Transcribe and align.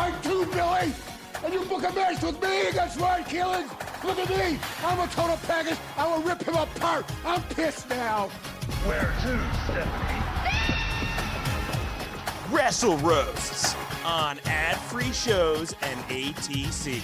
Are 0.00 0.10
too 0.10 0.16
tight 0.16 0.22
too, 0.22 0.46
Billy! 0.46 0.94
And 1.44 1.54
you 1.54 1.64
book 1.64 1.82
a 1.84 1.92
match 1.94 2.22
with 2.22 2.42
me 2.42 2.68
against 2.68 2.98
Ryan 2.98 3.24
Keelan! 3.24 4.04
Look 4.04 4.18
at 4.18 4.28
me! 4.30 4.58
I'm 4.82 4.98
a 4.98 5.06
total 5.08 5.36
package! 5.46 5.78
I 5.96 6.06
will 6.06 6.22
rip 6.22 6.42
him 6.42 6.54
apart! 6.54 7.04
I'm 7.24 7.42
pissed 7.42 7.88
now! 7.90 8.28
Where 8.86 9.12
to, 9.22 9.40
Stephanie? 9.64 10.20
Wrestle 12.50 12.96
Roasts 12.98 13.76
on 14.04 14.38
ad-free 14.46 15.12
shows 15.12 15.74
and 15.82 16.00
ATC. 16.08 17.02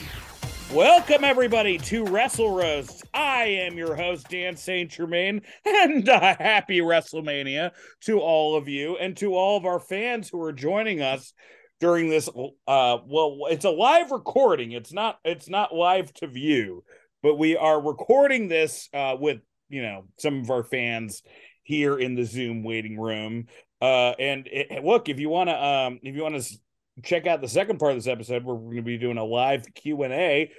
Welcome 0.74 1.22
everybody 1.22 1.78
to 1.78 2.04
Wrestle 2.04 2.56
Roasts. 2.56 3.02
I 3.14 3.44
am 3.44 3.76
your 3.76 3.94
host 3.94 4.28
Dan 4.28 4.56
St. 4.56 4.90
Germain, 4.90 5.42
and 5.64 6.08
a 6.08 6.34
happy 6.34 6.80
WrestleMania 6.80 7.72
to 8.02 8.20
all 8.20 8.56
of 8.56 8.68
you 8.68 8.96
and 8.96 9.16
to 9.18 9.34
all 9.34 9.56
of 9.56 9.66
our 9.66 9.80
fans 9.80 10.30
who 10.30 10.42
are 10.42 10.52
joining 10.52 11.02
us 11.02 11.32
during 11.80 12.08
this. 12.08 12.28
Uh, 12.28 12.98
well, 13.06 13.38
it's 13.50 13.64
a 13.64 13.70
live 13.70 14.10
recording. 14.10 14.72
It's 14.72 14.92
not. 14.92 15.18
It's 15.24 15.48
not 15.48 15.74
live 15.74 16.12
to 16.14 16.26
view, 16.26 16.84
but 17.22 17.36
we 17.36 17.56
are 17.56 17.80
recording 17.80 18.48
this 18.48 18.88
uh, 18.94 19.16
with 19.18 19.40
you 19.68 19.82
know 19.82 20.04
some 20.18 20.40
of 20.40 20.50
our 20.50 20.62
fans 20.62 21.22
here 21.62 21.98
in 21.98 22.14
the 22.14 22.24
Zoom 22.24 22.62
waiting 22.62 22.98
room. 22.98 23.46
Uh, 23.80 24.12
and 24.18 24.46
it, 24.46 24.84
look, 24.84 25.08
if 25.08 25.18
you 25.18 25.28
want 25.28 25.50
to, 25.50 25.64
um, 25.64 26.00
if 26.02 26.14
you 26.14 26.22
want 26.22 26.40
to 26.40 26.58
check 27.02 27.26
out 27.26 27.40
the 27.40 27.48
second 27.48 27.78
part 27.78 27.92
of 27.92 27.98
this 27.98 28.06
episode, 28.06 28.44
we're 28.44 28.54
going 28.54 28.76
to 28.76 28.82
be 28.82 28.98
doing 28.98 29.18
a 29.18 29.24
live 29.24 29.66
Q 29.74 30.02
and 30.02 30.12
A. 30.12 30.50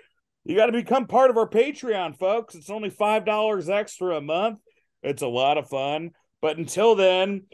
You 0.43 0.55
got 0.55 0.67
to 0.67 0.71
become 0.71 1.07
part 1.07 1.29
of 1.29 1.37
our 1.37 1.49
Patreon, 1.49 2.17
folks. 2.17 2.55
It's 2.55 2.69
only 2.69 2.89
five 2.89 3.25
dollars 3.25 3.69
extra 3.69 4.17
a 4.17 4.21
month. 4.21 4.59
It's 5.03 5.21
a 5.21 5.27
lot 5.27 5.57
of 5.57 5.69
fun. 5.69 6.11
But 6.41 6.57
until 6.57 6.95
then, 6.95 7.45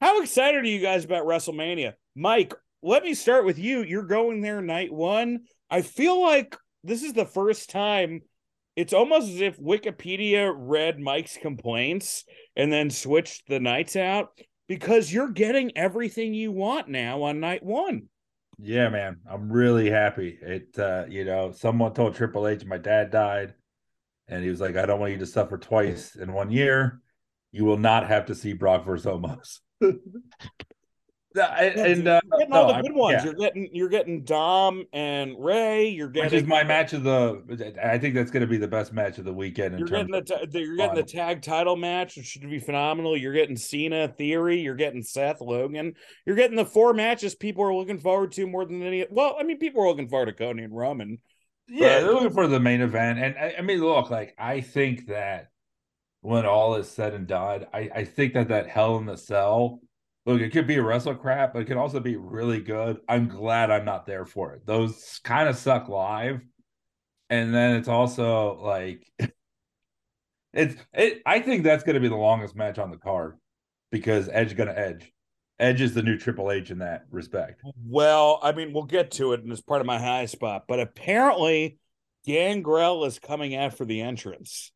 how 0.00 0.22
excited 0.22 0.64
are 0.64 0.68
you 0.68 0.80
guys 0.80 1.04
about 1.04 1.26
WrestleMania? 1.26 1.94
Mike, 2.14 2.54
let 2.82 3.02
me 3.02 3.14
start 3.14 3.44
with 3.44 3.58
you. 3.58 3.82
You're 3.82 4.02
going 4.02 4.40
there 4.40 4.62
night 4.62 4.92
one. 4.92 5.40
I 5.70 5.82
feel 5.82 6.20
like 6.20 6.56
this 6.84 7.02
is 7.02 7.12
the 7.12 7.26
first 7.26 7.70
time. 7.70 8.22
It's 8.76 8.92
almost 8.92 9.28
as 9.28 9.40
if 9.40 9.58
Wikipedia 9.58 10.52
read 10.56 10.98
Mike's 10.98 11.36
complaints 11.36 12.24
and 12.56 12.72
then 12.72 12.88
switched 12.88 13.48
the 13.48 13.60
nights 13.60 13.96
out 13.96 14.30
because 14.68 15.12
you're 15.12 15.30
getting 15.30 15.76
everything 15.76 16.32
you 16.32 16.52
want 16.52 16.88
now 16.88 17.22
on 17.22 17.40
night 17.40 17.62
one. 17.62 18.04
Yeah, 18.58 18.88
man, 18.88 19.16
I'm 19.28 19.50
really 19.50 19.90
happy. 19.90 20.38
It, 20.40 20.78
uh, 20.78 21.04
you 21.08 21.24
know, 21.24 21.50
someone 21.52 21.92
told 21.92 22.14
Triple 22.14 22.46
H 22.46 22.64
my 22.64 22.78
dad 22.78 23.10
died, 23.10 23.54
and 24.28 24.44
he 24.44 24.50
was 24.50 24.60
like, 24.60 24.76
"I 24.76 24.86
don't 24.86 25.00
want 25.00 25.12
you 25.12 25.18
to 25.18 25.26
suffer 25.26 25.56
twice 25.56 26.14
in 26.14 26.32
one 26.32 26.50
year. 26.50 27.00
You 27.52 27.64
will 27.64 27.78
not 27.78 28.06
have 28.06 28.26
to 28.26 28.34
see 28.34 28.52
Brock 28.52 28.84
versus 28.84 29.06
Omos." 29.06 29.60
and 31.34 32.08
uh, 32.08 32.20
you're 32.24 32.38
getting 32.38 32.52
all 32.52 32.68
no, 32.68 32.76
the 32.76 32.82
good 32.82 32.94
ones. 32.94 33.16
Yeah. 33.18 33.24
You're 33.24 33.34
getting 33.34 33.68
you're 33.72 33.88
getting 33.88 34.24
Dom 34.24 34.84
and 34.92 35.36
Rey. 35.38 35.88
You're 35.88 36.08
getting 36.08 36.30
which 36.30 36.42
is 36.42 36.48
my 36.48 36.64
match 36.64 36.92
of 36.92 37.04
the. 37.04 37.76
I 37.82 37.98
think 37.98 38.14
that's 38.14 38.30
going 38.30 38.40
to 38.40 38.46
be 38.46 38.56
the 38.56 38.68
best 38.68 38.92
match 38.92 39.18
of 39.18 39.24
the 39.24 39.32
weekend. 39.32 39.78
you're 39.78 39.88
getting 39.88 40.10
the, 40.10 40.22
ta- 40.22 40.44
you're 40.52 40.76
getting 40.76 40.96
the 40.96 41.02
tag 41.02 41.42
title 41.42 41.76
match, 41.76 42.16
which 42.16 42.26
should 42.26 42.42
be 42.42 42.58
phenomenal. 42.58 43.16
You're 43.16 43.32
getting 43.32 43.56
Cena 43.56 44.08
Theory. 44.08 44.60
You're 44.60 44.74
getting 44.74 45.02
Seth 45.02 45.40
Logan. 45.40 45.94
You're 46.26 46.36
getting 46.36 46.56
the 46.56 46.64
four 46.64 46.92
matches 46.92 47.34
people 47.34 47.64
are 47.64 47.74
looking 47.74 47.98
forward 47.98 48.32
to 48.32 48.46
more 48.46 48.64
than 48.64 48.82
any. 48.82 49.06
Well, 49.10 49.36
I 49.38 49.44
mean, 49.44 49.58
people 49.58 49.84
are 49.84 49.88
looking 49.88 50.08
forward 50.08 50.26
to 50.26 50.32
Cody 50.32 50.64
and 50.64 50.76
Roman. 50.76 51.18
Yeah, 51.68 52.00
they're 52.00 52.12
looking 52.12 52.30
for 52.32 52.48
the 52.48 52.58
main 52.58 52.80
event, 52.80 53.20
and 53.20 53.36
I, 53.38 53.54
I 53.58 53.60
mean, 53.62 53.78
look, 53.78 54.10
like 54.10 54.34
I 54.36 54.60
think 54.60 55.06
that 55.06 55.50
when 56.20 56.44
all 56.44 56.74
is 56.74 56.90
said 56.90 57.14
and 57.14 57.28
done, 57.28 57.66
I, 57.72 57.88
I 57.94 58.04
think 58.04 58.34
that 58.34 58.48
that 58.48 58.68
Hell 58.68 58.96
in 58.98 59.06
the 59.06 59.16
Cell 59.16 59.80
look, 60.30 60.40
it 60.40 60.50
could 60.50 60.66
be 60.66 60.76
a 60.76 60.82
wrestle 60.82 61.14
crap, 61.14 61.52
but 61.52 61.62
it 61.62 61.64
could 61.66 61.76
also 61.76 62.00
be 62.00 62.16
really 62.16 62.60
good. 62.60 62.98
I'm 63.08 63.28
glad 63.28 63.70
I'm 63.70 63.84
not 63.84 64.06
there 64.06 64.24
for 64.24 64.52
it. 64.54 64.66
Those 64.66 65.20
kind 65.24 65.48
of 65.48 65.56
suck 65.56 65.88
live. 65.88 66.40
And 67.28 67.54
then 67.54 67.76
it's 67.76 67.88
also 67.88 68.60
like 68.60 69.06
it's 70.52 70.76
it 70.92 71.22
I 71.26 71.40
think 71.40 71.62
that's 71.62 71.84
gonna 71.84 72.00
be 72.00 72.08
the 72.08 72.16
longest 72.16 72.56
match 72.56 72.78
on 72.78 72.90
the 72.90 72.96
card 72.96 73.36
because 73.90 74.28
Edge 74.32 74.56
gonna 74.56 74.74
edge. 74.74 75.12
Edge 75.58 75.80
is 75.82 75.92
the 75.92 76.02
new 76.02 76.16
Triple 76.16 76.50
H 76.50 76.70
in 76.70 76.78
that 76.78 77.04
respect. 77.10 77.60
Well, 77.84 78.40
I 78.42 78.52
mean, 78.52 78.72
we'll 78.72 78.84
get 78.84 79.10
to 79.12 79.34
it 79.34 79.42
and 79.42 79.52
it's 79.52 79.60
part 79.60 79.80
of 79.80 79.86
my 79.86 79.98
high 79.98 80.26
spot, 80.26 80.64
but 80.66 80.80
apparently 80.80 81.78
Gangrel 82.24 83.04
is 83.04 83.18
coming 83.18 83.54
after 83.54 83.84
the 83.84 84.00
entrance. 84.00 84.72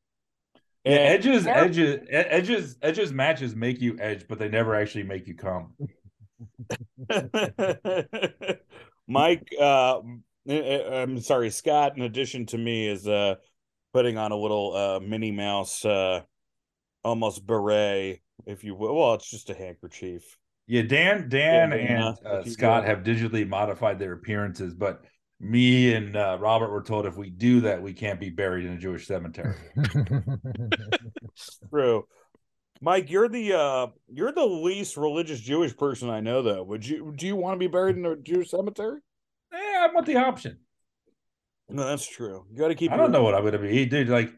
Yeah, 0.85 0.97
edges, 0.97 1.47
edges, 1.47 2.07
edges, 2.11 2.77
edges 2.83 3.13
matches 3.13 3.57
make 3.57 3.81
you 3.81 3.97
edge, 3.99 4.27
but 4.29 4.39
they 4.39 4.49
never 4.49 4.75
actually 4.75 5.05
make 5.05 5.27
you 5.27 5.35
come. 5.35 5.73
Mike, 9.09 9.49
uh, 9.59 10.01
I'm 10.47 11.21
sorry, 11.21 11.49
Scott. 11.51 11.97
In 11.97 12.03
addition 12.03 12.45
to 12.47 12.59
me, 12.59 12.89
is 12.89 13.09
uh 13.09 13.37
putting 13.95 14.19
on 14.19 14.33
a 14.33 14.37
little 14.37 14.77
uh 14.77 15.01
Minnie 15.01 15.33
Mouse, 15.33 15.85
uh, 15.87 16.21
almost 17.03 17.47
beret, 17.47 18.21
if 18.45 18.63
you 18.63 18.75
will. 18.75 18.95
Well, 18.95 19.15
it's 19.15 19.31
just 19.31 19.49
a 19.49 19.55
handkerchief. 19.55 20.37
Yeah, 20.67 20.83
Dan, 20.83 21.29
Dan, 21.29 21.71
yeah, 21.71 21.77
and 21.77 22.27
uh, 22.27 22.45
Scott 22.45 22.85
have 22.85 23.01
digitally 23.01 23.47
modified 23.47 23.99
their 23.99 24.13
appearances, 24.13 24.75
but 24.75 25.05
me 25.41 25.95
and 25.95 26.17
uh, 26.17 26.39
Robert 26.41 26.71
were 26.71 26.83
told 26.83 27.07
if 27.07 27.17
we 27.17 27.31
do 27.31 27.61
that, 27.63 27.83
we 27.83 27.93
can't 27.93 28.21
be 28.21 28.31
buried 28.31 28.65
in 28.65 28.73
a 28.73 28.79
Jewish 28.79 29.07
cemetery. 29.07 29.57
True. 31.71 32.07
Mike, 32.81 33.11
you're 33.11 33.29
the 33.29 33.55
uh 33.55 33.87
you're 34.09 34.33
the 34.33 34.45
least 34.45 34.97
religious 34.97 35.41
Jewish 35.41 35.77
person 35.77 36.11
I 36.11 36.21
know 36.21 36.43
though. 36.43 36.63
Would 36.65 36.87
you 36.87 37.15
do 37.17 37.27
you 37.27 37.37
want 37.37 37.55
to 37.55 37.59
be 37.59 37.67
buried 37.67 37.97
in 37.97 38.05
a 38.05 38.17
Jewish 38.17 38.51
cemetery? 38.51 39.01
Yeah, 39.53 39.87
I 39.89 39.93
want 39.95 40.07
the 40.07 40.17
option. 40.17 40.59
No, 41.69 41.87
that's 41.87 42.07
true. 42.07 42.45
You 42.51 42.59
got 42.59 42.69
to 42.69 42.75
keep. 42.75 42.93
I 42.93 42.97
don't 42.97 43.13
know 43.13 43.23
what 43.23 43.35
I'm 43.35 43.43
going 43.43 43.55
to 43.55 43.59
be, 43.59 43.87
dude. 43.87 44.09
Like 44.09 44.33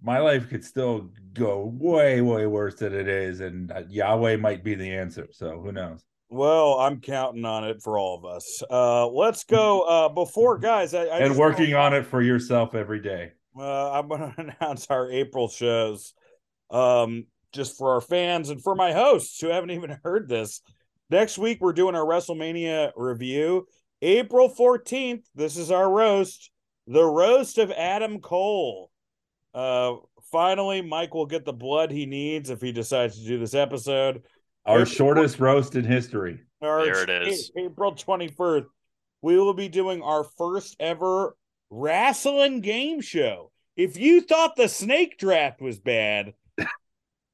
my 0.00 0.18
life 0.18 0.48
could 0.48 0.64
still 0.64 1.10
go 1.32 1.72
way, 1.76 2.20
way 2.20 2.46
worse 2.46 2.76
than 2.76 2.94
it 2.94 3.08
is, 3.08 3.40
and 3.40 3.72
uh, 3.72 3.82
Yahweh 3.88 4.36
might 4.36 4.62
be 4.62 4.74
the 4.74 4.94
answer. 4.94 5.28
So 5.32 5.60
who 5.60 5.72
knows? 5.72 6.04
Well, 6.30 6.74
I'm 6.74 7.00
counting 7.00 7.44
on 7.44 7.64
it 7.64 7.82
for 7.82 7.98
all 7.98 8.18
of 8.18 8.24
us. 8.24 8.62
Uh, 8.70 9.08
let's 9.08 9.44
go. 9.44 9.86
Uh, 9.88 10.08
before 10.08 10.58
guys, 10.58 10.92
I, 10.92 11.04
I 11.04 11.18
and 11.20 11.36
working 11.36 11.74
on 11.74 11.94
it 11.94 12.04
for 12.04 12.20
yourself 12.20 12.74
every 12.74 13.00
day. 13.00 13.32
Uh, 13.58 13.92
I'm 13.92 14.06
going 14.08 14.20
to 14.36 14.54
announce 14.60 14.86
our 14.90 15.10
April 15.10 15.48
shows, 15.48 16.12
um, 16.70 17.24
just 17.52 17.78
for 17.78 17.94
our 17.94 18.00
fans 18.00 18.50
and 18.50 18.62
for 18.62 18.74
my 18.74 18.92
hosts 18.92 19.40
who 19.40 19.48
haven't 19.48 19.70
even 19.70 19.98
heard 20.04 20.28
this. 20.28 20.60
Next 21.10 21.38
week 21.38 21.58
we're 21.60 21.72
doing 21.72 21.94
our 21.94 22.04
WrestleMania 22.04 22.92
review. 22.96 23.66
April 24.02 24.54
14th. 24.54 25.24
This 25.34 25.56
is 25.56 25.70
our 25.70 25.90
roast, 25.90 26.50
the 26.86 27.04
roast 27.04 27.56
of 27.58 27.70
Adam 27.72 28.20
Cole. 28.20 28.90
Uh, 29.54 29.94
finally, 30.30 30.82
Mike 30.82 31.14
will 31.14 31.26
get 31.26 31.44
the 31.44 31.52
blood 31.52 31.90
he 31.90 32.04
needs 32.06 32.50
if 32.50 32.60
he 32.60 32.72
decides 32.72 33.18
to 33.18 33.26
do 33.26 33.38
this 33.38 33.54
episode. 33.54 34.22
Our 34.68 34.84
shortest 34.84 35.40
roast 35.40 35.76
in 35.76 35.84
history. 35.84 36.40
there 36.60 37.02
it 37.02 37.28
is. 37.28 37.50
April 37.56 37.94
21st. 37.94 38.66
We 39.22 39.38
will 39.38 39.54
be 39.54 39.68
doing 39.68 40.02
our 40.02 40.24
first 40.24 40.76
ever 40.78 41.36
wrestling 41.70 42.60
game 42.60 43.00
show. 43.00 43.50
If 43.76 43.96
you 43.96 44.20
thought 44.20 44.56
the 44.56 44.68
snake 44.68 45.18
draft 45.18 45.62
was 45.62 45.78
bad, 45.78 46.34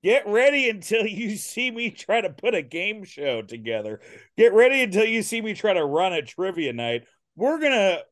get 0.02 0.26
ready 0.26 0.70
until 0.70 1.06
you 1.06 1.36
see 1.36 1.70
me 1.70 1.90
try 1.90 2.20
to 2.20 2.30
put 2.30 2.54
a 2.54 2.62
game 2.62 3.04
show 3.04 3.42
together. 3.42 4.00
Get 4.36 4.52
ready 4.52 4.82
until 4.82 5.04
you 5.04 5.22
see 5.22 5.42
me 5.42 5.54
try 5.54 5.72
to 5.74 5.84
run 5.84 6.12
a 6.12 6.22
trivia 6.22 6.72
night. 6.72 7.04
We're 7.34 7.58
going 7.58 7.72
to 7.72 8.04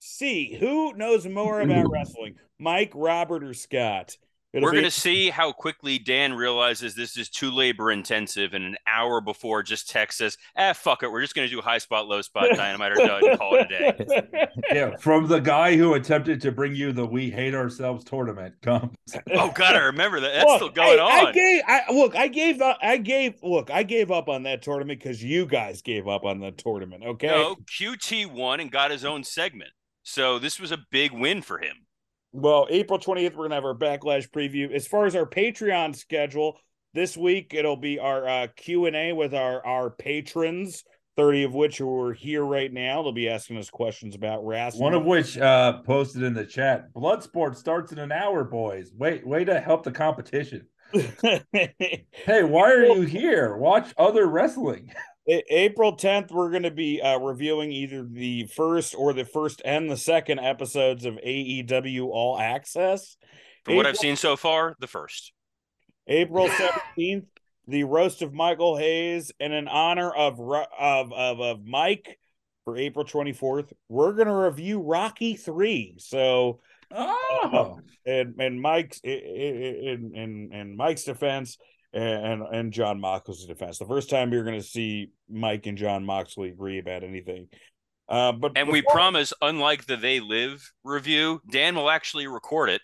see 0.00 0.54
who 0.54 0.92
knows 0.94 1.26
more 1.26 1.60
about 1.60 1.90
wrestling 1.90 2.36
Mike, 2.58 2.92
Robert, 2.94 3.42
or 3.42 3.54
Scott. 3.54 4.16
It'll 4.52 4.64
We're 4.66 4.72
be- 4.72 4.78
going 4.78 4.90
to 4.90 5.00
see 5.00 5.30
how 5.30 5.52
quickly 5.52 5.98
Dan 6.00 6.34
realizes 6.34 6.96
this 6.96 7.16
is 7.16 7.28
too 7.28 7.52
labor 7.52 7.92
intensive 7.92 8.52
and 8.52 8.64
an 8.64 8.76
hour 8.84 9.20
before 9.20 9.62
just 9.62 9.88
texts 9.88 10.20
us, 10.20 10.36
ah, 10.56 10.72
fuck 10.72 11.04
it. 11.04 11.12
We're 11.12 11.20
just 11.20 11.36
going 11.36 11.48
to 11.48 11.54
do 11.54 11.60
high 11.60 11.78
spot, 11.78 12.08
low 12.08 12.20
spot, 12.20 12.48
dynamite, 12.56 12.92
or 12.92 12.96
dud 12.96 13.22
and 13.22 13.38
call 13.38 13.54
it 13.54 13.70
a 13.70 13.94
day. 13.94 14.46
Yeah, 14.72 14.96
from 14.96 15.26
the 15.26 15.40
guy 15.40 15.76
who 15.76 15.94
attempted 15.94 16.40
to 16.42 16.52
bring 16.52 16.74
you 16.74 16.92
the 16.92 17.04
"We 17.04 17.28
Hate 17.30 17.54
Ourselves" 17.54 18.04
tournament 18.04 18.54
comes. 18.62 18.94
Oh, 19.32 19.50
God, 19.50 19.74
I 19.74 19.78
remember 19.78 20.20
that. 20.20 20.32
That's 20.32 20.44
Look, 20.46 20.56
still 20.56 20.68
going 20.70 21.00
I, 21.00 21.02
on. 21.02 21.26
I 21.28 21.32
gave. 21.32 21.62
I 21.66 21.82
look. 21.92 22.14
I 22.16 22.28
gave. 22.28 22.60
up 22.60 22.78
I 22.80 22.96
gave. 22.96 23.34
Look. 23.42 23.70
I 23.70 23.82
gave 23.82 24.10
up 24.12 24.28
on 24.28 24.44
that 24.44 24.62
tournament 24.62 25.00
because 25.00 25.22
you 25.24 25.46
guys 25.46 25.82
gave 25.82 26.06
up 26.06 26.24
on 26.24 26.38
the 26.40 26.52
tournament. 26.52 27.02
Okay. 27.04 27.26
No, 27.26 27.56
QT 27.56 28.26
won 28.32 28.60
and 28.60 28.70
got 28.70 28.90
his 28.90 29.04
own 29.04 29.24
segment. 29.24 29.70
So 30.02 30.38
this 30.38 30.60
was 30.60 30.70
a 30.72 30.78
big 30.90 31.12
win 31.12 31.42
for 31.42 31.58
him. 31.58 31.86
Well, 32.32 32.66
April 32.70 32.98
20th, 32.98 33.32
we're 33.32 33.48
going 33.48 33.50
to 33.50 33.56
have 33.56 33.64
our 33.64 33.74
backlash 33.74 34.30
preview. 34.30 34.72
As 34.72 34.86
far 34.86 35.06
as 35.06 35.16
our 35.16 35.26
Patreon 35.26 35.96
schedule, 35.96 36.58
this 36.94 37.16
week 37.16 37.52
it'll 37.54 37.76
be 37.76 37.98
our 37.98 38.28
uh, 38.28 38.46
Q&A 38.56 39.12
with 39.12 39.34
our, 39.34 39.64
our 39.66 39.90
patrons, 39.90 40.84
30 41.16 41.44
of 41.44 41.54
which 41.54 41.80
are 41.80 42.12
here 42.12 42.44
right 42.44 42.72
now. 42.72 43.02
They'll 43.02 43.12
be 43.12 43.28
asking 43.28 43.58
us 43.58 43.68
questions 43.68 44.14
about 44.14 44.44
wrestling. 44.46 44.82
One 44.82 44.94
of 44.94 45.04
which 45.04 45.36
uh 45.38 45.82
posted 45.82 46.22
in 46.22 46.34
the 46.34 46.46
chat. 46.46 46.92
Bloodsport 46.94 47.56
starts 47.56 47.92
in 47.92 47.98
an 47.98 48.12
hour, 48.12 48.44
boys. 48.44 48.92
Wait, 48.96 49.26
way 49.26 49.44
to 49.44 49.60
help 49.60 49.82
the 49.84 49.92
competition. 49.92 50.66
Hey, 51.52 52.42
why 52.42 52.72
are 52.72 52.84
you 52.84 53.02
here? 53.02 53.56
Watch 53.56 53.92
other 53.96 54.26
wrestling. 54.26 54.92
A- 55.30 55.44
April 55.54 55.96
10th, 55.96 56.30
we're 56.32 56.50
going 56.50 56.64
to 56.64 56.70
be 56.70 57.00
uh, 57.00 57.18
reviewing 57.18 57.70
either 57.70 58.04
the 58.10 58.44
first 58.46 58.94
or 58.96 59.12
the 59.12 59.24
first 59.24 59.62
and 59.64 59.88
the 59.90 59.96
second 59.96 60.40
episodes 60.40 61.04
of 61.04 61.14
AEW 61.14 62.06
All 62.06 62.38
Access. 62.38 63.16
From 63.64 63.76
what 63.76 63.86
I've 63.86 63.96
seen 63.96 64.16
so 64.16 64.36
far, 64.36 64.74
the 64.80 64.86
first. 64.86 65.32
April 66.08 66.48
17th, 66.98 67.26
the 67.68 67.84
roast 67.84 68.22
of 68.22 68.32
Michael 68.34 68.76
Hayes, 68.76 69.30
and 69.38 69.52
in 69.52 69.68
honor 69.68 70.10
of 70.10 70.40
of 70.40 71.12
of, 71.12 71.40
of 71.40 71.64
Mike 71.64 72.18
for 72.64 72.76
April 72.76 73.04
24th, 73.04 73.72
we're 73.88 74.12
going 74.14 74.26
to 74.28 74.34
review 74.34 74.80
Rocky 74.80 75.36
3. 75.36 75.94
So, 75.98 76.60
Oh, 76.92 77.78
and 78.04 78.34
and 78.40 78.60
Mike's 78.60 78.98
in 79.04 80.10
in 80.12 80.50
in 80.52 80.76
Mike's 80.76 81.04
defense 81.04 81.56
and 81.92 82.42
and 82.42 82.72
Jon 82.72 83.00
Moxley's 83.00 83.44
defense. 83.44 83.78
The 83.78 83.86
first 83.86 84.10
time 84.10 84.32
you're 84.32 84.44
going 84.44 84.60
to 84.60 84.66
see 84.66 85.12
Mike 85.28 85.66
and 85.66 85.76
Jon 85.76 86.04
Moxley 86.04 86.50
agree 86.50 86.78
about 86.78 87.02
anything. 87.02 87.48
Uh, 88.08 88.32
but 88.32 88.52
And 88.56 88.68
we 88.68 88.82
promise, 88.82 89.32
unlike 89.40 89.86
the 89.86 89.96
They 89.96 90.18
Live 90.18 90.72
review, 90.82 91.40
Dan 91.48 91.76
will 91.76 91.88
actually 91.88 92.26
record 92.26 92.68
it 92.68 92.82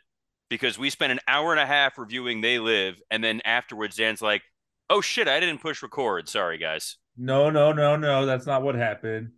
because 0.48 0.78
we 0.78 0.88
spent 0.88 1.10
an 1.10 1.18
hour 1.26 1.50
and 1.50 1.60
a 1.60 1.66
half 1.66 1.98
reviewing 1.98 2.40
They 2.40 2.60
Live. 2.60 2.94
And 3.10 3.24
then 3.24 3.40
afterwards, 3.44 3.96
Dan's 3.96 4.22
like, 4.22 4.42
oh 4.88 5.00
shit, 5.00 5.26
I 5.26 5.40
didn't 5.40 5.60
push 5.60 5.82
record. 5.82 6.28
Sorry, 6.28 6.58
guys. 6.58 6.96
no, 7.16 7.50
no, 7.50 7.72
no, 7.72 7.96
no. 7.96 8.24
That's 8.24 8.46
not 8.46 8.62
what 8.62 8.76
happened. 8.76 9.32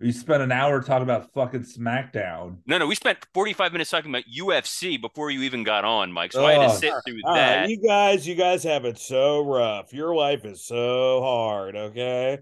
We 0.00 0.12
spent 0.12 0.42
an 0.44 0.52
hour 0.52 0.80
talking 0.80 1.02
about 1.02 1.32
fucking 1.32 1.62
SmackDown. 1.62 2.58
No, 2.66 2.78
no, 2.78 2.86
we 2.86 2.94
spent 2.94 3.18
45 3.34 3.72
minutes 3.72 3.90
talking 3.90 4.10
about 4.12 4.24
UFC 4.32 5.00
before 5.00 5.30
you 5.30 5.42
even 5.42 5.64
got 5.64 5.84
on, 5.84 6.12
Mike. 6.12 6.32
So 6.32 6.44
I 6.46 6.52
had 6.52 6.68
to 6.70 6.76
sit 6.76 6.92
through 7.04 7.18
that. 7.24 7.68
you 7.68 7.80
guys, 7.84 8.26
you 8.26 8.36
guys 8.36 8.62
have 8.62 8.84
it 8.84 8.96
so 8.98 9.44
rough. 9.44 9.92
Your 9.92 10.14
life 10.14 10.44
is 10.44 10.64
so 10.64 11.20
hard. 11.20 11.74
Okay. 11.74 12.38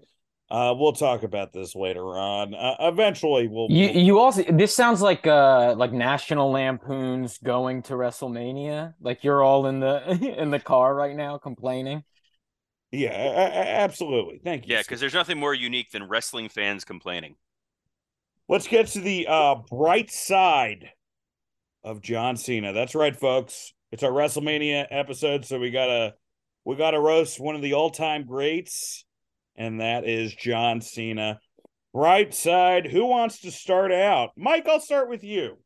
Uh, 0.51 0.73
we'll 0.77 0.93
talk 0.93 1.23
about 1.23 1.51
this 1.51 1.75
later 1.75 2.05
on. 2.17 2.53
Uh, 2.53 2.75
eventually, 2.81 3.47
we'll. 3.47 3.67
You 3.71 3.87
we'll- 3.87 3.97
you 3.97 4.19
also 4.19 4.43
this 4.43 4.73
sounds 4.75 5.01
like 5.01 5.25
uh 5.27 5.73
like 5.75 5.91
National 5.91 6.51
Lampoon's 6.51 7.37
going 7.39 7.81
to 7.83 7.93
WrestleMania. 7.95 8.93
Like 9.01 9.23
you're 9.23 9.43
all 9.43 9.65
in 9.65 9.79
the 9.79 10.09
in 10.41 10.51
the 10.51 10.59
car 10.59 10.93
right 10.95 11.15
now 11.15 11.37
complaining. 11.39 12.03
yeah, 12.91 13.09
a- 13.11 13.59
a- 13.59 13.67
absolutely. 13.83 14.39
Thank 14.43 14.67
you. 14.67 14.75
yeah, 14.75 14.83
because 14.83 14.99
there's 15.01 15.13
nothing 15.15 15.37
more 15.39 15.53
unique 15.55 15.89
than 15.91 16.07
wrestling 16.07 16.47
fans 16.49 16.85
complaining. 16.85 17.35
Let's 18.49 18.67
get 18.67 18.87
to 18.87 19.01
the 19.01 19.27
uh, 19.27 19.55
bright 19.69 20.09
side 20.09 20.89
of 21.83 22.01
John 22.01 22.37
Cena. 22.37 22.71
That's 22.71 22.95
right, 22.95 23.15
folks. 23.15 23.73
It's 23.91 24.03
our 24.03 24.11
WrestleMania 24.11 24.87
episode, 24.89 25.45
so 25.45 25.59
we 25.59 25.69
gotta 25.69 26.13
we 26.63 26.75
gotta 26.75 26.99
roast 26.99 27.39
one 27.39 27.55
of 27.55 27.61
the 27.61 27.73
all 27.73 27.89
time 27.89 28.25
greats, 28.25 29.05
and 29.55 29.81
that 29.81 30.07
is 30.07 30.33
John 30.33 30.79
Cena. 30.79 31.39
Bright 31.93 32.33
side. 32.33 32.87
Who 32.87 33.05
wants 33.07 33.41
to 33.41 33.51
start 33.51 33.91
out? 33.91 34.31
Mike, 34.37 34.67
I'll 34.67 34.79
start 34.79 35.09
with 35.09 35.23
you. 35.23 35.57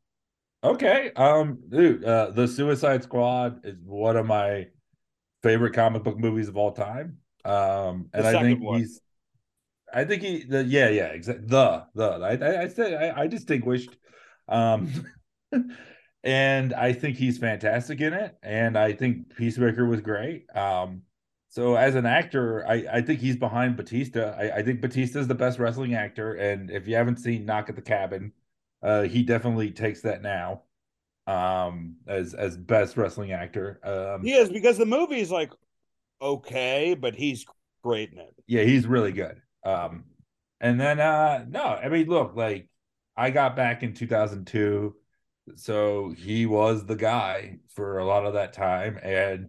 Okay. 0.64 1.10
Um, 1.14 1.58
dude, 1.68 2.04
uh, 2.04 2.30
the 2.30 2.48
Suicide 2.48 3.02
Squad 3.02 3.60
is 3.64 3.76
one 3.84 4.16
of 4.16 4.26
my 4.26 4.66
favorite 5.42 5.74
comic 5.74 6.02
book 6.02 6.18
movies 6.18 6.48
of 6.48 6.56
all 6.56 6.72
time. 6.72 7.18
Um, 7.44 8.08
and 8.12 8.26
I 8.26 8.40
think 8.40 8.62
one. 8.62 8.80
he's, 8.80 9.00
I 9.92 10.04
think 10.04 10.22
he, 10.22 10.44
the 10.44 10.64
yeah, 10.64 10.88
yeah, 10.88 11.06
exactly. 11.08 11.46
The 11.46 11.86
the 11.94 12.04
I 12.06 12.36
I, 12.36 12.62
I 12.62 12.68
said 12.68 12.94
I, 12.94 13.22
I 13.22 13.26
distinguished, 13.26 13.96
um, 14.48 14.90
and 16.24 16.72
I 16.74 16.92
think 16.92 17.16
he's 17.16 17.38
fantastic 17.38 18.00
in 18.00 18.12
it, 18.12 18.36
and 18.42 18.76
I 18.78 18.92
think 18.92 19.36
Peacemaker 19.36 19.86
was 19.86 20.00
great. 20.00 20.44
Um, 20.56 21.02
so 21.48 21.74
as 21.76 21.94
an 21.94 22.06
actor, 22.06 22.66
I 22.66 22.86
I 22.92 23.02
think 23.02 23.20
he's 23.20 23.36
behind 23.36 23.76
Batista. 23.76 24.34
I 24.38 24.58
I 24.58 24.62
think 24.62 24.80
Batista 24.80 25.18
is 25.20 25.28
the 25.28 25.34
best 25.34 25.58
wrestling 25.58 25.94
actor, 25.94 26.34
and 26.34 26.70
if 26.70 26.88
you 26.88 26.96
haven't 26.96 27.18
seen 27.18 27.44
Knock 27.44 27.68
at 27.68 27.76
the 27.76 27.82
Cabin, 27.82 28.32
uh, 28.82 29.02
he 29.02 29.22
definitely 29.22 29.70
takes 29.70 30.02
that 30.02 30.22
now 30.22 30.62
um 31.28 31.96
as 32.08 32.34
as 32.34 32.56
best 32.56 32.96
wrestling 32.96 33.30
actor 33.30 33.78
um 33.84 34.22
He 34.24 34.32
is 34.32 34.48
because 34.48 34.76
the 34.76 34.86
movie 34.86 35.20
is 35.20 35.30
like 35.30 35.52
okay, 36.20 36.94
but 36.98 37.14
he's 37.14 37.46
great 37.82 38.12
in 38.12 38.18
it. 38.18 38.34
yeah 38.46 38.62
he's 38.62 38.86
really 38.86 39.12
good 39.12 39.40
um 39.64 40.04
and 40.60 40.80
then 40.80 41.00
uh 41.00 41.44
no 41.48 41.62
i 41.62 41.88
mean 41.88 42.06
look 42.08 42.34
like 42.34 42.68
i 43.16 43.30
got 43.30 43.56
back 43.56 43.82
in 43.82 43.94
2002 43.94 44.94
so 45.56 46.14
he 46.16 46.46
was 46.46 46.86
the 46.86 46.96
guy 46.96 47.58
for 47.74 47.98
a 47.98 48.04
lot 48.04 48.26
of 48.26 48.34
that 48.34 48.52
time. 48.52 48.98
And 49.02 49.48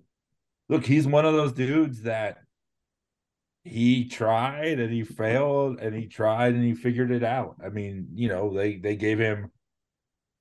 look 0.70 0.86
he's 0.86 1.08
one 1.08 1.26
of 1.26 1.34
those 1.34 1.54
dudes 1.54 2.04
that 2.04 2.40
he 3.64 4.10
tried 4.10 4.80
and 4.80 4.92
he 4.92 5.04
failed 5.04 5.80
and 5.80 5.96
he 5.96 6.08
tried 6.08 6.54
and 6.54 6.64
he 6.64 6.74
figured 6.74 7.12
it 7.12 7.24
out. 7.24 7.58
I 7.64 7.70
mean 7.70 8.10
you 8.16 8.28
know 8.30 8.54
they 8.54 8.78
they 8.78 8.96
gave 8.96 9.20
him 9.20 9.52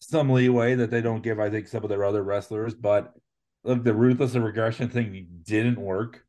some 0.01 0.31
leeway 0.31 0.75
that 0.75 0.91
they 0.91 1.01
don't 1.01 1.23
give 1.23 1.39
i 1.39 1.49
think 1.49 1.69
some 1.69 1.85
of 1.85 1.89
their 1.89 2.05
other 2.05 2.25
wrestlers 2.25 2.75
but 2.75 3.15
look 3.63 3.85
the 3.85 3.95
ruthless 3.95 4.35
regression 4.35 4.89
thing 4.89 5.29
didn't 5.45 5.81
work. 5.81 6.25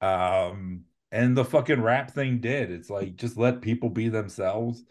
Um 0.00 0.84
and 1.10 1.36
the 1.36 1.44
fucking 1.44 1.80
rap 1.80 2.10
thing 2.10 2.40
did. 2.40 2.70
It's 2.70 2.90
like 2.90 3.16
just 3.16 3.36
let 3.36 3.62
people 3.62 3.88
be 3.90 4.08
themselves. 4.08 4.82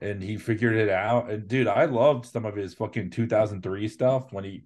And 0.00 0.22
he 0.22 0.36
figured 0.36 0.76
it 0.76 0.90
out. 0.90 1.30
And 1.30 1.48
dude 1.48 1.68
i 1.68 1.84
loved 1.86 2.26
some 2.26 2.44
of 2.44 2.56
his 2.56 2.74
fucking 2.74 3.10
2003 3.10 3.88
stuff 3.88 4.32
when 4.32 4.44
he 4.44 4.64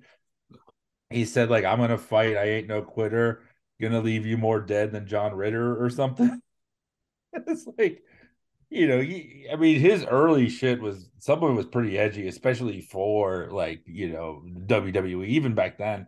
he 1.10 1.24
said 1.24 1.50
like 1.50 1.64
i'm 1.64 1.78
gonna 1.78 1.98
fight. 1.98 2.36
I 2.36 2.44
ain't 2.50 2.68
no 2.68 2.82
quitter. 2.82 3.42
Gonna 3.80 4.00
leave 4.00 4.26
you 4.26 4.36
more 4.36 4.60
dead 4.60 4.92
than 4.92 5.06
john 5.06 5.34
ritter 5.34 5.82
or 5.82 5.90
something. 5.90 6.40
It's 7.34 7.66
like 7.78 8.02
you 8.70 8.86
know 8.88 9.00
he, 9.00 9.46
i 9.52 9.56
mean 9.56 9.80
his 9.80 10.04
early 10.04 10.48
shit 10.48 10.80
was 10.80 11.10
some 11.18 11.42
of 11.42 11.50
it 11.50 11.54
was 11.54 11.66
pretty 11.66 11.98
edgy 11.98 12.26
especially 12.28 12.80
for 12.80 13.48
like 13.50 13.82
you 13.86 14.10
know 14.10 14.42
wwe 14.66 15.26
even 15.26 15.54
back 15.54 15.78
then. 15.78 16.06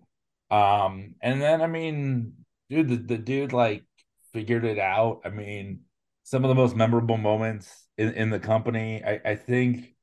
Um 0.50 1.15
and 1.23 1.41
then 1.43 1.62
i 1.62 1.67
mean 1.67 2.35
dude 2.71 2.88
the, 2.88 2.97
the 2.97 3.19
dude 3.19 3.53
like 3.53 3.85
figured 4.33 4.65
it 4.65 4.79
out 4.79 5.21
i 5.25 5.29
mean 5.29 5.81
some 6.23 6.45
of 6.45 6.49
the 6.49 6.55
most 6.55 6.77
memorable 6.77 7.17
moments 7.17 7.87
in, 7.99 8.13
in 8.15 8.31
the 8.31 8.39
company 8.39 9.03
i 9.05 9.21
i 9.25 9.35
think 9.35 9.95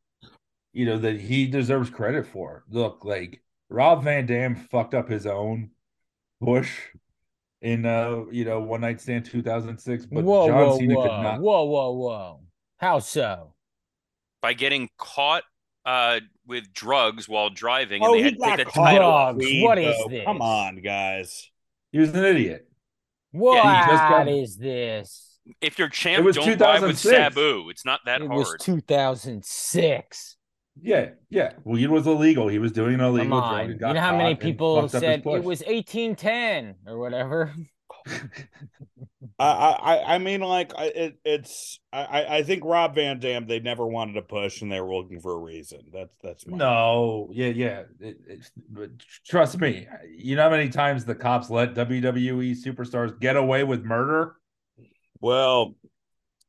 you 0.73 0.85
know 0.85 0.97
that 0.97 1.19
he 1.19 1.47
deserves 1.47 1.89
credit 1.89 2.25
for 2.27 2.63
look 2.69 3.03
like 3.05 3.41
rob 3.69 4.03
van 4.03 4.25
dam 4.25 4.55
fucked 4.55 4.93
up 4.93 5.09
his 5.09 5.25
own 5.25 5.69
push 6.41 6.71
in 7.61 7.85
uh 7.85 8.23
you 8.31 8.45
know 8.45 8.59
one 8.59 8.81
night 8.81 9.01
stand 9.01 9.25
2006 9.25 10.05
but 10.05 10.23
whoa, 10.23 10.47
john 10.47 10.67
whoa, 10.67 10.77
cena 10.77 10.95
whoa, 10.95 11.01
could 11.03 11.23
not 11.23 11.39
whoa, 11.41 11.63
whoa, 11.65 11.91
whoa. 11.91 12.39
How 12.77 12.99
so? 12.99 13.55
By 14.39 14.53
getting 14.53 14.87
caught 14.99 15.41
uh, 15.83 16.19
with 16.45 16.71
drugs 16.73 17.27
while 17.27 17.49
driving, 17.49 18.03
Oh, 18.03 18.13
and 18.13 18.13
they 18.13 18.17
he 18.19 18.23
had 18.25 18.33
to 18.35 18.39
got 18.39 18.55
take 18.57 18.67
the 18.67 18.71
caught 18.71 18.85
title 18.91 19.09
off 19.09 19.35
off. 19.35 19.37
Drugs. 19.41 19.61
What 19.63 19.77
is 19.79 19.97
though. 19.97 20.09
this? 20.09 20.25
Come 20.25 20.41
on, 20.43 20.81
guys. 20.81 21.49
he 21.91 21.97
was 21.97 22.13
an 22.13 22.23
idiot 22.23 22.67
What 23.31 23.57
he 23.63 23.91
just 23.91 24.03
got- 24.09 24.27
is 24.27 24.57
this? 24.57 25.23
If 25.61 25.79
you're 25.79 25.87
champ, 25.89 26.19
It 26.19 26.25
was 26.25 26.35
don't 26.35 26.59
ride 26.59 26.81
with 26.81 27.01
2006. 27.01 27.35
Sabu. 27.35 27.69
It's 27.69 27.85
not 27.85 28.01
that 28.05 28.21
It 28.21 28.27
hard. 28.27 28.33
It 28.33 28.39
was 28.39 28.55
2006. 28.59 30.35
yeah 30.81 31.09
yeah 31.31 31.53
weed 31.63 31.87
was 31.89 32.05
illegal 32.05 32.47
he 32.49 32.59
was 32.59 32.71
doing 32.71 32.93
an 32.95 32.99
illegal 33.01 33.39
Come 33.41 33.49
drug 33.49 33.53
on. 33.53 33.71
and 33.71 33.79
You 33.81 33.93
know 33.95 33.99
how 33.99 34.15
many 34.15 34.35
people 34.35 34.81
fucked 34.81 34.95
up 34.95 35.01
his 35.01 35.23
said 35.23 35.25
it 35.25 35.43
was 35.43 35.61
1810 35.65 36.75
or 36.85 36.99
whatever? 36.99 37.51
I, 39.39 39.45
I, 39.45 40.15
I 40.15 40.17
mean, 40.19 40.41
like 40.41 40.71
it, 40.77 41.17
it's. 41.25 41.79
I, 41.91 42.37
I 42.37 42.43
think 42.43 42.63
Rob 42.63 42.93
Van 42.93 43.19
Dam. 43.19 43.47
They 43.47 43.59
never 43.59 43.87
wanted 43.87 44.13
to 44.13 44.21
push, 44.21 44.61
and 44.61 44.71
they 44.71 44.79
were 44.79 44.95
looking 44.95 45.19
for 45.19 45.33
a 45.33 45.39
reason. 45.39 45.79
That's 45.91 46.15
that's 46.21 46.45
my 46.45 46.57
no, 46.57 47.29
yeah, 47.31 47.47
yeah. 47.47 47.83
It, 47.99 48.17
it, 48.27 48.51
but 48.69 48.91
trust 49.25 49.59
me, 49.59 49.87
you 50.15 50.35
know 50.35 50.43
how 50.43 50.51
many 50.51 50.69
times 50.69 51.03
the 51.03 51.15
cops 51.15 51.49
let 51.49 51.73
WWE 51.73 52.55
superstars 52.63 53.19
get 53.19 53.35
away 53.35 53.63
with 53.63 53.83
murder? 53.83 54.35
Well, 55.19 55.73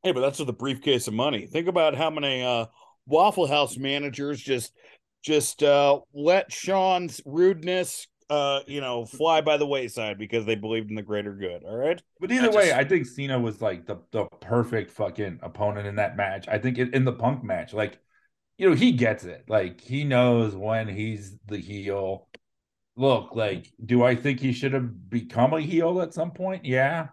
hey, 0.02 0.12
but 0.12 0.20
that's 0.20 0.38
with 0.38 0.50
a 0.50 0.54
briefcase 0.54 1.08
of 1.08 1.14
money. 1.14 1.46
Think 1.46 1.68
about 1.68 1.94
how 1.94 2.10
many 2.10 2.42
uh, 2.42 2.66
Waffle 3.06 3.46
House 3.46 3.78
managers 3.78 4.42
just 4.42 4.74
just 5.22 5.62
uh, 5.62 6.00
let 6.12 6.52
Sean's 6.52 7.22
rudeness 7.24 8.08
uh, 8.30 8.60
you 8.66 8.80
know, 8.80 9.04
fly 9.04 9.40
by 9.40 9.56
the 9.56 9.66
wayside 9.66 10.18
because 10.18 10.44
they 10.44 10.54
believed 10.54 10.90
in 10.90 10.96
the 10.96 11.02
greater 11.02 11.34
good. 11.34 11.64
All 11.64 11.76
right. 11.76 12.00
But 12.20 12.30
either 12.30 12.50
I 12.50 12.54
way, 12.54 12.66
just... 12.68 12.78
I 12.78 12.84
think 12.84 13.06
Cena 13.06 13.38
was 13.38 13.60
like 13.60 13.86
the, 13.86 13.96
the 14.12 14.26
perfect 14.40 14.90
fucking 14.90 15.40
opponent 15.42 15.86
in 15.86 15.96
that 15.96 16.16
match. 16.16 16.48
I 16.48 16.58
think 16.58 16.78
in, 16.78 16.94
in 16.94 17.04
the 17.04 17.12
punk 17.12 17.42
match, 17.42 17.72
like, 17.72 17.98
you 18.58 18.68
know, 18.68 18.74
he 18.74 18.92
gets 18.92 19.24
it. 19.24 19.44
Like, 19.48 19.80
he 19.80 20.04
knows 20.04 20.54
when 20.54 20.88
he's 20.88 21.36
the 21.46 21.58
heel. 21.58 22.28
Look, 22.96 23.34
like, 23.34 23.72
do 23.84 24.02
I 24.02 24.16
think 24.16 24.40
he 24.40 24.52
should 24.52 24.72
have 24.72 25.08
become 25.08 25.52
a 25.52 25.60
heel 25.60 26.00
at 26.00 26.14
some 26.14 26.32
point? 26.32 26.64
Yeah. 26.64 27.08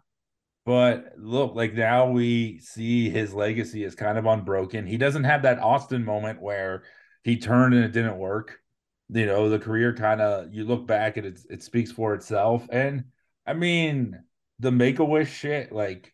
But 0.66 1.14
look, 1.18 1.54
like 1.54 1.76
now 1.76 2.10
we 2.10 2.58
see 2.58 3.08
his 3.12 3.36
legacy 3.36 3.84
is 3.84 3.94
kind 3.94 4.18
of 4.18 4.26
unbroken. 4.26 4.88
He 4.88 4.98
doesn't 4.98 5.26
have 5.26 5.44
that 5.44 5.60
Austin 5.60 6.04
moment 6.04 6.42
where 6.42 6.82
he 7.24 7.38
turned 7.38 7.76
and 7.76 7.84
it 7.84 7.92
didn't 7.92 8.18
work 8.18 8.60
you 9.10 9.26
know 9.26 9.50
the 9.50 9.60
career 9.60 9.94
kind 9.94 10.22
of 10.22 10.54
you 10.54 10.66
look 10.66 10.88
back 10.88 11.18
and 11.18 11.26
it 11.26 11.40
it 11.50 11.64
speaks 11.64 11.92
for 11.92 12.14
itself. 12.14 12.68
And 12.72 13.06
i 13.46 13.54
mean 13.54 14.20
the 14.60 14.72
make-a-wish 14.72 15.32
shit 15.32 15.72
like 15.72 16.14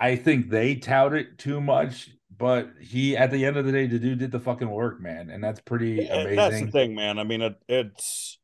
i 0.00 0.16
think 0.16 0.48
they 0.48 0.76
tout 0.76 1.14
it 1.14 1.36
too 1.36 1.60
much 1.60 2.10
but 2.36 2.70
he 2.80 3.16
at 3.16 3.30
the 3.30 3.44
end 3.44 3.56
of 3.56 3.64
the 3.64 3.72
day 3.72 3.86
the 3.86 3.98
dude 3.98 4.18
did 4.18 4.32
the 4.32 4.40
fucking 4.40 4.70
work 4.70 5.00
man 5.00 5.30
and 5.30 5.42
that's 5.42 5.60
pretty 5.60 6.06
amazing 6.06 6.36
that's 6.36 6.60
the 6.60 6.70
thing 6.70 6.94
man. 6.94 7.18
I 7.18 7.24
mean 7.24 7.42
it, 7.42 7.56
it's 7.68 8.38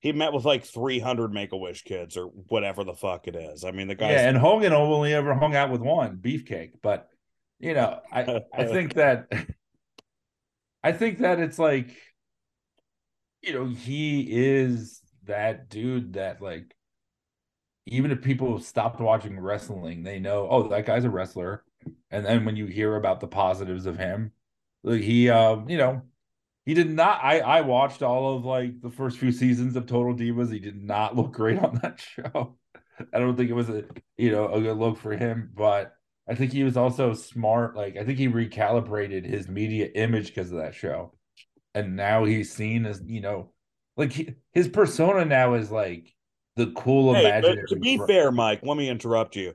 he 0.00 0.12
met 0.12 0.32
with 0.32 0.44
like 0.44 0.64
300 0.64 1.32
make-a-wish 1.32 1.82
kids 1.82 2.16
or 2.16 2.26
whatever 2.26 2.84
the 2.84 2.92
fuck 2.92 3.26
it 3.26 3.34
is. 3.36 3.64
I 3.64 3.70
mean 3.70 3.88
the 3.88 3.94
guy 3.94 4.12
yeah 4.12 4.28
and 4.28 4.36
hogan 4.36 4.72
only 4.72 5.14
ever 5.14 5.34
hung 5.34 5.56
out 5.56 5.70
with 5.70 5.80
one 5.80 6.18
beefcake 6.18 6.72
but 6.82 7.08
you 7.58 7.74
know 7.74 8.00
i 8.12 8.42
i 8.52 8.64
think 8.64 8.94
that 8.94 9.26
I 10.84 10.92
think 10.92 11.18
that 11.20 11.40
it's 11.40 11.58
like, 11.58 11.96
you 13.40 13.54
know, 13.54 13.64
he 13.64 14.20
is 14.30 15.00
that 15.24 15.70
dude 15.70 16.12
that 16.12 16.42
like, 16.42 16.76
even 17.86 18.10
if 18.10 18.20
people 18.20 18.60
stopped 18.60 19.00
watching 19.00 19.40
wrestling, 19.40 20.02
they 20.02 20.18
know, 20.18 20.46
oh, 20.50 20.68
that 20.68 20.84
guy's 20.84 21.04
a 21.04 21.10
wrestler. 21.10 21.64
And 22.10 22.24
then 22.24 22.44
when 22.44 22.56
you 22.56 22.66
hear 22.66 22.96
about 22.96 23.20
the 23.20 23.26
positives 23.26 23.86
of 23.86 23.96
him, 23.96 24.32
like 24.82 25.00
he, 25.00 25.30
um, 25.30 25.70
you 25.70 25.78
know, 25.78 26.02
he 26.66 26.74
did 26.74 26.90
not. 26.90 27.20
I 27.22 27.40
I 27.40 27.60
watched 27.62 28.02
all 28.02 28.36
of 28.36 28.44
like 28.44 28.80
the 28.80 28.90
first 28.90 29.18
few 29.18 29.32
seasons 29.32 29.76
of 29.76 29.86
Total 29.86 30.14
Divas. 30.14 30.52
He 30.52 30.58
did 30.58 30.82
not 30.82 31.16
look 31.16 31.32
great 31.32 31.58
on 31.58 31.78
that 31.82 32.00
show. 32.16 32.56
I 33.12 33.18
don't 33.18 33.36
think 33.36 33.50
it 33.50 33.54
was 33.54 33.68
a 33.68 33.84
you 34.16 34.30
know 34.30 34.52
a 34.52 34.60
good 34.60 34.76
look 34.78 34.98
for 34.98 35.16
him, 35.16 35.50
but 35.54 35.94
I 36.28 36.34
think 36.34 36.52
he 36.52 36.64
was 36.64 36.76
also 36.76 37.12
smart. 37.12 37.76
Like 37.76 37.96
I 37.96 38.04
think 38.04 38.18
he 38.18 38.28
recalibrated 38.28 39.24
his 39.24 39.48
media 39.48 39.88
image 39.94 40.28
because 40.28 40.50
of 40.50 40.58
that 40.58 40.74
show, 40.74 41.12
and 41.74 41.96
now 41.96 42.24
he's 42.24 42.52
seen 42.52 42.86
as 42.86 43.02
you 43.04 43.20
know, 43.20 43.52
like 43.96 44.12
he, 44.12 44.34
his 44.52 44.68
persona 44.68 45.24
now 45.24 45.54
is 45.54 45.70
like 45.70 46.14
the 46.56 46.72
cool 46.76 47.14
hey, 47.14 47.42
to 47.68 47.76
be 47.76 47.98
fair, 48.06 48.30
Mike, 48.30 48.60
let 48.62 48.76
me 48.76 48.88
interrupt 48.88 49.36
you. 49.36 49.54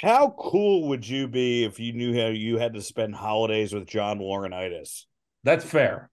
How 0.00 0.34
cool 0.38 0.88
would 0.88 1.06
you 1.06 1.28
be 1.28 1.64
if 1.64 1.78
you 1.78 1.92
knew 1.92 2.18
how 2.18 2.28
you 2.28 2.58
had 2.58 2.74
to 2.74 2.82
spend 2.82 3.14
holidays 3.14 3.74
with 3.74 3.86
John 3.86 4.18
Laurinaitis? 4.18 5.04
That's 5.44 5.64
fair. 5.64 6.10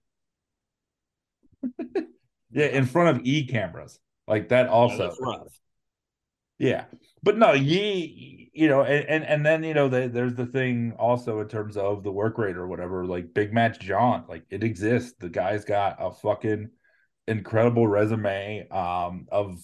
yeah, 2.50 2.66
in 2.66 2.86
front 2.86 3.16
of 3.16 3.26
e 3.26 3.46
cameras 3.46 3.98
like 4.26 4.48
that. 4.48 4.68
Also, 4.68 5.14
yeah, 6.58 6.84
yeah, 6.84 6.84
but 7.22 7.36
no, 7.38 7.52
ye, 7.52 8.50
you 8.54 8.68
know, 8.68 8.82
and 8.82 9.06
and, 9.08 9.24
and 9.24 9.46
then 9.46 9.62
you 9.64 9.74
know, 9.74 9.88
the, 9.88 10.08
there's 10.08 10.34
the 10.34 10.46
thing 10.46 10.94
also 10.98 11.40
in 11.40 11.48
terms 11.48 11.76
of 11.76 12.02
the 12.02 12.12
work 12.12 12.38
rate 12.38 12.56
or 12.56 12.66
whatever. 12.66 13.06
Like 13.06 13.34
Big 13.34 13.52
Match 13.52 13.78
John, 13.80 14.24
like 14.28 14.44
it 14.50 14.64
exists. 14.64 15.14
The 15.18 15.28
guy's 15.28 15.64
got 15.64 15.96
a 15.98 16.10
fucking 16.12 16.70
incredible 17.28 17.86
resume 17.86 18.66
um 18.70 19.28
of 19.30 19.60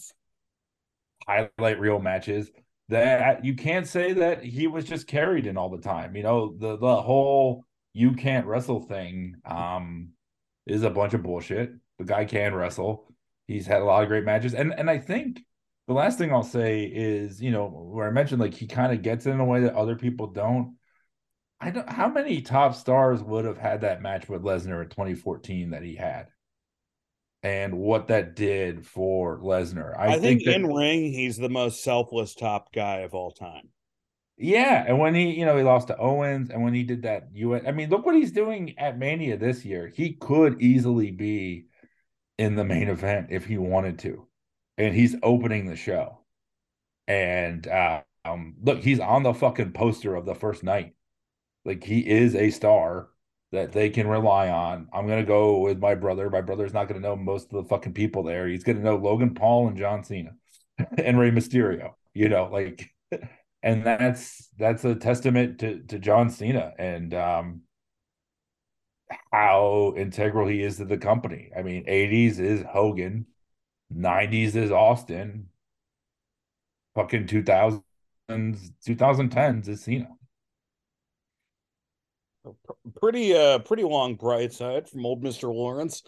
highlight 1.27 1.81
reel 1.81 1.99
matches 1.99 2.51
that 2.89 3.45
you 3.45 3.55
can't 3.55 3.87
say 3.87 4.13
that 4.13 4.45
he 4.45 4.69
was 4.69 4.85
just 4.85 5.09
carried 5.09 5.47
in 5.47 5.57
all 5.57 5.71
the 5.71 5.83
time. 5.83 6.15
You 6.15 6.23
know, 6.23 6.55
the 6.57 6.77
the 6.77 7.03
whole 7.03 7.65
you 7.93 8.13
can't 8.13 8.47
wrestle 8.47 8.81
thing 8.81 9.37
um 9.45 10.11
is 10.67 10.83
a 10.83 10.91
bunch 10.91 11.15
of 11.15 11.23
bullshit. 11.23 11.73
The 11.99 12.05
guy 12.05 12.25
can 12.25 12.55
wrestle. 12.55 13.13
He's 13.47 13.67
had 13.67 13.83
a 13.83 13.85
lot 13.85 14.03
of 14.03 14.09
great 14.09 14.25
matches, 14.25 14.55
and 14.55 14.73
and 14.75 14.91
I 14.91 14.99
think 14.99 15.41
the 15.87 15.93
last 15.93 16.19
thing 16.19 16.33
I'll 16.33 16.43
say 16.43 16.85
is, 16.85 17.41
you 17.41 17.51
know, 17.51 17.67
where 17.67 18.09
I 18.09 18.11
mentioned 18.11 18.41
like 18.41 18.55
he 18.55 18.67
kind 18.67 18.93
of 18.93 19.03
gets 19.03 19.27
it 19.27 19.31
in 19.31 19.41
a 19.41 19.45
way 19.45 19.61
that 19.61 19.75
other 19.75 19.97
people 19.97 20.29
don't. 20.29 20.77
I 21.61 21.71
don't 21.71 21.89
how 21.89 22.09
many 22.09 22.43
top 22.43 22.75
stars 22.75 23.23
would 23.23 23.45
have 23.45 23.59
had 23.59 23.81
that 23.81 24.03
match 24.03 24.29
with 24.29 24.43
Lesnar 24.43 24.83
in 24.83 24.89
2014 24.91 25.71
that 25.71 25.83
he 25.83 25.95
had, 25.95 26.27
and 27.43 27.79
what 27.79 28.09
that 28.09 28.37
did 28.37 28.85
for 28.85 29.39
Lesnar. 29.39 29.97
I, 29.97 30.07
I, 30.07 30.11
think, 30.19 30.43
think 30.43 30.45
that, 30.45 30.55
in 30.57 30.67
ring 30.67 31.13
he's 31.13 31.37
the 31.37 31.49
most 31.49 31.83
selfless 31.83 32.35
top 32.35 32.73
guy 32.75 32.99
of 32.99 33.15
all 33.15 33.31
time. 33.31 33.69
Yeah, 34.37 34.85
and 34.87 34.99
when 34.99 35.15
he, 35.15 35.31
you 35.31 35.47
know, 35.47 35.57
he 35.57 35.63
lost 35.63 35.89
to 35.89 35.97
Owens, 35.97 36.51
and 36.51 36.63
when 36.63 36.75
he 36.75 36.83
did 36.83 37.03
that, 37.03 37.29
you, 37.33 37.57
I 37.57 37.73
mean, 37.73 37.89
look 37.89 38.05
what 38.05 38.17
he's 38.17 38.33
doing 38.33 38.79
at 38.79 38.99
Mania 38.99 39.39
this 39.39 39.65
year. 39.65 39.91
He 39.95 40.13
could 40.13 40.61
easily 40.61 41.11
be 41.11 41.69
in 42.37 42.55
the 42.55 42.65
main 42.65 42.89
event 42.89 43.29
if 43.31 43.47
he 43.47 43.57
wanted 43.57 44.01
to 44.01 44.27
and 44.79 44.95
he's 44.95 45.17
opening 45.23 45.67
the 45.67 45.77
show. 45.77 46.19
And 47.09 47.67
uh, 47.67 48.03
um, 48.25 48.57
look, 48.63 48.81
he's 48.81 49.01
on 49.01 49.23
the 49.23 49.35
fucking 49.35 49.73
poster 49.73 50.15
of 50.15 50.27
the 50.27 50.35
first 50.35 50.63
night. 50.63 50.95
Like 51.65 51.83
he 51.85 52.01
is 52.01 52.35
a 52.35 52.51
star 52.51 53.09
that 53.53 53.73
they 53.73 53.91
can 53.91 54.09
rely 54.09 54.49
on. 54.49 54.89
I'm 54.93 55.07
gonna 55.07 55.25
go 55.25 55.59
with 55.59 55.79
my 55.79 55.95
brother. 55.95 56.31
My 56.31 56.41
brother's 56.41 56.75
not 56.75 56.89
gonna 56.89 57.01
know 57.01 57.17
most 57.17 57.53
of 57.53 57.63
the 57.63 57.69
fucking 57.69 57.95
people 57.95 58.23
there. 58.23 58.47
He's 58.49 58.65
gonna 58.65 58.81
know 58.81 58.97
Logan 58.97 59.35
Paul 59.35 59.69
and 59.69 59.77
John 59.77 60.05
Cena 60.05 60.33
and 60.99 61.19
Rey 61.19 61.31
Mysterio. 61.31 61.95
You 62.15 62.29
know, 62.29 62.49
like, 62.53 62.91
and 63.63 63.85
that's 63.85 64.49
that's 64.59 64.85
a 64.85 64.95
testament 64.95 65.61
to 65.61 65.81
to 65.85 65.99
John 65.99 66.31
Cena 66.31 66.73
and 66.79 67.15
um 67.15 67.63
how 69.33 69.95
integral 69.97 70.47
he 70.49 70.63
is 70.63 70.77
to 70.79 70.85
the 70.85 70.99
company. 70.99 71.51
I 71.57 71.63
mean, 71.63 71.85
80s 71.87 72.39
is 72.41 72.63
Hogan, 72.63 73.27
90s 73.95 74.57
is 74.57 74.71
Austin. 74.71 75.49
Fucking 76.95 77.27
2000s, 77.27 77.83
2010s 78.29 79.69
is 79.69 79.83
Cena. 79.83 80.09
Pretty 83.01 83.35
uh 83.35 83.59
pretty 83.59 83.83
long 83.83 84.15
bright 84.15 84.53
side 84.53 84.89
from 84.89 85.05
old 85.05 85.23
Mr. 85.23 85.53
Lawrence. 85.53 86.03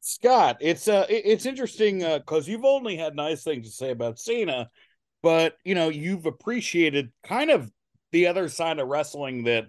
Scott, 0.00 0.58
it's 0.60 0.86
uh 0.86 1.06
it's 1.08 1.46
interesting 1.46 2.04
uh 2.04 2.18
because 2.18 2.46
you've 2.46 2.64
only 2.64 2.96
had 2.96 3.16
nice 3.16 3.42
things 3.42 3.66
to 3.66 3.72
say 3.72 3.90
about 3.90 4.18
Cena, 4.18 4.68
but 5.22 5.56
you 5.64 5.74
know, 5.74 5.88
you've 5.88 6.26
appreciated 6.26 7.10
kind 7.24 7.50
of 7.50 7.70
the 8.12 8.26
other 8.26 8.48
side 8.48 8.78
of 8.78 8.88
wrestling 8.88 9.44
that 9.44 9.66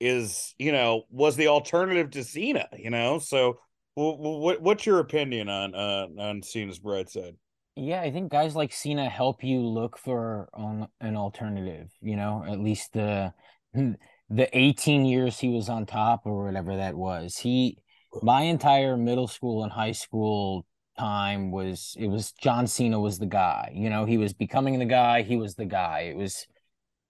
is, 0.00 0.54
you 0.58 0.72
know, 0.72 1.04
was 1.10 1.36
the 1.36 1.48
alternative 1.48 2.10
to 2.12 2.24
Cena, 2.24 2.68
you 2.76 2.90
know. 2.90 3.18
So 3.18 3.58
well, 3.98 4.38
what 4.38 4.62
what's 4.62 4.86
your 4.86 5.00
opinion 5.00 5.48
on 5.48 5.74
uh, 5.74 6.06
on 6.18 6.42
Cena's 6.42 6.78
bright 6.78 7.10
side? 7.10 7.34
Yeah, 7.74 8.00
I 8.00 8.10
think 8.10 8.30
guys 8.30 8.56
like 8.56 8.72
Cena 8.72 9.08
help 9.08 9.44
you 9.44 9.60
look 9.60 9.98
for 9.98 10.48
on 10.54 10.88
an 11.00 11.16
alternative. 11.16 11.90
You 12.00 12.16
know, 12.16 12.44
at 12.46 12.60
least 12.60 12.92
the 12.92 13.32
the 13.74 14.48
18 14.58 15.04
years 15.04 15.38
he 15.38 15.48
was 15.48 15.68
on 15.68 15.86
top 15.86 16.22
or 16.24 16.44
whatever 16.44 16.76
that 16.76 16.94
was. 16.94 17.36
He 17.36 17.78
my 18.22 18.42
entire 18.42 18.96
middle 18.96 19.28
school 19.28 19.62
and 19.62 19.72
high 19.72 19.92
school 19.92 20.66
time 20.98 21.50
was 21.50 21.96
it 21.98 22.08
was 22.08 22.32
John 22.32 22.66
Cena 22.66 23.00
was 23.00 23.18
the 23.18 23.26
guy. 23.26 23.72
You 23.74 23.90
know, 23.90 24.04
he 24.04 24.18
was 24.18 24.32
becoming 24.32 24.78
the 24.78 24.84
guy, 24.84 25.22
he 25.22 25.36
was 25.36 25.54
the 25.54 25.66
guy. 25.66 26.10
It 26.10 26.16
was 26.16 26.46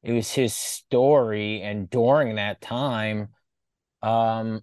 it 0.02 0.12
was 0.12 0.30
his 0.30 0.54
story 0.54 1.62
and 1.62 1.90
during 1.90 2.36
that 2.36 2.60
time 2.60 3.28
um 4.02 4.62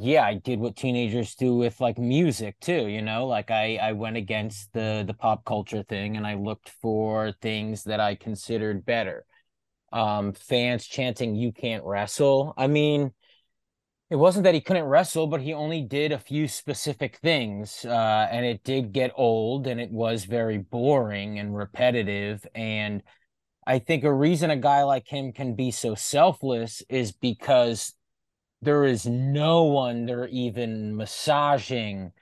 yeah, 0.00 0.24
I 0.24 0.34
did 0.34 0.58
what 0.60 0.76
teenagers 0.76 1.34
do 1.34 1.54
with 1.56 1.80
like 1.80 1.98
music 1.98 2.58
too, 2.60 2.86
you 2.88 3.02
know, 3.02 3.26
like 3.26 3.50
I 3.50 3.76
I 3.76 3.92
went 3.92 4.16
against 4.16 4.72
the 4.72 5.04
the 5.06 5.14
pop 5.14 5.44
culture 5.44 5.82
thing 5.82 6.16
and 6.16 6.26
I 6.26 6.34
looked 6.34 6.68
for 6.82 7.32
things 7.40 7.84
that 7.84 8.00
I 8.00 8.14
considered 8.14 8.84
better. 8.84 9.24
Um 9.92 10.32
fans 10.34 10.86
chanting 10.86 11.36
you 11.36 11.52
can't 11.52 11.84
wrestle. 11.84 12.54
I 12.56 12.68
mean, 12.68 13.12
It 14.08 14.16
wasn't 14.16 14.44
that 14.44 14.54
he 14.54 14.60
couldn't 14.60 14.84
wrestle, 14.84 15.26
but 15.26 15.40
he 15.42 15.52
only 15.52 15.82
did 15.82 16.12
a 16.12 16.18
few 16.18 16.46
specific 16.46 17.16
things, 17.18 17.84
uh, 17.84 18.28
and 18.30 18.46
it 18.46 18.62
did 18.62 18.92
get 18.92 19.10
old, 19.16 19.66
and 19.66 19.80
it 19.80 19.90
was 19.90 20.24
very 20.24 20.58
boring 20.58 21.38
and 21.40 21.56
repetitive. 21.56 22.46
And 22.54 23.02
I 23.66 23.80
think 23.80 24.04
a 24.04 24.14
reason 24.14 24.50
a 24.50 24.56
guy 24.58 24.84
like 24.84 25.08
him 25.08 25.32
can 25.32 25.56
be 25.56 25.72
so 25.72 25.96
selfless 25.96 26.82
is 26.90 27.12
because 27.12 27.94
there 28.66 28.84
is 28.84 29.06
no 29.06 29.62
one 29.62 30.06
they're 30.06 30.28
even 30.28 30.96
massaging 30.96 32.12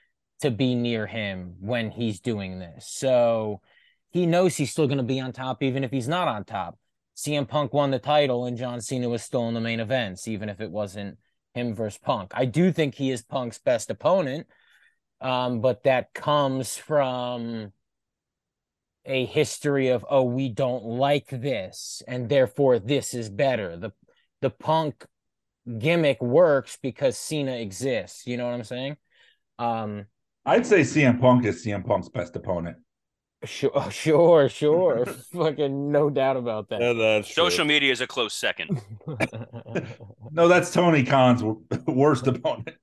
to 0.40 0.50
be 0.50 0.74
near 0.74 1.06
him 1.06 1.54
when 1.58 1.90
he's 1.90 2.20
doing 2.20 2.58
this. 2.58 2.86
So 2.86 3.62
he 4.10 4.26
knows 4.26 4.54
he's 4.54 4.70
still 4.70 4.86
going 4.86 4.98
to 4.98 5.04
be 5.04 5.20
on 5.20 5.32
top, 5.32 5.62
even 5.62 5.84
if 5.84 5.90
he's 5.90 6.06
not 6.06 6.28
on 6.28 6.44
top. 6.44 6.78
CM 7.16 7.48
Punk 7.48 7.72
won 7.72 7.90
the 7.90 7.98
title 7.98 8.44
and 8.44 8.58
John 8.58 8.82
Cena 8.82 9.08
was 9.08 9.22
still 9.22 9.48
in 9.48 9.54
the 9.54 9.60
main 9.60 9.80
events, 9.80 10.28
even 10.28 10.50
if 10.50 10.60
it 10.60 10.70
wasn't 10.70 11.16
him 11.54 11.74
versus 11.74 11.98
Punk. 11.98 12.32
I 12.34 12.44
do 12.44 12.72
think 12.72 12.94
he 12.94 13.10
is 13.10 13.22
Punk's 13.22 13.58
best 13.58 13.88
opponent, 13.88 14.46
um, 15.22 15.62
but 15.62 15.84
that 15.84 16.12
comes 16.12 16.76
from 16.76 17.72
a 19.06 19.24
history 19.26 19.88
of 19.88 20.04
oh 20.10 20.22
we 20.22 20.48
don't 20.48 20.84
like 20.84 21.28
this 21.28 22.02
and 22.06 22.28
therefore 22.28 22.78
this 22.78 23.14
is 23.14 23.30
better. 23.30 23.78
The 23.78 23.92
the 24.42 24.50
Punk 24.50 25.06
gimmick 25.78 26.22
works 26.22 26.78
because 26.82 27.16
Cena 27.16 27.52
exists. 27.56 28.26
You 28.26 28.36
know 28.36 28.46
what 28.46 28.54
I'm 28.54 28.64
saying? 28.64 28.96
Um, 29.58 30.06
I'd 30.44 30.66
say 30.66 30.80
CM 30.80 31.20
Punk 31.20 31.44
is 31.44 31.64
CM 31.64 31.86
Punk's 31.86 32.08
best 32.08 32.36
opponent. 32.36 32.76
Sure, 33.44 33.86
sure, 33.90 34.48
sure. 34.48 35.06
Fucking 35.32 35.92
no 35.92 36.10
doubt 36.10 36.36
about 36.36 36.68
that. 36.70 36.80
Yeah, 36.80 36.92
that's. 36.92 37.34
Social 37.34 37.64
media 37.64 37.92
is 37.92 38.00
a 38.00 38.06
close 38.06 38.34
second. 38.34 38.80
No, 40.30 40.48
that's 40.48 40.72
Tony 40.72 41.04
Khan's 41.04 41.44
worst 41.86 42.26
opponent. 42.26 42.76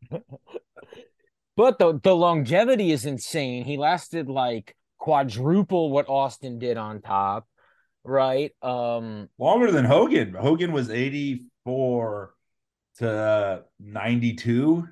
But 1.58 1.80
the 1.80 2.00
the 2.02 2.16
longevity 2.16 2.92
is 2.92 3.06
insane. 3.06 3.66
He 3.66 3.76
lasted 3.76 4.30
like 4.30 4.76
quadruple 4.98 5.92
what 5.92 6.08
Austin 6.08 6.60
did 6.60 6.78
on 6.78 7.02
top, 7.02 7.46
right? 8.06 8.52
Um 8.62 9.28
Longer 9.38 9.70
than 9.70 9.84
Hogan. 9.84 10.34
Hogan 10.34 10.72
was 10.72 10.90
84 10.90 12.34
to 13.02 13.66
92. 13.80 14.88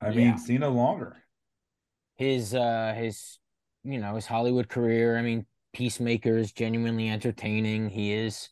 I 0.00 0.10
Yeah. 0.10 0.14
mean, 0.16 0.38
Cena 0.38 0.68
longer. 0.68 1.16
his 2.16 2.54
uh 2.54 2.94
his 2.96 3.38
you 3.84 3.98
know 3.98 4.14
his 4.14 4.26
Hollywood 4.26 4.68
career. 4.68 5.16
I 5.18 5.22
mean, 5.22 5.46
Peacemaker 5.72 6.36
is 6.36 6.52
genuinely 6.52 7.08
entertaining. 7.08 7.88
He 7.88 8.12
is 8.12 8.48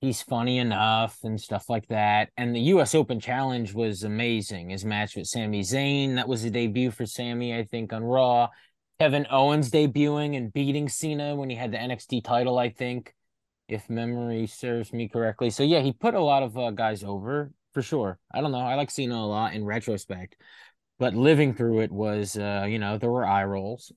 he's 0.00 0.22
funny 0.22 0.58
enough 0.58 1.18
and 1.24 1.40
stuff 1.40 1.68
like 1.68 1.88
that. 1.88 2.30
And 2.36 2.54
the 2.54 2.60
US 2.74 2.94
Open 2.94 3.20
Challenge 3.20 3.72
was 3.74 4.04
amazing. 4.04 4.70
His 4.70 4.84
match 4.84 5.16
with 5.16 5.26
Sami 5.26 5.62
Zayn, 5.62 6.16
that 6.16 6.28
was 6.28 6.44
a 6.44 6.50
debut 6.50 6.90
for 6.90 7.06
Sami, 7.06 7.56
I 7.56 7.64
think, 7.64 7.92
on 7.92 8.04
Raw. 8.04 8.48
Kevin 9.00 9.26
Owens 9.30 9.70
debuting 9.70 10.36
and 10.36 10.52
beating 10.52 10.88
Cena 10.88 11.36
when 11.36 11.50
he 11.50 11.56
had 11.56 11.72
the 11.72 11.78
NXT 11.78 12.20
title, 12.24 12.58
I 12.58 12.70
think, 12.70 13.14
if 13.68 13.88
memory 13.90 14.46
serves 14.46 14.92
me 14.92 15.08
correctly. 15.08 15.50
So 15.50 15.62
yeah, 15.62 15.80
he 15.80 15.92
put 15.92 16.14
a 16.14 16.20
lot 16.22 16.42
of 16.42 16.56
uh, 16.58 16.70
guys 16.72 17.04
over 17.04 17.52
for 17.74 17.82
sure. 17.82 18.18
I 18.32 18.40
don't 18.40 18.52
know. 18.52 18.58
I 18.58 18.74
like 18.74 18.90
Cena 18.90 19.16
a 19.16 19.26
lot 19.26 19.54
in 19.54 19.64
retrospect, 19.64 20.36
but 20.98 21.14
living 21.14 21.54
through 21.54 21.80
it 21.80 21.92
was, 21.92 22.36
uh, 22.36 22.66
you 22.68 22.78
know, 22.78 22.98
there 22.98 23.10
were 23.10 23.26
eye 23.26 23.44
rolls. 23.44 23.92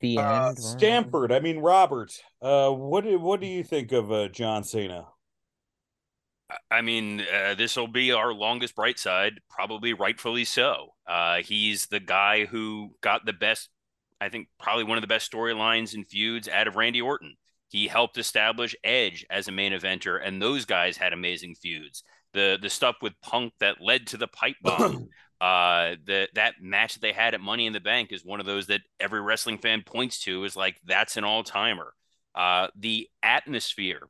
The 0.00 0.18
Uh, 0.18 0.48
end. 0.50 0.58
Stanford. 0.58 1.32
I 1.32 1.40
mean 1.40 1.58
Robert. 1.58 2.12
Uh, 2.40 2.70
what 2.70 3.04
do 3.04 3.18
what 3.18 3.40
do 3.40 3.46
you 3.46 3.62
think 3.62 3.92
of 3.92 4.10
uh, 4.10 4.28
John 4.28 4.64
Cena? 4.64 5.08
I 6.70 6.80
mean, 6.82 7.20
uh, 7.20 7.54
this 7.54 7.76
will 7.76 7.86
be 7.86 8.10
our 8.12 8.32
longest 8.32 8.74
bright 8.74 8.98
side, 8.98 9.40
probably 9.48 9.92
rightfully 9.92 10.44
so. 10.44 10.94
Uh, 11.06 11.42
he's 11.42 11.86
the 11.86 12.00
guy 12.00 12.44
who 12.44 12.96
got 13.02 13.24
the 13.24 13.32
best, 13.32 13.68
I 14.20 14.30
think, 14.30 14.48
probably 14.58 14.82
one 14.84 14.98
of 14.98 15.02
the 15.02 15.06
best 15.06 15.30
storylines 15.30 15.94
and 15.94 16.08
feuds 16.08 16.48
out 16.48 16.66
of 16.66 16.74
Randy 16.74 17.00
Orton. 17.02 17.36
He 17.70 17.86
helped 17.86 18.18
establish 18.18 18.74
Edge 18.82 19.24
as 19.30 19.46
a 19.46 19.52
main 19.52 19.72
eventer, 19.72 20.20
and 20.22 20.42
those 20.42 20.64
guys 20.64 20.96
had 20.96 21.12
amazing 21.12 21.54
feuds. 21.54 22.02
The 22.32 22.58
the 22.60 22.68
stuff 22.68 22.96
with 23.00 23.12
Punk 23.22 23.52
that 23.60 23.80
led 23.80 24.08
to 24.08 24.16
the 24.16 24.26
pipe 24.26 24.56
bomb, 24.62 25.08
uh, 25.40 25.94
the 26.04 26.28
that 26.34 26.54
match 26.60 26.94
that 26.94 27.00
they 27.00 27.12
had 27.12 27.32
at 27.32 27.40
Money 27.40 27.66
in 27.66 27.72
the 27.72 27.78
Bank 27.80 28.10
is 28.10 28.24
one 28.24 28.40
of 28.40 28.46
those 28.46 28.66
that 28.66 28.80
every 28.98 29.20
wrestling 29.20 29.58
fan 29.58 29.82
points 29.86 30.20
to 30.24 30.42
is 30.42 30.56
like 30.56 30.80
that's 30.84 31.16
an 31.16 31.22
all 31.22 31.44
timer. 31.44 31.94
Uh, 32.34 32.66
the 32.76 33.08
atmosphere 33.22 34.08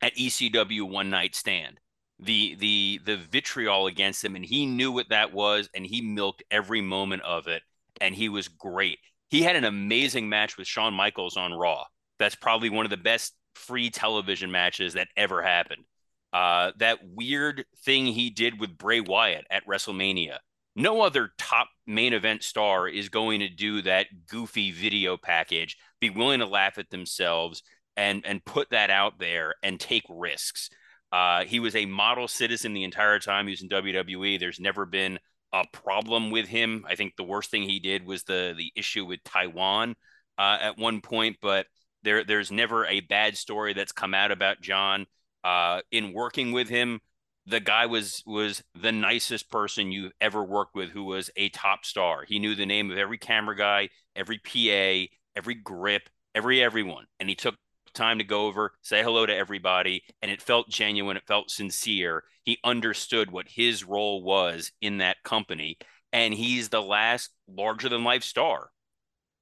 at 0.00 0.14
ECW 0.16 0.88
One 0.90 1.10
Night 1.10 1.34
Stand, 1.34 1.78
the 2.18 2.54
the 2.54 3.00
the 3.04 3.18
vitriol 3.18 3.88
against 3.88 4.24
him, 4.24 4.36
and 4.36 4.44
he 4.44 4.64
knew 4.64 4.90
what 4.90 5.10
that 5.10 5.34
was, 5.34 5.68
and 5.74 5.84
he 5.84 6.00
milked 6.00 6.44
every 6.50 6.80
moment 6.80 7.22
of 7.24 7.46
it, 7.46 7.62
and 8.00 8.14
he 8.14 8.30
was 8.30 8.48
great. 8.48 9.00
He 9.28 9.42
had 9.42 9.56
an 9.56 9.64
amazing 9.64 10.30
match 10.30 10.56
with 10.56 10.66
Shawn 10.66 10.94
Michaels 10.94 11.36
on 11.36 11.52
Raw. 11.52 11.84
That's 12.18 12.34
probably 12.34 12.70
one 12.70 12.86
of 12.86 12.90
the 12.90 12.96
best 12.96 13.34
free 13.54 13.90
television 13.90 14.50
matches 14.50 14.94
that 14.94 15.08
ever 15.16 15.42
happened. 15.42 15.84
Uh, 16.32 16.72
that 16.78 16.98
weird 17.02 17.64
thing 17.84 18.06
he 18.06 18.30
did 18.30 18.60
with 18.60 18.76
Bray 18.76 19.00
Wyatt 19.00 19.46
at 19.50 19.66
WrestleMania. 19.66 20.38
No 20.74 21.00
other 21.00 21.30
top 21.38 21.68
main 21.86 22.12
event 22.12 22.42
star 22.42 22.86
is 22.86 23.08
going 23.08 23.40
to 23.40 23.48
do 23.48 23.80
that 23.82 24.06
goofy 24.28 24.70
video 24.70 25.16
package, 25.16 25.78
be 26.00 26.10
willing 26.10 26.40
to 26.40 26.46
laugh 26.46 26.76
at 26.76 26.90
themselves, 26.90 27.62
and 27.96 28.26
and 28.26 28.44
put 28.44 28.70
that 28.70 28.90
out 28.90 29.18
there 29.18 29.54
and 29.62 29.80
take 29.80 30.04
risks. 30.10 30.68
Uh, 31.10 31.44
he 31.44 31.60
was 31.60 31.74
a 31.74 31.86
model 31.86 32.28
citizen 32.28 32.74
the 32.74 32.84
entire 32.84 33.18
time 33.18 33.46
he 33.46 33.52
was 33.52 33.62
in 33.62 33.70
WWE. 33.70 34.38
There's 34.38 34.60
never 34.60 34.84
been 34.84 35.18
a 35.52 35.64
problem 35.72 36.30
with 36.30 36.46
him. 36.46 36.84
I 36.86 36.96
think 36.96 37.16
the 37.16 37.24
worst 37.24 37.50
thing 37.50 37.62
he 37.62 37.78
did 37.80 38.04
was 38.04 38.24
the 38.24 38.52
the 38.56 38.70
issue 38.76 39.06
with 39.06 39.24
Taiwan 39.24 39.94
uh, 40.36 40.58
at 40.60 40.78
one 40.78 41.00
point, 41.00 41.36
but 41.40 41.66
there 42.06 42.24
there's 42.24 42.52
never 42.52 42.86
a 42.86 43.00
bad 43.00 43.36
story 43.36 43.74
that's 43.74 43.92
come 43.92 44.14
out 44.14 44.30
about 44.30 44.62
John. 44.62 45.06
Uh, 45.44 45.80
in 45.90 46.12
working 46.12 46.52
with 46.52 46.68
him, 46.68 47.00
the 47.46 47.60
guy 47.60 47.86
was 47.86 48.22
was 48.26 48.62
the 48.80 48.92
nicest 48.92 49.50
person 49.50 49.92
you've 49.92 50.12
ever 50.20 50.42
worked 50.42 50.74
with 50.74 50.90
who 50.90 51.04
was 51.04 51.30
a 51.36 51.48
top 51.50 51.84
star. 51.84 52.24
He 52.26 52.38
knew 52.38 52.54
the 52.54 52.64
name 52.64 52.90
of 52.90 52.96
every 52.96 53.18
camera 53.18 53.56
guy, 53.56 53.90
every 54.14 54.38
PA, 54.38 55.12
every 55.36 55.54
grip, 55.54 56.08
every 56.34 56.62
everyone, 56.62 57.06
and 57.20 57.28
he 57.28 57.34
took 57.34 57.56
time 57.92 58.18
to 58.18 58.24
go 58.24 58.46
over, 58.46 58.72
say 58.82 59.02
hello 59.02 59.26
to 59.26 59.34
everybody, 59.34 60.04
and 60.22 60.30
it 60.30 60.42
felt 60.42 60.68
genuine, 60.68 61.16
it 61.16 61.26
felt 61.26 61.50
sincere. 61.50 62.22
He 62.44 62.58
understood 62.62 63.30
what 63.32 63.48
his 63.48 63.82
role 63.82 64.22
was 64.22 64.70
in 64.80 64.98
that 64.98 65.22
company, 65.24 65.78
and 66.12 66.32
he's 66.32 66.68
the 66.68 66.82
last 66.82 67.30
larger 67.48 67.88
than 67.88 68.04
life 68.04 68.22
star. 68.22 68.70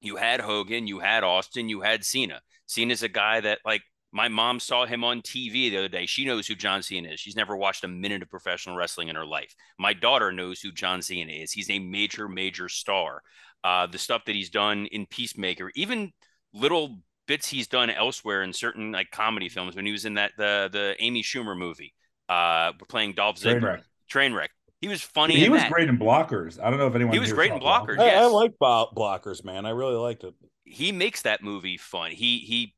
You 0.01 0.15
had 0.15 0.39
Hogan, 0.39 0.87
you 0.87 0.99
had 0.99 1.23
Austin, 1.23 1.69
you 1.69 1.81
had 1.81 2.05
Cena. 2.05 2.41
Cena's 2.67 3.03
a 3.03 3.09
guy 3.09 3.41
that 3.41 3.59
like 3.65 3.81
my 4.11 4.29
mom 4.29 4.61
saw 4.61 4.85
him 4.85 5.03
on 5.03 5.21
TV 5.21 5.69
the 5.69 5.77
other 5.77 5.89
day. 5.89 6.05
She 6.05 6.23
knows 6.23 6.47
who 6.47 6.55
John 6.55 6.81
Cena 6.81 7.09
is. 7.09 7.19
She's 7.19 7.35
never 7.35 7.57
watched 7.57 7.83
a 7.83 7.87
minute 7.89 8.21
of 8.21 8.29
professional 8.29 8.77
wrestling 8.77 9.09
in 9.09 9.15
her 9.17 9.25
life. 9.25 9.53
My 9.77 9.91
daughter 9.91 10.31
knows 10.31 10.61
who 10.61 10.71
John 10.71 11.01
Cena 11.01 11.33
is. 11.33 11.51
He's 11.51 11.69
a 11.69 11.79
major, 11.79 12.29
major 12.29 12.69
star. 12.69 13.21
Uh, 13.61 13.87
the 13.87 13.97
stuff 13.97 14.23
that 14.25 14.35
he's 14.35 14.49
done 14.49 14.85
in 14.85 15.05
Peacemaker, 15.07 15.69
even 15.75 16.13
little 16.53 16.99
bits 17.27 17.47
he's 17.47 17.67
done 17.67 17.89
elsewhere 17.89 18.43
in 18.43 18.53
certain 18.53 18.93
like 18.93 19.11
comedy 19.11 19.49
films. 19.49 19.75
When 19.75 19.85
he 19.85 19.91
was 19.91 20.05
in 20.05 20.13
that 20.13 20.31
the 20.37 20.69
the 20.71 20.95
Amy 20.99 21.21
Schumer 21.21 21.57
movie, 21.57 21.93
uh, 22.29 22.71
playing 22.87 23.13
Dolph 23.13 23.37
Ziggler, 23.37 23.59
Trainwreck. 23.59 23.81
Trainwreck. 24.09 24.47
He 24.79 24.87
was 24.87 25.01
funny. 25.01 25.35
He 25.35 25.45
in 25.45 25.51
was 25.51 25.61
that. 25.61 25.71
great 25.71 25.89
in 25.89 25.97
blockers. 25.97 26.57
I 26.61 26.69
don't 26.69 26.79
know 26.79 26.87
if 26.87 26.95
anyone 26.95 27.13
He 27.13 27.19
was 27.19 27.33
great 27.33 27.51
in 27.51 27.59
blockers. 27.59 27.99
I, 27.99 28.11
I 28.11 28.25
like 28.25 28.53
blockers, 28.59 29.43
man. 29.43 29.65
I 29.65 29.71
really 29.71 29.95
liked 29.95 30.23
it. 30.23 30.35
He 30.65 30.91
makes 30.91 31.21
that 31.21 31.43
movie 31.43 31.77
fun. 31.77 32.11
He 32.11 32.39
he 32.39 32.75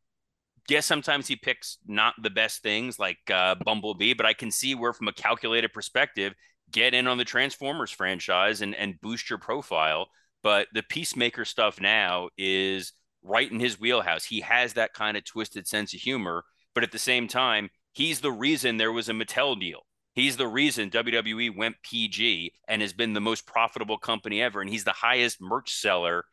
yes, 0.70 0.86
sometimes 0.86 1.28
he 1.28 1.36
picks 1.36 1.78
not 1.88 2.14
the 2.22 2.30
best 2.30 2.62
things 2.62 3.00
like 3.00 3.18
uh, 3.32 3.56
Bumblebee, 3.56 4.14
but 4.14 4.26
I 4.26 4.34
can 4.34 4.52
see 4.52 4.76
where 4.76 4.94
from 4.94 5.08
a 5.08 5.14
calculated 5.14 5.74
perspective, 5.74 6.34
get 6.72 6.94
in 6.94 7.08
on 7.08 7.18
the 7.18 7.26
Transformers 7.26 7.92
franchise 7.92 8.62
and 8.62 8.76
and 8.76 9.00
boost 9.02 9.30
your 9.30 9.40
profile. 9.40 10.08
But 10.44 10.68
the 10.74 10.84
Peacemaker 10.84 11.46
stuff 11.46 11.82
now 11.82 12.30
is 12.38 12.94
right 13.24 13.52
in 13.52 13.60
his 13.60 13.80
wheelhouse. 13.80 14.26
He 14.26 14.42
has 14.42 14.74
that 14.74 14.94
kind 14.94 15.18
of 15.18 15.26
twisted 15.26 15.68
sense 15.68 15.94
of 15.94 16.00
humor, 16.00 16.44
but 16.76 16.84
at 16.84 16.92
the 16.92 17.00
same 17.00 17.28
time, 17.28 17.70
he's 17.94 18.22
the 18.22 18.32
reason 18.32 18.78
there 18.78 18.92
was 18.92 19.10
a 19.10 19.14
Mattel 19.14 19.60
deal. 19.60 19.82
He's 20.14 20.38
the 20.38 20.48
reason 20.48 20.90
WWE 20.90 21.56
went 21.56 21.76
PG 21.84 22.54
and 22.68 22.82
has 22.82 22.94
been 22.94 23.14
the 23.14 23.22
most 23.22 23.46
profitable 23.46 23.98
company 23.98 24.42
ever, 24.42 24.62
and 24.62 24.70
he's 24.70 24.84
the 24.84 24.92
highest 24.92 25.40
merch 25.40 25.74
seller 25.74 26.24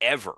ever. 0.00 0.36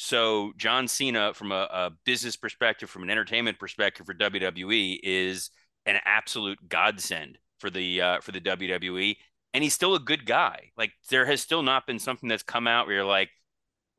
So 0.00 0.52
John 0.56 0.86
Cena, 0.88 1.34
from 1.34 1.50
a, 1.52 1.68
a 1.70 1.90
business 2.04 2.36
perspective, 2.36 2.88
from 2.88 3.02
an 3.02 3.10
entertainment 3.10 3.58
perspective 3.58 4.06
for 4.06 4.14
WWE, 4.14 5.00
is 5.02 5.50
an 5.86 5.98
absolute 6.04 6.58
godsend 6.68 7.38
for 7.58 7.68
the 7.70 8.00
uh, 8.00 8.20
for 8.20 8.32
the 8.32 8.40
WWE, 8.40 9.18
and 9.54 9.64
he's 9.64 9.74
still 9.74 9.94
a 9.96 10.00
good 10.00 10.24
guy. 10.24 10.70
Like 10.76 10.92
there 11.10 11.26
has 11.26 11.40
still 11.42 11.62
not 11.62 11.86
been 11.86 11.98
something 11.98 12.28
that's 12.28 12.44
come 12.44 12.68
out 12.68 12.86
where 12.86 12.96
you're 12.96 13.04
like, 13.04 13.30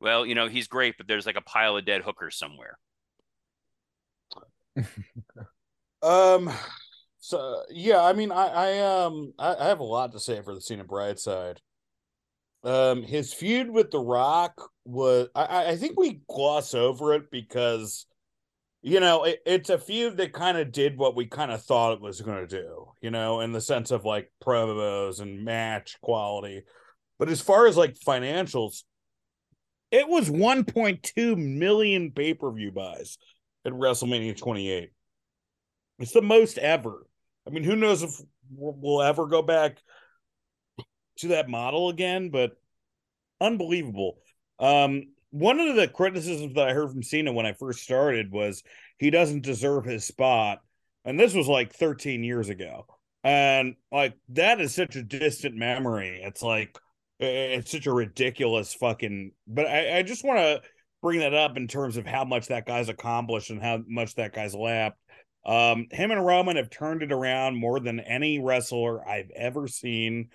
well, 0.00 0.26
you 0.26 0.34
know, 0.36 0.48
he's 0.48 0.68
great, 0.68 0.96
but 0.98 1.08
there's 1.08 1.26
like 1.26 1.36
a 1.36 1.42
pile 1.42 1.76
of 1.76 1.86
dead 1.86 2.02
hookers 2.02 2.38
somewhere. 2.38 2.78
Um, 6.02 6.50
So 7.20 7.64
yeah, 7.70 8.02
I 8.02 8.14
mean, 8.14 8.32
I, 8.32 8.46
I 8.48 9.04
um, 9.04 9.34
I, 9.38 9.56
I 9.56 9.68
have 9.68 9.80
a 9.80 9.84
lot 9.84 10.12
to 10.12 10.20
say 10.20 10.42
for 10.42 10.54
the 10.54 10.60
Cena 10.62 10.84
Brightside. 10.84 11.58
Um, 12.62 13.02
his 13.02 13.32
feud 13.32 13.70
with 13.70 13.90
The 13.90 13.98
Rock 13.98 14.70
was, 14.84 15.28
I, 15.34 15.68
I 15.68 15.76
think 15.76 15.98
we 15.98 16.20
gloss 16.28 16.74
over 16.74 17.14
it 17.14 17.30
because, 17.30 18.06
you 18.82 19.00
know, 19.00 19.24
it, 19.24 19.40
it's 19.46 19.70
a 19.70 19.78
feud 19.78 20.18
that 20.18 20.32
kind 20.32 20.58
of 20.58 20.72
did 20.72 20.98
what 20.98 21.16
we 21.16 21.26
kind 21.26 21.50
of 21.50 21.62
thought 21.62 21.94
it 21.94 22.02
was 22.02 22.20
going 22.20 22.46
to 22.46 22.62
do, 22.62 22.88
you 23.00 23.10
know, 23.10 23.40
in 23.40 23.52
the 23.52 23.60
sense 23.60 23.90
of 23.90 24.04
like 24.04 24.30
promos 24.44 25.20
and 25.20 25.44
match 25.44 25.96
quality. 26.02 26.62
But 27.18 27.30
as 27.30 27.40
far 27.40 27.66
as 27.66 27.76
like 27.76 27.94
financials, 27.98 28.82
it 29.90 30.06
was 30.06 30.30
1.2 30.30 31.36
million 31.36 32.12
pay 32.12 32.34
per 32.34 32.50
view 32.52 32.72
buys 32.72 33.18
at 33.64 33.72
WrestleMania 33.72 34.36
28. 34.36 34.90
It's 35.98 36.12
the 36.12 36.22
most 36.22 36.58
ever. 36.58 37.06
I 37.46 37.50
mean, 37.50 37.64
who 37.64 37.76
knows 37.76 38.02
if 38.02 38.20
we'll 38.50 39.02
ever 39.02 39.26
go 39.26 39.42
back 39.42 39.78
to 41.20 41.28
that 41.28 41.48
model 41.48 41.88
again, 41.88 42.30
but 42.30 42.52
unbelievable. 43.40 44.18
Um, 44.58 45.04
one 45.30 45.60
of 45.60 45.76
the 45.76 45.88
criticisms 45.88 46.54
that 46.54 46.68
I 46.68 46.72
heard 46.72 46.90
from 46.90 47.02
Cena 47.02 47.32
when 47.32 47.46
I 47.46 47.52
first 47.52 47.82
started 47.82 48.30
was 48.30 48.62
he 48.98 49.10
doesn't 49.10 49.42
deserve 49.42 49.84
his 49.84 50.04
spot. 50.04 50.60
And 51.04 51.18
this 51.18 51.34
was 51.34 51.48
like 51.48 51.72
13 51.72 52.24
years 52.24 52.48
ago. 52.48 52.86
And 53.22 53.76
like 53.92 54.14
that 54.30 54.60
is 54.60 54.74
such 54.74 54.96
a 54.96 55.02
distant 55.02 55.54
memory. 55.54 56.20
It's 56.22 56.42
like 56.42 56.76
it's 57.18 57.70
such 57.70 57.86
a 57.86 57.92
ridiculous 57.92 58.72
fucking 58.72 59.32
but 59.46 59.66
I, 59.66 59.98
I 59.98 60.02
just 60.02 60.24
want 60.24 60.38
to 60.38 60.62
bring 61.02 61.20
that 61.20 61.34
up 61.34 61.56
in 61.56 61.68
terms 61.68 61.96
of 61.96 62.06
how 62.06 62.24
much 62.24 62.48
that 62.48 62.66
guy's 62.66 62.88
accomplished 62.88 63.50
and 63.50 63.62
how 63.62 63.82
much 63.86 64.14
that 64.16 64.34
guy's 64.34 64.54
lapped. 64.54 64.98
Um, 65.44 65.86
him 65.90 66.10
and 66.10 66.24
Roman 66.24 66.56
have 66.56 66.70
turned 66.70 67.02
it 67.02 67.12
around 67.12 67.56
more 67.56 67.80
than 67.80 68.00
any 68.00 68.38
wrestler 68.38 69.06
I've 69.06 69.30
ever 69.34 69.66
seen. 69.66 70.28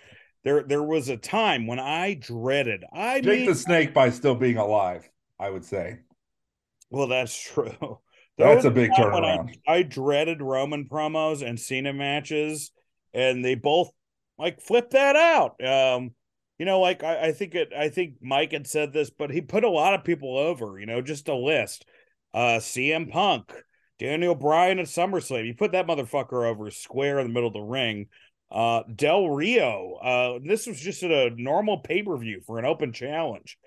There, 0.45 0.63
there 0.63 0.83
was 0.83 1.09
a 1.09 1.17
time 1.17 1.65
when 1.65 1.79
I 1.79 2.13
dreaded. 2.13 2.85
I 2.93 3.19
Jake 3.19 3.39
mean, 3.39 3.49
the 3.49 3.55
Snake 3.55 3.93
by 3.95 4.11
still 4.11 4.35
being 4.35 4.57
alive, 4.57 5.09
I 5.39 5.49
would 5.49 5.65
say. 5.65 5.99
Well, 6.89 7.07
that's 7.07 7.37
true. 7.37 7.99
There 8.37 8.53
That's 8.53 8.65
a 8.65 8.69
big 8.69 8.93
time 8.93 9.13
when 9.13 9.23
I, 9.23 9.37
turnaround. 9.37 9.55
I 9.65 9.83
dreaded 9.83 10.41
Roman 10.41 10.89
promos 10.89 11.41
and 11.41 11.57
Cena 11.57 11.93
matches, 11.93 12.69
and 13.13 13.45
they 13.45 13.55
both 13.55 13.91
like 14.37 14.59
flipped 14.59 14.91
that 14.91 15.15
out. 15.15 15.55
Um, 15.65 16.11
you 16.59 16.65
know, 16.65 16.81
like 16.81 17.01
I, 17.01 17.27
I 17.27 17.31
think 17.31 17.55
it. 17.55 17.71
I 17.73 17.87
think 17.87 18.15
Mike 18.21 18.51
had 18.51 18.67
said 18.67 18.91
this, 18.91 19.09
but 19.09 19.31
he 19.31 19.39
put 19.39 19.63
a 19.63 19.69
lot 19.69 19.93
of 19.93 20.03
people 20.03 20.37
over. 20.37 20.77
You 20.77 20.85
know, 20.85 21.01
just 21.01 21.29
a 21.29 21.33
list. 21.33 21.85
Uh, 22.33 22.59
CM 22.59 23.09
Punk, 23.09 23.53
Daniel 23.99 24.35
Bryan 24.35 24.79
at 24.79 24.87
SummerSlam. 24.87 25.47
You 25.47 25.53
put 25.53 25.71
that 25.71 25.87
motherfucker 25.87 26.45
over 26.45 26.69
square 26.71 27.19
in 27.19 27.27
the 27.27 27.33
middle 27.33 27.47
of 27.47 27.53
the 27.53 27.61
ring. 27.61 28.07
Uh, 28.51 28.83
Del 28.93 29.29
Rio. 29.29 29.95
Uh, 29.95 30.39
this 30.43 30.67
was 30.67 30.79
just 30.79 31.03
a 31.03 31.31
normal 31.31 31.79
pay 31.79 32.03
per 32.03 32.15
view 32.17 32.41
for 32.45 32.59
an 32.59 32.65
open 32.65 32.93
challenge. 32.93 33.57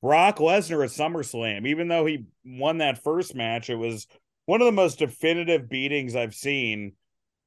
Brock 0.00 0.38
Lesnar 0.38 0.84
at 0.84 0.90
SummerSlam. 0.90 1.66
Even 1.66 1.88
though 1.88 2.06
he 2.06 2.26
won 2.44 2.78
that 2.78 3.02
first 3.02 3.34
match, 3.34 3.68
it 3.68 3.74
was 3.76 4.06
one 4.46 4.60
of 4.60 4.66
the 4.66 4.72
most 4.72 4.98
definitive 4.98 5.68
beatings 5.68 6.14
I've 6.14 6.34
seen 6.34 6.92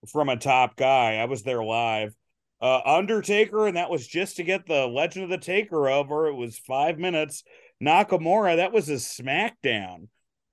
from 0.08 0.30
a 0.30 0.38
top 0.38 0.75
guy. 0.75 1.15
I 1.15 1.25
was 1.25 1.43
there 1.43 1.63
live. 1.63 2.13
Uh, 2.62 2.80
Undertaker, 2.86 3.65
and 3.65 3.77
that 3.77 3.89
was 3.89 4.06
just 4.06 4.36
to 4.36 4.43
get 4.43 4.67
the 4.67 4.86
Legend 4.86 5.23
of 5.23 5.32
the 5.32 5.38
Taker 5.38 5.89
over. 5.89 6.27
It 6.27 6.36
was 6.36 6.60
five 6.60 6.99
minutes. 6.99 7.43
Nakamura, 7.84 8.58
that 8.58 8.71
was 8.71 8.88
a 8.89 8.93
SmackDown. 8.93 10.10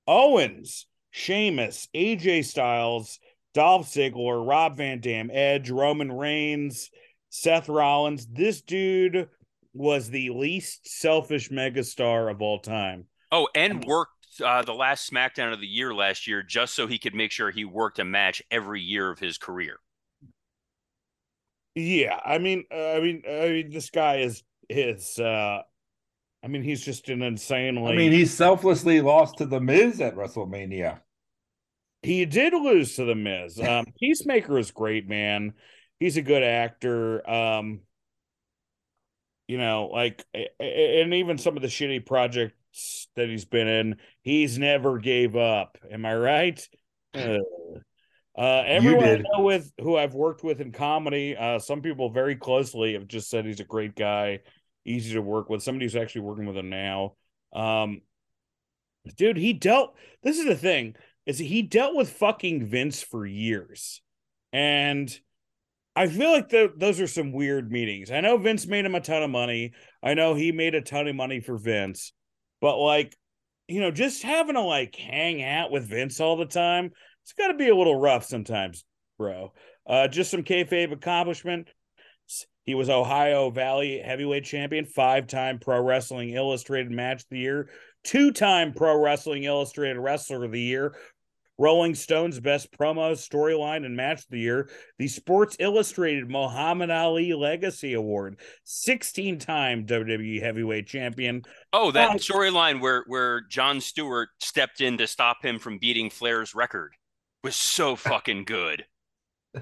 Owens, 0.07 0.87
Sheamus, 1.11 1.89
AJ 1.95 2.47
Styles, 2.47 3.19
Dolph 3.55 3.89
Ziggler, 3.89 4.47
Rob 4.47 4.77
Van 4.77 5.01
Dam, 5.01 5.31
Edge, 5.33 5.71
Roman 5.71 6.13
Reigns, 6.13 6.91
Seth 7.31 7.69
Rollins. 7.69 8.27
This 8.27 8.61
dude 8.61 9.29
was 9.73 10.11
the 10.11 10.31
least 10.31 10.89
selfish 10.89 11.51
megastar 11.51 12.31
of 12.31 12.43
all 12.43 12.59
time. 12.59 13.07
Oh, 13.31 13.49
and 13.55 13.85
worked 13.85 14.13
uh, 14.45 14.63
the 14.63 14.75
last 14.75 15.11
SmackDown 15.11 15.53
of 15.53 15.61
the 15.61 15.67
year 15.67 15.95
last 15.95 16.27
year 16.27 16.43
just 16.43 16.75
so 16.75 16.87
he 16.87 16.99
could 16.99 17.15
make 17.15 17.31
sure 17.33 17.51
he 17.51 17.65
worked 17.65 17.99
a 17.99 18.05
match 18.05 18.43
every 18.51 18.81
year 18.81 19.11
of 19.11 19.19
his 19.19 19.39
career. 19.39 19.77
Yeah, 21.75 22.19
I 22.25 22.39
mean, 22.39 22.65
uh, 22.73 22.93
I 22.93 23.01
mean, 23.01 23.23
I 23.29 23.49
mean, 23.49 23.71
this 23.71 23.91
guy 23.91 24.17
is 24.19 24.43
his. 24.69 25.19
uh 25.19 25.63
I 26.43 26.47
mean, 26.47 26.63
he's 26.63 26.85
just 26.85 27.09
an 27.09 27.23
insanely. 27.23 27.93
I 27.93 27.97
mean, 27.97 28.13
he 28.13 28.25
selflessly 28.25 29.01
lost 29.01 29.39
to 29.39 29.47
the 29.47 29.61
Miz 29.61 30.01
at 30.01 30.15
WrestleMania. 30.15 31.01
He 32.03 32.25
did 32.25 32.53
lose 32.53 32.97
to 32.97 33.05
the 33.05 33.15
Miz. 33.15 33.61
Um, 33.61 33.87
Peacemaker 34.01 34.59
is 34.59 34.71
great, 34.71 35.09
man. 35.09 35.55
He's 35.99 36.17
a 36.17 36.23
good 36.23 36.43
actor. 36.43 37.29
Um, 37.29 37.81
you 39.47 39.59
know, 39.59 39.87
like, 39.87 40.25
and 40.61 41.15
even 41.15 41.39
some 41.39 41.57
of 41.57 41.63
the 41.63 41.69
shitty 41.69 42.05
projects 42.05 43.09
that 43.17 43.29
he's 43.29 43.47
been 43.47 43.67
in, 43.67 43.97
he's 44.23 44.59
never 44.59 44.99
gave 44.99 45.37
up. 45.37 45.79
Am 45.91 46.05
I 46.05 46.15
right? 46.15 46.69
Uh, 47.15 47.39
uh, 48.37 48.63
everyone 48.67 49.05
I 49.05 49.17
know 49.17 49.43
with 49.43 49.73
who 49.81 49.97
I've 49.97 50.15
worked 50.15 50.45
with 50.45 50.61
in 50.61 50.71
comedy, 50.71 51.37
uh, 51.37 51.59
some 51.59 51.81
people 51.81 52.11
very 52.11 52.37
closely 52.37 52.93
have 52.93 53.09
just 53.09 53.31
said 53.31 53.47
he's 53.47 53.61
a 53.61 53.65
great 53.65 53.97
guy, 53.97 54.41
easy 54.85 55.15
to 55.15 55.23
work 55.23 55.49
with. 55.49 55.63
Somebody 55.63 55.87
who's 55.87 55.97
actually 55.97 56.21
working 56.21 56.47
with 56.47 56.57
him 56.57 56.69
now. 56.69 57.15
Um, 57.53 58.03
dude, 59.17 59.39
he 59.39 59.55
dealt. 59.55 59.97
This 60.23 60.39
is 60.39 60.45
the 60.45 60.55
thing 60.55 60.95
is 61.29 61.39
he 61.39 61.61
dealt 61.61 61.95
with 61.95 62.11
fucking 62.11 62.67
Vince 62.67 63.03
for 63.03 63.27
years, 63.27 64.01
and 64.51 65.15
I 65.95 66.07
feel 66.07 66.31
like 66.31 66.49
the, 66.49 66.73
those 66.75 67.01
are 67.01 67.07
some 67.07 67.33
weird 67.33 67.71
meetings. 67.71 68.11
I 68.11 68.23
know 68.23 68.39
Vince 68.39 68.67
made 68.67 68.87
him 68.87 68.95
a 68.95 69.01
ton 69.01 69.23
of 69.23 69.31
money. 69.31 69.73
I 70.03 70.15
know 70.15 70.35
he 70.35 70.53
made 70.53 70.75
a 70.75 70.81
ton 70.81 71.07
of 71.07 71.15
money 71.15 71.41
for 71.41 71.59
Vince, 71.59 72.13
but 72.63 72.79
like, 72.79 73.15
you 73.67 73.81
know, 73.81 73.91
just 73.91 74.23
having 74.23 74.55
to 74.55 74.63
like 74.63 74.97
hang 74.97 75.43
out 75.43 75.71
with 75.71 75.91
Vince 75.91 76.19
all 76.19 76.39
the 76.39 76.47
time, 76.47 76.93
it's 77.25 77.35
got 77.35 77.49
to 77.49 77.55
be 77.55 77.69
a 77.69 77.77
little 77.77 78.01
rough 78.01 78.25
sometimes, 78.25 78.87
bro. 79.19 79.53
Uh, 79.87 80.09
just 80.09 80.31
some 80.31 80.45
kayfabe 80.45 80.93
accomplishment. 80.93 81.69
He 82.65 82.75
was 82.75 82.89
Ohio 82.89 83.51
Valley 83.51 83.99
heavyweight 83.99 84.45
champion, 84.45 84.87
five 84.87 85.27
time 85.27 85.59
Pro 85.59 85.83
Wrestling 85.83 86.31
Illustrated 86.31 86.91
Match 86.91 87.23
of 87.23 87.29
the 87.31 87.39
Year, 87.39 87.71
two 88.05 88.31
time 88.31 88.73
Pro 88.73 88.99
Wrestling 88.99 89.45
Illustrated 89.45 89.99
Wrestler 89.99 90.45
of 90.45 90.53
the 90.53 90.61
Year, 90.61 90.95
Rolling 91.59 91.95
Stone's 91.95 92.39
Best 92.41 92.71
Promo, 92.73 93.13
Storyline, 93.13 93.85
and 93.85 93.97
Match 93.97 94.21
of 94.21 94.31
the 94.31 94.39
Year, 94.39 94.71
the 94.99 95.09
Sports 95.09 95.57
Illustrated 95.59 96.31
Muhammad 96.31 96.91
Ali 96.91 97.35
Legacy 97.35 97.95
Award, 97.95 98.41
16 98.65 99.39
time 99.39 99.85
WWE 99.87 100.41
Heavyweight 100.41 100.87
Champion. 100.87 101.43
Oh, 101.73 101.91
that 101.91 102.11
Uh, 102.11 102.15
storyline 102.15 102.81
where 102.81 103.05
where 103.09 103.41
Jon 103.43 103.81
Stewart 103.81 104.29
stepped 104.41 104.81
in 104.81 104.99
to 104.99 105.07
stop 105.07 105.45
him 105.45 105.59
from 105.59 105.79
beating 105.79 106.11
Flair's 106.11 106.55
record 106.55 106.93
was 107.43 107.57
so 107.57 107.97
fucking 107.97 108.45
good. 108.45 108.85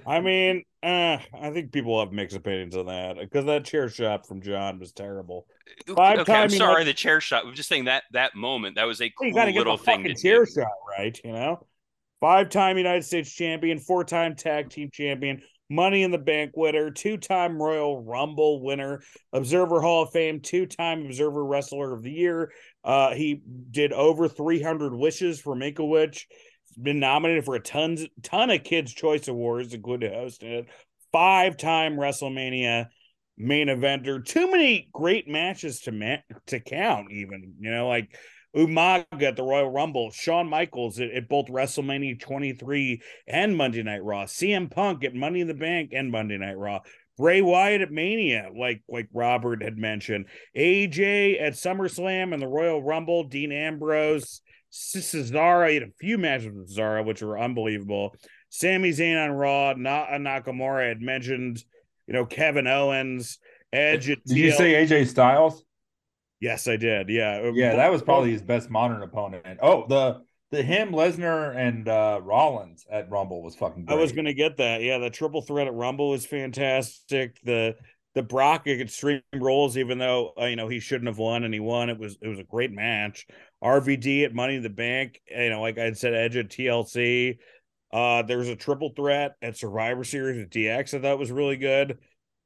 I 0.05 0.21
mean, 0.21 0.65
uh, 0.83 1.19
I 1.41 1.51
think 1.53 1.73
people 1.73 1.99
have 2.01 2.13
mixed 2.13 2.37
opinions 2.37 2.77
on 2.77 2.87
that 2.87 3.17
because 3.19 3.45
that 3.47 3.65
chair 3.65 3.89
shot 3.89 4.27
from 4.27 4.43
John 4.43 4.79
was 4.79 4.93
terrible. 4.93 5.47
Five 5.95 6.21
okay, 6.21 6.35
I'm 6.43 6.51
sorry, 6.51 6.85
the 6.85 6.93
chair 6.95 7.21
shot. 7.21 7.47
I'm 7.47 7.55
just 7.55 7.69
saying 7.69 7.85
that 7.87 8.03
that 8.13 8.35
moment 8.35 8.77
that 8.77 8.85
was 8.85 9.01
a 9.01 9.09
cool 9.11 9.29
you 9.29 9.35
got 9.35 9.47
to 9.47 9.53
get 9.53 9.61
little 9.61 9.79
thing 9.79 10.05
to 10.05 10.11
fucking 10.11 10.17
chair 10.17 10.45
do. 10.45 10.51
shot 10.55 10.69
right, 10.99 11.19
you 11.25 11.33
know. 11.33 11.67
Five 12.21 12.49
time 12.49 12.79
United 12.79 13.05
States 13.05 13.31
champion, 13.31 13.79
four 13.79 14.05
time 14.05 14.35
tag 14.35 14.71
team 14.71 14.91
champion, 14.93 15.43
Money 15.69 16.03
in 16.03 16.13
the 16.13 16.19
Bank 16.19 16.53
winner, 16.55 16.91
two 16.91 17.17
time 17.17 17.61
Royal 17.61 18.03
Rumble 18.03 18.63
winner, 18.63 19.03
Observer 19.33 19.81
Hall 19.81 20.05
of 20.05 20.13
Fame, 20.13 20.41
two 20.41 20.67
time 20.67 21.07
Observer 21.07 21.45
Wrestler 21.45 21.93
of 21.93 22.03
the 22.03 22.13
Year. 22.13 22.53
Uh, 22.85 23.15
he 23.15 23.43
did 23.71 23.93
over 23.93 24.29
300 24.29 24.95
wishes 24.95 25.41
for 25.41 25.57
Witch. 25.57 26.29
Been 26.81 27.01
nominated 27.01 27.45
for 27.45 27.55
a 27.55 27.61
tons 27.61 28.07
ton 28.23 28.51
of 28.51 28.63
Kids 28.63 28.93
Choice 28.93 29.29
Awards, 29.29 29.75
including 29.75 30.13
hosting 30.13 30.53
it. 30.53 30.67
Five 31.11 31.57
time 31.57 31.97
WrestleMania 31.97 32.87
main 33.39 33.69
eventer. 33.69 34.25
Too 34.25 34.51
many 34.51 34.89
great 34.93 35.27
matches 35.27 35.81
to 35.83 35.93
ma- 35.93 36.17
to 36.47 36.61
count. 36.61 37.11
Even 37.11 37.55
you 37.59 37.71
know, 37.71 37.89
like 37.89 38.17
Umaga 38.57 39.23
at 39.23 39.37
the 39.37 39.43
Royal 39.43 39.69
Rumble, 39.69 40.11
Shawn 40.11 40.49
Michaels 40.49 40.99
at, 40.99 41.11
at 41.11 41.29
both 41.29 41.47
WrestleMania 41.49 42.19
23 42.19 43.03
and 43.27 43.57
Monday 43.57 43.83
Night 43.83 44.03
Raw, 44.03 44.25
CM 44.25 44.71
Punk 44.71 45.05
at 45.05 45.15
Money 45.15 45.41
in 45.41 45.49
the 45.49 45.55
Bank 45.55 45.91
and 45.93 46.11
Monday 46.11 46.39
Night 46.39 46.57
Raw, 46.57 46.81
Bray 47.19 47.43
Wyatt 47.43 47.83
at 47.83 47.91
Mania, 47.91 48.51
like 48.55 48.83
like 48.89 49.09
Robert 49.13 49.63
had 49.63 49.79
mentioned, 49.79 50.27
AJ 50.57 51.41
at 51.41 51.55
SummerSlam 51.55 52.33
and 52.33 52.43
the 52.43 52.47
Royal 52.49 52.83
Rumble, 52.83 53.25
Dean 53.25 53.53
Ambrose, 53.53 54.41
Cesaro. 54.73 55.69
He 55.69 55.75
had 55.75 55.83
a 55.85 55.93
few 55.99 56.19
matches 56.19 56.53
with 56.53 56.75
Cesaro, 56.75 57.05
which 57.05 57.23
were 57.23 57.39
unbelievable. 57.39 58.15
Sami 58.49 58.91
Zayn 58.91 59.23
on 59.23 59.31
Raw, 59.31 59.75
Na- 59.77 60.07
uh, 60.11 60.19
Nakamura 60.19 60.89
had 60.89 61.01
mentioned, 61.01 61.63
you 62.07 62.15
know, 62.15 62.25
Kevin 62.25 62.67
Owens, 62.67 63.39
Edge. 63.73 64.11
at 64.11 64.25
Did 64.25 64.37
you 64.37 64.53
say 64.53 64.87
AJ 64.87 65.09
Styles? 65.09 65.66
Yes, 66.41 66.69
I 66.69 66.77
did. 66.77 67.09
Yeah. 67.09 67.51
Yeah, 67.55 67.77
that 67.77 67.91
was 67.91 68.03
probably 68.03 68.31
his 68.33 68.43
best 68.43 68.71
modern 68.71 69.03
opponent. 69.03 69.59
Oh, 69.63 69.87
the 69.89 70.23
the 70.51 70.63
him 70.63 70.93
Lesnar 70.93 71.57
and 71.57 71.89
uh 71.89 72.21
Rollins 72.23 72.87
at 72.91 73.11
Rumble 73.11 73.43
was 73.43 73.57
fucking. 73.57 73.87
I 73.89 73.95
was 73.95 74.13
gonna 74.13 74.35
get 74.35 74.59
that. 74.59 74.83
Yeah, 74.83 74.99
the 74.99 75.11
triple 75.11 75.43
threat 75.43 75.67
at 75.67 75.75
Rumble 75.75 76.11
was 76.11 76.27
fantastic. 76.27 77.41
The 77.43 77.77
the 78.15 78.23
Brock 78.23 78.67
Extreme 78.67 79.21
Rules, 79.35 79.77
even 79.77 79.99
though 79.99 80.33
uh, 80.41 80.47
you 80.47 80.57
know 80.57 80.69
he 80.69 80.81
shouldn't 80.81 81.09
have 81.09 81.19
won 81.19 81.45
and 81.45 81.53
he 81.53 81.61
won, 81.61 81.91
it 81.91 81.99
was 81.99 82.17
it 82.23 82.29
was 82.29 82.39
a 82.39 82.45
great 82.45 82.73
match. 82.73 83.27
RVD 83.63 84.25
at 84.25 84.35
Money 84.35 84.57
in 84.57 84.63
the 84.63 84.71
Bank, 84.71 85.21
you 85.29 85.51
know, 85.51 85.61
like 85.61 85.79
I 85.79 85.93
said, 85.93 86.15
Edge 86.15 86.37
at 86.37 86.49
TLC. 86.49 87.39
Uh, 87.93 88.23
there 88.23 88.39
was 88.39 88.49
a 88.49 88.57
triple 88.57 88.93
threat 88.97 89.37
at 89.43 89.57
Survivor 89.57 90.05
Series 90.05 90.43
at 90.43 90.51
DX. 90.51 90.95
I 90.95 91.01
thought 91.01 91.19
was 91.19 91.33
really 91.33 91.57
good. 91.57 91.99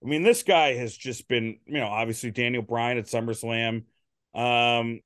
I 0.02 0.08
mean, 0.08 0.22
this 0.22 0.42
guy 0.42 0.74
has 0.74 0.96
just 0.96 1.28
been, 1.28 1.58
you 1.66 1.78
know, 1.78 1.88
obviously 1.88 2.30
Daniel 2.30 2.62
Bryan 2.62 2.98
at 2.98 3.06
SummerSlam. 3.06 3.84
Um, 4.34 5.00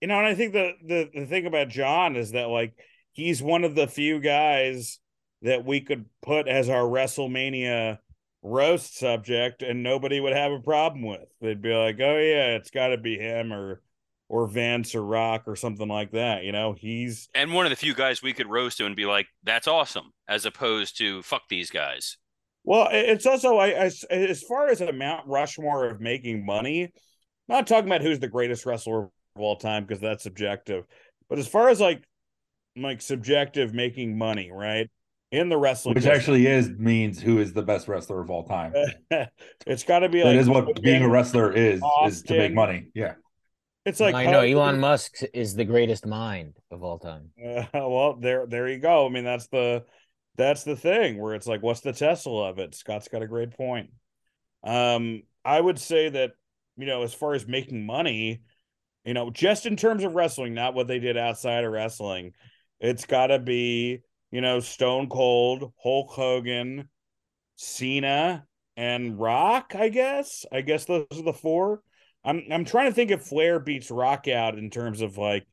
you 0.00 0.08
know, 0.08 0.18
and 0.18 0.26
I 0.26 0.34
think 0.34 0.52
the 0.52 0.72
the 0.84 1.10
the 1.14 1.26
thing 1.26 1.46
about 1.46 1.68
John 1.68 2.16
is 2.16 2.32
that 2.32 2.48
like 2.48 2.74
he's 3.12 3.42
one 3.42 3.64
of 3.64 3.74
the 3.74 3.88
few 3.88 4.20
guys 4.20 4.98
that 5.42 5.64
we 5.64 5.80
could 5.80 6.06
put 6.22 6.48
as 6.48 6.68
our 6.68 6.82
WrestleMania 6.82 7.98
roast 8.42 8.96
subject 8.98 9.62
and 9.62 9.82
nobody 9.82 10.20
would 10.20 10.34
have 10.34 10.52
a 10.52 10.60
problem 10.60 11.02
with. 11.02 11.26
They'd 11.40 11.62
be 11.62 11.74
like, 11.74 11.98
"Oh 12.00 12.18
yeah, 12.18 12.56
it's 12.56 12.70
got 12.70 12.88
to 12.88 12.98
be 12.98 13.18
him 13.18 13.52
or 13.52 13.82
or 14.28 14.46
Vince 14.46 14.94
or 14.94 15.02
Rock 15.02 15.44
or 15.46 15.56
something 15.56 15.88
like 15.88 16.12
that." 16.12 16.44
You 16.44 16.52
know, 16.52 16.74
he's 16.74 17.28
and 17.34 17.52
one 17.52 17.66
of 17.66 17.70
the 17.70 17.76
few 17.76 17.94
guys 17.94 18.22
we 18.22 18.32
could 18.32 18.48
roast 18.48 18.78
him 18.78 18.86
and 18.86 18.96
be 18.96 19.06
like, 19.06 19.26
"That's 19.42 19.66
awesome," 19.66 20.12
as 20.28 20.44
opposed 20.44 20.98
to 20.98 21.22
"fuck 21.22 21.48
these 21.48 21.70
guys." 21.70 22.18
Well, 22.66 22.88
it's 22.90 23.26
also 23.26 23.58
I, 23.58 23.68
I 23.68 23.90
as 24.10 24.42
far 24.42 24.68
as 24.68 24.80
a 24.80 24.92
Mount 24.92 25.26
Rushmore 25.28 25.88
of 25.88 26.00
making 26.00 26.44
money, 26.44 26.92
not 27.48 27.68
talking 27.68 27.88
about 27.88 28.02
who's 28.02 28.18
the 28.18 28.28
greatest 28.28 28.66
wrestler 28.66 29.04
of 29.04 29.10
all 29.38 29.54
time 29.54 29.84
because 29.84 30.00
that's 30.00 30.24
subjective, 30.24 30.84
but 31.30 31.38
as 31.38 31.46
far 31.46 31.68
as 31.68 31.80
like 31.80 32.02
like 32.76 33.00
subjective 33.00 33.72
making 33.72 34.18
money, 34.18 34.50
right? 34.52 34.90
In 35.30 35.48
the 35.48 35.56
wrestling, 35.56 35.94
which 35.94 36.04
business, 36.04 36.18
actually 36.18 36.46
is 36.48 36.68
means 36.70 37.20
who 37.20 37.38
is 37.38 37.52
the 37.52 37.62
best 37.62 37.86
wrestler 37.86 38.20
of 38.20 38.30
all 38.30 38.44
time. 38.44 38.72
it's 39.66 39.84
got 39.84 40.00
to 40.00 40.08
be 40.08 40.18
That 40.18 40.26
like 40.26 40.36
is 40.36 40.48
what 40.48 40.82
being 40.82 41.02
a 41.02 41.08
wrestler 41.08 41.52
is 41.52 41.80
is 42.04 42.22
to 42.22 42.36
make 42.36 42.52
money. 42.52 42.88
Yeah. 42.94 43.14
It's 43.84 44.00
like 44.00 44.16
I 44.16 44.24
know 44.24 44.40
Hogan- 44.40 44.52
Elon 44.52 44.80
Musk 44.80 45.20
is 45.32 45.54
the 45.54 45.64
greatest 45.64 46.04
mind 46.04 46.56
of 46.72 46.82
all 46.82 46.98
time. 46.98 47.30
Uh, 47.40 47.64
well, 47.74 48.16
there, 48.20 48.44
there 48.46 48.66
you 48.66 48.78
go. 48.78 49.06
I 49.06 49.08
mean, 49.08 49.22
that's 49.22 49.46
the, 49.46 49.84
that's 50.36 50.64
the 50.64 50.76
thing 50.76 51.20
where 51.20 51.34
it's 51.34 51.46
like, 51.46 51.62
what's 51.62 51.80
the 51.80 51.92
Tesla 51.92 52.50
of 52.50 52.58
it? 52.58 52.74
Scott's 52.74 53.08
got 53.08 53.22
a 53.22 53.28
great 53.28 53.52
point. 53.52 53.90
Um, 54.62 55.22
I 55.44 55.60
would 55.60 55.78
say 55.78 56.08
that, 56.08 56.32
you 56.76 56.86
know, 56.86 57.02
as 57.02 57.14
far 57.14 57.34
as 57.34 57.46
making 57.46 57.86
money, 57.86 58.42
you 59.04 59.14
know, 59.14 59.30
just 59.30 59.66
in 59.66 59.76
terms 59.76 60.04
of 60.04 60.14
wrestling, 60.14 60.54
not 60.54 60.74
what 60.74 60.88
they 60.88 60.98
did 60.98 61.16
outside 61.16 61.64
of 61.64 61.72
wrestling, 61.72 62.32
it's 62.80 63.06
got 63.06 63.28
to 63.28 63.38
be, 63.38 64.00
you 64.30 64.40
know, 64.40 64.60
Stone 64.60 65.08
Cold, 65.08 65.72
Hulk 65.82 66.10
Hogan, 66.10 66.88
Cena, 67.54 68.44
and 68.76 69.18
Rock. 69.18 69.74
I 69.74 69.88
guess. 69.88 70.44
I 70.52 70.60
guess 70.60 70.84
those 70.84 71.06
are 71.12 71.22
the 71.22 71.32
four. 71.32 71.82
I'm 72.24 72.42
I'm 72.50 72.64
trying 72.64 72.86
to 72.86 72.94
think 72.94 73.10
if 73.10 73.22
Flair 73.22 73.60
beats 73.60 73.90
Rock 73.90 74.28
out 74.28 74.58
in 74.58 74.68
terms 74.68 75.00
of 75.00 75.16
like 75.16 75.46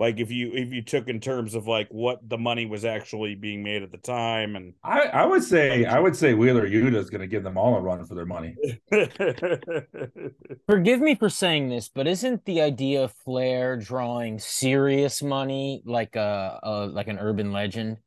like 0.00 0.18
if 0.18 0.30
you 0.30 0.50
if 0.54 0.72
you 0.72 0.80
took 0.82 1.08
in 1.08 1.20
terms 1.20 1.54
of 1.54 1.68
like 1.68 1.86
what 1.90 2.26
the 2.26 2.38
money 2.38 2.64
was 2.64 2.86
actually 2.86 3.34
being 3.34 3.62
made 3.62 3.82
at 3.82 3.92
the 3.92 3.98
time 3.98 4.56
and 4.56 4.72
I, 4.82 5.02
I 5.02 5.26
would 5.26 5.44
say 5.44 5.84
I 5.84 6.00
would 6.00 6.16
say 6.16 6.32
Wheeler 6.32 6.66
Yuta 6.66 6.96
is 6.96 7.10
going 7.10 7.20
to 7.20 7.26
give 7.26 7.44
them 7.44 7.58
all 7.58 7.76
a 7.76 7.80
run 7.80 8.06
for 8.06 8.14
their 8.14 8.24
money. 8.24 8.56
Forgive 10.66 11.00
me 11.00 11.16
for 11.16 11.28
saying 11.28 11.68
this, 11.68 11.90
but 11.90 12.06
isn't 12.06 12.46
the 12.46 12.62
idea 12.62 13.04
of 13.04 13.12
Flair 13.12 13.76
drawing 13.76 14.38
serious 14.38 15.22
money 15.22 15.82
like 15.84 16.16
a, 16.16 16.58
a 16.62 16.86
like 16.86 17.08
an 17.08 17.18
urban 17.18 17.52
legend? 17.52 17.98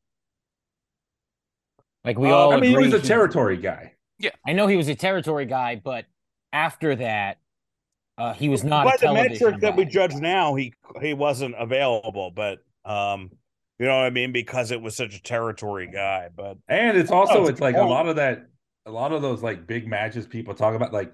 Like 2.04 2.18
we 2.18 2.30
Uh, 2.30 2.34
all 2.34 2.54
I 2.54 2.60
mean, 2.60 2.72
he 2.72 2.78
was 2.78 2.94
a 2.94 3.00
territory 3.00 3.58
guy. 3.58 3.94
Yeah. 4.18 4.32
I 4.48 4.54
know 4.54 4.66
he 4.66 4.78
was 4.78 4.88
a 4.88 4.96
territory 4.96 5.46
guy, 5.46 5.80
but 5.84 6.06
after 6.52 6.96
that, 6.96 7.38
uh, 8.17 8.34
he 8.34 8.49
was 8.49 8.63
not. 8.63 8.86
by 8.86 8.91
a 8.91 8.97
the 8.97 9.06
television 9.06 9.32
metric 9.32 9.62
that 9.62 9.76
we 9.76 9.86
judge 9.86 10.13
now 10.13 10.56
he 10.56 10.73
he 11.02 11.13
wasn't 11.13 11.56
available 11.58 12.32
but 12.32 12.60
um 12.86 13.32
you 13.80 13.88
know 13.88 13.97
what 13.97 14.06
I 14.06 14.12
mean 14.12 14.32
because 14.32 14.71
it 14.71 14.82
was 14.82 14.95
such 14.95 15.15
a 15.15 15.21
territory 15.21 15.89
guy 15.91 16.30
but 16.36 16.58
And 16.67 16.97
it's 16.97 17.12
also 17.12 17.41
it's 17.41 17.52
it's 17.52 17.62
like 17.62 17.76
a 17.76 17.82
lot 17.82 18.08
of 18.08 18.17
that 18.17 18.45
a 18.86 18.91
lot 18.91 19.12
of 19.13 19.21
those 19.21 19.41
like 19.41 19.65
big 19.65 19.88
matches 19.88 20.28
people 20.28 20.54
talk 20.54 20.76
about 20.76 20.93
like 20.93 21.12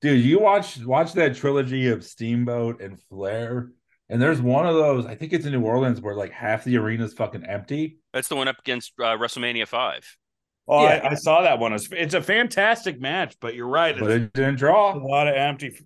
dude 0.00 0.24
you 0.24 0.38
watch 0.40 0.78
watch 0.84 1.14
that 1.14 1.36
trilogy 1.36 1.88
of 1.88 2.04
Steamboat 2.04 2.82
and 2.82 3.00
Flair 3.08 3.70
and 4.08 4.20
there's 4.20 4.42
one 4.42 4.66
of 4.66 4.74
those 4.74 5.06
I 5.06 5.14
think 5.14 5.32
it's 5.32 5.46
in 5.46 5.52
New 5.52 5.62
Orleans 5.62 6.00
where 6.00 6.14
like 6.14 6.32
half 6.32 6.64
the 6.64 6.76
arena's 6.76 7.14
fucking 7.14 7.44
empty. 7.46 7.98
That's 8.12 8.28
the 8.28 8.36
one 8.36 8.46
up 8.46 8.58
against 8.58 8.92
uh, 9.00 9.16
WrestleMania 9.16 9.66
Five. 9.66 10.16
oh 10.68 10.82
Yeah. 10.82 11.00
I, 11.02 11.10
I 11.12 11.14
saw 11.14 11.42
that 11.42 11.58
one 11.58 11.72
it's, 11.72 11.88
it's 11.92 12.14
a 12.14 12.22
fantastic 12.22 13.00
match 13.00 13.36
but 13.40 13.54
you're 13.54 13.68
right 13.68 13.98
But 13.98 14.10
it 14.10 14.32
didn't 14.34 14.56
draw. 14.56 14.94
a 14.94 15.00
lot 15.00 15.28
of 15.28 15.34
empty 15.34 15.78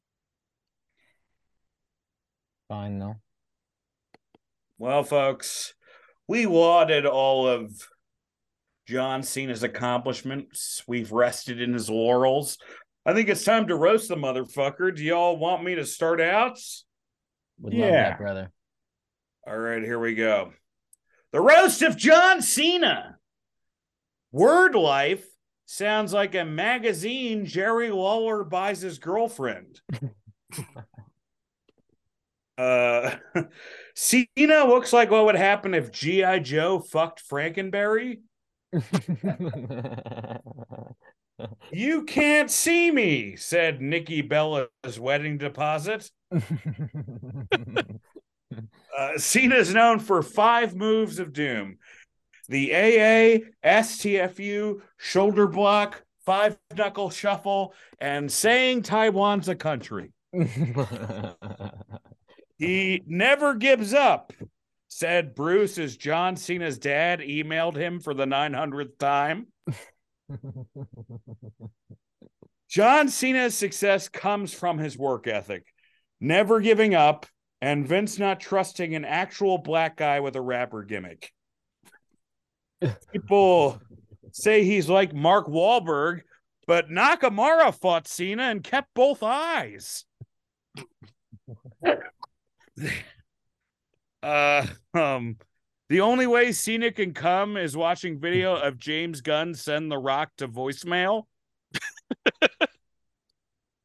Fine 2.68 2.98
though. 2.98 3.16
Well, 4.78 5.02
folks, 5.04 5.74
we 6.28 6.46
lauded 6.46 7.06
all 7.06 7.46
of 7.48 7.70
John 8.86 9.22
Cena's 9.22 9.62
accomplishments. 9.62 10.82
We've 10.86 11.12
rested 11.12 11.60
in 11.60 11.72
his 11.72 11.88
laurels. 11.88 12.58
I 13.04 13.14
think 13.14 13.28
it's 13.28 13.44
time 13.44 13.68
to 13.68 13.76
roast 13.76 14.08
the 14.08 14.16
motherfucker. 14.16 14.94
Do 14.94 15.02
y'all 15.02 15.36
want 15.38 15.62
me 15.64 15.76
to 15.76 15.86
start 15.86 16.20
out? 16.20 16.58
Would 17.60 17.72
love 17.74 17.88
Yeah. 17.90 18.10
that, 18.10 18.18
brother. 18.18 18.50
All 19.46 19.56
right, 19.56 19.82
here 19.82 19.98
we 19.98 20.14
go. 20.14 20.52
The 21.32 21.40
roast 21.40 21.82
of 21.82 21.96
John 21.96 22.42
Cena. 22.42 23.16
Word 24.32 24.74
Life 24.74 25.24
sounds 25.66 26.12
like 26.12 26.34
a 26.34 26.44
magazine 26.44 27.46
Jerry 27.46 27.90
Lawler 27.90 28.44
buys 28.44 28.80
his 28.80 28.98
girlfriend. 28.98 29.80
uh 32.58 33.16
Cena 33.94 34.64
looks 34.64 34.92
like 34.92 35.10
what 35.10 35.24
would 35.24 35.36
happen 35.36 35.74
if 35.74 35.90
G.I. 35.90 36.40
Joe 36.40 36.78
fucked 36.78 37.22
Franken 37.28 37.70
Berry. 37.70 38.20
You 41.70 42.04
can't 42.04 42.50
see 42.50 42.90
me, 42.90 43.36
said 43.36 43.82
Nikki 43.82 44.22
Bella's 44.22 44.98
wedding 44.98 45.38
deposit. 45.38 46.10
Uh, 48.96 49.18
Cena 49.18 49.56
is 49.56 49.74
known 49.74 49.98
for 49.98 50.22
five 50.22 50.74
moves 50.74 51.18
of 51.18 51.32
doom 51.34 51.76
the 52.48 52.72
AA, 52.74 53.40
STFU, 53.62 54.80
shoulder 54.96 55.46
block, 55.46 56.02
five 56.24 56.56
knuckle 56.74 57.10
shuffle, 57.10 57.74
and 58.00 58.30
saying 58.30 58.82
Taiwan's 58.82 59.48
a 59.48 59.54
country. 59.54 60.12
He 62.58 63.02
never 63.06 63.54
gives 63.54 63.92
up, 63.92 64.32
said 64.88 65.34
Bruce 65.34 65.78
as 65.78 65.96
John 65.96 66.36
Cena's 66.36 66.78
dad 66.78 67.20
emailed 67.20 67.76
him 67.76 68.00
for 68.00 68.14
the 68.14 68.24
900th 68.24 68.98
time. 68.98 69.48
John 72.68 73.08
Cena's 73.08 73.56
success 73.56 74.08
comes 74.08 74.52
from 74.52 74.78
his 74.78 74.98
work 74.98 75.26
ethic, 75.26 75.66
never 76.20 76.60
giving 76.60 76.94
up, 76.94 77.26
and 77.60 77.86
Vince 77.86 78.18
not 78.18 78.40
trusting 78.40 78.94
an 78.94 79.04
actual 79.04 79.58
black 79.58 79.96
guy 79.96 80.20
with 80.20 80.36
a 80.36 80.40
rapper 80.40 80.82
gimmick. 80.82 81.32
People 83.12 83.80
say 84.32 84.64
he's 84.64 84.88
like 84.88 85.14
Mark 85.14 85.46
Wahlberg, 85.46 86.22
but 86.66 86.88
Nakamura 86.88 87.74
fought 87.74 88.08
Cena 88.08 88.44
and 88.44 88.64
kept 88.64 88.92
both 88.94 89.22
eyes. 89.22 90.04
uh, 94.22 94.66
um, 94.94 95.36
the 95.88 96.00
only 96.00 96.26
way 96.26 96.52
Cena 96.52 96.90
can 96.90 97.14
come 97.14 97.56
is 97.56 97.76
watching 97.76 98.18
video 98.18 98.56
of 98.56 98.78
James 98.78 99.20
Gunn 99.20 99.54
send 99.54 99.90
The 99.90 99.98
Rock 99.98 100.30
to 100.38 100.48
voicemail. 100.48 101.24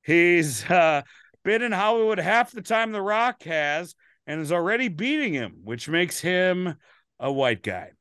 He's 0.03 0.65
uh, 0.69 1.03
been 1.43 1.61
in 1.61 1.71
Hollywood 1.71 2.19
half 2.19 2.51
the 2.51 2.61
time 2.61 2.91
The 2.91 3.01
Rock 3.01 3.43
has 3.43 3.95
and 4.25 4.41
is 4.41 4.51
already 4.51 4.87
beating 4.87 5.33
him, 5.33 5.61
which 5.63 5.87
makes 5.87 6.19
him 6.19 6.75
a 7.19 7.31
white 7.31 7.61
guy. 7.61 7.91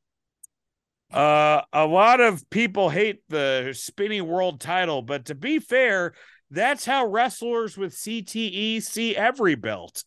Uh, 1.12 1.62
a 1.72 1.86
lot 1.86 2.20
of 2.20 2.48
people 2.50 2.88
hate 2.88 3.20
the 3.28 3.72
spinny 3.76 4.20
world 4.20 4.60
title, 4.60 5.02
but 5.02 5.26
to 5.26 5.34
be 5.34 5.58
fair, 5.58 6.14
that's 6.50 6.84
how 6.84 7.04
wrestlers 7.04 7.76
with 7.76 7.92
CTE 7.92 8.80
see 8.80 9.16
every 9.16 9.56
belt. 9.56 10.04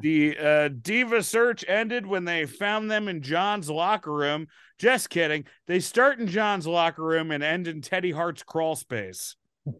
The 0.00 0.36
uh, 0.38 0.68
Diva 0.68 1.22
search 1.22 1.64
ended 1.66 2.06
when 2.06 2.26
they 2.26 2.44
found 2.44 2.90
them 2.90 3.08
in 3.08 3.22
John's 3.22 3.70
locker 3.70 4.12
room. 4.12 4.48
Just 4.78 5.08
kidding. 5.08 5.46
They 5.66 5.80
start 5.80 6.18
in 6.18 6.26
John's 6.26 6.66
locker 6.66 7.02
room 7.02 7.30
and 7.30 7.42
end 7.42 7.66
in 7.68 7.80
Teddy 7.80 8.10
Hart's 8.10 8.42
crawl 8.42 8.76
space. 8.76 9.36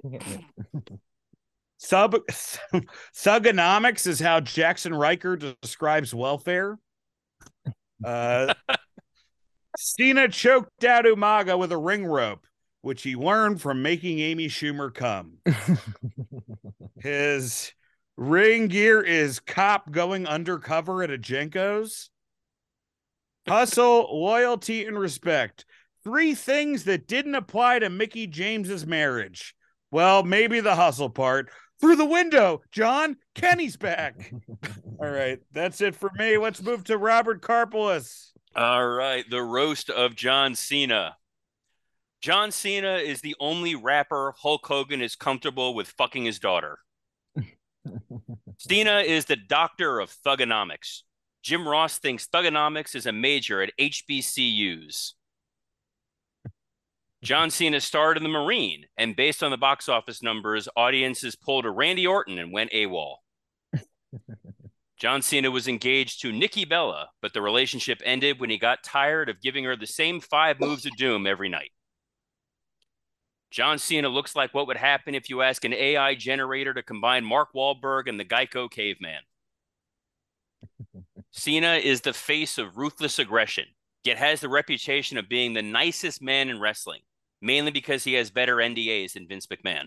Sub 1.76 2.14
Sugonomics 3.14 4.06
is 4.06 4.18
how 4.20 4.40
Jackson 4.40 4.94
Ryker 4.94 5.36
describes 5.36 6.14
welfare. 6.14 6.78
Uh, 8.02 8.54
Cena 9.76 10.28
choked 10.28 10.84
out 10.84 11.04
Umaga 11.04 11.58
with 11.58 11.72
a 11.72 11.76
ring 11.76 12.06
rope, 12.06 12.46
which 12.80 13.02
he 13.02 13.16
learned 13.16 13.60
from 13.60 13.82
making 13.82 14.20
Amy 14.20 14.48
Schumer 14.48 14.94
come. 14.94 15.38
His 17.02 17.72
ring 18.16 18.68
gear 18.68 19.00
is 19.00 19.40
cop 19.40 19.90
going 19.90 20.26
undercover 20.26 21.02
at 21.02 21.10
a 21.10 21.18
Jenko's. 21.18 22.10
Hustle, 23.46 24.08
loyalty, 24.20 24.86
and 24.86 24.98
respect. 24.98 25.66
Three 26.02 26.34
things 26.34 26.84
that 26.84 27.06
didn't 27.06 27.34
apply 27.34 27.80
to 27.80 27.90
Mickie 27.90 28.26
James's 28.26 28.86
marriage. 28.86 29.54
Well, 29.90 30.22
maybe 30.22 30.60
the 30.60 30.74
hustle 30.74 31.10
part. 31.10 31.50
Through 31.80 31.96
the 31.96 32.04
window, 32.04 32.62
John. 32.72 33.16
Kenny's 33.34 33.76
back. 33.76 34.32
All 35.00 35.10
right, 35.10 35.40
that's 35.52 35.80
it 35.80 35.94
for 35.94 36.10
me. 36.16 36.38
Let's 36.38 36.62
move 36.62 36.84
to 36.84 36.96
Robert 36.96 37.42
Karpolis. 37.42 38.30
All 38.56 38.86
right, 38.86 39.28
the 39.28 39.42
roast 39.42 39.90
of 39.90 40.14
John 40.14 40.54
Cena. 40.54 41.16
John 42.22 42.52
Cena 42.52 42.96
is 42.96 43.20
the 43.20 43.36
only 43.38 43.74
rapper 43.74 44.32
Hulk 44.40 44.64
Hogan 44.66 45.02
is 45.02 45.16
comfortable 45.16 45.74
with 45.74 45.88
fucking 45.88 46.24
his 46.24 46.38
daughter. 46.38 46.78
Cena 48.58 48.98
is 49.00 49.24
the 49.24 49.36
doctor 49.36 50.00
of 50.00 50.10
Thuganomics. 50.10 51.02
Jim 51.42 51.68
Ross 51.68 51.98
thinks 51.98 52.26
Thuganomics 52.26 52.94
is 52.94 53.06
a 53.06 53.12
major 53.12 53.62
at 53.62 53.72
HBCUs. 53.78 55.12
John 57.22 57.50
Cena 57.50 57.80
starred 57.80 58.16
in 58.16 58.22
The 58.22 58.28
Marine, 58.28 58.84
and 58.98 59.16
based 59.16 59.42
on 59.42 59.50
the 59.50 59.56
box 59.56 59.88
office 59.88 60.22
numbers, 60.22 60.68
audiences 60.76 61.36
pulled 61.36 61.64
a 61.64 61.70
Randy 61.70 62.06
Orton 62.06 62.38
and 62.38 62.52
went 62.52 62.70
AWOL. 62.72 63.16
John 64.98 65.22
Cena 65.22 65.50
was 65.50 65.66
engaged 65.66 66.20
to 66.22 66.32
Nikki 66.32 66.64
Bella, 66.64 67.08
but 67.20 67.32
the 67.32 67.42
relationship 67.42 68.00
ended 68.04 68.40
when 68.40 68.50
he 68.50 68.58
got 68.58 68.82
tired 68.82 69.28
of 69.28 69.40
giving 69.40 69.64
her 69.64 69.76
the 69.76 69.86
same 69.86 70.20
five 70.20 70.60
moves 70.60 70.86
of 70.86 70.96
doom 70.96 71.26
every 71.26 71.48
night. 71.48 71.72
John 73.54 73.78
Cena 73.78 74.08
looks 74.08 74.34
like 74.34 74.52
what 74.52 74.66
would 74.66 74.76
happen 74.76 75.14
if 75.14 75.30
you 75.30 75.40
ask 75.40 75.64
an 75.64 75.72
AI 75.72 76.16
generator 76.16 76.74
to 76.74 76.82
combine 76.82 77.24
Mark 77.24 77.50
Wahlberg 77.54 78.08
and 78.08 78.18
the 78.18 78.24
Geico 78.24 78.68
caveman. 78.68 79.20
Cena 81.30 81.74
is 81.74 82.00
the 82.00 82.12
face 82.12 82.58
of 82.58 82.76
ruthless 82.76 83.20
aggression, 83.20 83.66
yet 84.02 84.18
has 84.18 84.40
the 84.40 84.48
reputation 84.48 85.18
of 85.18 85.28
being 85.28 85.52
the 85.52 85.62
nicest 85.62 86.20
man 86.20 86.48
in 86.48 86.60
wrestling, 86.60 87.02
mainly 87.40 87.70
because 87.70 88.02
he 88.02 88.14
has 88.14 88.28
better 88.28 88.56
NDAs 88.56 89.12
than 89.12 89.28
Vince 89.28 89.46
McMahon. 89.46 89.86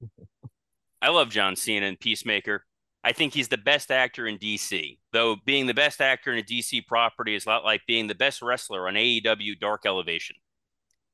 I 1.02 1.08
love 1.08 1.28
John 1.28 1.56
Cena 1.56 1.86
and 1.86 1.98
Peacemaker. 1.98 2.66
I 3.02 3.10
think 3.10 3.34
he's 3.34 3.48
the 3.48 3.58
best 3.58 3.90
actor 3.90 4.28
in 4.28 4.38
DC, 4.38 4.96
though 5.12 5.34
being 5.44 5.66
the 5.66 5.74
best 5.74 6.00
actor 6.00 6.32
in 6.32 6.38
a 6.38 6.42
DC 6.44 6.86
property 6.86 7.34
is 7.34 7.46
a 7.46 7.48
lot 7.48 7.64
like 7.64 7.80
being 7.88 8.06
the 8.06 8.14
best 8.14 8.40
wrestler 8.42 8.86
on 8.86 8.94
AEW 8.94 9.58
Dark 9.58 9.86
Elevation. 9.86 10.36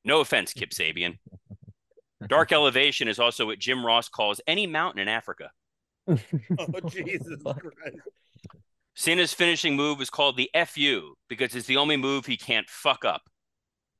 No 0.05 0.21
offense, 0.21 0.53
Kip 0.53 0.69
Sabian. 0.69 1.17
Dark 2.25 2.51
Elevation 2.53 3.07
is 3.07 3.19
also 3.19 3.45
what 3.45 3.59
Jim 3.59 3.85
Ross 3.85 4.09
calls 4.09 4.41
any 4.47 4.65
mountain 4.65 5.01
in 5.01 5.07
Africa. 5.07 5.51
oh, 6.07 6.79
Jesus 6.89 7.41
Christ. 7.43 7.97
Cena's 8.95 9.33
finishing 9.33 9.75
move 9.75 10.01
is 10.01 10.09
called 10.09 10.37
the 10.37 10.49
FU 10.65 11.13
because 11.29 11.53
it's 11.53 11.67
the 11.67 11.77
only 11.77 11.97
move 11.97 12.25
he 12.25 12.35
can't 12.35 12.67
fuck 12.67 13.05
up. 13.05 13.21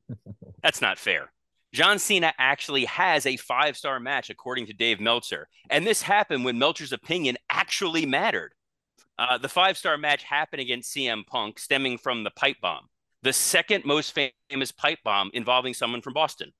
That's 0.63 0.81
not 0.81 0.97
fair. 0.97 1.31
John 1.73 1.99
Cena 1.99 2.33
actually 2.39 2.85
has 2.85 3.27
a 3.27 3.37
five 3.37 3.77
star 3.77 3.99
match, 3.99 4.31
according 4.31 4.65
to 4.67 4.73
Dave 4.73 4.99
Meltzer. 4.99 5.47
And 5.69 5.85
this 5.85 6.01
happened 6.01 6.45
when 6.45 6.57
Meltzer's 6.57 6.93
opinion 6.93 7.37
actually 7.49 8.07
mattered. 8.07 8.53
Uh, 9.19 9.37
the 9.37 9.49
five 9.49 9.77
star 9.77 9.97
match 9.97 10.23
happened 10.23 10.61
against 10.61 10.95
CM 10.95 11.25
Punk, 11.27 11.59
stemming 11.59 11.99
from 11.99 12.23
the 12.23 12.31
pipe 12.31 12.57
bomb, 12.61 12.87
the 13.21 13.33
second 13.33 13.85
most 13.85 14.17
famous 14.49 14.71
pipe 14.71 14.99
bomb 15.03 15.29
involving 15.33 15.75
someone 15.75 16.01
from 16.01 16.13
Boston. 16.13 16.51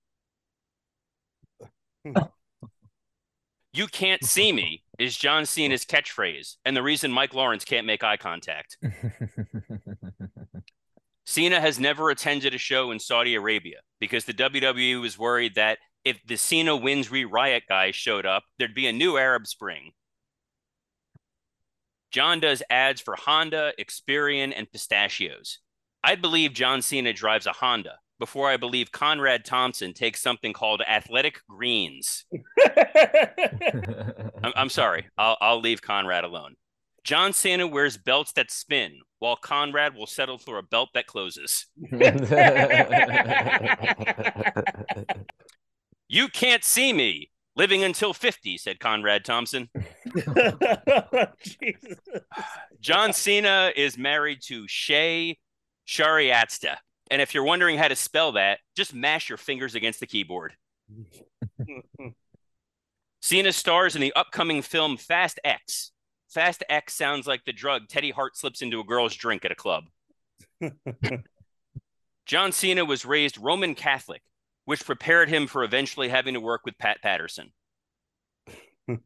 You 3.74 3.88
can't 3.88 4.24
see 4.24 4.52
me 4.52 4.84
is 4.98 5.15
John 5.15 5.46
Cena's 5.46 5.86
catchphrase, 5.86 6.56
and 6.65 6.76
the 6.76 6.84
reason 6.84 7.12
Mike 7.12 7.34
Lawrence 7.34 7.63
can't 7.63 7.86
make 7.86 8.04
eye 8.04 8.17
contact. 8.17 8.78
Cena 11.26 11.60
has 11.60 11.80
never 11.80 12.10
attended 12.10 12.56
a 12.56 12.58
show 12.58 12.91
in 12.91 13.00
Saudi 13.00 13.36
Arabia 13.36 13.80
because 14.00 14.26
the 14.26 14.34
WWE 14.34 15.02
was 15.02 15.20
worried 15.20 15.56
that 15.56 15.78
if 16.06 16.20
the 16.26 16.38
Cena 16.38 16.76
wins 16.76 17.12
re 17.12 17.26
riot 17.26 17.63
guy 17.67 17.91
showed 17.91 18.26
up, 18.26 18.43
there'd 18.58 18.74
be 18.74 18.88
a 18.88 18.93
new 18.93 19.17
Arab 19.17 19.46
Spring. 19.46 19.91
John 22.12 22.39
does 22.39 22.63
ads 22.70 23.02
for 23.02 23.15
Honda, 23.15 23.74
Experian, 23.78 24.54
and 24.56 24.72
pistachios. 24.72 25.60
I 26.04 26.15
believe 26.15 26.54
John 26.54 26.82
Cena 26.82 27.12
drives 27.12 27.46
a 27.46 27.52
Honda 27.52 28.00
before 28.20 28.50
I 28.50 28.58
believe 28.58 28.92
Conrad 28.92 29.46
Thompson 29.46 29.94
takes 29.94 30.22
something 30.22 30.54
called 30.54 30.82
athletic 30.88 31.40
greens. 31.50 32.26
I'm, 34.44 34.54
I'm, 34.56 34.70
sorry. 34.70 35.08
I'll, 35.18 35.38
I'll 35.40 35.62
leave 35.62 35.82
Conrad 35.82 36.24
alone. 36.24 36.56
John 37.04 37.32
Cena 37.32 37.66
wears 37.66 37.98
belts 37.98 38.34
that 38.34 38.52
spin, 38.52 39.00
while 39.20 39.38
Conrad 39.38 39.96
will 39.96 40.08
settle 40.08 40.38
for 40.38 40.58
a 40.58 40.64
belt 40.64 40.90
that 40.94 41.08
closes. 41.08 41.68
you 46.10 46.28
can't 46.28 46.66
see 46.66 46.92
me 46.92 47.30
living 47.56 47.84
until 47.84 48.14
50, 48.14 48.58
said 48.58 48.80
Conrad 48.80 49.24
Thompson. 49.24 49.70
John 52.82 53.14
Cena 53.14 53.72
is 53.76 53.98
married 53.98 54.40
to 54.44 54.68
Shay 54.68 55.38
Shariatzadeh. 55.88 56.76
And 57.10 57.22
if 57.22 57.34
you're 57.34 57.43
wondering 57.43 57.78
how 57.78 57.88
to 57.88 57.96
spell 57.96 58.34
that, 58.34 58.60
just 58.76 58.93
mash 58.93 59.30
your 59.30 59.38
fingers 59.38 59.76
against 59.76 60.00
the 60.00 60.08
keyboard. 60.08 60.54
Cena 63.22 63.52
stars 63.52 63.96
in 63.96 64.02
the 64.02 64.13
upcoming 64.13 64.62
film 64.62 64.98
Fast 64.98 65.39
X. 65.43 65.91
Fast 66.30 66.63
X 66.70 66.93
sounds 66.93 67.28
like 67.28 67.46
the 67.46 67.54
drug 67.54 67.88
Teddy 67.88 68.12
Hart 68.12 68.38
slips 68.38 68.62
into 68.62 68.80
a 68.80 68.84
girl's 68.84 69.15
drink 69.15 69.46
at 69.46 69.52
a 69.52 69.56
club. 69.56 69.86
John 72.26 72.52
Cena 72.52 72.84
was 72.84 73.06
raised 73.06 73.38
Roman 73.38 73.74
Catholic, 73.74 74.22
which 74.65 74.86
prepared 74.86 75.30
him 75.30 75.48
for 75.48 75.63
eventually 75.63 76.10
having 76.10 76.34
to 76.34 76.41
work 76.41 76.62
with 76.65 76.78
Pat 76.78 77.02
Patterson. 77.02 77.54
All 78.89 78.98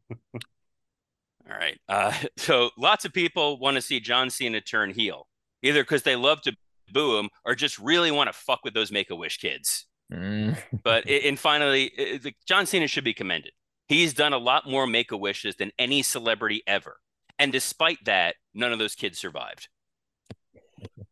right. 1.48 1.78
Uh, 1.88 2.12
so 2.36 2.70
lots 2.76 3.04
of 3.04 3.12
people 3.12 3.58
want 3.58 3.76
to 3.76 3.82
see 3.82 4.00
John 4.00 4.30
Cena 4.30 4.60
turn 4.60 4.90
heel, 4.90 5.28
either 5.62 5.82
because 5.82 6.02
they 6.02 6.16
love 6.16 6.42
to 6.42 6.56
boo 6.92 7.18
him 7.18 7.28
or 7.44 7.54
just 7.54 7.78
really 7.78 8.10
want 8.10 8.28
to 8.28 8.32
fuck 8.32 8.60
with 8.64 8.74
those 8.74 8.92
Make 8.92 9.10
a 9.10 9.16
Wish 9.16 9.38
kids. 9.38 9.86
Mm. 10.12 10.56
but 10.82 11.08
and 11.08 11.38
finally, 11.38 11.84
it, 11.96 12.34
John 12.46 12.66
Cena 12.66 12.86
should 12.86 13.04
be 13.04 13.14
commended. 13.14 13.52
He's 13.88 14.14
done 14.14 14.32
a 14.32 14.38
lot 14.38 14.68
more 14.68 14.86
Make 14.86 15.12
a 15.12 15.16
Wishes 15.16 15.56
than 15.56 15.72
any 15.78 16.02
celebrity 16.02 16.62
ever, 16.66 16.96
and 17.38 17.52
despite 17.52 17.98
that, 18.04 18.36
none 18.54 18.72
of 18.72 18.78
those 18.78 18.94
kids 18.94 19.18
survived. 19.18 19.68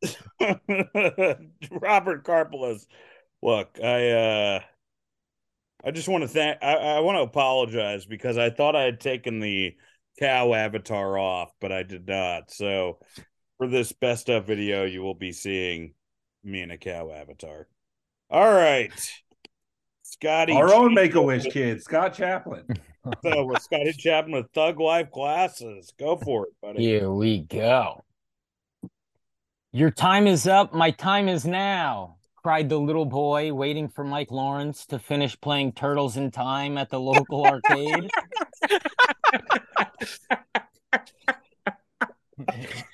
Robert 1.70 2.24
Karpeles, 2.24 2.86
look, 3.42 3.78
I 3.82 4.10
uh, 4.10 4.60
I 5.84 5.90
just 5.90 6.08
want 6.08 6.22
to 6.22 6.28
thank. 6.28 6.58
I, 6.62 6.74
I 6.74 7.00
want 7.00 7.16
to 7.16 7.22
apologize 7.22 8.06
because 8.06 8.38
I 8.38 8.50
thought 8.50 8.76
I 8.76 8.82
had 8.82 9.00
taken 9.00 9.40
the 9.40 9.74
cow 10.18 10.52
avatar 10.54 11.18
off, 11.18 11.52
but 11.60 11.72
I 11.72 11.82
did 11.82 12.06
not. 12.06 12.50
So 12.50 12.98
for 13.60 13.66
this 13.66 13.92
best 13.92 14.30
of 14.30 14.46
video, 14.46 14.86
you 14.86 15.02
will 15.02 15.12
be 15.12 15.32
seeing 15.32 15.92
me 16.42 16.62
in 16.62 16.70
a 16.70 16.78
cow 16.78 17.10
avatar. 17.12 17.66
All 18.30 18.50
right. 18.50 18.90
Scotty. 20.02 20.54
Our 20.54 20.72
own 20.72 20.94
Make 20.94 21.14
a 21.14 21.20
Wish 21.20 21.44
kid, 21.44 21.82
Scott 21.82 22.14
Chaplin. 22.14 22.64
so 23.22 23.44
with 23.44 23.60
Scotty 23.60 23.92
Chaplin 23.92 24.32
with 24.32 24.46
Thug 24.54 24.80
Life 24.80 25.10
glasses. 25.10 25.92
Go 25.98 26.16
for 26.16 26.46
it, 26.46 26.54
buddy. 26.62 26.82
Here 26.82 27.12
we 27.12 27.40
go. 27.40 28.02
Your 29.72 29.90
time 29.90 30.26
is 30.26 30.46
up. 30.46 30.72
My 30.72 30.90
time 30.90 31.28
is 31.28 31.44
now, 31.44 32.16
cried 32.36 32.70
the 32.70 32.80
little 32.80 33.04
boy, 33.04 33.52
waiting 33.52 33.90
for 33.90 34.04
Mike 34.04 34.30
Lawrence 34.30 34.86
to 34.86 34.98
finish 34.98 35.38
playing 35.38 35.72
Turtles 35.72 36.16
in 36.16 36.30
Time 36.30 36.78
at 36.78 36.88
the 36.88 36.98
local 36.98 37.44
arcade. 37.44 38.10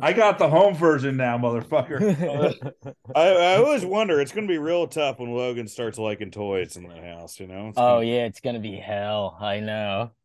I 0.00 0.12
got 0.12 0.38
the 0.38 0.48
home 0.48 0.74
version 0.74 1.16
now, 1.16 1.38
motherfucker. 1.38 2.94
I, 3.14 3.28
I, 3.28 3.56
always 3.56 3.84
wonder. 3.84 4.20
It's 4.20 4.30
going 4.30 4.46
to 4.46 4.52
be 4.52 4.58
real 4.58 4.86
tough 4.86 5.18
when 5.18 5.32
Logan 5.32 5.66
starts 5.66 5.98
liking 5.98 6.30
toys 6.30 6.76
in 6.76 6.86
the 6.86 7.00
house. 7.00 7.40
You 7.40 7.48
know. 7.48 7.68
It's 7.68 7.78
oh 7.78 8.00
yeah, 8.00 8.26
it's 8.26 8.40
going 8.40 8.54
to 8.54 8.60
be 8.60 8.76
hell. 8.76 9.36
I 9.40 9.60
know. 9.60 10.12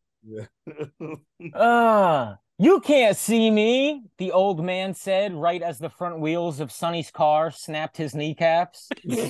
Ah, 1.54 2.32
uh, 2.32 2.36
you 2.58 2.80
can't 2.80 3.16
see 3.16 3.50
me. 3.50 4.04
The 4.16 4.32
old 4.32 4.64
man 4.64 4.94
said, 4.94 5.34
right 5.34 5.60
as 5.60 5.78
the 5.78 5.90
front 5.90 6.20
wheels 6.20 6.60
of 6.60 6.72
Sonny's 6.72 7.10
car 7.10 7.50
snapped 7.50 7.98
his 7.98 8.14
kneecaps. 8.14 8.88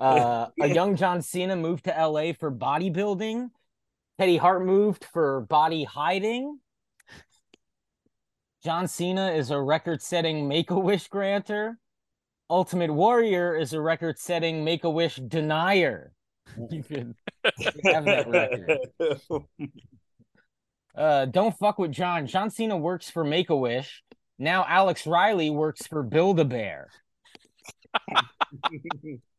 Uh, 0.00 0.46
a 0.58 0.66
young 0.66 0.96
John 0.96 1.20
Cena 1.20 1.54
moved 1.54 1.84
to 1.84 1.90
LA 1.90 2.32
for 2.32 2.50
bodybuilding. 2.50 3.50
Teddy 4.20 4.36
Hart 4.36 4.66
moved 4.66 5.06
for 5.06 5.40
body 5.40 5.82
hiding. 5.82 6.58
John 8.62 8.86
Cena 8.86 9.30
is 9.30 9.50
a 9.50 9.58
record 9.58 10.02
setting 10.02 10.46
make 10.46 10.70
a 10.70 10.78
wish 10.78 11.08
granter. 11.08 11.78
Ultimate 12.50 12.92
Warrior 12.92 13.56
is 13.56 13.72
a 13.72 13.80
record 13.80 14.18
setting 14.18 14.62
make 14.62 14.84
a 14.84 14.90
wish 14.90 15.16
denier. 15.16 16.12
You 16.70 16.82
could 16.82 17.14
have 17.84 18.04
that 18.04 18.28
record. 18.28 19.46
Uh, 20.94 21.24
don't 21.24 21.56
fuck 21.56 21.78
with 21.78 21.92
John. 21.92 22.26
John 22.26 22.50
Cena 22.50 22.76
works 22.76 23.08
for 23.08 23.24
Make 23.24 23.48
a 23.48 23.56
Wish. 23.56 24.02
Now 24.40 24.66
Alex 24.68 25.06
Riley 25.06 25.48
works 25.48 25.86
for 25.86 26.02
Build 26.02 26.40
a 26.40 26.44
Bear. 26.44 26.88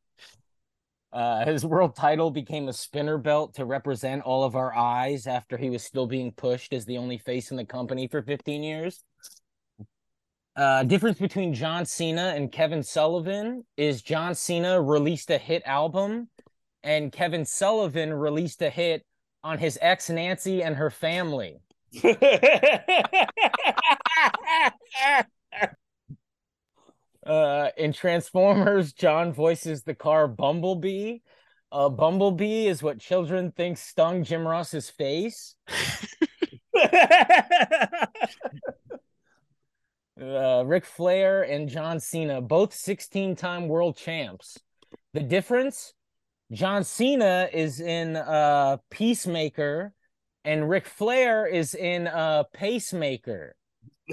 uh, 1.14 1.46
his 1.46 1.66
world 1.66 1.96
title 1.96 2.32
became 2.32 2.70
a 2.70 2.74
spinner 2.74 3.18
belt 3.18 3.56
to 3.56 3.66
represent 3.66 4.24
all 4.24 4.44
of 4.44 4.56
our 4.56 4.74
eyes 4.74 5.28
after 5.28 5.58
he 5.58 5.70
was 5.70 5.84
still 5.84 6.08
being 6.08 6.32
pushed 6.32 6.74
as 6.74 6.86
the 6.86 6.98
only 6.98 7.18
face 7.18 7.52
in 7.52 7.58
the 7.58 7.66
company 7.66 8.08
for 8.08 8.22
15 8.22 8.64
years. 8.64 9.04
Uh, 10.56 10.84
difference 10.84 11.20
between 11.20 11.54
John 11.54 11.86
Cena 11.86 12.34
and 12.36 12.52
Kevin 12.52 12.84
Sullivan 12.84 13.66
is 13.78 14.02
John 14.02 14.36
Cena 14.36 14.82
released 14.82 15.32
a 15.32 15.38
hit 15.38 15.64
album 15.66 16.30
and 16.84 17.12
Kevin 17.12 17.46
Sullivan 17.46 18.14
released 18.14 18.62
a 18.62 18.70
hit 18.70 19.06
on 19.44 19.58
his 19.58 19.78
ex 19.82 20.10
Nancy 20.10 20.64
and 20.64 20.76
her 20.76 20.90
family. 20.90 21.58
uh, 27.32 27.72
in 27.78 27.94
Transformers, 27.94 28.92
John 28.94 29.32
voices 29.32 29.84
the 29.84 29.96
car 29.96 30.28
Bumblebee. 30.28 31.20
Uh, 31.72 31.88
Bumblebee 31.88 32.68
is 32.68 32.84
what 32.84 33.00
children 33.00 33.54
think 33.56 33.78
stung 33.78 34.26
Jim 34.26 34.46
Ross's 34.46 34.90
face. 34.90 35.56
uh, 40.22 40.64
Ric 40.66 40.84
Flair 40.84 41.44
and 41.44 41.70
John 41.70 42.02
Cena, 42.02 42.42
both 42.42 42.74
16 42.74 43.38
time 43.38 43.70
world 43.70 43.96
champs. 43.96 44.58
The 45.14 45.22
difference 45.22 45.94
John 46.52 46.84
Cena 46.84 47.48
is 47.54 47.80
in 47.80 48.18
uh, 48.18 48.76
Peacemaker, 48.90 49.94
and 50.44 50.70
Ric 50.70 50.86
Flair 50.86 51.48
is 51.48 51.76
in 51.76 52.08
uh, 52.08 52.44
Pacemaker. 52.54 53.56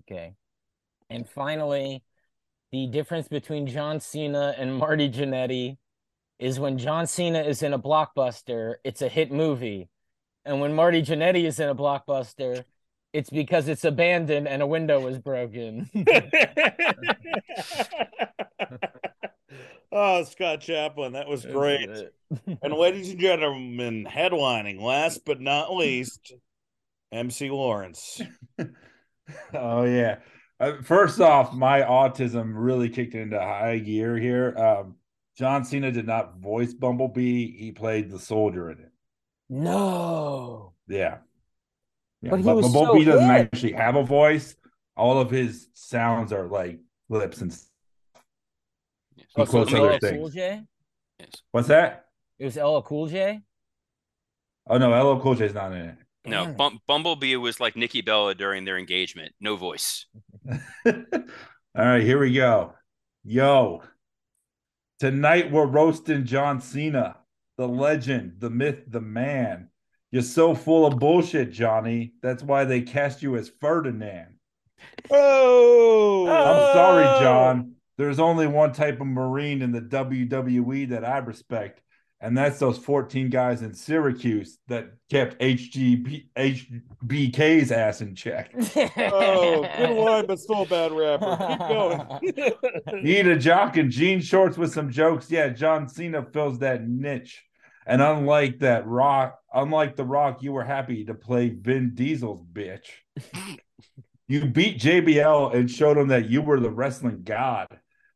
okay. 0.00 0.34
And 1.10 1.28
finally, 1.28 2.02
the 2.72 2.86
difference 2.86 3.28
between 3.28 3.66
John 3.66 4.00
Cena 4.00 4.54
and 4.58 4.74
Marty 4.74 5.10
Jannetty 5.10 5.78
is 6.38 6.60
when 6.60 6.78
John 6.78 7.06
Cena 7.06 7.40
is 7.40 7.62
in 7.62 7.72
a 7.72 7.78
blockbuster, 7.78 8.74
it's 8.84 9.02
a 9.02 9.08
hit 9.08 9.32
movie. 9.32 9.88
And 10.44 10.60
when 10.60 10.74
Marty 10.74 11.02
Jannetty 11.02 11.44
is 11.44 11.58
in 11.60 11.68
a 11.68 11.74
blockbuster, 11.74 12.64
it's 13.12 13.30
because 13.30 13.68
it's 13.68 13.84
abandoned 13.84 14.46
and 14.46 14.62
a 14.62 14.66
window 14.66 15.00
was 15.00 15.18
broken. 15.18 15.90
oh, 19.92 20.24
Scott 20.24 20.60
Chaplin, 20.60 21.14
that 21.14 21.26
was 21.26 21.44
great. 21.44 21.88
and 22.62 22.74
ladies 22.74 23.10
and 23.10 23.18
gentlemen, 23.18 24.06
headlining, 24.08 24.80
last 24.80 25.24
but 25.24 25.40
not 25.40 25.74
least, 25.74 26.34
MC 27.10 27.50
Lawrence. 27.50 28.20
oh 29.54 29.84
yeah. 29.84 30.18
Uh, 30.60 30.82
first 30.82 31.20
off, 31.20 31.52
my 31.54 31.82
autism 31.82 32.52
really 32.54 32.88
kicked 32.88 33.14
into 33.14 33.38
high 33.38 33.78
gear 33.78 34.16
here. 34.16 34.56
Um, 34.56 34.96
John 35.36 35.64
Cena 35.64 35.92
did 35.92 36.06
not 36.06 36.38
voice 36.38 36.74
Bumblebee; 36.74 37.56
he 37.56 37.70
played 37.72 38.10
the 38.10 38.18
soldier 38.18 38.70
in 38.72 38.78
it. 38.80 38.90
No. 39.48 40.72
Yeah. 40.88 41.18
yeah. 42.22 42.30
But 42.30 42.36
he 42.40 42.42
but 42.42 42.56
was 42.56 42.72
Bumblebee 42.72 43.04
so 43.04 43.12
doesn't 43.12 43.26
good. 43.28 43.40
actually 43.52 43.72
have 43.72 43.94
a 43.96 44.02
voice. 44.02 44.56
All 44.96 45.20
of 45.20 45.30
his 45.30 45.68
sounds 45.74 46.32
are 46.32 46.48
like 46.48 46.80
lips 47.08 47.40
and. 47.40 47.52
s- 47.52 47.70
He 49.16 49.24
Oh, 49.36 49.44
so 49.44 49.50
quotes 49.50 49.72
it 49.72 49.78
other 49.80 49.98
things. 50.00 50.16
Cool 50.18 50.28
J? 50.30 50.62
Yes. 51.20 51.30
What's 51.52 51.68
that? 51.68 52.06
It 52.40 52.44
was 52.46 52.56
LL 52.56 52.80
Cool 52.82 53.06
J? 53.06 53.40
Oh 54.66 54.78
no, 54.78 54.90
LL 54.90 55.20
Cool 55.20 55.36
J 55.36 55.46
is 55.46 55.54
not 55.54 55.72
in 55.72 55.78
it. 55.82 55.96
No, 56.26 56.46
Bum- 56.46 56.80
Bumblebee 56.86 57.36
was 57.36 57.60
like 57.60 57.76
Nikki 57.76 58.00
Bella 58.02 58.34
during 58.34 58.64
their 58.64 58.78
engagement. 58.78 59.32
No 59.40 59.56
voice. 59.56 60.06
All 60.86 60.94
right, 61.74 62.02
here 62.02 62.18
we 62.18 62.32
go. 62.32 62.74
Yo, 63.24 63.82
tonight 65.00 65.50
we're 65.50 65.66
roasting 65.66 66.24
John 66.24 66.60
Cena, 66.60 67.16
the 67.56 67.68
legend, 67.68 68.34
the 68.38 68.50
myth, 68.50 68.82
the 68.88 69.00
man. 69.00 69.68
You're 70.10 70.22
so 70.22 70.54
full 70.54 70.86
of 70.86 70.98
bullshit, 70.98 71.52
Johnny. 71.52 72.14
That's 72.22 72.42
why 72.42 72.64
they 72.64 72.80
cast 72.80 73.22
you 73.22 73.36
as 73.36 73.50
Ferdinand. 73.60 74.36
Oh, 75.10 76.26
I'm 76.26 76.74
sorry, 76.74 77.04
oh! 77.06 77.20
John. 77.20 77.74
There's 77.98 78.20
only 78.20 78.46
one 78.46 78.72
type 78.72 79.00
of 79.00 79.06
Marine 79.06 79.60
in 79.60 79.72
the 79.72 79.80
WWE 79.80 80.88
that 80.90 81.04
I 81.04 81.18
respect, 81.18 81.82
and 82.20 82.36
that's 82.36 82.58
those 82.58 82.78
14 82.78 83.30
guys 83.30 83.62
in 83.62 83.72
Syracuse 83.72 84.58
that 84.66 84.90
kept 85.08 85.40
HGB, 85.40 86.26
HBK's 86.36 87.70
ass 87.70 88.00
in 88.00 88.14
check. 88.14 88.52
Oh, 89.10 89.62
good 89.76 89.90
line, 89.90 90.26
but 90.26 90.38
still 90.38 90.62
a 90.62 90.66
bad 90.66 90.92
rapper. 90.92 92.18
Keep 92.20 92.36
going. 92.36 93.06
Eat 93.06 93.26
a 93.26 93.36
jock 93.36 93.76
in 93.76 93.90
jean 93.90 94.20
shorts 94.20 94.58
with 94.58 94.72
some 94.72 94.90
jokes. 94.90 95.30
Yeah, 95.30 95.48
John 95.48 95.88
Cena 95.88 96.24
fills 96.32 96.58
that 96.58 96.86
niche. 96.86 97.44
And 97.86 98.02
unlike 98.02 98.58
that 98.58 98.86
rock, 98.86 99.38
unlike 99.52 99.96
the 99.96 100.04
rock, 100.04 100.42
you 100.42 100.52
were 100.52 100.64
happy 100.64 101.04
to 101.04 101.14
play 101.14 101.48
Vin 101.48 101.94
Diesel's 101.94 102.42
bitch. 102.42 102.86
you 104.28 104.44
beat 104.46 104.78
JBL 104.78 105.54
and 105.54 105.70
showed 105.70 105.96
him 105.96 106.08
that 106.08 106.28
you 106.28 106.42
were 106.42 106.60
the 106.60 106.70
wrestling 106.70 107.22
god. 107.24 107.68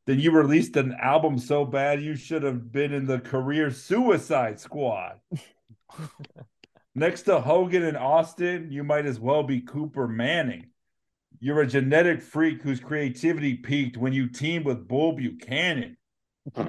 Then 0.07 0.19
you 0.19 0.33
released 0.33 0.77
an 0.77 0.97
album 1.01 1.39
so 1.39 1.65
bad 1.65 2.03
you 2.03 2.17
should 2.17 2.43
have 2.43 2.73
been 2.73 2.93
in 2.93 3.07
the 3.07 3.21
career 3.21 3.71
suicide 3.71 4.59
squad. 4.59 5.21
Next 6.95 7.23
to 7.23 7.41
Hogan 7.41 7.85
and 7.85 7.97
Austin, 7.97 8.71
you 8.71 8.85
might 8.85 9.07
as 9.07 9.19
well 9.19 9.43
be 9.43 9.61
Cooper 9.61 10.09
Manning. 10.09 10.67
You're 11.41 11.63
a 11.63 11.67
genetic 11.67 12.21
freak 12.21 12.63
whose 12.63 12.81
creativity 12.81 13.55
peaked 13.55 13.97
when 13.97 14.13
you 14.13 14.29
teamed 14.29 14.65
with 14.65 14.87
Bull 14.87 15.13
Buchanan. 15.13 15.97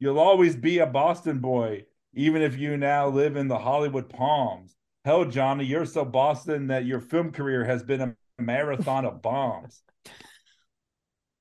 You'll 0.00 0.18
always 0.18 0.56
be 0.56 0.78
a 0.78 0.86
Boston 0.86 1.38
boy, 1.38 1.84
even 2.14 2.42
if 2.42 2.58
you 2.58 2.76
now 2.76 3.08
live 3.08 3.36
in 3.36 3.48
the 3.48 3.58
Hollywood 3.58 4.08
Palms. 4.08 4.76
Hell, 5.04 5.24
Johnny, 5.24 5.64
you're 5.64 5.86
so 5.86 6.04
Boston 6.04 6.66
that 6.68 6.84
your 6.84 7.00
film 7.00 7.32
career 7.32 7.64
has 7.64 7.82
been 7.82 8.00
a 8.00 8.14
marathon 8.42 9.04
of 9.04 9.22
bombs. 9.22 9.82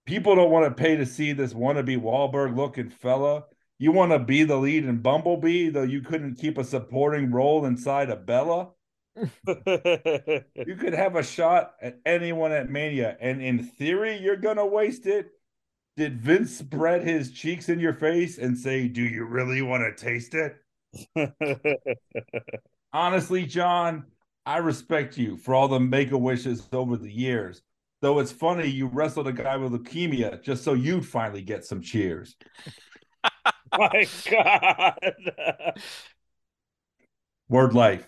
People 0.07 0.37
don't 0.37 0.51
want 0.51 0.65
to 0.65 0.81
pay 0.81 0.95
to 0.95 1.05
see 1.05 1.33
this 1.33 1.53
wannabe 1.53 2.01
Wahlberg 2.01 2.55
looking 2.55 2.89
fella. 2.89 3.43
You 3.77 3.91
want 3.91 4.13
to 4.13 4.19
be 4.19 4.43
the 4.43 4.55
lead 4.55 4.85
in 4.85 5.01
Bumblebee, 5.01 5.69
though 5.69 5.83
you 5.83 6.01
couldn't 6.01 6.35
keep 6.35 6.57
a 6.57 6.63
supporting 6.63 7.29
role 7.29 7.65
inside 7.65 8.09
of 8.09 8.25
Bella. 8.25 8.69
You 9.45 10.75
could 10.79 10.93
have 10.93 11.15
a 11.15 11.23
shot 11.23 11.73
at 11.81 11.99
anyone 12.05 12.51
at 12.51 12.69
Mania, 12.69 13.17
and 13.19 13.41
in 13.41 13.63
theory, 13.63 14.17
you're 14.17 14.37
gonna 14.37 14.65
waste 14.65 15.07
it. 15.07 15.31
Did 15.97 16.21
Vince 16.21 16.55
spread 16.55 17.03
his 17.03 17.31
cheeks 17.31 17.67
in 17.67 17.79
your 17.79 17.93
face 17.93 18.37
and 18.37 18.57
say, 18.57 18.87
Do 18.87 19.01
you 19.01 19.25
really 19.25 19.61
want 19.61 19.83
to 19.83 20.05
taste 20.05 20.35
it? 20.35 20.57
Honestly, 22.93 23.45
John, 23.45 24.05
I 24.45 24.57
respect 24.57 25.17
you 25.17 25.35
for 25.35 25.53
all 25.53 25.67
the 25.67 25.79
make 25.79 26.11
a 26.11 26.17
wishes 26.17 26.65
over 26.71 26.95
the 26.95 27.11
years. 27.11 27.61
Though 28.01 28.19
it's 28.19 28.31
funny 28.31 28.67
you 28.67 28.87
wrestled 28.87 29.27
a 29.27 29.33
guy 29.33 29.57
with 29.57 29.71
leukemia 29.71 30.43
just 30.43 30.63
so 30.63 30.73
you'd 30.73 31.05
finally 31.05 31.41
get 31.41 31.65
some 31.65 31.81
cheers. 31.81 32.35
My 33.77 34.07
God. 34.29 35.13
Word 37.49 37.73
life. 37.73 38.07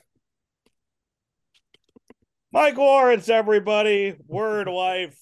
Mike 2.52 2.78
Lawrence, 2.78 3.30
everybody. 3.30 4.16
Word 4.28 4.68
life. 4.68 5.18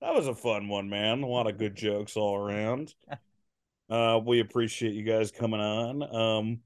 That 0.00 0.14
was 0.14 0.26
a 0.26 0.34
fun 0.34 0.68
one, 0.68 0.88
man. 0.88 1.22
A 1.22 1.26
lot 1.26 1.46
of 1.46 1.58
good 1.58 1.74
jokes 1.74 2.16
all 2.16 2.36
around. 2.36 2.94
Uh, 3.88 4.20
we 4.24 4.40
appreciate 4.40 4.94
you 4.94 5.02
guys 5.02 5.30
coming 5.30 5.60
on. 5.60 6.02
Um, 6.02 6.60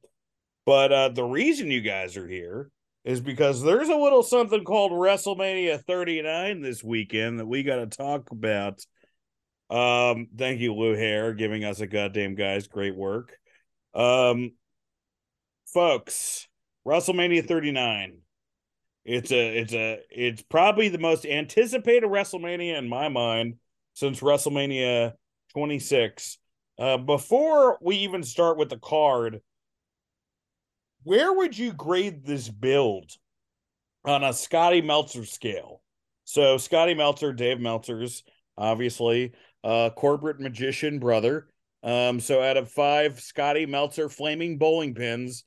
but 0.64 0.92
uh, 0.92 1.08
the 1.10 1.24
reason 1.24 1.70
you 1.70 1.80
guys 1.80 2.16
are 2.16 2.28
here 2.28 2.70
is 3.08 3.22
because 3.22 3.62
there's 3.62 3.88
a 3.88 3.96
little 3.96 4.22
something 4.22 4.64
called 4.64 4.92
WrestleMania 4.92 5.82
39 5.82 6.60
this 6.60 6.84
weekend 6.84 7.40
that 7.40 7.46
we 7.46 7.62
got 7.62 7.76
to 7.76 7.86
talk 7.86 8.30
about. 8.30 8.84
Um, 9.70 10.28
thank 10.36 10.60
you, 10.60 10.74
Lou 10.74 10.94
Hare, 10.94 11.32
giving 11.32 11.64
us 11.64 11.80
a 11.80 11.86
goddamn 11.86 12.34
guys 12.34 12.68
great 12.68 12.94
work. 12.94 13.34
Um, 13.94 14.52
folks, 15.72 16.48
WrestleMania 16.86 17.48
39. 17.48 18.18
It's 19.06 19.32
a 19.32 19.58
it's 19.58 19.72
a 19.72 20.00
it's 20.10 20.42
probably 20.42 20.90
the 20.90 20.98
most 20.98 21.24
anticipated 21.24 22.10
WrestleMania 22.10 22.76
in 22.76 22.90
my 22.90 23.08
mind 23.08 23.54
since 23.94 24.20
WrestleMania 24.20 25.14
26. 25.54 26.36
Uh, 26.78 26.98
before 26.98 27.78
we 27.80 27.96
even 27.96 28.22
start 28.22 28.58
with 28.58 28.68
the 28.68 28.76
card, 28.76 29.40
where 31.08 31.32
would 31.32 31.56
you 31.56 31.72
grade 31.72 32.22
this 32.26 32.50
build 32.50 33.10
on 34.04 34.22
a 34.22 34.30
Scotty 34.34 34.82
Meltzer 34.82 35.24
scale? 35.24 35.80
So 36.24 36.58
Scotty 36.58 36.92
Meltzer, 36.92 37.32
Dave 37.32 37.60
Meltzer's 37.60 38.22
obviously 38.58 39.32
corporate 39.64 40.38
magician 40.38 40.98
brother. 40.98 41.48
Um, 41.82 42.20
so 42.20 42.42
out 42.42 42.58
of 42.58 42.70
five 42.70 43.20
Scotty 43.20 43.64
Meltzer 43.64 44.10
flaming 44.10 44.58
bowling 44.58 44.94
pins, 44.94 45.44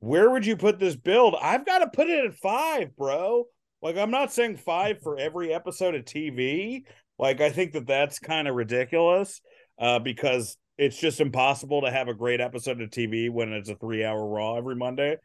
where 0.00 0.28
would 0.28 0.44
you 0.44 0.56
put 0.56 0.80
this 0.80 0.96
build? 0.96 1.36
I've 1.40 1.64
got 1.64 1.78
to 1.78 1.86
put 1.86 2.08
it 2.08 2.24
at 2.24 2.34
five, 2.34 2.96
bro. 2.96 3.44
Like, 3.80 3.96
I'm 3.96 4.10
not 4.10 4.32
saying 4.32 4.56
five 4.56 5.00
for 5.04 5.16
every 5.16 5.54
episode 5.54 5.94
of 5.94 6.04
TV. 6.04 6.82
Like, 7.16 7.40
I 7.40 7.50
think 7.50 7.74
that 7.74 7.86
that's 7.86 8.18
kind 8.18 8.48
of 8.48 8.56
ridiculous 8.56 9.40
uh, 9.78 10.00
because 10.00 10.56
it's 10.76 10.98
just 10.98 11.20
impossible 11.20 11.82
to 11.82 11.90
have 11.90 12.08
a 12.08 12.14
great 12.14 12.40
episode 12.40 12.80
of 12.80 12.90
TV 12.90 13.30
when 13.30 13.52
it's 13.52 13.68
a 13.68 13.76
three 13.76 14.04
hour 14.04 14.26
Raw 14.26 14.56
every 14.56 14.76
Monday. 14.76 15.16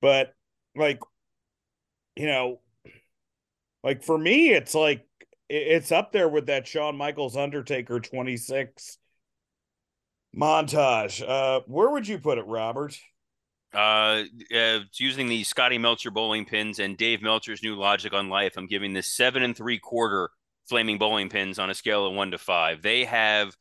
But, 0.00 0.34
like, 0.76 1.00
you 2.16 2.26
know, 2.26 2.60
like 3.82 4.02
for 4.02 4.18
me, 4.18 4.50
it's 4.50 4.74
like, 4.74 5.06
it's 5.48 5.92
up 5.92 6.12
there 6.12 6.28
with 6.28 6.46
that 6.46 6.66
Shawn 6.66 6.96
Michaels 6.96 7.36
Undertaker 7.36 8.00
26 8.00 8.98
montage. 10.36 11.26
Uh, 11.26 11.60
where 11.66 11.90
would 11.90 12.06
you 12.06 12.18
put 12.18 12.38
it, 12.38 12.46
Robert? 12.46 12.96
Uh, 13.72 14.24
uh, 14.54 14.80
using 14.94 15.28
the 15.28 15.44
Scotty 15.44 15.78
Meltzer 15.78 16.10
bowling 16.10 16.44
pins 16.44 16.78
and 16.78 16.96
Dave 16.96 17.22
Meltzer's 17.22 17.62
new 17.62 17.76
logic 17.76 18.12
on 18.12 18.28
life, 18.28 18.54
I'm 18.56 18.66
giving 18.66 18.92
this 18.92 19.14
seven 19.14 19.42
and 19.42 19.56
three 19.56 19.78
quarter 19.78 20.30
flaming 20.68 20.98
bowling 20.98 21.28
pins 21.28 21.58
on 21.58 21.70
a 21.70 21.74
scale 21.74 22.06
of 22.06 22.14
one 22.14 22.30
to 22.30 22.38
five. 22.38 22.82
They 22.82 23.04
have 23.04 23.54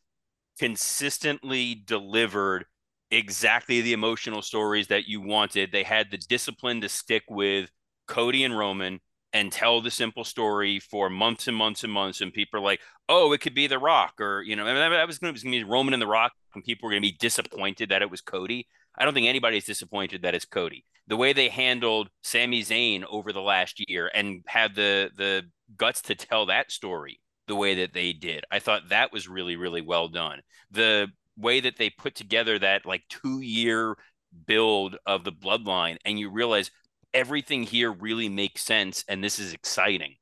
consistently 0.59 1.75
delivered 1.75 2.65
exactly 3.11 3.81
the 3.81 3.93
emotional 3.93 4.41
stories 4.41 4.87
that 4.87 5.07
you 5.07 5.21
wanted. 5.21 5.71
They 5.71 5.83
had 5.83 6.11
the 6.11 6.17
discipline 6.17 6.81
to 6.81 6.89
stick 6.89 7.23
with 7.29 7.69
Cody 8.07 8.43
and 8.43 8.57
Roman 8.57 8.99
and 9.33 9.51
tell 9.51 9.81
the 9.81 9.91
simple 9.91 10.23
story 10.23 10.79
for 10.79 11.09
months 11.09 11.47
and 11.47 11.55
months 11.55 11.83
and 11.83 11.93
months. 11.93 12.21
And 12.21 12.33
people 12.33 12.59
are 12.59 12.63
like, 12.63 12.79
oh, 13.09 13.33
it 13.33 13.41
could 13.41 13.53
be 13.53 13.67
The 13.67 13.79
Rock, 13.79 14.19
or, 14.19 14.41
you 14.41 14.55
know, 14.55 14.65
that 14.65 15.07
was 15.07 15.19
going 15.19 15.33
to 15.33 15.41
be 15.41 15.63
Roman 15.63 15.93
and 15.93 16.01
The 16.01 16.07
Rock, 16.07 16.33
and 16.55 16.63
people 16.63 16.87
were 16.87 16.91
going 16.91 17.03
to 17.03 17.09
be 17.09 17.17
disappointed 17.17 17.89
that 17.89 18.01
it 18.01 18.09
was 18.09 18.21
Cody. 18.21 18.67
I 18.97 19.05
don't 19.05 19.13
think 19.13 19.27
anybody's 19.27 19.65
disappointed 19.65 20.23
that 20.23 20.33
it's 20.33 20.45
Cody. 20.45 20.85
The 21.07 21.17
way 21.17 21.31
they 21.31 21.49
handled 21.49 22.09
Sami 22.23 22.63
Zayn 22.63 23.03
over 23.09 23.31
the 23.31 23.41
last 23.41 23.81
year 23.87 24.11
and 24.13 24.43
had 24.47 24.75
the 24.75 25.09
the 25.15 25.43
guts 25.77 26.01
to 26.03 26.15
tell 26.15 26.47
that 26.47 26.71
story 26.71 27.19
the 27.47 27.55
way 27.55 27.75
that 27.75 27.93
they 27.93 28.13
did, 28.13 28.43
I 28.51 28.59
thought 28.59 28.89
that 28.89 29.11
was 29.11 29.27
really 29.27 29.55
really 29.55 29.81
well 29.81 30.07
done. 30.07 30.41
The 30.71 31.07
way 31.37 31.59
that 31.59 31.77
they 31.77 31.89
put 31.89 32.15
together 32.15 32.57
that 32.59 32.85
like 32.85 33.03
two 33.09 33.41
year 33.41 33.97
build 34.45 34.97
of 35.05 35.23
the 35.23 35.31
bloodline, 35.31 35.97
and 36.05 36.19
you 36.19 36.29
realize 36.29 36.71
everything 37.13 37.63
here 37.63 37.91
really 37.91 38.29
makes 38.29 38.63
sense, 38.63 39.03
and 39.07 39.23
this 39.23 39.39
is 39.39 39.53
exciting. 39.53 40.15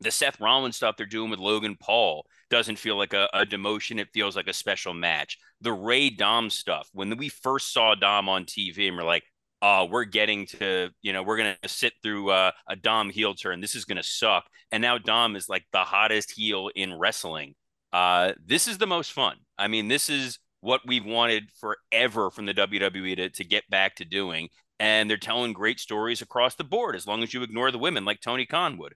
The 0.00 0.10
Seth 0.10 0.40
Rollins 0.40 0.76
stuff 0.76 0.96
they're 0.96 1.06
doing 1.06 1.30
with 1.30 1.38
Logan 1.38 1.76
Paul 1.80 2.26
doesn't 2.50 2.78
feel 2.78 2.98
like 2.98 3.12
a, 3.14 3.28
a, 3.32 3.46
demotion. 3.46 4.00
It 4.00 4.08
feels 4.12 4.36
like 4.36 4.48
a 4.48 4.52
special 4.52 4.92
match. 4.92 5.38
The 5.60 5.72
Rey 5.72 6.10
Dom 6.10 6.50
stuff, 6.50 6.88
when 6.92 7.16
we 7.16 7.28
first 7.28 7.72
saw 7.72 7.94
Dom 7.94 8.28
on 8.28 8.44
TV 8.44 8.88
and 8.88 8.96
we're 8.96 9.04
like, 9.04 9.22
oh, 9.64 9.86
we're 9.86 10.04
getting 10.04 10.44
to, 10.44 10.90
you 11.00 11.14
know, 11.14 11.22
we're 11.22 11.38
going 11.38 11.56
to 11.62 11.68
sit 11.68 11.94
through 12.02 12.30
uh, 12.30 12.50
a 12.68 12.76
Dom 12.76 13.08
heel 13.08 13.34
turn. 13.34 13.62
This 13.62 13.74
is 13.74 13.86
going 13.86 13.96
to 13.96 14.02
suck. 14.02 14.44
And 14.70 14.82
now 14.82 14.98
Dom 14.98 15.36
is 15.36 15.48
like 15.48 15.64
the 15.72 15.78
hottest 15.78 16.32
heel 16.32 16.68
in 16.76 16.92
wrestling. 16.98 17.54
Uh, 17.90 18.32
this 18.44 18.68
is 18.68 18.76
the 18.76 18.86
most 18.86 19.12
fun. 19.12 19.36
I 19.56 19.68
mean, 19.68 19.88
this 19.88 20.10
is 20.10 20.38
what 20.60 20.82
we've 20.86 21.06
wanted 21.06 21.44
forever 21.58 22.30
from 22.30 22.44
the 22.44 22.52
WWE 22.52 23.16
to, 23.16 23.30
to 23.30 23.44
get 23.44 23.64
back 23.70 23.96
to 23.96 24.04
doing. 24.04 24.50
And 24.78 25.08
they're 25.08 25.16
telling 25.16 25.54
great 25.54 25.80
stories 25.80 26.20
across 26.20 26.56
the 26.56 26.64
board 26.64 26.94
as 26.94 27.06
long 27.06 27.22
as 27.22 27.32
you 27.32 27.42
ignore 27.42 27.70
the 27.70 27.78
women 27.78 28.04
like 28.04 28.20
Tony 28.20 28.44
Khan 28.44 28.76
would 28.76 28.94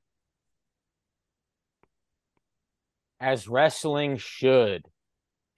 as 3.20 3.48
wrestling 3.48 4.16
should. 4.16 4.86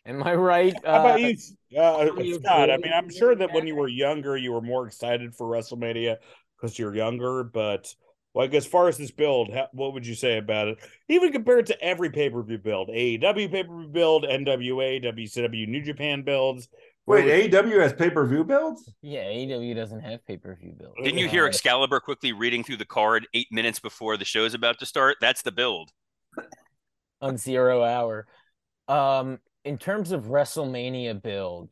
Am 0.06 0.22
I 0.22 0.34
right? 0.34 0.74
How 0.84 1.00
about 1.00 1.14
uh, 1.14 1.18
you, 1.18 1.36
uh, 1.78 2.40
Scott? 2.40 2.70
I 2.70 2.76
mean, 2.78 2.92
I'm 2.94 3.10
sure 3.10 3.34
that 3.34 3.52
when 3.52 3.66
you 3.66 3.76
were 3.76 3.88
younger, 3.88 4.36
you 4.36 4.52
were 4.52 4.62
more 4.62 4.86
excited 4.86 5.34
for 5.34 5.46
WrestleMania 5.46 6.16
because 6.56 6.78
you're 6.78 6.94
younger. 6.94 7.44
But 7.44 7.94
like, 8.34 8.54
as 8.54 8.66
far 8.66 8.88
as 8.88 8.96
this 8.96 9.10
build, 9.10 9.50
what 9.72 9.92
would 9.92 10.06
you 10.06 10.14
say 10.14 10.38
about 10.38 10.68
it? 10.68 10.78
Even 11.08 11.32
compared 11.32 11.66
to 11.66 11.80
every 11.82 12.10
pay 12.10 12.30
per 12.30 12.42
view 12.42 12.58
build, 12.58 12.88
AEW 12.88 13.50
pay 13.50 13.64
per 13.64 13.76
view 13.78 13.88
build, 13.88 14.24
NWA, 14.24 15.04
WCW, 15.04 15.68
New 15.68 15.82
Japan 15.82 16.22
builds. 16.22 16.68
Wait, 17.06 17.50
AEW 17.50 17.80
has 17.80 17.92
pay 17.92 18.08
per 18.08 18.26
view 18.26 18.44
builds? 18.44 18.88
Yeah, 19.02 19.24
AEW 19.24 19.74
doesn't 19.74 20.00
have 20.00 20.24
pay 20.26 20.36
per 20.36 20.54
view 20.54 20.74
builds. 20.78 20.94
Didn't 21.02 21.18
you 21.18 21.28
hear 21.28 21.44
Excalibur 21.46 21.98
quickly 21.98 22.32
reading 22.32 22.62
through 22.62 22.76
the 22.76 22.84
card 22.84 23.26
eight 23.34 23.48
minutes 23.50 23.80
before 23.80 24.16
the 24.16 24.24
show 24.24 24.44
is 24.44 24.54
about 24.54 24.78
to 24.78 24.86
start? 24.86 25.16
That's 25.20 25.42
the 25.42 25.52
build 25.52 25.90
on 27.20 27.36
zero 27.36 27.82
hour. 27.82 28.26
Um, 28.86 29.38
in 29.64 29.78
terms 29.78 30.12
of 30.12 30.24
WrestleMania 30.24 31.20
build, 31.20 31.70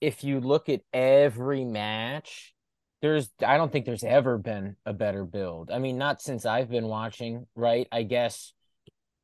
if 0.00 0.24
you 0.24 0.40
look 0.40 0.68
at 0.68 0.82
every 0.92 1.64
match, 1.64 2.54
there's 3.00 3.30
I 3.44 3.56
don't 3.56 3.70
think 3.70 3.86
there's 3.86 4.04
ever 4.04 4.38
been 4.38 4.76
a 4.84 4.92
better 4.92 5.24
build. 5.24 5.70
I 5.70 5.78
mean, 5.78 5.98
not 5.98 6.20
since 6.20 6.44
I've 6.46 6.70
been 6.70 6.86
watching, 6.86 7.46
right? 7.54 7.86
I 7.92 8.02
guess 8.02 8.52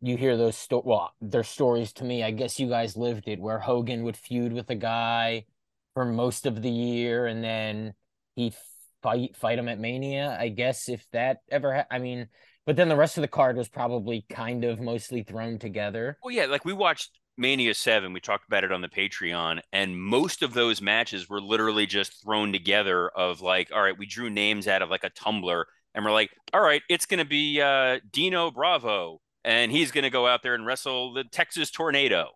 you 0.01 0.17
hear 0.17 0.37
those 0.37 0.57
sto- 0.57 0.83
well, 0.85 1.13
their 1.21 1.43
stories 1.43 1.93
to 1.95 2.05
me. 2.05 2.23
I 2.23 2.31
guess 2.31 2.61
you 2.61 2.69
guys 2.69 2.97
lived 2.97 3.27
it 3.27 3.41
where 3.41 3.59
Hogan 3.59 4.05
would 4.05 4.17
feud 4.17 4.53
with 4.53 4.71
a 4.71 4.75
guy 4.75 5.47
for 5.95 6.05
most 6.05 6.47
of 6.47 6.61
the 6.61 6.71
year 6.71 7.27
and 7.27 7.43
then 7.43 7.95
he'd 8.37 8.55
fight 9.03 9.37
fight 9.37 9.59
him 9.59 9.69
at 9.69 9.81
Mania. 9.81 10.37
I 10.39 10.49
guess 10.49 10.89
if 10.89 11.05
that 11.13 11.39
ever 11.51 11.75
ha- 11.75 11.87
I 11.91 11.99
mean, 11.99 12.29
but 12.67 12.77
then 12.77 12.89
the 12.89 12.97
rest 12.97 13.17
of 13.17 13.23
the 13.23 13.29
card 13.29 13.57
was 13.57 13.69
probably 13.69 14.25
kind 14.29 14.65
of 14.65 14.81
mostly 14.81 15.23
thrown 15.23 15.59
together. 15.59 16.19
Well, 16.23 16.35
yeah, 16.35 16.47
like 16.47 16.65
we 16.65 16.73
watched 16.73 17.19
Mania 17.37 17.75
7, 17.75 18.13
we 18.13 18.21
talked 18.21 18.47
about 18.47 18.65
it 18.65 18.73
on 18.73 18.81
the 18.81 18.89
Patreon, 18.89 19.61
and 19.73 20.01
most 20.01 20.43
of 20.43 20.55
those 20.55 20.81
matches 20.81 21.29
were 21.29 21.41
literally 21.41 21.87
just 21.87 22.23
thrown 22.23 22.53
together 22.53 23.09
of 23.09 23.41
like, 23.41 23.71
all 23.75 23.83
right, 23.83 23.99
we 23.99 24.07
drew 24.07 24.31
names 24.31 24.69
out 24.69 24.83
of 24.83 24.91
like 24.91 25.05
a 25.05 25.11
tumbler 25.11 25.67
and 25.95 26.05
we're 26.05 26.13
like, 26.13 26.31
all 26.53 26.61
right, 26.61 26.83
it's 26.89 27.07
going 27.07 27.19
to 27.19 27.25
be 27.25 27.61
uh, 27.61 27.99
Dino 28.13 28.51
Bravo 28.51 29.21
and 29.45 29.71
he's 29.71 29.93
going 29.93 30.05
to 30.05 30.11
go 30.11 30.27
out 30.27 30.43
there 30.43 30.55
and 30.55 30.67
wrestle 30.67 31.13
the 31.13 31.25
Texas 31.25 31.71
Tornado. 31.71 32.31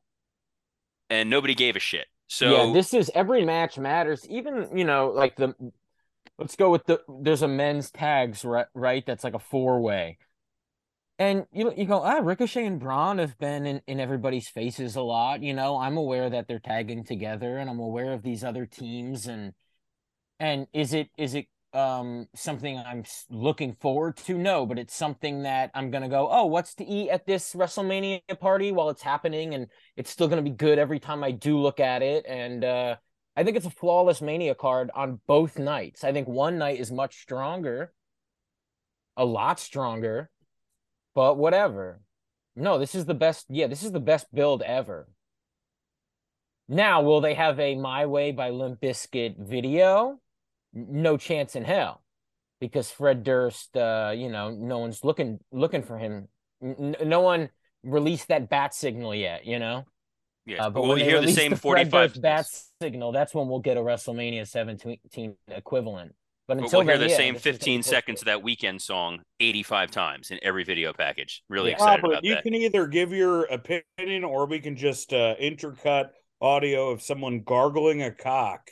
And 1.11 1.31
nobody 1.31 1.55
gave 1.55 1.75
a 1.75 1.81
shit. 1.81 2.07
So 2.27 2.51
Yeah, 2.51 2.73
this 2.73 2.93
is 2.93 3.11
every 3.15 3.45
match 3.45 3.79
matters. 3.79 4.27
Even, 4.29 4.69
you 4.77 4.85
know, 4.85 5.09
like 5.15 5.37
the 5.37 5.55
Let's 6.39 6.55
go 6.55 6.71
with 6.71 6.87
the. 6.87 7.01
There's 7.09 7.43
a 7.43 7.49
men's 7.49 7.91
tags 7.91 8.45
right, 8.45 8.67
right? 8.73 9.05
That's 9.05 9.25
like 9.25 9.35
a 9.35 9.41
four 9.41 9.81
way, 9.81 10.19
and 11.19 11.47
you 11.53 11.73
you 11.77 11.85
go 11.87 12.03
ah 12.03 12.19
Ricochet 12.23 12.65
and 12.67 12.81
Braun 12.81 13.19
have 13.19 13.39
been 13.39 13.67
in 13.67 13.83
in 13.87 14.01
everybody's 14.01 14.49
faces 14.49 14.97
a 14.97 15.03
lot. 15.03 15.43
You 15.43 15.55
know, 15.55 15.79
I'm 15.79 15.97
aware 15.97 16.31
that 16.31 16.49
they're 16.49 16.59
tagging 16.61 17.05
together, 17.05 17.59
and 17.59 17.69
I'm 17.71 17.81
aware 17.81 18.13
of 18.13 18.23
these 18.23 18.45
other 18.45 18.67
teams, 18.67 19.27
and 19.27 19.53
and 20.41 20.67
is 20.73 20.95
it 20.95 21.09
is 21.19 21.35
it 21.35 21.47
um 21.75 22.29
something 22.35 22.79
I'm 22.79 23.05
looking 23.31 23.75
forward 23.75 24.17
to? 24.19 24.39
No, 24.39 24.67
but 24.67 24.79
it's 24.79 24.95
something 24.97 25.43
that 25.43 25.71
I'm 25.75 25.91
gonna 25.91 26.09
go. 26.09 26.29
Oh, 26.31 26.47
what's 26.47 26.75
to 26.77 26.85
eat 26.85 27.11
at 27.11 27.27
this 27.27 27.55
WrestleMania 27.55 28.21
party 28.41 28.73
while 28.73 28.91
it's 28.91 29.03
happening, 29.03 29.55
and 29.55 29.69
it's 29.97 30.11
still 30.11 30.29
gonna 30.29 30.43
be 30.43 30.51
good 30.51 30.79
every 30.79 31.01
time 31.01 31.25
I 31.25 31.33
do 31.33 31.59
look 31.59 31.81
at 31.81 32.03
it, 32.03 32.27
and. 32.29 32.65
uh 32.65 32.97
I 33.37 33.45
think 33.45 33.57
it's 33.57 33.67
a 33.67 33.71
flawless 33.71 34.21
Mania 34.21 34.57
card 34.57 34.91
on 34.97 35.21
both 35.29 35.61
nights. 35.61 36.03
I 36.03 36.13
think 36.13 36.27
one 36.27 36.59
night 36.59 36.81
is 36.81 36.91
much 36.91 37.21
stronger, 37.23 37.93
a 39.17 39.25
lot 39.25 39.61
stronger, 39.61 40.31
but 41.19 41.37
whatever. 41.37 42.01
No, 42.55 42.79
this 42.79 42.95
is 42.95 43.05
the 43.05 43.13
best. 43.13 43.47
Yeah, 43.49 43.67
this 43.67 43.83
is 43.83 43.91
the 43.91 43.99
best 43.99 44.33
build 44.33 44.63
ever. 44.63 45.09
Now, 46.69 47.03
will 47.03 47.21
they 47.21 47.35
have 47.35 47.59
a 47.59 47.75
My 47.75 48.07
Way 48.07 48.31
by 48.31 48.51
Limp 48.51 48.81
Bizkit 48.81 49.35
video? 49.37 50.21
No 50.73 51.17
chance 51.17 51.57
in 51.57 51.65
hell, 51.65 52.05
because 52.61 52.93
Fred 52.93 53.25
Durst, 53.25 53.77
uh, 53.77 54.13
you 54.15 54.29
know, 54.29 54.51
no 54.51 54.79
one's 54.79 55.03
looking 55.03 55.41
looking 55.51 55.83
for 55.83 55.99
him. 55.99 56.29
N- 56.63 56.95
no 57.05 57.19
one 57.19 57.51
released 57.83 58.29
that 58.29 58.49
bat 58.49 58.73
signal 58.73 59.13
yet, 59.13 59.45
you 59.45 59.59
know. 59.59 59.87
Yeah, 60.47 60.67
uh, 60.67 60.71
but 60.71 60.83
we'll 60.83 60.99
hear 60.99 61.21
the 61.21 61.33
same 61.33 61.51
the 61.51 61.57
45 61.57 62.23
bat 62.23 62.47
signal. 62.81 63.11
That's 63.11 63.35
when 63.35 63.49
we'll 63.49 63.59
get 63.59 63.77
a 63.77 63.81
WrestleMania 63.81 64.47
17 64.47 65.35
equivalent. 65.49 66.15
But 66.49 66.57
until 66.57 66.81
but 66.81 66.87
we'll 66.87 66.87
hear 66.87 66.99
then, 66.99 67.09
the 67.09 67.13
yeah, 67.13 67.19
same 67.19 67.35
15 67.37 67.83
seconds 67.83 68.23
of 68.23 68.25
that 68.25 68.43
weekend 68.43 68.81
song 68.81 69.21
85 69.39 69.91
times 69.91 70.31
in 70.31 70.39
every 70.43 70.65
video 70.65 70.95
package. 70.95 71.43
Really 71.51 71.69
yeah, 71.71 71.75
excited 71.77 72.03
Robert, 72.03 72.15
about 72.15 72.25
you 72.25 72.35
that. 72.35 72.43
can 72.43 72.55
either 72.55 72.87
give 72.87 73.13
your 73.13 73.45
opinion 73.45 74.25
or 74.25 74.47
we 74.47 74.59
can 74.59 74.75
just 74.75 75.13
uh, 75.13 75.37
intercut 75.37 76.09
audio 76.41 76.89
of 76.89 77.03
someone 77.03 77.43
gargling 77.43 78.03
a 78.03 78.11
cock. 78.11 78.71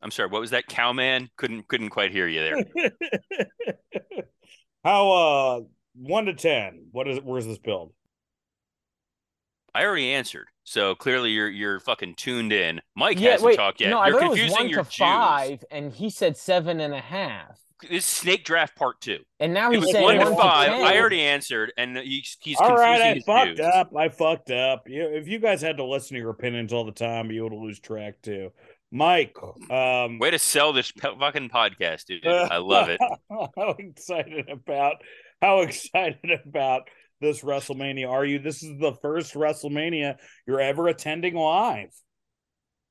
I'm 0.00 0.10
sorry, 0.10 0.30
what 0.30 0.40
was 0.40 0.50
that 0.50 0.68
cowman? 0.68 1.28
Couldn't 1.36 1.68
couldn't 1.68 1.90
quite 1.90 2.10
hear 2.10 2.26
you 2.26 2.40
there. 2.40 2.64
How 4.84 5.10
uh 5.10 5.60
1 5.96 6.24
to 6.26 6.34
10. 6.34 6.86
What 6.92 7.08
is 7.08 7.18
where's 7.18 7.44
this 7.44 7.58
build? 7.58 7.92
I 9.74 9.84
already 9.84 10.12
answered. 10.12 10.46
So 10.68 10.94
clearly 10.94 11.30
you're 11.30 11.48
you're 11.48 11.80
fucking 11.80 12.14
tuned 12.16 12.52
in. 12.52 12.80
Mike 12.94 13.18
Yeah, 13.18 13.32
hasn't 13.32 13.46
wait, 13.48 13.56
talked 13.56 13.80
yet. 13.80 13.90
no, 13.90 14.04
you're 14.04 14.20
thought 14.20 14.26
it 14.26 14.28
was 14.30 14.38
confusing 14.38 14.58
one 14.64 14.68
your 14.68 14.84
to 14.84 14.90
Jews. 14.90 14.98
five, 14.98 15.64
and 15.70 15.92
he 15.92 16.10
said 16.10 16.36
seven 16.36 16.80
and 16.80 16.92
a 16.94 17.00
half, 17.00 17.58
This 17.88 18.04
snake 18.04 18.44
draft 18.44 18.76
part 18.76 19.00
two. 19.00 19.20
and 19.40 19.54
now 19.54 19.70
It 19.70 19.76
he's 19.76 19.84
was 19.84 19.92
saying 19.92 20.04
one 20.04 20.16
one 20.18 20.26
to 20.26 20.32
to 20.32 20.36
five. 20.40 20.68
10. 20.68 20.84
I 20.84 20.98
already 20.98 21.22
answered, 21.22 21.72
and 21.78 21.96
he's, 21.96 22.36
he's 22.40 22.58
All 22.60 22.66
confusing 22.68 22.84
right, 22.90 23.00
I 23.00 23.14
his 23.14 23.24
fucked 23.24 23.48
Jews. 23.56 23.60
up. 23.60 23.96
I 23.96 24.08
fucked 24.10 24.50
up. 24.50 24.88
You, 24.88 25.06
if 25.08 25.26
you 25.26 25.38
guys 25.38 25.62
had 25.62 25.78
to 25.78 25.84
listen 25.84 26.14
to 26.16 26.20
your 26.20 26.30
opinions 26.30 26.72
all 26.72 26.84
the 26.84 26.92
time, 26.92 27.30
you 27.30 27.44
would 27.44 27.52
lose 27.54 27.80
track 27.80 28.20
too. 28.22 28.50
Mike, 28.90 29.36
um, 29.70 30.18
Way 30.18 30.30
to 30.30 30.38
sell 30.38 30.72
this 30.72 30.90
pe- 30.92 31.16
fucking 31.18 31.48
podcast, 31.50 32.06
dude. 32.06 32.26
I 32.26 32.56
love 32.58 32.88
it. 32.88 33.00
how 33.30 33.74
excited 33.78 34.48
about 34.50 34.96
how 35.40 35.60
excited 35.60 36.30
about 36.46 36.88
this 37.20 37.42
WrestleMania 37.42 38.08
are 38.08 38.24
you? 38.24 38.38
This 38.38 38.62
is 38.62 38.78
the 38.78 38.94
first 39.02 39.34
WrestleMania 39.34 40.16
you're 40.46 40.60
ever 40.60 40.88
attending 40.88 41.34
live. 41.34 41.90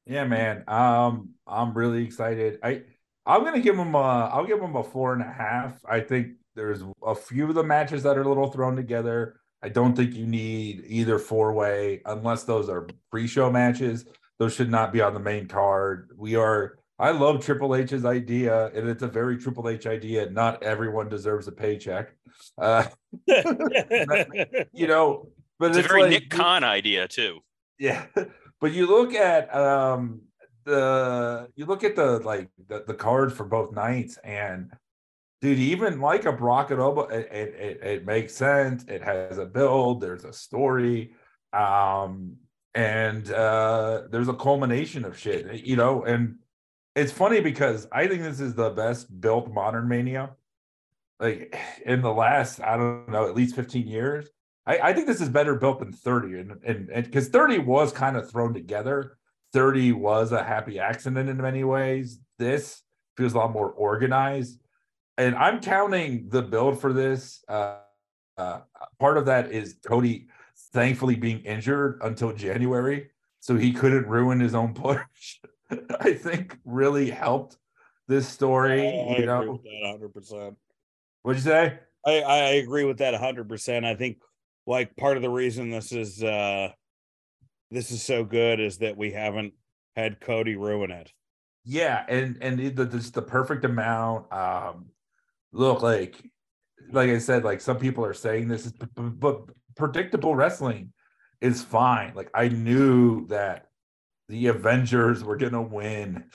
Yeah, 0.06 0.26
man. 0.26 0.64
Um, 0.68 1.32
I'm 1.46 1.74
really 1.74 2.04
excited. 2.04 2.60
I 2.64 2.84
I'm 3.26 3.44
gonna 3.44 3.60
give 3.60 3.78
him 3.78 3.94
a 3.94 4.30
I'll 4.32 4.46
give 4.46 4.62
him 4.62 4.76
a 4.76 4.84
four 4.84 5.14
and 5.14 5.22
a 5.22 5.32
half. 5.32 5.80
I 5.86 6.00
think 6.00 6.34
there's 6.56 6.82
a 7.06 7.14
few 7.14 7.48
of 7.50 7.56
the 7.56 7.64
matches 7.64 8.04
that 8.04 8.18
are 8.18 8.24
a 8.24 8.28
little 8.28 8.52
thrown 8.52 8.76
together. 8.76 9.40
I 9.62 9.70
don't 9.70 9.96
think 9.96 10.16
you 10.16 10.26
need 10.26 10.84
either 10.88 11.20
four 11.20 11.54
way 11.54 12.02
unless 12.06 12.44
those 12.44 12.70
are 12.70 12.88
pre-show 13.12 13.52
matches. 13.52 14.06
Those 14.40 14.54
should 14.54 14.70
not 14.70 14.94
be 14.94 15.02
on 15.02 15.14
the 15.14 15.20
main 15.20 15.48
card. 15.48 16.12
We 16.16 16.36
are 16.36 16.77
I 17.00 17.12
love 17.12 17.44
Triple 17.46 17.76
H's 17.76 18.06
idea, 18.06 18.68
and 18.68 18.90
it's 18.90 19.04
a 19.04 19.08
very 19.08 19.38
Triple 19.38 19.70
H 19.70 19.86
idea. 19.86 20.30
Not 20.30 20.64
everyone 20.64 21.10
deserves 21.10 21.48
a 21.48 21.52
paycheck. 21.52 22.10
Uh, 22.58 22.86
you 24.74 24.88
know, 24.88 25.30
but 25.60 25.76
It's 25.76 25.86
a 25.86 25.88
very 25.88 26.02
like- 26.04 26.10
Nick 26.12 26.30
Khan 26.30 26.64
idea 26.64 27.08
too. 27.08 27.40
yeah, 27.80 28.06
but 28.62 28.74
you 28.74 28.88
look 28.88 29.14
at 29.14 29.54
um 29.56 30.22
the 30.66 31.48
you 31.56 31.66
look 31.66 31.84
at 31.84 31.96
the 31.96 32.20
like 32.20 32.50
the, 32.68 32.84
the 32.88 32.94
cards 32.94 33.34
for 33.34 33.46
both 33.46 33.72
nights, 33.74 34.18
and 34.24 34.72
dude, 35.42 35.60
even 35.60 36.02
like 36.02 36.26
a 36.26 36.32
Brock 36.34 36.72
and 36.72 36.82
Oba, 36.82 37.02
it, 37.16 37.30
it 37.32 37.56
it 37.56 37.84
it 37.84 38.06
makes 38.06 38.34
sense. 38.34 38.84
It 38.88 39.04
has 39.04 39.38
a 39.38 39.46
build. 39.46 40.02
There's 40.02 40.26
a 40.26 40.34
story, 40.34 41.14
um, 41.54 42.38
and 42.74 43.32
uh 43.32 44.04
there's 44.10 44.28
a 44.30 44.34
culmination 44.34 45.06
of 45.06 45.18
shit, 45.18 45.64
you 45.66 45.76
know. 45.76 46.04
And 46.04 46.36
it's 46.98 47.12
funny 47.12 47.42
because 47.42 47.88
I 47.92 48.08
think 48.08 48.24
this 48.24 48.40
is 48.40 48.56
the 48.56 48.72
best 48.72 49.22
built 49.22 49.54
modern 49.54 49.88
mania, 49.88 50.32
like 51.20 51.56
in 51.86 52.02
the 52.02 52.12
last 52.12 52.60
I 52.60 52.76
don't 52.76 53.10
know 53.10 53.28
at 53.28 53.36
least 53.36 53.56
15 53.56 53.88
years. 53.88 54.28
I, 54.66 54.80
I 54.80 54.94
think 54.94 55.06
this 55.06 55.22
is 55.22 55.30
better 55.30 55.56
built 55.56 55.80
than 55.80 55.94
30 55.94 56.40
and 56.40 56.60
and 56.64 57.06
because 57.06 57.30
30 57.30 57.60
was 57.60 57.92
kind 57.92 58.18
of 58.18 58.30
thrown 58.30 58.52
together. 58.52 59.18
30 59.54 59.92
was 59.94 60.32
a 60.32 60.44
happy 60.44 60.80
accident 60.80 61.30
in 61.30 61.38
many 61.38 61.64
ways. 61.64 62.20
This 62.40 62.82
feels 63.16 63.34
a 63.34 63.38
lot 63.38 63.52
more 63.52 63.70
organized. 63.70 64.60
And 65.20 65.36
i'm 65.36 65.62
counting 65.62 66.30
the 66.30 66.42
build 66.42 66.80
for 66.82 66.94
this 66.94 67.44
uh, 67.48 67.78
uh 68.38 68.60
part 69.00 69.18
of 69.18 69.26
that 69.26 69.52
is 69.52 69.78
cody 69.86 70.28
thankfully 70.74 71.16
being 71.16 71.40
injured 71.40 72.00
until 72.04 72.34
january 72.34 73.10
so 73.40 73.56
he 73.56 73.74
couldn't 73.74 74.06
ruin 74.06 74.40
his 74.40 74.54
own 74.54 74.74
push 74.86 75.40
i 76.00 76.14
think 76.14 76.58
really 76.66 77.10
helped 77.10 77.58
this 78.08 78.28
story 78.28 78.88
I 78.88 78.94
you 78.94 79.14
agree 79.16 79.26
know 79.26 79.52
with 79.52 79.64
that 79.64 80.00
100%. 80.16 80.56
what'd 81.24 81.44
you 81.44 81.50
say 81.50 81.80
I, 82.08 82.22
I 82.22 82.38
agree 82.56 82.86
with 82.86 83.00
that 83.00 83.14
100%. 83.14 83.86
I 83.86 83.96
think 83.96 84.20
like 84.66 84.96
part 84.96 85.18
of 85.18 85.24
the 85.24 85.30
reason 85.30 85.70
this 85.70 85.92
is 85.92 86.24
uh 86.24 86.70
this 87.70 87.92
is 87.92 88.02
so 88.02 88.24
good 88.24 88.62
is 88.62 88.78
that 88.78 88.96
we 88.96 89.12
haven't 89.12 89.54
had 89.98 90.22
Cody 90.22 90.56
ruin 90.56 90.90
it. 90.90 91.12
Yeah, 91.66 92.06
and 92.08 92.38
and 92.42 92.62
it, 92.62 92.78
the, 92.78 92.86
just 92.86 93.14
the 93.14 93.22
perfect 93.22 93.66
amount. 93.66 94.32
Um, 94.32 94.86
look, 95.52 95.82
like 95.82 96.24
like 96.92 97.10
I 97.10 97.18
said, 97.18 97.44
like 97.44 97.60
some 97.60 97.78
people 97.78 98.06
are 98.06 98.14
saying 98.14 98.48
this 98.48 98.68
is, 98.68 98.74
but 98.96 99.42
predictable 99.76 100.34
wrestling 100.34 100.94
is 101.42 101.62
fine. 101.62 102.14
Like 102.16 102.30
I 102.34 102.48
knew 102.48 103.28
that 103.28 103.67
the 104.30 104.48
Avengers 104.48 105.24
were 105.24 105.38
gonna 105.38 105.62
win 105.62 106.26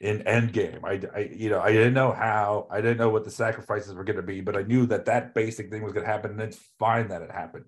in 0.00 0.20
Endgame. 0.20 0.84
I, 0.84 1.00
I 1.16 1.30
you 1.34 1.50
know 1.50 1.60
I 1.60 1.72
didn't 1.72 1.94
know 1.94 2.12
how. 2.12 2.66
I 2.70 2.80
didn't 2.80 2.98
know 2.98 3.10
what 3.10 3.24
the 3.24 3.30
sacrifices 3.30 3.94
were 3.94 4.04
gonna 4.04 4.22
be, 4.22 4.40
but 4.40 4.56
I 4.56 4.62
knew 4.62 4.86
that 4.86 5.06
that 5.06 5.34
basic 5.34 5.70
thing 5.70 5.82
was 5.82 5.92
gonna 5.92 6.06
happen, 6.06 6.32
and 6.32 6.40
it's 6.40 6.60
fine 6.78 7.08
that 7.08 7.22
it 7.22 7.30
happened, 7.30 7.64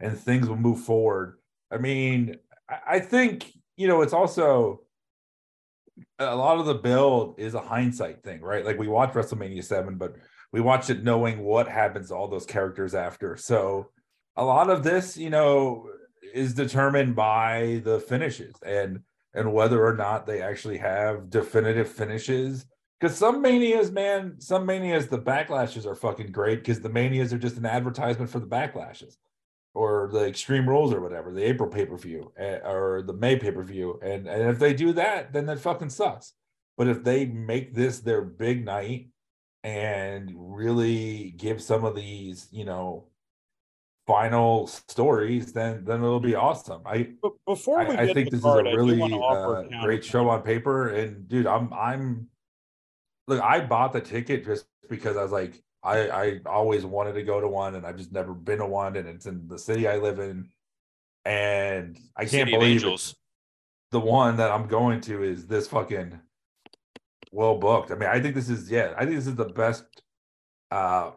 and 0.00 0.16
things 0.16 0.48
will 0.48 0.56
move 0.56 0.80
forward. 0.80 1.38
I 1.70 1.78
mean, 1.78 2.36
I, 2.68 2.96
I 2.96 3.00
think 3.00 3.50
you 3.76 3.88
know 3.88 4.02
it's 4.02 4.12
also 4.12 4.82
a 6.18 6.36
lot 6.36 6.58
of 6.58 6.66
the 6.66 6.74
build 6.74 7.38
is 7.38 7.54
a 7.54 7.60
hindsight 7.60 8.22
thing, 8.22 8.40
right? 8.40 8.64
Like 8.64 8.78
we 8.78 8.88
watched 8.88 9.14
WrestleMania 9.14 9.64
7, 9.64 9.96
but 9.96 10.14
we 10.52 10.60
watched 10.60 10.90
it 10.90 11.02
knowing 11.02 11.40
what 11.40 11.68
happens 11.68 12.08
to 12.08 12.14
all 12.14 12.28
those 12.28 12.46
characters 12.46 12.94
after. 12.94 13.36
So 13.36 13.90
a 14.36 14.44
lot 14.44 14.70
of 14.70 14.82
this, 14.82 15.16
you 15.16 15.30
know, 15.30 15.88
is 16.34 16.54
determined 16.54 17.16
by 17.16 17.80
the 17.84 18.00
finishes 18.00 18.54
and 18.64 19.00
and 19.34 19.52
whether 19.52 19.84
or 19.84 19.94
not 19.94 20.26
they 20.26 20.42
actually 20.42 20.78
have 20.78 21.30
definitive 21.30 21.88
finishes. 21.88 22.66
Because 22.98 23.16
some 23.16 23.40
manias, 23.40 23.92
man, 23.92 24.40
some 24.40 24.66
manias, 24.66 25.06
the 25.06 25.18
backlashes 25.18 25.86
are 25.86 25.94
fucking 25.94 26.32
great 26.32 26.60
because 26.60 26.80
the 26.80 26.88
manias 26.88 27.32
are 27.32 27.38
just 27.38 27.56
an 27.56 27.66
advertisement 27.66 28.30
for 28.30 28.40
the 28.40 28.46
backlashes 28.46 29.16
or 29.74 30.08
the 30.12 30.26
Extreme 30.26 30.68
Rules 30.68 30.92
or 30.92 31.00
whatever, 31.00 31.32
the 31.32 31.44
April 31.44 31.68
pay 31.68 31.86
per 31.86 31.96
view 31.96 32.32
eh, 32.36 32.58
or 32.64 33.02
the 33.02 33.12
May 33.12 33.36
pay 33.36 33.52
per 33.52 33.62
view. 33.62 34.00
And, 34.02 34.26
and 34.26 34.50
if 34.50 34.58
they 34.58 34.74
do 34.74 34.92
that, 34.94 35.32
then 35.32 35.46
that 35.46 35.60
fucking 35.60 35.90
sucks. 35.90 36.32
But 36.76 36.88
if 36.88 37.04
they 37.04 37.26
make 37.26 37.74
this 37.74 38.00
their 38.00 38.22
big 38.22 38.64
night 38.64 39.08
and 39.62 40.32
really 40.34 41.34
give 41.36 41.62
some 41.62 41.84
of 41.84 41.94
these, 41.94 42.48
you 42.50 42.64
know, 42.64 43.06
final 44.08 44.66
stories, 44.66 45.52
then 45.52 45.84
then 45.84 45.98
it'll 46.02 46.18
be 46.20 46.34
awesome. 46.34 46.82
I 46.86 47.10
But 47.22 47.34
before 47.46 47.84
we 47.84 47.96
I, 47.96 48.02
I 48.02 48.06
get 48.06 48.14
think 48.14 48.30
to 48.30 48.30
this 48.30 48.42
the 48.42 48.42
card, 48.42 48.66
is 48.66 48.66
I 48.66 48.72
a 48.72 48.78
do 48.78 48.92
really 48.92 48.96
wanna 48.96 49.18
uh, 49.20 49.64
great 49.82 50.04
show 50.04 50.28
on 50.30 50.42
paper. 50.42 50.88
And 50.88 51.28
dude, 51.28 51.46
I'm 51.46 51.72
I'm 51.74 52.28
look, 53.28 53.42
I 53.42 53.60
bought 53.60 53.92
the 53.92 54.00
ticket 54.00 54.44
just 54.46 54.66
because 54.88 55.16
I 55.16 55.22
was 55.22 55.32
like, 55.32 55.62
I 55.82 56.08
I 56.08 56.40
always 56.46 56.86
wanted 56.86 57.14
to 57.14 57.22
go 57.22 57.40
to 57.40 57.48
one, 57.48 57.74
and 57.76 57.86
I've 57.86 57.98
just 57.98 58.12
never 58.12 58.34
been 58.34 58.58
to 58.60 58.66
one, 58.66 58.96
and 58.96 59.08
it's 59.08 59.26
in 59.26 59.46
the 59.48 59.58
city 59.58 59.86
I 59.88 59.98
live 59.98 60.18
in, 60.20 60.48
and 61.24 61.98
I 62.16 62.22
can't 62.26 62.48
City 62.48 62.52
believe 62.52 62.84
Angels. 62.84 63.14
the 63.92 64.00
one 64.00 64.36
that 64.38 64.50
I'm 64.50 64.68
going 64.68 65.00
to 65.02 65.22
is 65.22 65.46
this 65.46 65.68
fucking 65.68 66.20
well 67.32 67.58
booked. 67.58 67.90
I 67.90 67.96
mean, 67.96 68.08
I 68.08 68.20
think 68.20 68.34
this 68.34 68.48
is 68.48 68.70
yeah, 68.70 68.94
I 68.96 69.04
think 69.04 69.16
this 69.16 69.26
is 69.28 69.36
the 69.36 69.46
best 69.46 69.84
uh 70.70 71.12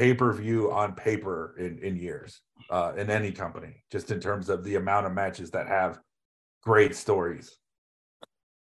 pay 0.00 0.14
per 0.14 0.32
view 0.32 0.72
on 0.72 0.94
paper 0.94 1.54
in 1.58 1.78
in 1.80 1.94
years 1.94 2.40
uh 2.70 2.92
in 2.96 3.10
any 3.10 3.30
company, 3.30 3.84
just 3.92 4.10
in 4.10 4.18
terms 4.18 4.48
of 4.48 4.64
the 4.64 4.76
amount 4.76 5.04
of 5.04 5.12
matches 5.12 5.50
that 5.50 5.68
have 5.68 5.98
great 6.62 6.96
stories. 6.96 7.58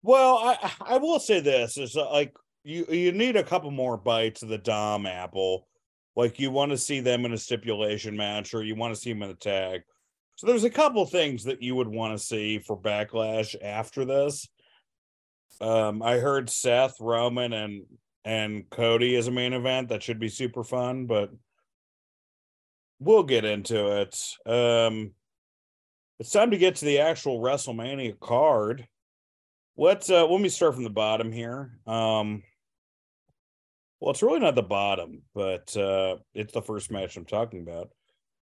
Well, 0.03 0.37
I 0.37 0.73
I 0.83 0.99
will 0.99 1.19
say 1.19 1.41
this 1.41 1.79
is 1.79 1.97
like 1.97 2.35
you 2.63 2.85
you 2.91 3.11
need 3.13 3.37
a 3.37 3.43
couple 3.43 3.71
more 3.71 3.97
bites 3.97 4.43
of 4.43 4.51
the 4.51 4.59
Dom 4.59 5.07
apple. 5.07 5.67
Like 6.15 6.39
you 6.39 6.51
want 6.51 6.73
to 6.73 6.79
see 6.79 7.01
them 7.01 7.25
in 7.25 7.33
a 7.33 7.39
stipulation 7.39 8.15
match, 8.17 8.53
or 8.53 8.63
you 8.63 8.75
want 8.75 8.95
to 8.95 9.01
see 9.01 9.13
them 9.13 9.23
in 9.23 9.31
a 9.31 9.35
tag. 9.35 9.81
So 10.37 10.47
there's 10.47 10.65
a 10.65 10.71
couple 10.71 11.07
things 11.07 11.45
that 11.45 11.63
you 11.63 11.75
would 11.75 11.89
want 11.89 12.19
to 12.19 12.23
see 12.23 12.59
for 12.59 12.79
backlash 12.79 13.57
after 13.63 14.05
this. 14.05 14.47
Um, 15.61 16.03
I 16.03 16.19
heard 16.19 16.51
Seth, 16.51 17.01
Roman, 17.01 17.53
and 17.55 17.85
and 18.25 18.69
Cody 18.71 19.15
is 19.15 19.29
a 19.29 19.33
main 19.33 19.53
event. 19.53 19.89
That 19.89 20.03
should 20.03 20.19
be 20.19 20.29
super 20.29 20.65
fun, 20.65 21.07
but 21.07 21.31
we'll 22.99 23.25
get 23.25 23.45
into 23.45 24.01
it. 24.01 24.17
Um, 24.47 25.13
it's 26.19 26.31
time 26.31 26.53
to 26.53 26.59
get 26.59 26.77
to 26.77 26.85
the 26.85 27.01
actual 27.01 27.41
WrestleMania 27.41 28.19
card. 28.21 28.87
Let's 29.77 30.09
uh 30.09 30.27
let 30.27 30.41
me 30.41 30.49
start 30.49 30.75
from 30.75 30.85
the 30.85 30.91
bottom 30.91 31.33
here. 31.33 31.79
Um 31.87 32.45
well 33.99 34.13
it's 34.13 34.23
really 34.23 34.39
not 34.39 34.55
the 34.55 34.63
bottom, 34.63 35.23
but 35.35 35.77
uh 35.77 36.17
it's 36.33 36.53
the 36.53 36.63
first 36.63 36.93
match 36.93 37.17
I'm 37.17 37.25
talking 37.25 37.61
about, 37.61 37.91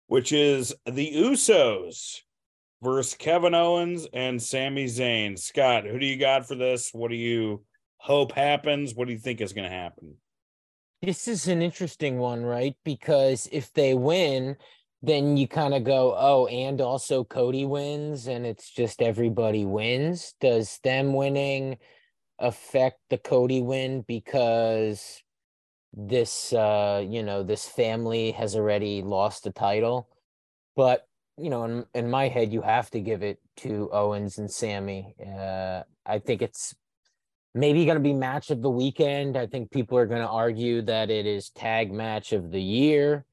which 0.06 0.30
is 0.32 0.72
the 0.86 1.12
Usos 1.16 2.20
versus 2.80 3.14
Kevin 3.14 3.54
Owens 3.54 4.06
and 4.12 4.40
Sami 4.40 4.84
Zayn. 4.84 5.36
Scott, 5.36 5.84
who 5.84 5.98
do 5.98 6.06
you 6.06 6.16
got 6.16 6.46
for 6.46 6.54
this? 6.54 6.90
What 6.92 7.10
do 7.10 7.16
you 7.16 7.64
hope 7.98 8.32
happens? 8.32 8.94
What 8.94 9.06
do 9.06 9.12
you 9.12 9.18
think 9.18 9.40
is 9.40 9.52
gonna 9.52 9.68
happen? 9.68 10.16
This 11.02 11.28
is 11.28 11.46
an 11.46 11.62
interesting 11.62 12.18
one, 12.18 12.44
right? 12.44 12.74
Because 12.84 13.48
if 13.52 13.72
they 13.72 13.94
win, 13.94 14.56
then 15.02 15.36
you 15.36 15.46
kind 15.46 15.74
of 15.74 15.84
go, 15.84 16.14
oh, 16.18 16.46
and 16.46 16.80
also 16.80 17.22
Cody 17.22 17.64
wins, 17.64 18.26
and 18.26 18.44
it's 18.44 18.68
just 18.70 19.00
everybody 19.00 19.64
wins. 19.64 20.34
Does 20.40 20.80
them 20.82 21.12
winning 21.12 21.78
affect 22.38 22.98
the 23.10 23.18
Cody 23.18 23.62
win 23.62 24.04
because 24.08 25.22
this, 25.92 26.52
uh, 26.52 27.04
you 27.06 27.22
know, 27.22 27.44
this 27.44 27.66
family 27.66 28.32
has 28.32 28.56
already 28.56 29.02
lost 29.02 29.44
the 29.44 29.52
title? 29.52 30.08
But 30.74 31.06
you 31.36 31.50
know, 31.50 31.64
in 31.64 31.84
in 31.94 32.10
my 32.10 32.26
head, 32.26 32.52
you 32.52 32.62
have 32.62 32.90
to 32.90 33.00
give 33.00 33.22
it 33.22 33.38
to 33.58 33.88
Owens 33.92 34.38
and 34.38 34.50
Sami. 34.50 35.14
Uh, 35.24 35.82
I 36.04 36.18
think 36.18 36.42
it's 36.42 36.74
maybe 37.58 37.84
going 37.84 37.96
to 37.96 38.02
be 38.02 38.12
match 38.12 38.50
of 38.50 38.62
the 38.62 38.70
weekend. 38.70 39.36
I 39.36 39.46
think 39.46 39.70
people 39.70 39.98
are 39.98 40.06
going 40.06 40.22
to 40.22 40.28
argue 40.28 40.82
that 40.82 41.10
it 41.10 41.26
is 41.26 41.50
tag 41.50 41.92
match 41.92 42.32
of 42.32 42.50
the 42.50 42.62
year. 42.62 43.24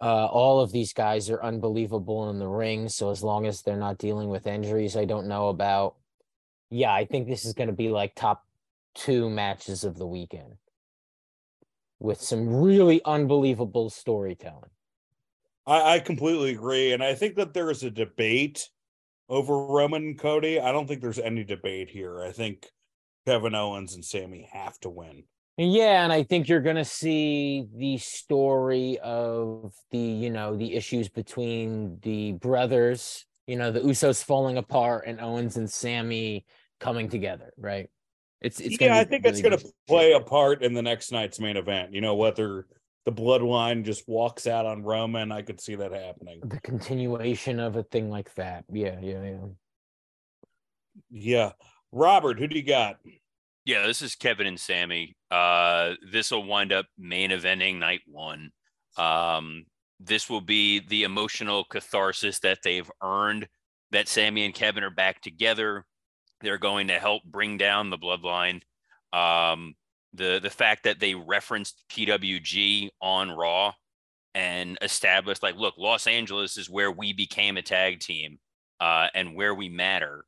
Uh, 0.00 0.26
all 0.26 0.60
of 0.60 0.72
these 0.72 0.92
guys 0.92 1.30
are 1.30 1.42
unbelievable 1.42 2.28
in 2.30 2.38
the 2.38 2.48
ring. 2.48 2.88
So 2.88 3.10
as 3.10 3.22
long 3.22 3.46
as 3.46 3.62
they're 3.62 3.76
not 3.76 3.98
dealing 3.98 4.28
with 4.28 4.46
injuries, 4.46 4.96
I 4.96 5.04
don't 5.04 5.28
know 5.28 5.48
about. 5.48 5.94
Yeah, 6.70 6.92
I 6.92 7.04
think 7.04 7.28
this 7.28 7.44
is 7.44 7.54
going 7.54 7.68
to 7.68 7.74
be 7.74 7.88
like 7.88 8.14
top 8.14 8.44
two 8.94 9.30
matches 9.30 9.84
of 9.84 9.96
the 9.96 10.06
weekend 10.06 10.54
with 12.00 12.20
some 12.20 12.48
really 12.48 13.00
unbelievable 13.04 13.90
storytelling. 13.90 14.70
I, 15.66 15.94
I 15.94 15.98
completely 16.00 16.50
agree. 16.50 16.92
And 16.92 17.02
I 17.02 17.14
think 17.14 17.36
that 17.36 17.54
there 17.54 17.70
is 17.70 17.82
a 17.82 17.90
debate 17.90 18.68
over 19.28 19.56
Roman 19.66 20.02
and 20.02 20.18
Cody. 20.18 20.60
I 20.60 20.72
don't 20.72 20.86
think 20.86 21.00
there's 21.00 21.18
any 21.18 21.44
debate 21.44 21.88
here. 21.88 22.22
I 22.22 22.32
think 22.32 22.66
Kevin 23.26 23.54
Owens 23.54 23.94
and 23.94 24.04
Sami 24.04 24.48
have 24.52 24.78
to 24.80 24.90
win. 24.90 25.24
Yeah, 25.56 26.02
and 26.02 26.12
I 26.12 26.24
think 26.24 26.48
you're 26.48 26.60
going 26.60 26.76
to 26.76 26.84
see 26.84 27.66
the 27.76 27.96
story 27.98 28.98
of 29.02 29.72
the, 29.92 29.98
you 29.98 30.30
know, 30.30 30.56
the 30.56 30.74
issues 30.74 31.08
between 31.08 31.98
the 32.02 32.32
brothers, 32.32 33.24
you 33.46 33.56
know, 33.56 33.70
the 33.70 33.80
Usos 33.80 34.24
falling 34.24 34.56
apart 34.56 35.04
and 35.06 35.20
Owens 35.20 35.56
and 35.56 35.70
Sami 35.70 36.44
coming 36.80 37.08
together, 37.08 37.52
right? 37.56 37.88
It's 38.40 38.60
it's 38.60 38.78
yeah, 38.80 38.98
I 38.98 39.04
think 39.04 39.24
really 39.24 39.38
it's 39.38 39.48
going 39.48 39.56
to 39.56 39.72
play 39.86 40.12
a 40.12 40.20
part 40.20 40.62
in 40.62 40.74
the 40.74 40.82
next 40.82 41.12
night's 41.12 41.40
main 41.40 41.56
event. 41.56 41.94
You 41.94 42.00
know, 42.00 42.14
whether 42.14 42.66
the 43.06 43.12
bloodline 43.12 43.84
just 43.84 44.06
walks 44.08 44.46
out 44.46 44.66
on 44.66 44.82
Roman, 44.82 45.30
I 45.30 45.42
could 45.42 45.60
see 45.60 45.76
that 45.76 45.92
happening. 45.92 46.40
The 46.44 46.60
continuation 46.60 47.60
of 47.60 47.76
a 47.76 47.84
thing 47.84 48.10
like 48.10 48.34
that. 48.34 48.64
Yeah, 48.70 48.98
yeah, 49.00 49.22
yeah. 49.22 49.46
Yeah. 51.10 51.52
Robert, 51.94 52.40
who 52.40 52.48
do 52.48 52.56
you 52.56 52.64
got? 52.64 52.96
Yeah, 53.64 53.86
this 53.86 54.02
is 54.02 54.16
Kevin 54.16 54.48
and 54.48 54.58
Sami. 54.58 55.14
Uh, 55.30 55.92
this 56.10 56.32
will 56.32 56.44
wind 56.44 56.72
up 56.72 56.86
main 56.98 57.30
eventing 57.30 57.78
night 57.78 58.00
one. 58.06 58.50
Um, 58.96 59.64
this 60.00 60.28
will 60.28 60.40
be 60.40 60.80
the 60.80 61.04
emotional 61.04 61.64
catharsis 61.64 62.40
that 62.40 62.58
they've 62.64 62.90
earned. 63.00 63.46
That 63.92 64.08
Sami 64.08 64.44
and 64.44 64.52
Kevin 64.52 64.82
are 64.82 64.90
back 64.90 65.20
together. 65.20 65.84
They're 66.40 66.58
going 66.58 66.88
to 66.88 66.98
help 66.98 67.22
bring 67.22 67.58
down 67.58 67.90
the 67.90 67.98
bloodline. 67.98 68.62
Um, 69.12 69.74
the 70.12 70.40
the 70.42 70.50
fact 70.50 70.82
that 70.84 70.98
they 70.98 71.14
referenced 71.14 71.84
PWG 71.92 72.88
on 73.00 73.30
Raw 73.30 73.72
and 74.34 74.76
established 74.82 75.44
like, 75.44 75.54
look, 75.56 75.74
Los 75.78 76.08
Angeles 76.08 76.56
is 76.56 76.68
where 76.68 76.90
we 76.90 77.12
became 77.12 77.56
a 77.56 77.62
tag 77.62 78.00
team 78.00 78.38
uh, 78.80 79.06
and 79.14 79.36
where 79.36 79.54
we 79.54 79.68
matter. 79.68 80.24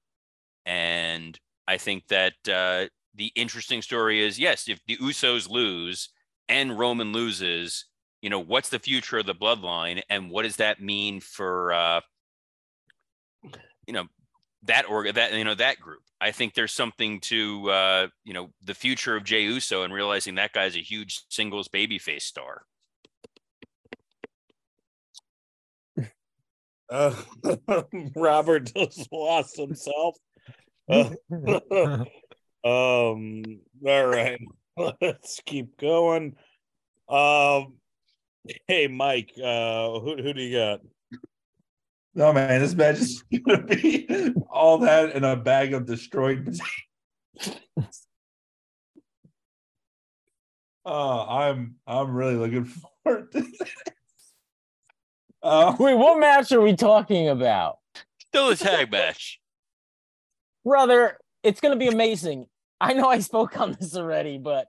And 0.65 1.39
I 1.69 1.79
think 1.79 2.07
that 2.09 2.35
uh, 2.49 2.87
the 3.15 3.33
interesting 3.35 3.83
story 3.83 4.25
is 4.25 4.39
yes, 4.39 4.69
if 4.69 4.81
the 4.87 4.97
Usos 4.99 5.49
lose 5.49 6.11
and 6.49 6.79
Roman 6.79 7.13
loses, 7.13 7.87
you 8.23 8.31
know, 8.31 8.41
what's 8.41 8.69
the 8.69 8.79
future 8.79 9.19
of 9.19 9.27
the 9.27 9.35
bloodline 9.35 10.03
and 10.09 10.31
what 10.31 10.43
does 10.43 10.57
that 10.57 10.81
mean 10.81 11.21
for, 11.21 11.73
uh, 11.73 12.01
you 13.87 13.93
know, 13.93 14.07
that 14.67 14.89
org 14.89 15.15
that 15.15 15.33
you 15.33 15.45
know 15.45 15.55
that 15.55 15.81
group. 15.81 16.03
I 16.21 16.31
think 16.31 16.55
there's 16.55 16.73
something 16.73 17.21
to 17.21 17.71
uh, 17.71 18.07
you 18.25 18.35
know 18.35 18.51
the 18.65 18.75
future 18.75 19.17
of 19.17 19.25
Jey 19.25 19.43
Uso 19.43 19.83
and 19.83 19.93
realizing 19.93 20.37
that 20.37 20.53
guy's 20.53 20.77
a 20.77 20.81
huge 20.81 21.23
singles 21.29 21.69
babyface 21.69 22.23
star. 22.23 22.63
Uh, 26.89 27.13
Robert 28.15 28.73
just 28.73 29.09
lost 29.11 29.57
himself. 29.57 30.17
Uh, 30.89 31.11
um, 32.65 33.43
all 33.87 34.07
right, 34.07 34.41
let's 35.01 35.41
keep 35.45 35.77
going. 35.79 36.37
Um, 37.09 37.75
hey, 38.69 38.87
Mike, 38.87 39.33
uh, 39.43 39.99
who 40.01 40.17
who 40.23 40.33
do 40.33 40.43
you 40.43 40.59
got? 40.59 40.81
No 42.15 42.33
man, 42.33 42.61
this 42.61 42.75
match 42.75 42.99
is 42.99 43.25
gonna 43.47 43.63
be 43.63 44.33
all 44.49 44.79
that 44.79 45.15
in 45.17 45.25
a 45.25 45.37
bag 45.37 45.75
of 45.75 45.87
destroyed 45.87 46.45
potatoes. 46.45 48.07
oh, 50.85 51.21
I'm 51.29 51.77
I'm 51.87 52.15
really 52.15 52.37
looking 52.37 52.65
forward 52.65 53.33
to 53.33 53.41
this. 53.41 53.61
Uh, 55.43 55.77
Wait, 55.79 55.95
what 55.95 56.19
match 56.19 56.51
are 56.53 56.61
we 56.61 56.75
talking 56.75 57.29
about? 57.29 57.79
Still 58.19 58.51
a 58.51 58.57
tag 58.57 58.91
match 58.91 59.41
brother, 60.67 61.17
it's 61.45 61.61
going 61.61 61.73
to 61.73 61.79
be 61.79 61.89
amazing. 61.89 62.47
I 62.81 62.93
know 62.93 63.09
I 63.09 63.21
spoke 63.21 63.59
on 63.59 63.77
this 63.79 63.97
already, 63.97 64.37
but 64.37 64.67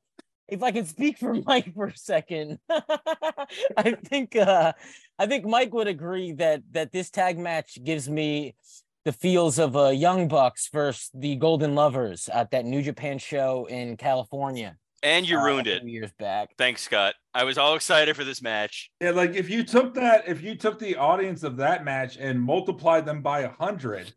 if 0.47 0.63
I 0.63 0.71
can 0.71 0.85
speak 0.85 1.17
for 1.17 1.33
Mike 1.45 1.73
for 1.73 1.87
a 1.87 1.97
second, 1.97 2.59
I 2.69 3.91
think 4.05 4.35
uh, 4.35 4.73
I 5.19 5.25
think 5.25 5.45
Mike 5.45 5.73
would 5.73 5.87
agree 5.87 6.33
that 6.33 6.61
that 6.71 6.91
this 6.91 7.09
tag 7.09 7.37
match 7.37 7.79
gives 7.83 8.07
me 8.07 8.55
the 9.03 9.11
feels 9.11 9.57
of 9.57 9.75
uh, 9.75 9.87
Young 9.89 10.27
Bucks 10.27 10.69
versus 10.71 11.09
the 11.13 11.35
Golden 11.35 11.75
Lovers 11.75 12.29
at 12.29 12.51
that 12.51 12.65
New 12.65 12.81
Japan 12.81 13.17
show 13.17 13.65
in 13.65 13.97
California. 13.97 14.77
And 15.03 15.27
you 15.27 15.39
uh, 15.39 15.43
ruined 15.43 15.67
it 15.67 15.83
years 15.83 16.11
back. 16.19 16.49
Thanks, 16.57 16.81
Scott. 16.81 17.15
I 17.33 17.43
was 17.43 17.57
all 17.57 17.75
excited 17.75 18.15
for 18.15 18.23
this 18.23 18.41
match. 18.41 18.91
Yeah, 18.99 19.11
like 19.11 19.35
if 19.35 19.49
you 19.49 19.63
took 19.63 19.93
that, 19.95 20.27
if 20.27 20.41
you 20.41 20.55
took 20.55 20.79
the 20.79 20.95
audience 20.95 21.43
of 21.43 21.57
that 21.57 21.85
match 21.85 22.17
and 22.17 22.41
multiplied 22.41 23.05
them 23.05 23.21
by 23.21 23.41
a 23.41 23.51
hundred, 23.51 24.13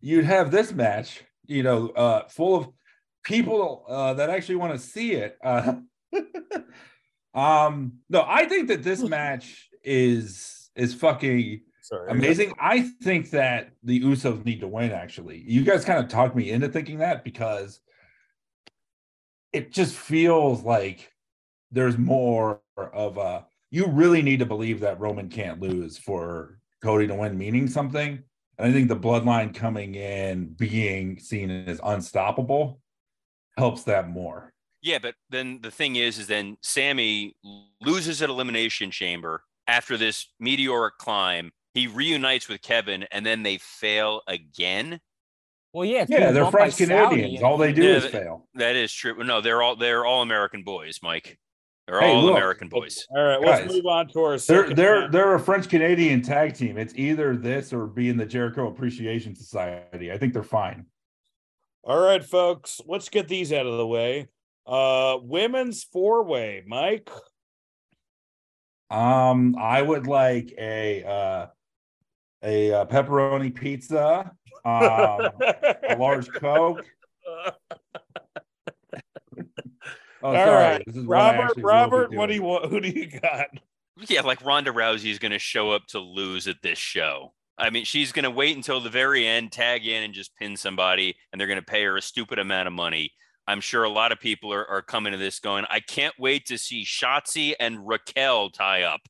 you'd 0.00 0.24
have 0.24 0.50
this 0.50 0.72
match, 0.72 1.22
you 1.46 1.62
know, 1.62 1.88
uh, 1.90 2.28
full 2.28 2.56
of 2.56 2.68
people 3.24 3.84
uh, 3.88 4.14
that 4.14 4.30
actually 4.30 4.56
want 4.56 4.72
to 4.72 4.78
see 4.78 5.12
it. 5.12 5.36
Uh, 5.42 5.74
um, 7.34 7.94
no, 8.08 8.24
I 8.26 8.46
think 8.46 8.68
that 8.68 8.82
this 8.82 9.02
match 9.08 9.68
is 9.82 10.70
is 10.74 10.94
fucking 10.94 11.62
Sorry, 11.82 12.10
amazing. 12.10 12.52
I 12.58 12.80
think 13.02 13.30
that 13.30 13.70
the 13.82 14.00
Usos 14.00 14.44
need 14.44 14.60
to 14.60 14.68
win. 14.68 14.92
Actually, 14.92 15.44
you 15.46 15.64
guys 15.64 15.84
kind 15.84 16.02
of 16.02 16.10
talked 16.10 16.36
me 16.36 16.50
into 16.50 16.68
thinking 16.68 16.98
that 16.98 17.24
because 17.24 17.80
it 19.52 19.72
just 19.72 19.94
feels 19.94 20.62
like 20.62 21.12
there's 21.70 21.98
more 21.98 22.60
of 22.76 23.18
a. 23.18 23.46
You 23.70 23.86
really 23.86 24.22
need 24.22 24.38
to 24.38 24.46
believe 24.46 24.80
that 24.80 25.00
Roman 25.00 25.28
can't 25.28 25.60
lose 25.60 25.98
for 25.98 26.58
Cody 26.82 27.06
to 27.08 27.14
win, 27.14 27.36
meaning 27.36 27.68
something. 27.68 28.22
I 28.58 28.72
think 28.72 28.88
the 28.88 28.96
bloodline 28.96 29.54
coming 29.54 29.94
in, 29.94 30.54
being 30.54 31.18
seen 31.18 31.50
as 31.50 31.80
unstoppable, 31.82 32.80
helps 33.56 33.84
that 33.84 34.08
more. 34.08 34.52
Yeah, 34.82 34.98
but 34.98 35.14
then 35.30 35.60
the 35.62 35.70
thing 35.70 35.96
is, 35.96 36.18
is 36.18 36.26
then 36.26 36.56
Sami 36.62 37.34
loses 37.80 38.22
at 38.22 38.30
Elimination 38.30 38.90
Chamber 38.90 39.42
after 39.66 39.96
this 39.96 40.28
meteoric 40.38 40.96
climb. 40.98 41.52
He 41.74 41.86
reunites 41.86 42.48
with 42.48 42.62
Kevin, 42.62 43.04
and 43.10 43.26
then 43.26 43.42
they 43.42 43.58
fail 43.58 44.22
again. 44.26 45.00
Well, 45.72 45.84
yeah, 45.84 46.06
yeah, 46.08 46.30
they're 46.30 46.50
French 46.50 46.78
Canadians. 46.78 47.42
All 47.42 47.58
they 47.58 47.72
do 47.72 47.82
yeah, 47.82 47.96
is 47.96 48.04
that, 48.04 48.12
fail. 48.12 48.48
That 48.54 48.76
is 48.76 48.92
true. 48.92 49.22
No, 49.22 49.42
they're 49.42 49.62
all 49.62 49.76
they're 49.76 50.06
all 50.06 50.22
American 50.22 50.62
boys, 50.62 51.00
Mike. 51.02 51.38
They're 51.86 52.00
hey, 52.00 52.14
all 52.14 52.22
look, 52.22 52.36
American 52.36 52.68
boys. 52.68 53.06
All 53.10 53.22
right, 53.22 53.40
let's 53.40 53.72
move 53.72 53.86
on 53.86 54.08
to 54.08 54.20
our. 54.20 54.38
They're 54.38 54.74
they're 54.74 55.00
match. 55.02 55.12
they're 55.12 55.34
a 55.34 55.40
French 55.40 55.68
Canadian 55.68 56.20
tag 56.20 56.54
team. 56.54 56.78
It's 56.78 56.92
either 56.96 57.36
this 57.36 57.72
or 57.72 57.86
be 57.86 58.08
in 58.08 58.16
the 58.16 58.26
Jericho 58.26 58.66
Appreciation 58.66 59.36
Society. 59.36 60.10
I 60.10 60.18
think 60.18 60.32
they're 60.32 60.42
fine. 60.42 60.86
All 61.84 62.00
right, 62.00 62.24
folks, 62.24 62.80
let's 62.86 63.08
get 63.08 63.28
these 63.28 63.52
out 63.52 63.66
of 63.66 63.76
the 63.76 63.86
way. 63.86 64.26
Uh, 64.66 65.18
women's 65.22 65.84
four 65.84 66.24
way, 66.24 66.64
Mike. 66.66 67.08
Um, 68.90 69.54
I 69.56 69.80
would 69.80 70.08
like 70.08 70.52
a 70.58 71.04
uh, 71.04 71.46
a, 72.42 72.70
a 72.70 72.80
uh, 72.80 72.84
pepperoni 72.86 73.54
pizza, 73.54 74.32
um, 74.64 75.30
a 75.88 75.96
large 75.96 76.28
Coke. 76.32 76.84
Oh, 80.26 80.30
All 80.30 80.44
sorry. 80.44 80.50
right, 80.50 80.82
Robert. 81.04 81.52
Robert, 81.58 82.12
what 82.12 82.26
do 82.26 82.34
you 82.34 82.42
want? 82.42 82.68
Who 82.68 82.80
do 82.80 82.88
you 82.88 83.08
got? 83.20 83.46
Yeah, 84.08 84.22
like 84.22 84.44
Ronda 84.44 84.72
Rousey 84.72 85.10
is 85.10 85.20
going 85.20 85.30
to 85.30 85.38
show 85.38 85.70
up 85.70 85.86
to 85.88 86.00
lose 86.00 86.48
at 86.48 86.56
this 86.62 86.78
show. 86.78 87.32
I 87.56 87.70
mean, 87.70 87.84
she's 87.84 88.10
going 88.10 88.24
to 88.24 88.30
wait 88.30 88.56
until 88.56 88.80
the 88.80 88.90
very 88.90 89.24
end, 89.24 89.52
tag 89.52 89.86
in, 89.86 90.02
and 90.02 90.12
just 90.12 90.34
pin 90.34 90.56
somebody, 90.56 91.14
and 91.30 91.40
they're 91.40 91.46
going 91.46 91.60
to 91.60 91.64
pay 91.64 91.84
her 91.84 91.96
a 91.96 92.02
stupid 92.02 92.40
amount 92.40 92.66
of 92.66 92.74
money. 92.74 93.12
I'm 93.46 93.60
sure 93.60 93.84
a 93.84 93.88
lot 93.88 94.10
of 94.10 94.18
people 94.18 94.52
are, 94.52 94.68
are 94.68 94.82
coming 94.82 95.12
to 95.12 95.18
this 95.18 95.38
going, 95.38 95.64
I 95.70 95.78
can't 95.78 96.14
wait 96.18 96.46
to 96.46 96.58
see 96.58 96.84
Shotzi 96.84 97.54
and 97.60 97.86
Raquel 97.86 98.50
tie 98.50 98.82
up. 98.82 99.02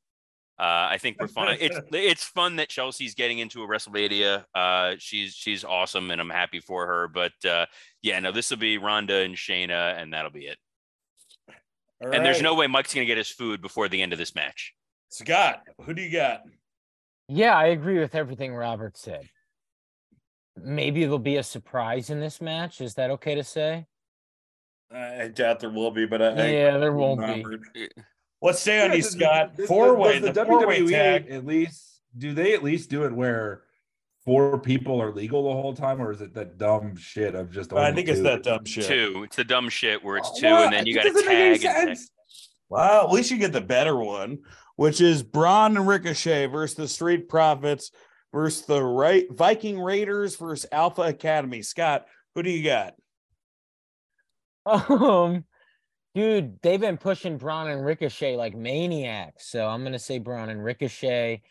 Uh, 0.58 0.88
I 0.90 0.98
think 0.98 1.16
we're 1.18 1.28
fun. 1.28 1.56
it's 1.60 1.78
it's 1.92 2.24
fun 2.24 2.56
that 2.56 2.68
Chelsea's 2.68 3.14
getting 3.14 3.38
into 3.38 3.62
a 3.62 3.66
WrestleMania. 3.66 4.44
Uh, 4.54 4.96
she's 4.98 5.34
she's 5.34 5.64
awesome, 5.64 6.10
and 6.10 6.20
I'm 6.20 6.30
happy 6.30 6.60
for 6.60 6.86
her. 6.86 7.08
But 7.08 7.32
uh, 7.44 7.66
yeah, 8.02 8.20
no, 8.20 8.32
this 8.32 8.50
will 8.50 8.58
be 8.58 8.78
Ronda 8.78 9.16
and 9.16 9.34
Shayna, 9.34 10.00
and 10.00 10.12
that'll 10.12 10.30
be 10.30 10.46
it 10.46 10.58
and 12.00 12.24
there's 12.24 12.42
no 12.42 12.54
way 12.54 12.66
Mike's 12.66 12.94
going 12.94 13.06
to 13.06 13.06
get 13.06 13.18
his 13.18 13.30
food 13.30 13.60
before 13.60 13.88
the 13.88 14.02
end 14.02 14.12
of 14.12 14.18
this 14.18 14.34
match. 14.34 14.74
Scott, 15.08 15.62
who 15.82 15.94
do 15.94 16.02
you 16.02 16.10
got? 16.10 16.42
Yeah, 17.28 17.56
I 17.56 17.66
agree 17.66 17.98
with 17.98 18.14
everything 18.14 18.54
Robert 18.54 18.96
said. 18.96 19.28
Maybe 20.56 21.00
there'll 21.02 21.18
be 21.18 21.36
a 21.36 21.42
surprise 21.42 22.10
in 22.10 22.20
this 22.20 22.40
match. 22.40 22.80
Is 22.80 22.94
that 22.94 23.10
okay 23.12 23.34
to 23.34 23.44
say? 23.44 23.86
I 24.92 25.28
doubt 25.28 25.60
there 25.60 25.70
will 25.70 25.90
be, 25.90 26.06
but 26.06 26.22
I, 26.22 26.50
Yeah, 26.50 26.76
I, 26.76 26.78
there 26.78 26.92
won't 26.92 27.20
be. 27.20 27.42
Robert. 27.42 27.60
Let's 28.40 28.60
stay 28.60 28.84
on 28.84 28.94
you, 28.94 29.02
Scott. 29.02 29.56
Four 29.66 29.96
way, 29.96 30.20
does 30.20 30.34
the, 30.34 30.44
four 30.44 30.66
way 30.66 30.80
WWE 30.80 30.90
tag. 30.90 31.30
at 31.30 31.44
least 31.44 32.00
do 32.16 32.32
they 32.32 32.54
at 32.54 32.62
least 32.62 32.90
do 32.90 33.04
it 33.04 33.12
where 33.12 33.62
four 34.26 34.58
people 34.58 35.00
are 35.00 35.12
legal 35.12 35.44
the 35.44 35.62
whole 35.62 35.72
time, 35.72 36.02
or 36.02 36.10
is 36.10 36.20
it 36.20 36.34
that 36.34 36.58
dumb 36.58 36.96
shit 36.96 37.34
of 37.34 37.50
just? 37.50 37.72
I 37.72 37.88
only 37.88 38.02
think 38.02 38.08
it's 38.08 38.22
that 38.22 38.42
dumb 38.42 38.64
shit. 38.66 38.84
Two. 38.84 39.22
It's 39.24 39.36
the 39.36 39.44
dumb 39.44 39.70
shit 39.70 40.04
where 40.04 40.18
it's 40.18 40.38
two, 40.38 40.50
what? 40.50 40.64
and 40.64 40.72
then 40.72 40.84
you 40.84 40.94
got 40.94 41.04
to 41.04 41.12
doesn't 41.12 41.26
make 41.26 41.38
any 41.38 41.58
tag. 41.58 41.88
And 41.88 41.98
Well, 42.68 43.06
at 43.06 43.12
least 43.12 43.30
you 43.30 43.38
get 43.38 43.52
the 43.52 43.60
better 43.62 43.96
one, 43.96 44.40
which 44.74 45.00
is 45.00 45.22
Braun 45.22 45.76
and 45.76 45.86
Ricochet 45.86 46.46
versus 46.46 46.76
the 46.76 46.88
Street 46.88 47.28
Profits 47.28 47.92
versus 48.34 48.66
the 48.66 48.82
right 48.82 49.26
Viking 49.30 49.80
Raiders 49.80 50.36
versus 50.36 50.66
Alpha 50.70 51.02
Academy. 51.02 51.62
Scott, 51.62 52.06
who 52.34 52.42
do 52.42 52.50
you 52.50 52.64
got? 52.64 52.94
Um, 54.90 55.44
dude, 56.16 56.60
they've 56.60 56.80
been 56.80 56.98
pushing 56.98 57.38
Braun 57.38 57.70
and 57.70 57.84
Ricochet 57.84 58.36
like 58.36 58.56
maniacs. 58.56 59.48
So 59.48 59.64
I'm 59.68 59.84
gonna 59.84 60.00
say 60.00 60.18
Braun 60.18 60.48
and 60.48 60.62
Ricochet. 60.62 61.42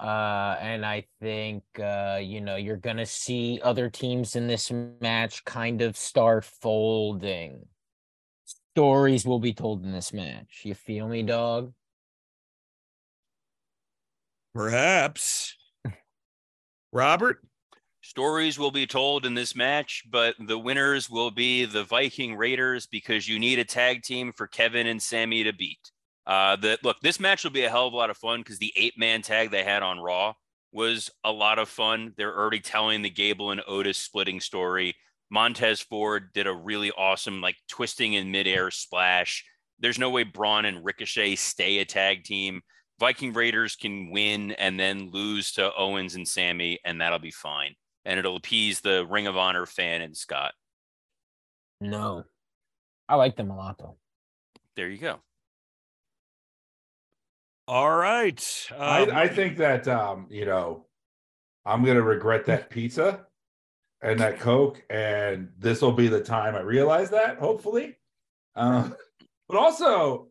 Uh, 0.00 0.56
and 0.60 0.84
I 0.84 1.06
think 1.20 1.62
uh, 1.78 2.18
you 2.20 2.40
know, 2.40 2.56
you're 2.56 2.76
gonna 2.76 3.06
see 3.06 3.60
other 3.62 3.88
teams 3.88 4.36
in 4.36 4.46
this 4.46 4.72
match 5.00 5.44
kind 5.44 5.82
of 5.82 5.96
start 5.96 6.44
folding. 6.44 7.66
Stories 8.74 9.24
will 9.24 9.38
be 9.38 9.54
told 9.54 9.84
in 9.84 9.92
this 9.92 10.12
match. 10.12 10.62
You 10.64 10.74
feel 10.74 11.06
me, 11.06 11.22
dog? 11.22 11.72
Perhaps. 14.54 15.56
Robert? 16.92 17.38
Stories 18.02 18.58
will 18.58 18.70
be 18.70 18.86
told 18.86 19.24
in 19.24 19.34
this 19.34 19.56
match, 19.56 20.04
but 20.10 20.34
the 20.38 20.58
winners 20.58 21.08
will 21.08 21.30
be 21.30 21.64
the 21.64 21.84
Viking 21.84 22.36
Raiders 22.36 22.86
because 22.86 23.26
you 23.26 23.38
need 23.38 23.58
a 23.58 23.64
tag 23.64 24.02
team 24.02 24.32
for 24.32 24.46
Kevin 24.46 24.86
and 24.86 25.02
Sami 25.02 25.42
to 25.44 25.52
beat. 25.52 25.90
Uh, 26.26 26.56
the 26.56 26.78
look, 26.82 27.00
this 27.00 27.20
match 27.20 27.44
will 27.44 27.50
be 27.50 27.64
a 27.64 27.70
hell 27.70 27.86
of 27.86 27.92
a 27.92 27.96
lot 27.96 28.10
of 28.10 28.16
fun 28.16 28.40
because 28.40 28.58
the 28.58 28.72
eight 28.76 28.94
man 28.98 29.22
tag 29.22 29.50
they 29.50 29.62
had 29.62 29.82
on 29.82 30.00
Raw 30.00 30.34
was 30.72 31.10
a 31.22 31.30
lot 31.30 31.58
of 31.58 31.68
fun. 31.68 32.14
They're 32.16 32.36
already 32.36 32.60
telling 32.60 33.02
the 33.02 33.10
Gable 33.10 33.50
and 33.50 33.62
Otis 33.66 33.98
splitting 33.98 34.40
story. 34.40 34.94
Montez 35.30 35.80
Ford 35.80 36.30
did 36.32 36.46
a 36.46 36.54
really 36.54 36.90
awesome, 36.92 37.40
like 37.40 37.56
twisting 37.68 38.14
in 38.14 38.30
midair 38.30 38.70
splash. 38.70 39.44
There's 39.78 39.98
no 39.98 40.10
way 40.10 40.22
Braun 40.22 40.64
and 40.64 40.84
Ricochet 40.84 41.36
stay 41.36 41.78
a 41.78 41.84
tag 41.84 42.24
team. 42.24 42.62
Viking 43.00 43.32
Raiders 43.32 43.76
can 43.76 44.10
win 44.10 44.52
and 44.52 44.78
then 44.78 45.10
lose 45.10 45.52
to 45.52 45.74
Owens 45.74 46.14
and 46.14 46.26
Sami, 46.26 46.78
and 46.84 47.00
that'll 47.00 47.18
be 47.18 47.30
fine. 47.30 47.74
And 48.04 48.18
it'll 48.18 48.36
appease 48.36 48.80
the 48.80 49.06
Ring 49.06 49.26
of 49.26 49.36
Honor 49.36 49.66
fan 49.66 50.02
and 50.02 50.16
Scott. 50.16 50.52
No. 51.80 52.24
I 53.08 53.16
like 53.16 53.36
them 53.36 53.50
a 53.50 53.56
lot 53.56 53.78
though. 53.78 53.96
There 54.76 54.88
you 54.88 54.98
go. 54.98 55.20
All 57.66 57.94
right. 57.96 58.68
Um, 58.72 58.80
I, 58.80 59.22
I 59.22 59.28
think 59.28 59.56
that 59.58 59.88
um, 59.88 60.26
you 60.30 60.44
know, 60.44 60.86
I'm 61.64 61.84
gonna 61.84 62.02
regret 62.02 62.44
that 62.46 62.68
pizza 62.70 63.26
and 64.02 64.20
that 64.20 64.38
Coke, 64.40 64.82
and 64.90 65.48
this 65.58 65.80
will 65.80 65.92
be 65.92 66.08
the 66.08 66.20
time 66.20 66.54
I 66.54 66.60
realize 66.60 67.10
that, 67.10 67.38
hopefully. 67.38 67.96
Um, 68.54 68.94
but 69.48 69.56
also, 69.56 70.28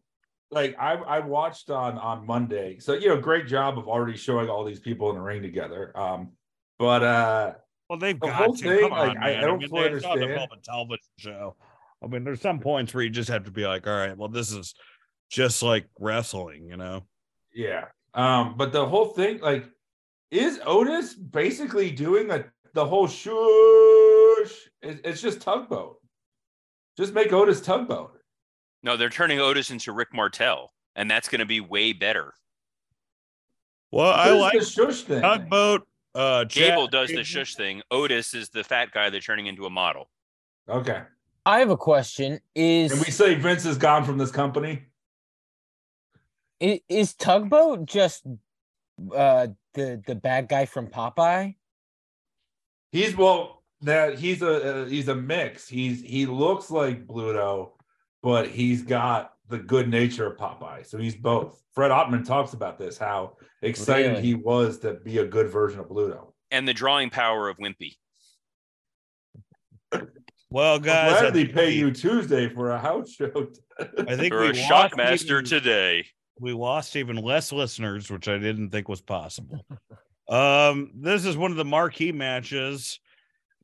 like 0.52 0.76
I 0.80 0.94
I 0.94 1.20
watched 1.20 1.72
on 1.72 1.98
on 1.98 2.26
Monday, 2.26 2.78
so 2.80 2.94
you 2.94 3.10
know, 3.10 3.18
great 3.20 3.48
job 3.48 3.80
of 3.80 3.88
already 3.88 4.18
showing 4.18 4.50
all 4.50 4.64
these 4.64 4.80
people 4.80 5.10
in 5.10 5.16
the 5.16 5.22
ring 5.22 5.42
together. 5.42 5.92
Um, 5.98 6.34
but 6.78 7.02
uh 7.04 7.54
well, 7.90 8.00
they've 8.00 8.20
the 8.20 8.28
got 8.28 8.56
to. 8.56 8.62
thing, 8.64 8.80
Come 8.82 8.92
like, 8.92 9.10
on, 9.12 9.18
I- 9.18 9.38
I 9.38 9.42
don't 9.42 9.60
mean, 9.60 9.70
fully 9.70 9.90
they- 9.90 9.96
it's 9.96 10.04
not 10.04 10.14
understand. 10.14 10.38
Velvet 10.38 10.64
television 10.64 11.00
show. 11.18 11.56
I 12.04 12.08
mean, 12.08 12.24
there's 12.24 12.42
some 12.42 12.60
points 12.60 12.94
where 12.94 13.04
you 13.04 13.10
just 13.10 13.30
have 13.30 13.46
to 13.46 13.52
be 13.52 13.66
like, 13.66 13.88
all 13.88 13.94
right, 13.98 14.16
well, 14.18 14.30
this 14.30 14.52
is 14.52 14.74
just 15.30 15.64
like 15.64 15.88
wrestling, 16.00 16.68
you 16.68 16.76
know? 16.78 17.06
Yeah. 17.54 17.86
Um, 18.14 18.56
but 18.58 18.72
the 18.72 18.86
whole 18.86 19.06
thing, 19.06 19.40
like, 19.40 19.66
is 20.32 20.60
Otis 20.66 21.14
basically 21.14 21.92
doing 21.92 22.32
a 22.32 22.46
the 22.74 22.86
whole 22.86 23.08
shush? 23.08 24.70
It, 24.82 25.02
it's 25.04 25.22
just 25.22 25.42
tugboat. 25.42 25.98
Just 26.98 27.14
make 27.14 27.32
Otis 27.32 27.62
tugboat. 27.62 28.20
No, 28.82 28.98
they're 28.98 29.10
turning 29.10 29.40
Otis 29.40 29.72
into 29.72 29.92
Rick 29.92 30.14
Martel, 30.14 30.72
and 30.96 31.10
that's 31.10 31.30
going 31.30 31.40
to 31.40 31.46
be 31.46 31.62
way 31.62 31.94
better. 31.94 32.34
Well, 33.92 34.12
I 34.12 34.32
like 34.32 34.60
the 34.60 34.66
shush 34.66 35.04
thing. 35.04 35.22
tugboat. 35.22 35.88
Uh, 36.16 36.44
Gable 36.44 36.88
does 36.88 37.10
the 37.10 37.24
shush 37.24 37.56
thing. 37.56 37.82
Otis 37.90 38.34
is 38.34 38.50
the 38.50 38.64
fat 38.64 38.92
guy 38.92 39.10
they're 39.10 39.20
turning 39.20 39.48
into 39.48 39.66
a 39.66 39.70
model. 39.70 40.10
Okay. 40.70 41.02
I 41.46 41.60
have 41.60 41.70
a 41.70 41.78
question. 41.78 42.40
Is 42.56 42.92
And 42.92 43.02
we 43.02 43.12
say 43.12 43.36
Vince 43.36 43.66
is 43.66 43.78
gone 43.78 44.04
from 44.04 44.18
this 44.18 44.32
company. 44.32 44.84
Is, 46.64 46.80
is 46.88 47.14
Tugboat 47.14 47.86
just 47.86 48.24
uh 49.14 49.48
the 49.74 50.02
the 50.06 50.16
bad 50.16 50.48
guy 50.48 50.66
from 50.66 50.88
Popeye? 50.88 51.56
He's 52.92 53.16
well 53.16 53.64
that 53.82 54.18
he's 54.18 54.42
a 54.42 54.84
uh, 54.84 54.86
he's 54.86 55.10
a 55.10 55.16
mix. 55.16 55.68
He's 55.68 56.02
he 56.02 56.26
looks 56.26 56.72
like 56.72 57.06
Bluto, 57.06 57.72
but 58.22 58.48
he's 58.48 58.82
got 58.82 59.34
the 59.50 59.58
good 59.58 59.90
nature 59.90 60.26
of 60.26 60.38
Popeye. 60.38 60.86
So 60.86 60.98
he's 60.98 61.16
both. 61.16 61.62
Fred 61.74 61.92
Ottman 61.92 62.26
talks 62.26 62.54
about 62.54 62.78
this, 62.78 62.98
how 62.98 63.36
excited 63.62 64.12
Really? 64.12 64.22
he 64.22 64.34
was 64.36 64.80
to 64.80 64.94
be 64.94 65.18
a 65.18 65.26
good 65.26 65.50
version 65.50 65.80
of 65.80 65.88
Bluto. 65.88 66.34
And 66.52 66.68
the 66.68 66.74
drawing 66.74 67.10
power 67.10 67.50
of 67.50 67.58
Wimpy. 67.58 67.98
Well, 70.52 70.78
guys, 70.80 71.14
I 71.14 71.20
gladly 71.22 71.46
think 71.46 71.56
pay 71.56 71.72
you 71.72 71.92
Tuesday 71.92 72.48
for 72.48 72.70
a 72.70 72.80
house 72.80 73.10
show. 73.10 73.48
I 74.08 74.16
think 74.16 74.32
Or 74.34 74.42
we 74.42 74.50
a 74.50 74.54
lost 74.54 74.94
Shockmaster 74.94 75.44
today. 75.44 76.06
We 76.40 76.54
lost 76.54 76.96
even 76.96 77.18
less 77.18 77.52
listeners, 77.52 78.10
which 78.10 78.28
I 78.28 78.38
didn't 78.38 78.72
think 78.72 78.90
was 78.90 79.02
possible. 79.02 79.66
um, 80.30 80.92
this 80.96 81.26
is 81.26 81.38
one 81.38 81.52
of 81.52 81.58
the 81.58 81.66
marquee 81.66 82.12
matches. 82.12 83.00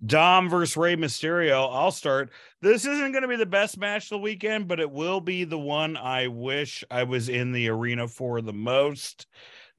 Dom 0.05 0.49
versus 0.49 0.77
Rey 0.77 0.95
Mysterio. 0.95 1.69
I'll 1.73 1.91
start. 1.91 2.31
This 2.61 2.85
isn't 2.85 3.11
going 3.11 3.21
to 3.21 3.27
be 3.27 3.35
the 3.35 3.45
best 3.45 3.77
match 3.77 4.05
of 4.05 4.09
the 4.09 4.17
weekend, 4.19 4.67
but 4.67 4.79
it 4.79 4.89
will 4.89 5.19
be 5.19 5.43
the 5.43 5.59
one 5.59 5.97
I 5.97 6.27
wish 6.27 6.83
I 6.89 7.03
was 7.03 7.27
in 7.27 7.51
the 7.51 7.69
arena 7.69 8.07
for 8.07 8.41
the 8.41 8.53
most. 8.53 9.27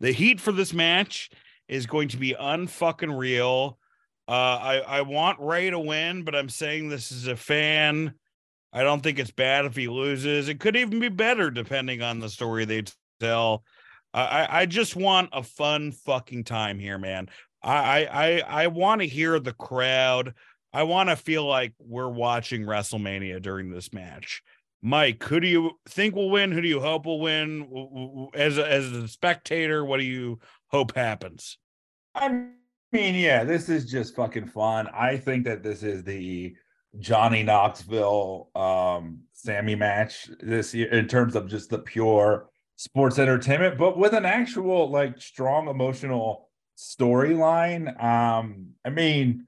The 0.00 0.12
heat 0.12 0.40
for 0.40 0.52
this 0.52 0.74
match 0.74 1.30
is 1.68 1.86
going 1.86 2.08
to 2.08 2.18
be 2.18 2.34
unfucking 2.38 3.16
real. 3.16 3.78
Uh, 4.28 4.32
I 4.32 4.78
I 4.86 5.00
want 5.02 5.40
Rey 5.40 5.70
to 5.70 5.78
win, 5.78 6.22
but 6.24 6.34
I'm 6.34 6.48
saying 6.48 6.88
this 6.88 7.12
is 7.12 7.26
a 7.26 7.36
fan. 7.36 8.14
I 8.72 8.82
don't 8.82 9.02
think 9.02 9.18
it's 9.18 9.30
bad 9.30 9.64
if 9.64 9.74
he 9.74 9.88
loses. 9.88 10.48
It 10.48 10.60
could 10.60 10.76
even 10.76 11.00
be 11.00 11.08
better 11.08 11.50
depending 11.50 12.02
on 12.02 12.20
the 12.20 12.28
story 12.28 12.64
they 12.64 12.84
tell. 13.18 13.64
I 14.12 14.62
I- 14.62 14.66
just 14.66 14.96
want 14.96 15.30
a 15.32 15.42
fun 15.42 15.92
fucking 15.92 16.44
time 16.44 16.78
here, 16.78 16.98
man. 16.98 17.28
I 17.62 18.06
I 18.06 18.62
I, 18.62 18.66
want 18.68 19.02
to 19.02 19.06
hear 19.06 19.38
the 19.38 19.52
crowd. 19.52 20.34
I 20.72 20.84
want 20.84 21.10
to 21.10 21.16
feel 21.16 21.44
like 21.44 21.74
we're 21.78 22.08
watching 22.08 22.62
WrestleMania 22.62 23.42
during 23.42 23.70
this 23.70 23.92
match. 23.92 24.42
Mike, 24.82 25.22
who 25.24 25.40
do 25.40 25.46
you 25.46 25.72
think 25.88 26.14
will 26.14 26.30
win? 26.30 26.52
Who 26.52 26.62
do 26.62 26.68
you 26.68 26.80
hope 26.80 27.04
will 27.04 27.20
win? 27.20 28.30
As 28.34 28.56
a, 28.56 28.66
as 28.66 28.90
a 28.90 29.06
spectator, 29.08 29.84
what 29.84 29.98
do 29.98 30.06
you 30.06 30.38
hope 30.68 30.94
happens? 30.94 31.58
I 32.14 32.46
mean, 32.92 33.14
yeah, 33.14 33.44
this 33.44 33.68
is 33.68 33.84
just 33.90 34.16
fucking 34.16 34.46
fun. 34.46 34.88
I 34.94 35.18
think 35.18 35.44
that 35.44 35.62
this 35.62 35.82
is 35.82 36.02
the 36.02 36.54
Johnny 36.98 37.42
Knoxville 37.42 38.50
um 38.54 39.20
Sami 39.32 39.74
match 39.74 40.28
this 40.40 40.74
year 40.74 40.88
in 40.92 41.08
terms 41.08 41.34
of 41.36 41.48
just 41.48 41.70
the 41.70 41.78
pure 41.78 42.50
sports 42.76 43.18
entertainment, 43.18 43.78
but 43.78 43.98
with 43.98 44.12
an 44.12 44.24
actual 44.24 44.90
like 44.90 45.20
strong 45.20 45.68
emotional 45.68 46.48
storyline. 46.78 48.02
Um, 48.02 48.70
I 48.84 48.90
mean, 48.90 49.46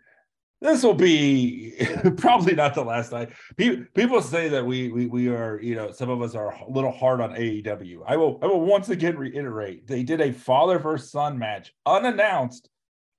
this 0.61 0.83
will 0.83 0.95
be 0.95 1.75
probably 2.17 2.55
not 2.55 2.75
the 2.75 2.85
last 2.85 3.11
night. 3.11 3.31
People 3.57 3.87
people 3.95 4.23
say 4.23 4.49
that 4.51 4.65
we 4.65 4.91
we 4.91 5.07
we 5.07 5.29
are, 5.29 5.61
you 5.61 5.75
know, 5.75 5.91
some 5.91 6.11
of 6.11 6.23
us 6.23 6.35
are 6.35 6.51
a 6.51 6.71
little 6.71 6.93
hard 6.93 7.21
on 7.21 7.35
AEW. 7.35 8.03
I 8.07 8.17
will 8.17 8.39
I 8.43 8.47
will 8.47 8.61
once 8.61 8.89
again 8.89 9.17
reiterate 9.17 9.87
they 9.87 10.03
did 10.03 10.21
a 10.21 10.33
father 10.33 10.79
versus 10.79 11.11
son 11.11 11.39
match 11.39 11.73
unannounced 11.85 12.69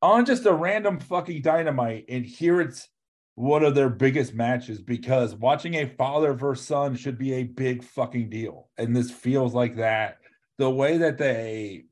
on 0.02 0.26
just 0.26 0.46
a 0.46 0.54
random 0.54 1.00
fucking 1.00 1.42
dynamite, 1.42 2.06
and 2.08 2.26
here 2.26 2.62
it's 2.62 2.88
one 3.36 3.64
of 3.64 3.74
their 3.74 3.90
biggest 3.90 4.34
matches 4.34 4.82
because 4.82 5.36
watching 5.36 5.76
a 5.76 5.88
father 5.88 6.34
versus 6.34 6.68
son 6.68 6.96
should 6.96 7.18
be 7.18 7.34
a 7.34 7.44
big 7.44 7.84
fucking 7.84 8.30
deal. 8.30 8.70
And 8.78 8.96
this 8.96 9.10
feels 9.10 9.54
like 9.54 9.78
that. 9.78 10.18
The 10.60 10.70
way 10.70 10.98
that 10.98 11.18
they 11.18 11.86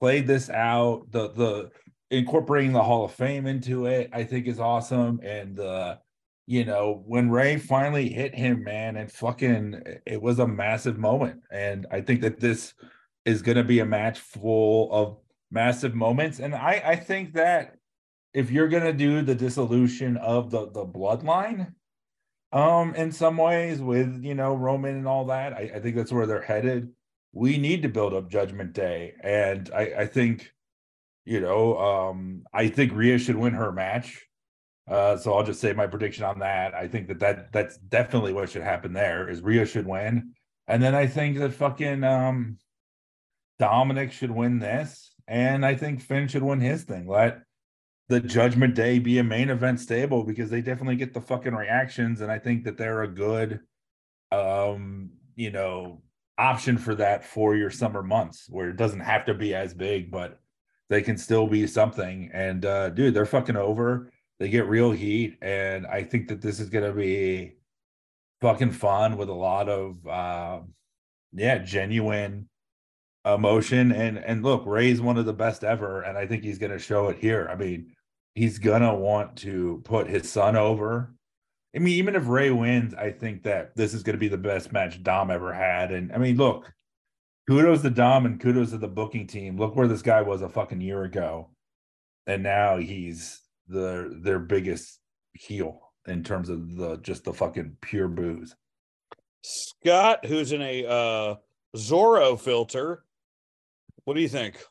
played 0.00 0.26
this 0.26 0.48
out, 0.50 1.06
the 1.10 1.32
the 1.32 1.70
incorporating 2.10 2.72
the 2.72 2.82
Hall 2.82 3.04
of 3.04 3.12
Fame 3.12 3.46
into 3.46 3.86
it, 3.86 4.10
I 4.12 4.22
think 4.22 4.46
is 4.46 4.60
awesome. 4.60 5.20
And 5.24 5.58
uh, 5.58 5.96
you 6.46 6.64
know, 6.64 7.02
when 7.06 7.30
Rey 7.30 7.56
finally 7.56 8.08
hit 8.08 8.34
him, 8.34 8.62
man, 8.62 8.96
and 8.96 9.10
fucking 9.10 9.82
it 10.06 10.22
was 10.22 10.38
a 10.38 10.46
massive 10.46 10.98
moment. 10.98 11.40
And 11.50 11.86
I 11.90 12.02
think 12.02 12.20
that 12.20 12.38
this 12.38 12.74
is 13.24 13.42
gonna 13.42 13.64
be 13.64 13.80
a 13.80 13.86
match 13.86 14.20
full 14.20 14.92
of 14.92 15.18
massive 15.50 15.94
moments. 15.94 16.38
And 16.38 16.54
I, 16.54 16.82
I 16.84 16.96
think 16.96 17.34
that 17.34 17.74
if 18.34 18.50
you're 18.50 18.68
gonna 18.68 18.92
do 18.92 19.22
the 19.22 19.34
dissolution 19.34 20.16
of 20.16 20.50
the 20.50 20.70
the 20.70 20.86
bloodline, 20.86 21.74
um, 22.52 22.94
in 22.94 23.12
some 23.12 23.36
ways 23.36 23.80
with 23.80 24.22
you 24.22 24.34
know 24.34 24.54
Roman 24.54 24.96
and 24.96 25.08
all 25.08 25.26
that, 25.26 25.52
I, 25.52 25.72
I 25.74 25.80
think 25.80 25.96
that's 25.96 26.12
where 26.12 26.26
they're 26.26 26.42
headed. 26.42 26.90
We 27.32 27.56
need 27.58 27.82
to 27.82 27.88
build 27.88 28.12
up 28.12 28.30
Judgment 28.30 28.72
Day, 28.74 29.14
and 29.22 29.70
I, 29.74 29.94
I 30.00 30.06
think, 30.06 30.52
you 31.24 31.40
know, 31.40 31.78
um, 31.78 32.44
I 32.52 32.68
think 32.68 32.92
Rhea 32.92 33.18
should 33.18 33.36
win 33.36 33.54
her 33.54 33.72
match. 33.72 34.26
Uh, 34.86 35.16
so 35.16 35.32
I'll 35.32 35.44
just 35.44 35.60
say 35.60 35.72
my 35.72 35.86
prediction 35.86 36.24
on 36.24 36.40
that. 36.40 36.74
I 36.74 36.88
think 36.88 37.08
that, 37.08 37.20
that 37.20 37.52
that's 37.52 37.78
definitely 37.78 38.32
what 38.32 38.50
should 38.50 38.62
happen 38.62 38.92
there 38.92 39.28
is 39.28 39.40
Rhea 39.40 39.64
should 39.64 39.86
win. 39.86 40.32
And 40.66 40.82
then 40.82 40.94
I 40.94 41.06
think 41.06 41.38
that 41.38 41.54
fucking 41.54 42.04
um 42.04 42.58
Dominic 43.58 44.12
should 44.12 44.30
win 44.30 44.58
this. 44.58 45.14
And 45.28 45.64
I 45.64 45.76
think 45.76 46.02
Finn 46.02 46.28
should 46.28 46.42
win 46.42 46.60
his 46.60 46.82
thing. 46.82 47.06
Let 47.06 47.42
the 48.12 48.28
Judgment 48.28 48.74
Day 48.74 48.98
be 48.98 49.18
a 49.18 49.24
main 49.24 49.50
event 49.50 49.80
stable 49.80 50.24
because 50.24 50.50
they 50.50 50.60
definitely 50.60 50.96
get 50.96 51.14
the 51.14 51.20
fucking 51.20 51.54
reactions. 51.54 52.20
And 52.20 52.30
I 52.30 52.38
think 52.38 52.64
that 52.64 52.76
they're 52.76 53.02
a 53.02 53.08
good 53.08 53.60
um, 54.30 55.10
you 55.34 55.50
know, 55.50 56.02
option 56.38 56.78
for 56.78 56.94
that 56.94 57.24
for 57.24 57.54
your 57.54 57.70
summer 57.70 58.02
months 58.02 58.46
where 58.48 58.70
it 58.70 58.76
doesn't 58.76 59.00
have 59.00 59.24
to 59.26 59.34
be 59.34 59.54
as 59.54 59.74
big, 59.74 60.10
but 60.10 60.40
they 60.88 61.02
can 61.02 61.16
still 61.16 61.46
be 61.46 61.66
something. 61.66 62.30
And 62.32 62.64
uh 62.64 62.90
dude, 62.90 63.14
they're 63.14 63.26
fucking 63.26 63.56
over 63.56 64.10
they 64.42 64.48
get 64.48 64.66
real 64.66 64.90
heat, 64.90 65.38
and 65.40 65.86
I 65.86 66.02
think 66.02 66.26
that 66.26 66.40
this 66.40 66.58
is 66.58 66.68
gonna 66.68 66.92
be 66.92 67.52
fucking 68.40 68.72
fun 68.72 69.16
with 69.16 69.28
a 69.28 69.32
lot 69.32 69.68
of 69.68 70.04
uh, 70.04 70.60
yeah, 71.32 71.58
genuine 71.58 72.48
emotion. 73.24 73.92
And 73.92 74.18
and 74.18 74.42
look, 74.42 74.64
Rey's 74.66 75.00
one 75.00 75.16
of 75.16 75.26
the 75.26 75.32
best 75.32 75.62
ever, 75.62 76.02
and 76.02 76.18
I 76.18 76.26
think 76.26 76.42
he's 76.42 76.58
gonna 76.58 76.80
show 76.80 77.08
it 77.08 77.18
here. 77.18 77.48
I 77.48 77.54
mean, 77.54 77.94
he's 78.34 78.58
gonna 78.58 78.94
want 78.94 79.36
to 79.38 79.80
put 79.84 80.08
his 80.08 80.30
son 80.30 80.56
over. 80.56 81.14
I 81.74 81.78
mean, 81.78 81.94
even 81.94 82.14
if 82.14 82.28
Rey 82.28 82.50
wins, 82.50 82.94
I 82.94 83.10
think 83.10 83.42
that 83.44 83.74
this 83.76 83.94
is 83.94 84.02
gonna 84.02 84.18
be 84.18 84.28
the 84.28 84.38
best 84.38 84.72
match 84.72 85.02
Dom 85.02 85.30
ever 85.30 85.52
had. 85.52 85.92
And 85.92 86.12
I 86.12 86.18
mean, 86.18 86.36
look, 86.36 86.72
kudos 87.48 87.82
to 87.82 87.90
Dom 87.90 88.26
and 88.26 88.40
kudos 88.40 88.70
to 88.70 88.78
the 88.78 88.88
booking 88.88 89.26
team. 89.26 89.58
Look 89.58 89.76
where 89.76 89.88
this 89.88 90.02
guy 90.02 90.22
was 90.22 90.42
a 90.42 90.48
fucking 90.48 90.80
year 90.80 91.04
ago. 91.04 91.50
And 92.26 92.42
now 92.42 92.76
he's 92.76 93.40
the 93.68 94.18
their 94.22 94.38
biggest 94.38 95.00
heel 95.34 95.80
in 96.06 96.22
terms 96.22 96.48
of 96.48 96.76
the 96.76 96.96
just 96.98 97.24
the 97.24 97.32
fucking 97.32 97.76
pure 97.80 98.08
booze. 98.08 98.54
Scott, 99.42 100.24
who's 100.26 100.52
in 100.52 100.62
a 100.62 100.86
uh 100.86 101.34
Zorro 101.76 102.38
filter. 102.38 103.04
What 104.04 104.14
do 104.14 104.20
you 104.20 104.28
think? 104.28 104.62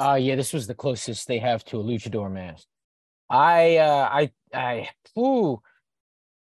Uh 0.00 0.14
yeah, 0.14 0.34
this 0.34 0.52
was 0.52 0.66
the 0.66 0.74
closest 0.74 1.28
they 1.28 1.38
have 1.38 1.64
to 1.66 1.78
a 1.78 1.84
luchador 1.84 2.32
mask. 2.32 2.66
I 3.28 3.76
uh 3.76 4.08
I 4.10 4.30
I 4.54 4.88
ooh 5.18 5.60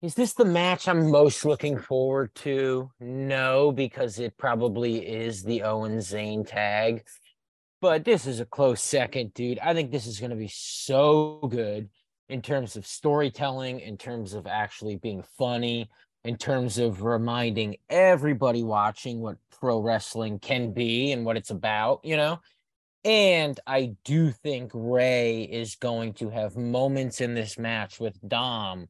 is 0.00 0.14
this 0.14 0.32
the 0.34 0.44
match 0.44 0.86
I'm 0.86 1.10
most 1.10 1.44
looking 1.44 1.76
forward 1.76 2.32
to? 2.36 2.92
No, 3.00 3.72
because 3.72 4.20
it 4.20 4.38
probably 4.38 4.98
is 4.98 5.42
the 5.42 5.62
Owens 5.64 6.12
Zayn 6.12 6.46
tag 6.46 7.04
but 7.80 8.04
this 8.04 8.26
is 8.26 8.40
a 8.40 8.44
close 8.44 8.82
second, 8.82 9.34
dude. 9.34 9.58
I 9.60 9.72
think 9.72 9.90
this 9.90 10.06
is 10.06 10.18
going 10.18 10.30
to 10.30 10.36
be 10.36 10.50
so 10.52 11.38
good 11.48 11.88
in 12.28 12.42
terms 12.42 12.76
of 12.76 12.86
storytelling, 12.86 13.80
in 13.80 13.96
terms 13.96 14.34
of 14.34 14.46
actually 14.46 14.96
being 14.96 15.22
funny, 15.36 15.88
in 16.24 16.36
terms 16.36 16.78
of 16.78 17.02
reminding 17.02 17.76
everybody 17.88 18.62
watching 18.62 19.20
what 19.20 19.36
pro 19.60 19.80
wrestling 19.80 20.38
can 20.40 20.72
be 20.72 21.12
and 21.12 21.24
what 21.24 21.36
it's 21.36 21.50
about, 21.50 22.00
you 22.02 22.16
know? 22.16 22.40
And 23.04 23.58
I 23.66 23.94
do 24.04 24.30
think 24.30 24.70
Rey 24.74 25.42
is 25.42 25.76
going 25.76 26.14
to 26.14 26.30
have 26.30 26.56
moments 26.56 27.20
in 27.20 27.34
this 27.34 27.58
match 27.58 28.00
with 28.00 28.18
Dom 28.26 28.88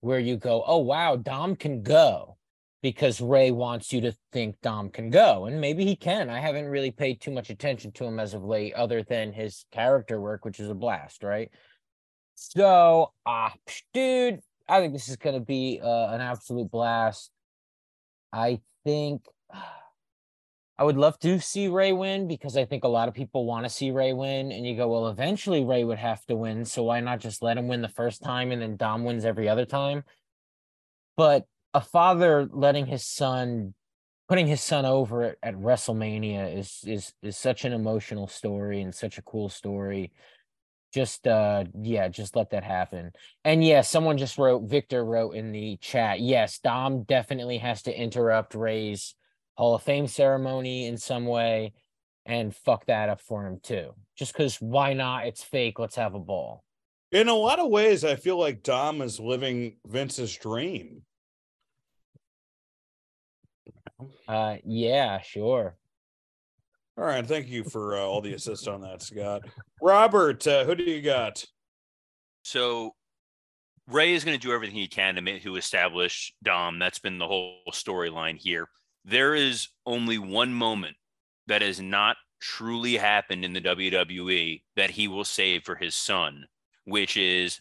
where 0.00 0.18
you 0.18 0.36
go, 0.36 0.62
oh, 0.66 0.78
wow, 0.78 1.16
Dom 1.16 1.56
can 1.56 1.82
go 1.82 2.36
because 2.82 3.20
Rey 3.20 3.50
wants 3.50 3.92
you 3.92 4.00
to 4.02 4.14
think 4.32 4.60
Dom 4.62 4.90
can 4.90 5.10
go. 5.10 5.46
And 5.46 5.60
maybe 5.60 5.84
he 5.84 5.96
can. 5.96 6.30
I 6.30 6.40
haven't 6.40 6.68
really 6.68 6.90
paid 6.90 7.20
too 7.20 7.30
much 7.30 7.50
attention 7.50 7.92
to 7.92 8.04
him 8.04 8.18
as 8.18 8.34
of 8.34 8.44
late, 8.44 8.74
other 8.74 9.02
than 9.02 9.32
his 9.32 9.64
character 9.70 10.20
work, 10.20 10.44
which 10.44 10.60
is 10.60 10.70
a 10.70 10.74
blast, 10.74 11.22
right? 11.22 11.50
So, 12.34 13.12
ah, 13.26 13.52
uh, 13.52 13.70
dude, 13.92 14.40
I 14.66 14.80
think 14.80 14.94
this 14.94 15.08
is 15.08 15.16
going 15.16 15.34
to 15.34 15.44
be 15.44 15.80
uh, 15.82 16.12
an 16.12 16.20
absolute 16.20 16.70
blast. 16.70 17.30
I 18.32 18.60
think 18.84 19.24
I 20.80 20.84
would 20.84 20.96
love 20.96 21.18
to 21.18 21.38
see 21.40 21.68
Rey 21.68 21.92
win 21.92 22.26
because 22.26 22.56
I 22.56 22.64
think 22.64 22.84
a 22.84 22.88
lot 22.88 23.06
of 23.06 23.12
people 23.12 23.44
want 23.44 23.66
to 23.66 23.70
see 23.70 23.90
Rey 23.90 24.14
win. 24.14 24.50
And 24.50 24.66
you 24.66 24.74
go, 24.74 24.88
well, 24.88 25.08
eventually 25.08 25.62
Rey 25.62 25.84
would 25.84 25.98
have 25.98 26.24
to 26.24 26.36
win. 26.36 26.64
So 26.64 26.84
why 26.84 27.00
not 27.00 27.20
just 27.20 27.42
let 27.42 27.58
him 27.58 27.68
win 27.68 27.82
the 27.82 27.88
first 27.88 28.22
time 28.22 28.50
and 28.50 28.62
then 28.62 28.76
Dom 28.76 29.04
wins 29.04 29.26
every 29.26 29.46
other 29.46 29.66
time? 29.66 30.04
But 31.18 31.44
a 31.74 31.82
father 31.82 32.48
letting 32.50 32.86
his 32.86 33.06
son 33.06 33.74
putting 34.26 34.46
his 34.46 34.62
son 34.62 34.86
over 34.86 35.24
at, 35.24 35.36
at 35.42 35.54
WrestleMania 35.54 36.56
is 36.56 36.80
is 36.86 37.12
is 37.22 37.36
such 37.36 37.66
an 37.66 37.74
emotional 37.74 38.26
story 38.26 38.80
and 38.80 38.94
such 38.94 39.18
a 39.18 39.22
cool 39.22 39.50
story. 39.50 40.12
Just 40.94 41.26
uh 41.26 41.64
yeah, 41.78 42.08
just 42.08 42.34
let 42.34 42.50
that 42.50 42.64
happen. 42.64 43.10
And 43.44 43.62
yeah, 43.62 43.82
someone 43.82 44.16
just 44.16 44.38
wrote 44.38 44.62
Victor 44.62 45.04
wrote 45.04 45.32
in 45.32 45.52
the 45.52 45.76
chat. 45.82 46.20
Yes, 46.20 46.58
Dom 46.58 47.02
definitely 47.02 47.58
has 47.58 47.82
to 47.82 47.94
interrupt 47.94 48.54
Rey's 48.54 49.14
Hall 49.60 49.74
of 49.74 49.82
Fame 49.82 50.06
ceremony 50.06 50.86
in 50.86 50.96
some 50.96 51.26
way 51.26 51.74
and 52.24 52.56
fuck 52.56 52.86
that 52.86 53.10
up 53.10 53.20
for 53.20 53.46
him 53.46 53.60
too. 53.62 53.92
Just 54.16 54.32
cuz 54.32 54.56
why 54.56 54.94
not? 54.94 55.26
It's 55.26 55.42
fake. 55.42 55.78
Let's 55.78 55.96
have 55.96 56.14
a 56.14 56.18
ball. 56.18 56.64
In 57.12 57.28
a 57.28 57.34
lot 57.34 57.58
of 57.58 57.68
ways, 57.68 58.02
I 58.02 58.16
feel 58.16 58.38
like 58.38 58.62
Dom 58.62 59.02
is 59.02 59.20
living 59.20 59.76
Vince's 59.86 60.34
dream. 60.34 61.02
Uh, 64.26 64.56
yeah, 64.64 65.20
sure. 65.20 65.76
All 66.96 67.04
right, 67.04 67.26
thank 67.26 67.48
you 67.48 67.62
for 67.62 67.98
uh, 67.98 68.00
all 68.00 68.22
the 68.22 68.32
assist 68.32 68.66
on 68.66 68.80
that, 68.80 69.02
Scott. 69.02 69.42
Robert, 69.82 70.46
uh, 70.46 70.64
who 70.64 70.74
do 70.74 70.84
you 70.84 71.02
got? 71.02 71.44
So 72.44 72.94
Rey 73.88 74.14
is 74.14 74.24
going 74.24 74.40
to 74.40 74.46
do 74.46 74.54
everything 74.54 74.76
he 74.76 74.88
can 74.88 75.16
to 75.16 75.20
make, 75.20 75.42
to 75.42 75.56
establish 75.56 76.32
Dom. 76.42 76.78
That's 76.78 76.98
been 76.98 77.18
the 77.18 77.26
whole 77.26 77.60
storyline 77.72 78.38
here. 78.38 78.66
There 79.04 79.34
is 79.34 79.68
only 79.86 80.18
one 80.18 80.52
moment 80.52 80.96
that 81.46 81.62
has 81.62 81.80
not 81.80 82.16
truly 82.40 82.96
happened 82.96 83.44
in 83.44 83.52
the 83.52 83.60
WWE 83.60 84.62
that 84.76 84.90
he 84.90 85.08
will 85.08 85.24
save 85.24 85.64
for 85.64 85.76
his 85.76 85.94
son, 85.94 86.46
which 86.84 87.16
is 87.16 87.60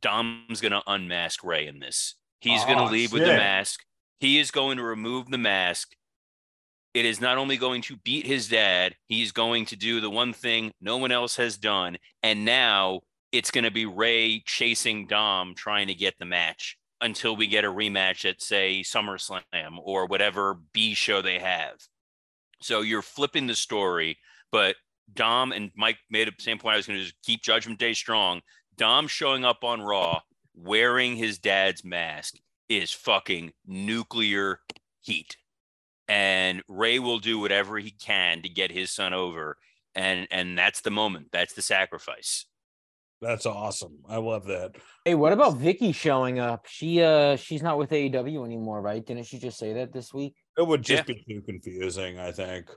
Dom's 0.00 0.60
going 0.60 0.72
to 0.72 0.82
unmask 0.86 1.42
Rey 1.44 1.66
in 1.66 1.80
this. 1.80 2.14
He's 2.40 2.62
oh, 2.62 2.66
going 2.66 2.78
to 2.78 2.92
leave 2.92 3.10
shit. 3.10 3.20
with 3.20 3.28
the 3.28 3.36
mask. 3.36 3.84
He 4.20 4.38
is 4.38 4.50
going 4.50 4.76
to 4.78 4.82
remove 4.82 5.30
the 5.30 5.38
mask. 5.38 5.94
It 6.92 7.04
is 7.04 7.20
not 7.20 7.38
only 7.38 7.56
going 7.56 7.82
to 7.82 7.96
beat 7.96 8.26
his 8.26 8.48
dad, 8.48 8.94
he's 9.06 9.32
going 9.32 9.66
to 9.66 9.76
do 9.76 10.00
the 10.00 10.10
one 10.10 10.32
thing 10.32 10.72
no 10.80 10.96
one 10.96 11.10
else 11.10 11.36
has 11.36 11.56
done. 11.56 11.98
And 12.22 12.44
now 12.44 13.00
it's 13.32 13.50
going 13.50 13.64
to 13.64 13.70
be 13.70 13.86
Rey 13.86 14.42
chasing 14.46 15.06
Dom 15.06 15.54
trying 15.54 15.88
to 15.88 15.94
get 15.94 16.14
the 16.18 16.24
match 16.24 16.78
until 17.04 17.36
we 17.36 17.46
get 17.46 17.66
a 17.66 17.68
rematch 17.68 18.28
at, 18.28 18.40
say, 18.40 18.82
SummerSlam 18.82 19.42
or 19.82 20.06
whatever 20.06 20.58
B 20.72 20.94
show 20.94 21.20
they 21.20 21.38
have. 21.38 21.74
So 22.62 22.80
you're 22.80 23.02
flipping 23.02 23.46
the 23.46 23.54
story, 23.54 24.16
but 24.50 24.76
Dom 25.12 25.52
and 25.52 25.70
Mike 25.76 25.98
made 26.10 26.28
the 26.28 26.42
same 26.42 26.58
point. 26.58 26.72
I 26.72 26.76
was 26.78 26.86
going 26.86 26.98
to 26.98 27.04
just 27.04 27.22
keep 27.22 27.42
Judgment 27.42 27.78
Day 27.78 27.92
strong. 27.92 28.40
Dom 28.78 29.06
showing 29.06 29.44
up 29.44 29.62
on 29.62 29.82
Raw 29.82 30.20
wearing 30.56 31.14
his 31.16 31.38
dad's 31.38 31.84
mask 31.84 32.36
is 32.70 32.90
fucking 32.90 33.52
nuclear 33.66 34.60
heat. 35.02 35.36
And 36.08 36.62
Rey 36.68 36.98
will 36.98 37.18
do 37.18 37.38
whatever 37.38 37.78
he 37.78 37.90
can 37.90 38.40
to 38.42 38.48
get 38.48 38.72
his 38.72 38.90
son 38.90 39.12
over. 39.12 39.58
And 39.94 40.26
and 40.30 40.56
that's 40.58 40.80
the 40.80 40.90
moment. 40.90 41.28
That's 41.32 41.52
the 41.52 41.62
sacrifice. 41.62 42.46
That's 43.24 43.46
awesome. 43.46 43.98
I 44.08 44.18
love 44.18 44.46
that. 44.46 44.76
Hey, 45.04 45.14
what 45.14 45.32
about 45.32 45.58
Vickie 45.58 45.94
showing 45.94 46.38
up? 46.38 46.66
She 46.68 47.02
uh 47.02 47.36
she's 47.36 47.62
not 47.62 47.78
with 47.78 47.90
AEW 47.90 48.44
anymore, 48.44 48.82
right? 48.82 49.04
Didn't 49.04 49.24
she 49.24 49.38
just 49.38 49.58
say 49.58 49.72
that 49.74 49.92
this 49.92 50.12
week? 50.12 50.34
It 50.58 50.66
would 50.66 50.82
just 50.82 51.08
yeah. 51.08 51.14
be 51.14 51.24
too 51.28 51.42
confusing, 51.42 52.18
I 52.18 52.32
think. 52.32 52.70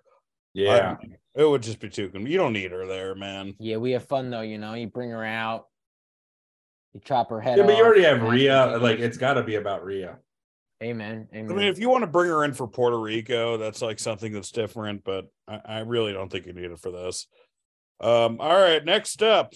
Yeah. 0.53 0.95
I, 1.01 1.41
it 1.41 1.47
would 1.47 1.61
just 1.61 1.79
be 1.79 1.89
too 1.89 2.09
confusing. 2.09 2.31
You 2.31 2.37
don't 2.37 2.53
need 2.53 2.71
her 2.71 2.87
there, 2.87 3.13
man. 3.13 3.53
Yeah, 3.59 3.77
we 3.77 3.91
have 3.91 4.05
fun 4.05 4.29
though, 4.29 4.41
you 4.41 4.57
know. 4.57 4.73
You 4.73 4.87
bring 4.87 5.09
her 5.11 5.23
out, 5.23 5.65
you 6.93 7.01
chop 7.03 7.29
her 7.29 7.41
head. 7.41 7.57
Yeah, 7.57 7.63
but 7.65 7.73
off, 7.73 7.77
you 7.77 7.85
already 7.85 8.03
have 8.03 8.21
Rhea. 8.21 8.77
Like 8.77 8.99
it's 8.99 9.17
got 9.17 9.33
to 9.33 9.43
be 9.43 9.55
about 9.55 9.83
Rhea. 9.83 10.17
Amen. 10.81 11.27
Amen. 11.33 11.51
I 11.51 11.55
mean, 11.55 11.67
if 11.67 11.79
you 11.79 11.89
want 11.89 12.03
to 12.03 12.07
bring 12.07 12.29
her 12.29 12.43
in 12.43 12.53
for 12.53 12.67
Puerto 12.67 12.99
Rico, 12.99 13.57
that's 13.57 13.81
like 13.81 13.99
something 13.99 14.31
that's 14.31 14.51
different. 14.51 15.03
But 15.03 15.25
I, 15.47 15.59
I 15.65 15.79
really 15.79 16.13
don't 16.13 16.31
think 16.31 16.45
you 16.45 16.53
need 16.53 16.71
it 16.71 16.79
for 16.79 16.91
this. 16.91 17.27
Um. 17.99 18.39
All 18.39 18.55
right. 18.55 18.83
Next 18.83 19.23
up, 19.23 19.53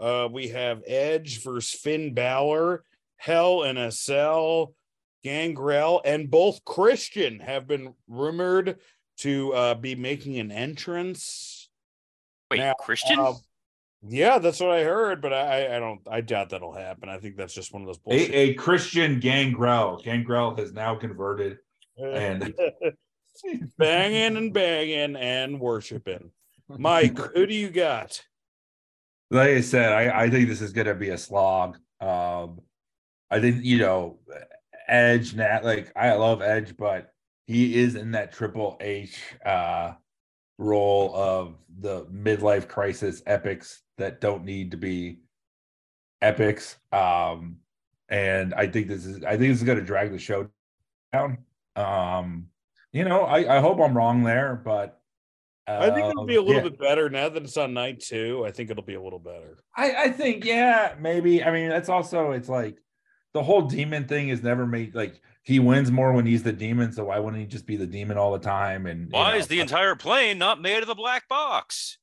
uh, 0.00 0.28
we 0.30 0.48
have 0.48 0.82
Edge 0.86 1.42
versus 1.42 1.70
Finn 1.78 2.14
Balor, 2.14 2.82
Hell 3.16 3.62
in 3.64 3.76
a 3.76 3.92
Cell, 3.92 4.74
Gangrel, 5.22 6.00
and 6.04 6.30
both 6.30 6.64
Christian 6.64 7.40
have 7.40 7.66
been 7.66 7.94
rumored 8.08 8.78
to 9.18 9.52
uh, 9.52 9.74
be 9.74 9.94
making 9.94 10.38
an 10.38 10.50
entrance. 10.50 11.68
Wait, 12.50 12.58
Now, 12.58 12.72
Christian? 12.74 13.18
um, 13.18 13.36
yeah, 14.02 14.38
that's 14.38 14.60
what 14.60 14.70
I 14.70 14.82
heard, 14.82 15.20
but 15.20 15.34
I, 15.34 15.76
I 15.76 15.78
don't, 15.78 16.00
I 16.10 16.22
doubt 16.22 16.48
that'll 16.50 16.72
happen. 16.72 17.10
I 17.10 17.18
think 17.18 17.36
that's 17.36 17.52
just 17.52 17.72
one 17.72 17.82
of 17.82 17.86
those 17.86 17.98
bullshit. 17.98 18.30
A, 18.30 18.34
a 18.34 18.54
Christian 18.54 19.20
Gangrel. 19.20 20.00
Gangrel 20.02 20.56
has 20.56 20.72
now 20.72 20.94
converted. 20.94 21.58
and- 22.02 22.54
banging 23.78 24.36
and 24.36 24.52
banging 24.52 25.16
and 25.16 25.60
worshiping. 25.60 26.30
Mike, 26.68 27.18
who 27.18 27.46
do 27.46 27.54
you 27.54 27.68
got? 27.70 28.22
Like 29.30 29.50
I 29.50 29.60
said, 29.60 29.92
I, 29.92 30.24
I 30.24 30.30
think 30.30 30.48
this 30.48 30.60
is 30.60 30.72
gonna 30.72 30.94
be 30.94 31.10
a 31.10 31.18
slog. 31.18 31.78
Um 32.00 32.60
I 33.30 33.40
think, 33.40 33.64
you 33.64 33.78
know, 33.78 34.18
Edge 34.88 35.34
Nat 35.34 35.64
like 35.64 35.92
I 35.96 36.12
love 36.14 36.42
Edge, 36.42 36.76
but 36.76 37.12
he 37.46 37.76
is 37.78 37.94
in 37.96 38.12
that 38.12 38.32
triple 38.32 38.76
H 38.80 39.20
uh 39.44 39.94
role 40.58 41.14
of 41.14 41.56
the 41.80 42.06
midlife 42.06 42.68
crisis 42.68 43.22
epics 43.26 43.82
that 43.98 44.20
don't 44.20 44.44
need 44.44 44.72
to 44.72 44.76
be 44.76 45.20
epics. 46.22 46.76
Um 46.92 47.58
and 48.08 48.54
I 48.54 48.66
think 48.66 48.88
this 48.88 49.06
is 49.06 49.22
I 49.24 49.30
think 49.30 49.52
this 49.52 49.58
is 49.58 49.64
gonna 49.64 49.82
drag 49.82 50.12
the 50.12 50.18
show 50.18 50.48
down. 51.12 51.38
Um, 51.76 52.48
you 52.92 53.04
know, 53.04 53.22
I, 53.22 53.58
I 53.58 53.60
hope 53.60 53.80
I'm 53.80 53.96
wrong 53.96 54.24
there, 54.24 54.56
but 54.56 54.99
I 55.78 55.90
think 55.90 56.08
it'll 56.08 56.20
um, 56.20 56.26
be 56.26 56.36
a 56.36 56.42
little 56.42 56.62
yeah. 56.62 56.68
bit 56.68 56.78
better 56.78 57.10
now 57.10 57.28
that 57.28 57.42
it's 57.42 57.56
on 57.56 57.74
night 57.74 58.00
two. 58.00 58.44
I 58.46 58.50
think 58.50 58.70
it'll 58.70 58.82
be 58.82 58.94
a 58.94 59.02
little 59.02 59.18
better. 59.18 59.62
I, 59.76 59.94
I 60.04 60.08
think, 60.10 60.44
yeah, 60.44 60.94
maybe. 60.98 61.44
I 61.44 61.50
mean, 61.50 61.68
that's 61.68 61.88
also 61.88 62.32
it's 62.32 62.48
like 62.48 62.78
the 63.32 63.42
whole 63.42 63.62
demon 63.62 64.08
thing 64.08 64.28
is 64.28 64.42
never 64.42 64.66
made 64.66 64.94
like 64.94 65.20
he 65.42 65.58
wins 65.58 65.90
more 65.90 66.12
when 66.12 66.26
he's 66.26 66.42
the 66.42 66.52
demon, 66.52 66.92
so 66.92 67.04
why 67.04 67.18
wouldn't 67.18 67.40
he 67.40 67.46
just 67.46 67.66
be 67.66 67.76
the 67.76 67.86
demon 67.86 68.18
all 68.18 68.32
the 68.32 68.38
time? 68.38 68.86
And 68.86 69.02
you 69.02 69.08
Why 69.10 69.32
know, 69.32 69.38
is 69.38 69.46
the 69.46 69.60
entire 69.60 69.96
plane 69.96 70.38
not 70.38 70.60
made 70.60 70.82
of 70.82 70.86
the 70.86 70.94
black 70.94 71.28
box? 71.28 71.98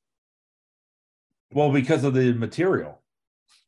well 1.50 1.72
because 1.72 2.04
of 2.04 2.12
the 2.14 2.34
material, 2.34 3.00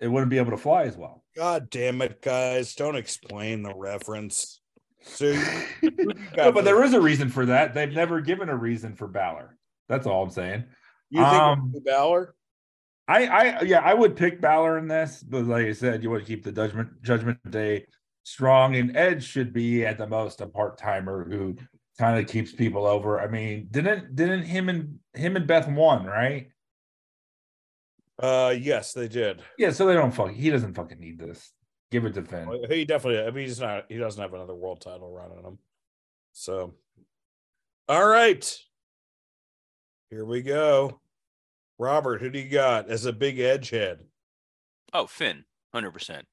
it 0.01 0.09
wouldn't 0.09 0.31
be 0.31 0.39
able 0.39 0.51
to 0.51 0.57
fly 0.59 0.83
as 0.83 0.97
well. 0.97 1.25
God 1.37 1.71
damn 1.71 2.03
it, 2.03 2.21
guys! 2.21 2.75
Don't 2.75 2.97
explain 2.97 3.63
the 3.63 3.75
reference. 3.75 4.61
So, 5.03 5.27
you- 5.31 5.37
who 5.81 5.91
do 5.91 6.05
you 6.07 6.15
got 6.35 6.37
No, 6.37 6.53
but 6.53 6.65
there 6.65 6.83
is 6.85 6.93
a 6.93 7.01
reason 7.01 7.29
for 7.31 7.47
that. 7.47 7.75
They've 7.75 7.93
never 7.93 8.21
given 8.21 8.49
a 8.49 8.57
reason 8.57 8.97
for 8.97 9.07
Balor. 9.07 9.57
That's 9.91 10.07
all 10.07 10.23
I'm 10.23 10.31
saying. 10.31 10.65
you 11.11 11.21
think 11.21 11.43
um, 11.43 11.75
Balor? 11.85 12.35
I, 13.09 13.27
I, 13.27 13.61
yeah, 13.63 13.81
I 13.81 13.93
would 13.93 14.15
pick 14.15 14.41
Balor 14.41 14.79
in 14.79 14.87
this, 14.87 15.21
but 15.21 15.45
like 15.45 15.67
I 15.67 15.73
said, 15.73 16.05
you 16.05 16.11
want 16.11 16.23
to 16.23 16.29
keep 16.29 16.45
the 16.45 16.53
judgment 16.53 17.03
Judgment 17.03 17.39
Day 17.51 17.87
strong, 18.23 18.77
and 18.77 18.97
Edge 18.97 19.25
should 19.25 19.53
be 19.53 19.85
at 19.85 19.99
the 19.99 20.07
most 20.07 20.41
a 20.41 20.47
part 20.47 20.79
timer 20.79 21.29
who 21.29 21.57
kind 21.99 22.21
of 22.21 22.31
keeps 22.31 22.53
people 22.53 22.87
over. 22.87 23.21
I 23.21 23.27
mean, 23.27 23.67
didn't 23.73 24.15
didn't 24.15 24.45
him 24.45 24.69
and 24.69 25.01
him 25.13 25.35
and 25.35 25.47
Beth 25.49 25.69
won 25.69 26.05
right? 26.07 26.47
Uh, 28.23 28.55
yes, 28.57 28.93
they 28.93 29.09
did. 29.09 29.43
Yeah, 29.59 29.71
so 29.71 29.87
they 29.87 29.95
don't 29.95 30.13
fuck. 30.13 30.31
He 30.31 30.51
doesn't 30.51 30.75
fucking 30.75 31.01
need 31.01 31.19
this. 31.19 31.51
Give 31.91 32.05
it 32.05 32.15
to 32.15 32.23
Finn. 32.23 32.49
He 32.69 32.85
definitely. 32.85 33.27
I 33.27 33.33
mean, 33.33 33.47
he's 33.47 33.59
not. 33.59 33.87
He 33.89 33.97
doesn't 33.97 34.23
have 34.23 34.35
another 34.35 34.55
world 34.55 34.81
title 34.81 35.11
run 35.11 35.33
on 35.33 35.45
him. 35.45 35.59
So, 36.33 36.75
all 37.89 38.07
right, 38.07 38.57
here 40.11 40.25
we 40.25 40.43
go. 40.43 41.01
Robert, 41.79 42.21
who 42.21 42.29
do 42.31 42.39
you 42.39 42.49
got 42.49 42.91
as 42.91 43.07
a 43.07 43.13
big 43.13 43.39
edge 43.41 43.71
head? 43.71 44.01
Oh, 44.93 45.07
Finn, 45.07 45.45
hundred 45.73 45.93
percent. 45.93 46.27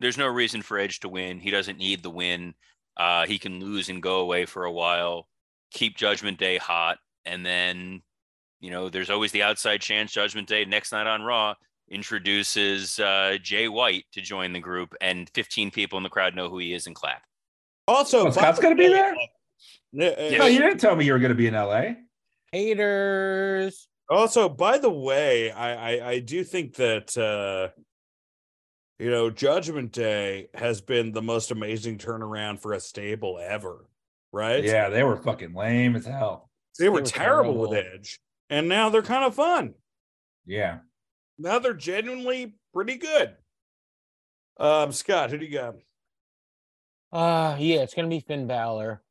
There's 0.00 0.18
no 0.18 0.26
reason 0.26 0.60
for 0.62 0.78
Edge 0.78 1.00
to 1.00 1.08
win. 1.08 1.38
He 1.40 1.50
doesn't 1.50 1.78
need 1.78 2.02
the 2.02 2.10
win. 2.10 2.54
Uh, 2.98 3.26
he 3.26 3.38
can 3.38 3.60
lose 3.60 3.88
and 3.88 4.02
go 4.02 4.20
away 4.20 4.44
for 4.44 4.64
a 4.64 4.72
while, 4.72 5.26
keep 5.70 5.96
Judgment 5.96 6.38
Day 6.38 6.58
hot, 6.58 6.98
and 7.24 7.44
then, 7.46 8.02
you 8.60 8.70
know, 8.70 8.88
there's 8.90 9.08
always 9.10 9.32
the 9.32 9.42
outside 9.42 9.80
chance 9.80 10.12
Judgment 10.12 10.48
Day 10.48 10.64
next 10.64 10.92
night 10.92 11.06
on 11.06 11.22
Raw 11.22 11.54
introduces 11.88 12.98
uh, 12.98 13.36
Jay 13.42 13.68
White 13.68 14.04
to 14.12 14.20
join 14.20 14.52
the 14.52 14.60
group, 14.60 14.94
and 15.00 15.30
15 15.34 15.70
people 15.70 15.96
in 15.98 16.02
the 16.02 16.08
crowd 16.10 16.34
know 16.34 16.48
who 16.48 16.58
he 16.58 16.72
is 16.74 16.86
and 16.86 16.96
clap. 16.96 17.22
Also, 17.88 18.26
Oh, 18.26 18.30
Scott's 18.30 18.58
gonna 18.58 18.74
be 18.74 18.88
there? 18.88 19.12
uh, 19.14 19.16
Yeah. 19.92 20.38
No, 20.38 20.46
you 20.46 20.58
didn't 20.58 20.78
tell 20.78 20.96
me 20.96 21.04
you 21.04 21.12
were 21.12 21.18
going 21.20 21.30
to 21.30 21.34
be 21.36 21.46
in 21.46 21.54
L.A. 21.54 21.96
Haters. 22.56 23.86
Also, 24.08 24.48
by 24.48 24.78
the 24.78 24.90
way, 24.90 25.50
I, 25.50 25.90
I 25.90 26.08
I 26.12 26.18
do 26.20 26.42
think 26.42 26.76
that 26.76 27.16
uh 27.18 27.68
you 28.98 29.10
know 29.10 29.28
Judgment 29.28 29.92
Day 29.92 30.48
has 30.54 30.80
been 30.80 31.12
the 31.12 31.20
most 31.20 31.50
amazing 31.50 31.98
turnaround 31.98 32.60
for 32.60 32.72
a 32.72 32.80
stable 32.80 33.38
ever, 33.38 33.84
right? 34.32 34.64
Yeah, 34.64 34.88
they 34.88 35.02
were 35.02 35.18
fucking 35.18 35.52
lame 35.54 35.96
as 35.96 36.06
hell. 36.06 36.48
they 36.78 36.88
were 36.88 37.00
were 37.00 37.06
terrible 37.06 37.68
with. 37.68 37.74
Edge, 37.74 38.18
and 38.48 38.68
now 38.68 38.88
they're 38.88 39.02
kind 39.02 39.24
of 39.24 39.34
fun. 39.34 39.74
Yeah. 40.46 40.78
Now 41.38 41.58
they're 41.58 41.74
genuinely 41.74 42.56
pretty 42.72 42.96
good. 42.96 43.36
Um, 44.58 44.92
Scott, 44.92 45.30
who 45.30 45.36
do 45.36 45.44
you 45.44 45.52
got? 45.52 45.74
Uh 47.12 47.56
yeah, 47.58 47.82
it's 47.82 47.92
gonna 47.92 48.08
be 48.08 48.20
Finn 48.20 48.46
Balor. 48.46 49.02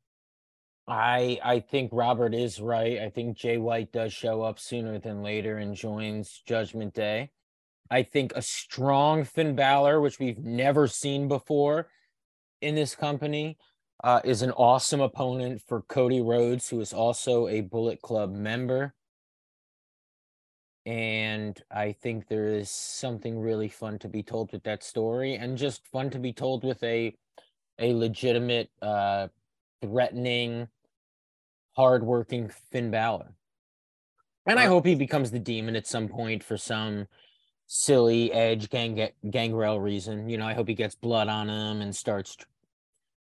I 0.88 1.38
I 1.42 1.60
think 1.60 1.90
Robert 1.92 2.34
is 2.34 2.60
right. 2.60 2.98
I 2.98 3.10
think 3.10 3.36
Jay 3.36 3.56
White 3.56 3.92
does 3.92 4.12
show 4.12 4.42
up 4.42 4.58
sooner 4.58 4.98
than 4.98 5.22
later 5.22 5.58
and 5.58 5.74
joins 5.74 6.42
Judgment 6.46 6.94
Day. 6.94 7.30
I 7.90 8.02
think 8.02 8.32
a 8.34 8.42
strong 8.42 9.24
Finn 9.24 9.54
Balor, 9.56 10.00
which 10.00 10.18
we've 10.18 10.38
never 10.38 10.88
seen 10.88 11.28
before 11.28 11.88
in 12.60 12.74
this 12.74 12.94
company, 12.94 13.58
uh, 14.02 14.20
is 14.24 14.42
an 14.42 14.52
awesome 14.52 15.00
opponent 15.00 15.62
for 15.66 15.82
Cody 15.82 16.20
Rhodes, 16.20 16.68
who 16.68 16.80
is 16.80 16.92
also 16.92 17.48
a 17.48 17.60
Bullet 17.60 18.00
Club 18.02 18.32
member. 18.32 18.94
And 20.84 21.60
I 21.70 21.92
think 21.92 22.28
there 22.28 22.46
is 22.46 22.70
something 22.70 23.40
really 23.40 23.68
fun 23.68 23.98
to 24.00 24.08
be 24.08 24.22
told 24.22 24.52
with 24.52 24.62
that 24.64 24.84
story, 24.84 25.34
and 25.34 25.58
just 25.58 25.86
fun 25.88 26.10
to 26.10 26.18
be 26.20 26.32
told 26.32 26.62
with 26.62 26.80
a 26.84 27.16
a 27.78 27.92
legitimate, 27.92 28.70
uh, 28.80 29.28
threatening, 29.82 30.68
hardworking 31.76 32.50
Finn 32.70 32.90
Balor. 32.90 33.32
And 34.46 34.58
I 34.58 34.66
hope 34.66 34.86
he 34.86 34.94
becomes 34.94 35.30
the 35.30 35.38
demon 35.38 35.76
at 35.76 35.86
some 35.86 36.08
point 36.08 36.42
for 36.42 36.56
some 36.56 37.06
silly 37.66 38.32
edge 38.32 38.70
gang 38.70 39.08
gangrel 39.30 39.80
reason. 39.80 40.28
You 40.28 40.38
know, 40.38 40.46
I 40.46 40.54
hope 40.54 40.68
he 40.68 40.74
gets 40.74 40.94
blood 40.94 41.28
on 41.28 41.48
him 41.48 41.82
and 41.82 41.94
starts 41.94 42.36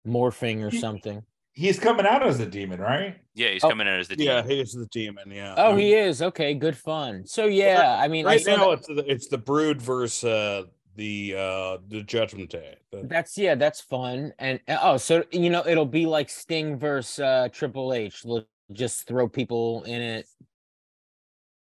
morphing 0.06 0.62
or 0.62 0.70
He- 0.70 0.80
something. 0.80 1.22
He's 1.56 1.78
coming 1.78 2.04
out 2.04 2.26
as 2.26 2.40
a 2.40 2.46
demon, 2.46 2.80
right? 2.80 3.16
Yeah, 3.34 3.50
he's 3.50 3.62
Oh, 3.62 3.68
coming 3.68 3.86
out 3.86 4.00
as 4.00 4.08
the 4.08 4.16
Yeah, 4.18 4.42
demon. 4.42 4.56
he's 4.56 4.72
the 4.72 4.86
demon. 4.86 5.30
Yeah. 5.30 5.54
Oh, 5.56 5.70
Um, 5.70 5.78
he 5.78 5.94
is 5.94 6.20
okay. 6.20 6.52
Good 6.54 6.76
fun. 6.76 7.24
So 7.26 7.46
yeah, 7.46 7.96
I 8.02 8.08
mean, 8.08 8.26
I 8.26 8.30
right 8.30 8.40
saw 8.40 8.56
now 8.56 8.70
that- 8.70 8.78
it's 8.78 8.86
the 8.88 9.04
it's 9.12 9.28
the 9.28 9.38
Brood 9.38 9.80
versus 9.80 10.24
uh, 10.24 10.64
the 10.96 11.34
uh 11.36 11.78
the 11.88 12.02
Judgment 12.02 12.50
Day. 12.50 12.76
The- 12.90 13.02
That's 13.04 13.36
yeah, 13.36 13.54
that's 13.54 13.80
fun. 13.80 14.32
And 14.38 14.60
uh, 14.68 14.78
oh, 14.82 14.96
so 14.96 15.24
you 15.30 15.50
know, 15.50 15.64
it'll 15.66 15.86
be 15.86 16.06
like 16.06 16.30
Sting 16.30 16.78
versus 16.78 17.18
uh, 17.18 17.48
Triple 17.52 17.92
H. 17.92 18.22
They'll 18.22 18.46
just 18.72 19.06
throw 19.06 19.28
people 19.28 19.82
in 19.84 20.00
it. 20.00 20.26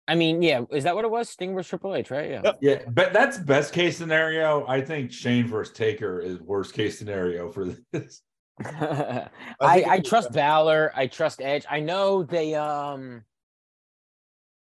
I 0.07 0.14
mean, 0.14 0.43
yeah, 0.43 0.62
is 0.70 0.85
that 0.85 0.95
what 0.95 1.07
it 1.07 1.11
was? 1.11 1.31
Sting 1.31 1.55
versus 1.55 1.70
Triple 1.70 1.95
H, 1.95 2.11
right? 2.11 2.31
Yeah. 2.31 2.53
Yeah, 2.61 2.79
but 2.89 3.12
that's 3.12 3.39
best 3.39 3.72
case 3.72 3.97
scenario. 3.97 4.66
I 4.66 4.83
think 4.83 5.11
Shane 5.11 5.47
versus 5.47 5.75
Taker 5.75 6.20
is 6.20 6.41
worst 6.41 6.75
case 6.75 6.99
scenario 6.99 7.51
for 7.51 7.75
this. 7.93 8.20
I 8.64 9.29
think 9.61 9.89
I, 9.89 10.01
trust 10.01 10.29
fun. 10.29 10.35
Balor. 10.35 10.93
I 10.95 11.07
trust 11.07 11.41
Edge. 11.41 11.64
I 11.70 11.81
know 11.81 12.22
they 12.22 12.55
um 12.55 13.25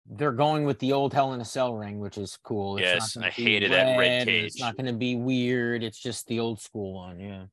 they're 0.09 0.31
going 0.31 0.65
with 0.65 0.79
the 0.79 0.91
old 0.91 1.13
Hell 1.13 1.33
in 1.33 1.41
a 1.41 1.45
Cell 1.45 1.75
ring, 1.75 1.99
which 1.99 2.17
is 2.17 2.37
cool. 2.43 2.77
It's 2.77 2.83
Yes, 2.83 3.13
gonna 3.13 3.27
I 3.27 3.29
be 3.29 3.43
hated 3.43 3.71
that 3.71 3.97
red 3.97 4.27
and 4.27 4.29
It's 4.29 4.59
not 4.59 4.75
going 4.75 4.87
to 4.87 4.93
be 4.93 5.15
weird. 5.15 5.83
It's 5.83 6.01
just 6.01 6.27
the 6.27 6.39
old 6.39 6.59
school 6.59 6.93
one. 6.93 7.19
Yeah. 7.19 7.45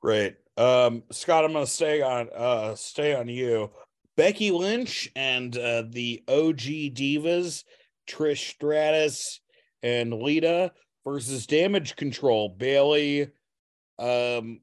Great. 0.00 0.36
Um, 0.56 1.04
Scott, 1.12 1.44
I'm 1.44 1.52
gonna 1.52 1.66
stay 1.66 2.02
on 2.02 2.28
uh 2.34 2.74
stay 2.74 3.14
on 3.14 3.28
you. 3.28 3.70
Becky 4.16 4.50
Lynch 4.50 5.08
and 5.14 5.56
uh 5.56 5.84
the 5.88 6.22
OG 6.28 6.94
divas, 6.94 7.62
Trish 8.08 8.50
Stratus 8.50 9.40
and 9.84 10.12
Lita 10.12 10.72
versus 11.04 11.46
Damage 11.46 11.94
Control, 11.94 12.48
Bayley, 12.48 13.28
um, 14.00 14.60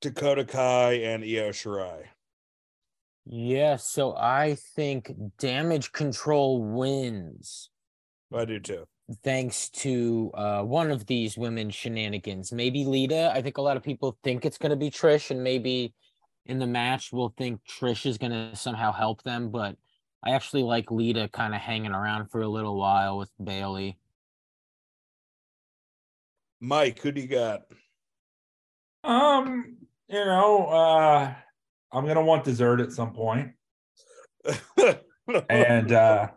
Dakota 0.00 0.44
Kai 0.44 0.92
and 0.94 1.22
Io 1.22 1.50
Shirai. 1.50 2.04
Yeah. 3.30 3.76
So 3.76 4.16
I 4.16 4.56
think 4.74 5.12
Damage 5.38 5.92
Control 5.92 6.62
wins. 6.62 7.68
I 8.34 8.44
do 8.46 8.58
too. 8.58 8.84
thanks 9.22 9.68
to 9.70 10.30
uh, 10.34 10.62
one 10.62 10.90
of 10.90 11.06
these 11.06 11.36
women's 11.38 11.74
shenanigans. 11.74 12.52
Maybe 12.52 12.84
Lita. 12.84 13.30
I 13.34 13.42
think 13.42 13.58
a 13.58 13.62
lot 13.62 13.76
of 13.76 13.82
people 13.82 14.18
think 14.22 14.44
it's 14.44 14.58
going 14.58 14.70
to 14.70 14.76
be 14.76 14.90
Trish, 14.90 15.30
and 15.30 15.42
maybe 15.42 15.94
in 16.46 16.58
the 16.58 16.66
match 16.66 17.10
we'll 17.12 17.34
think 17.36 17.60
Trish 17.68 18.06
is 18.06 18.18
going 18.18 18.32
to 18.32 18.56
somehow 18.56 18.92
help 18.92 19.22
them. 19.22 19.50
But 19.50 19.76
I 20.24 20.30
actually 20.32 20.62
like 20.62 20.90
Lita 20.90 21.28
kind 21.32 21.54
of 21.54 21.60
hanging 21.60 21.92
around 21.92 22.30
for 22.30 22.40
a 22.42 22.48
little 22.48 22.78
while 22.78 23.18
with 23.18 23.30
Bayley. 23.42 23.98
Mike, 26.60 27.00
who 27.00 27.12
do 27.12 27.20
you 27.20 27.28
got? 27.28 27.62
Um, 29.04 29.76
you 30.08 30.24
know, 30.24 30.66
uh 30.66 31.34
I'm 31.92 32.06
gonna 32.06 32.24
want 32.24 32.44
dessert 32.44 32.80
at 32.80 32.92
some 32.92 33.12
point. 33.12 33.52
And 35.50 35.92
uh 35.92 36.28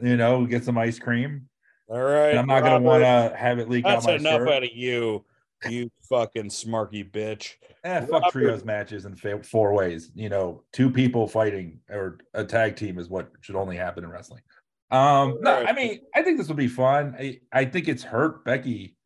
you 0.00 0.16
know, 0.16 0.46
get 0.46 0.64
some 0.64 0.76
ice 0.78 0.98
cream. 0.98 1.48
All 1.88 2.00
right. 2.02 2.30
And 2.30 2.38
I'm 2.38 2.46
not 2.46 2.62
gonna 2.62 2.80
want 2.80 3.02
to 3.02 3.34
have 3.36 3.58
it 3.58 3.68
leak 3.68 3.84
That's 3.84 4.04
out 4.06 4.10
my 4.10 4.16
enough 4.16 4.40
shirt. 4.40 4.48
out 4.48 4.62
of 4.64 4.70
you, 4.72 5.24
you 5.68 5.90
fucking 6.08 6.46
smarky 6.46 7.08
bitch. 7.08 7.54
Eh, 7.84 8.00
fuck 8.00 8.10
Robert- 8.10 8.32
trios 8.32 8.64
matches 8.64 9.04
in 9.04 9.14
four 9.42 9.74
ways. 9.74 10.10
You 10.14 10.28
know, 10.28 10.64
two 10.72 10.90
people 10.90 11.28
fighting 11.28 11.80
or 11.90 12.18
a 12.34 12.44
tag 12.44 12.76
team 12.76 12.98
is 12.98 13.08
what 13.08 13.30
should 13.42 13.56
only 13.56 13.76
happen 13.76 14.02
in 14.04 14.10
wrestling. 14.10 14.42
Um, 14.90 15.38
no, 15.40 15.64
I 15.64 15.72
mean, 15.72 16.00
I 16.14 16.22
think 16.22 16.38
this 16.38 16.48
will 16.48 16.54
be 16.54 16.68
fun. 16.68 17.14
I, 17.18 17.40
I 17.52 17.64
think 17.64 17.88
it's 17.88 18.02
hurt 18.02 18.44
Becky 18.44 18.96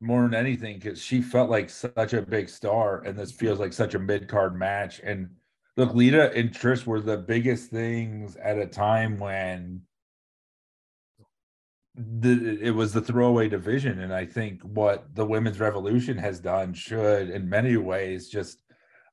more 0.00 0.22
than 0.22 0.34
anything 0.34 0.78
because 0.78 1.00
she 1.00 1.20
felt 1.20 1.50
like 1.50 1.70
such 1.70 2.12
a 2.12 2.22
big 2.22 2.48
star, 2.48 3.02
and 3.02 3.18
this 3.18 3.32
feels 3.32 3.58
like 3.58 3.72
such 3.72 3.94
a 3.94 3.98
mid 3.98 4.28
card 4.28 4.56
match. 4.56 5.00
And 5.02 5.30
look, 5.76 5.94
Lita 5.94 6.32
and 6.32 6.50
Trish 6.50 6.86
were 6.86 7.00
the 7.00 7.16
biggest 7.16 7.70
things 7.70 8.36
at 8.36 8.58
a 8.58 8.66
time 8.66 9.18
when 9.18 9.82
the 11.98 12.58
it 12.60 12.70
was 12.70 12.92
the 12.92 13.00
throwaway 13.00 13.48
division. 13.48 14.00
And 14.00 14.12
i 14.14 14.24
think 14.24 14.62
what 14.62 15.14
the 15.14 15.24
women's 15.24 15.58
revolution 15.58 16.16
has 16.16 16.38
done 16.38 16.72
should 16.72 17.28
in 17.30 17.48
many 17.48 17.76
ways 17.76 18.28
just 18.28 18.62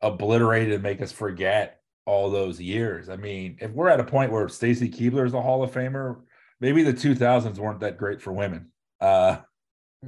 obliterate 0.01 0.71
and 0.71 0.83
make 0.83 1.01
us 1.01 1.11
forget 1.11 1.81
all 2.05 2.29
those 2.29 2.61
years. 2.61 3.09
I 3.09 3.15
mean 3.15 3.57
if 3.59 3.71
we're 3.71 3.89
at 3.89 3.99
a 3.99 4.03
point 4.03 4.31
where 4.31 4.47
stacy 4.49 4.89
keibler 4.89 5.25
is 5.25 5.33
a 5.33 5.41
hall 5.41 5.63
of 5.63 5.71
famer 5.71 6.21
maybe 6.61 6.83
the 6.83 6.93
2000s 6.93 7.57
weren't 7.57 7.79
that 7.79 7.97
great 7.97 8.21
for 8.21 8.31
women. 8.31 8.67
Uh 9.01 9.37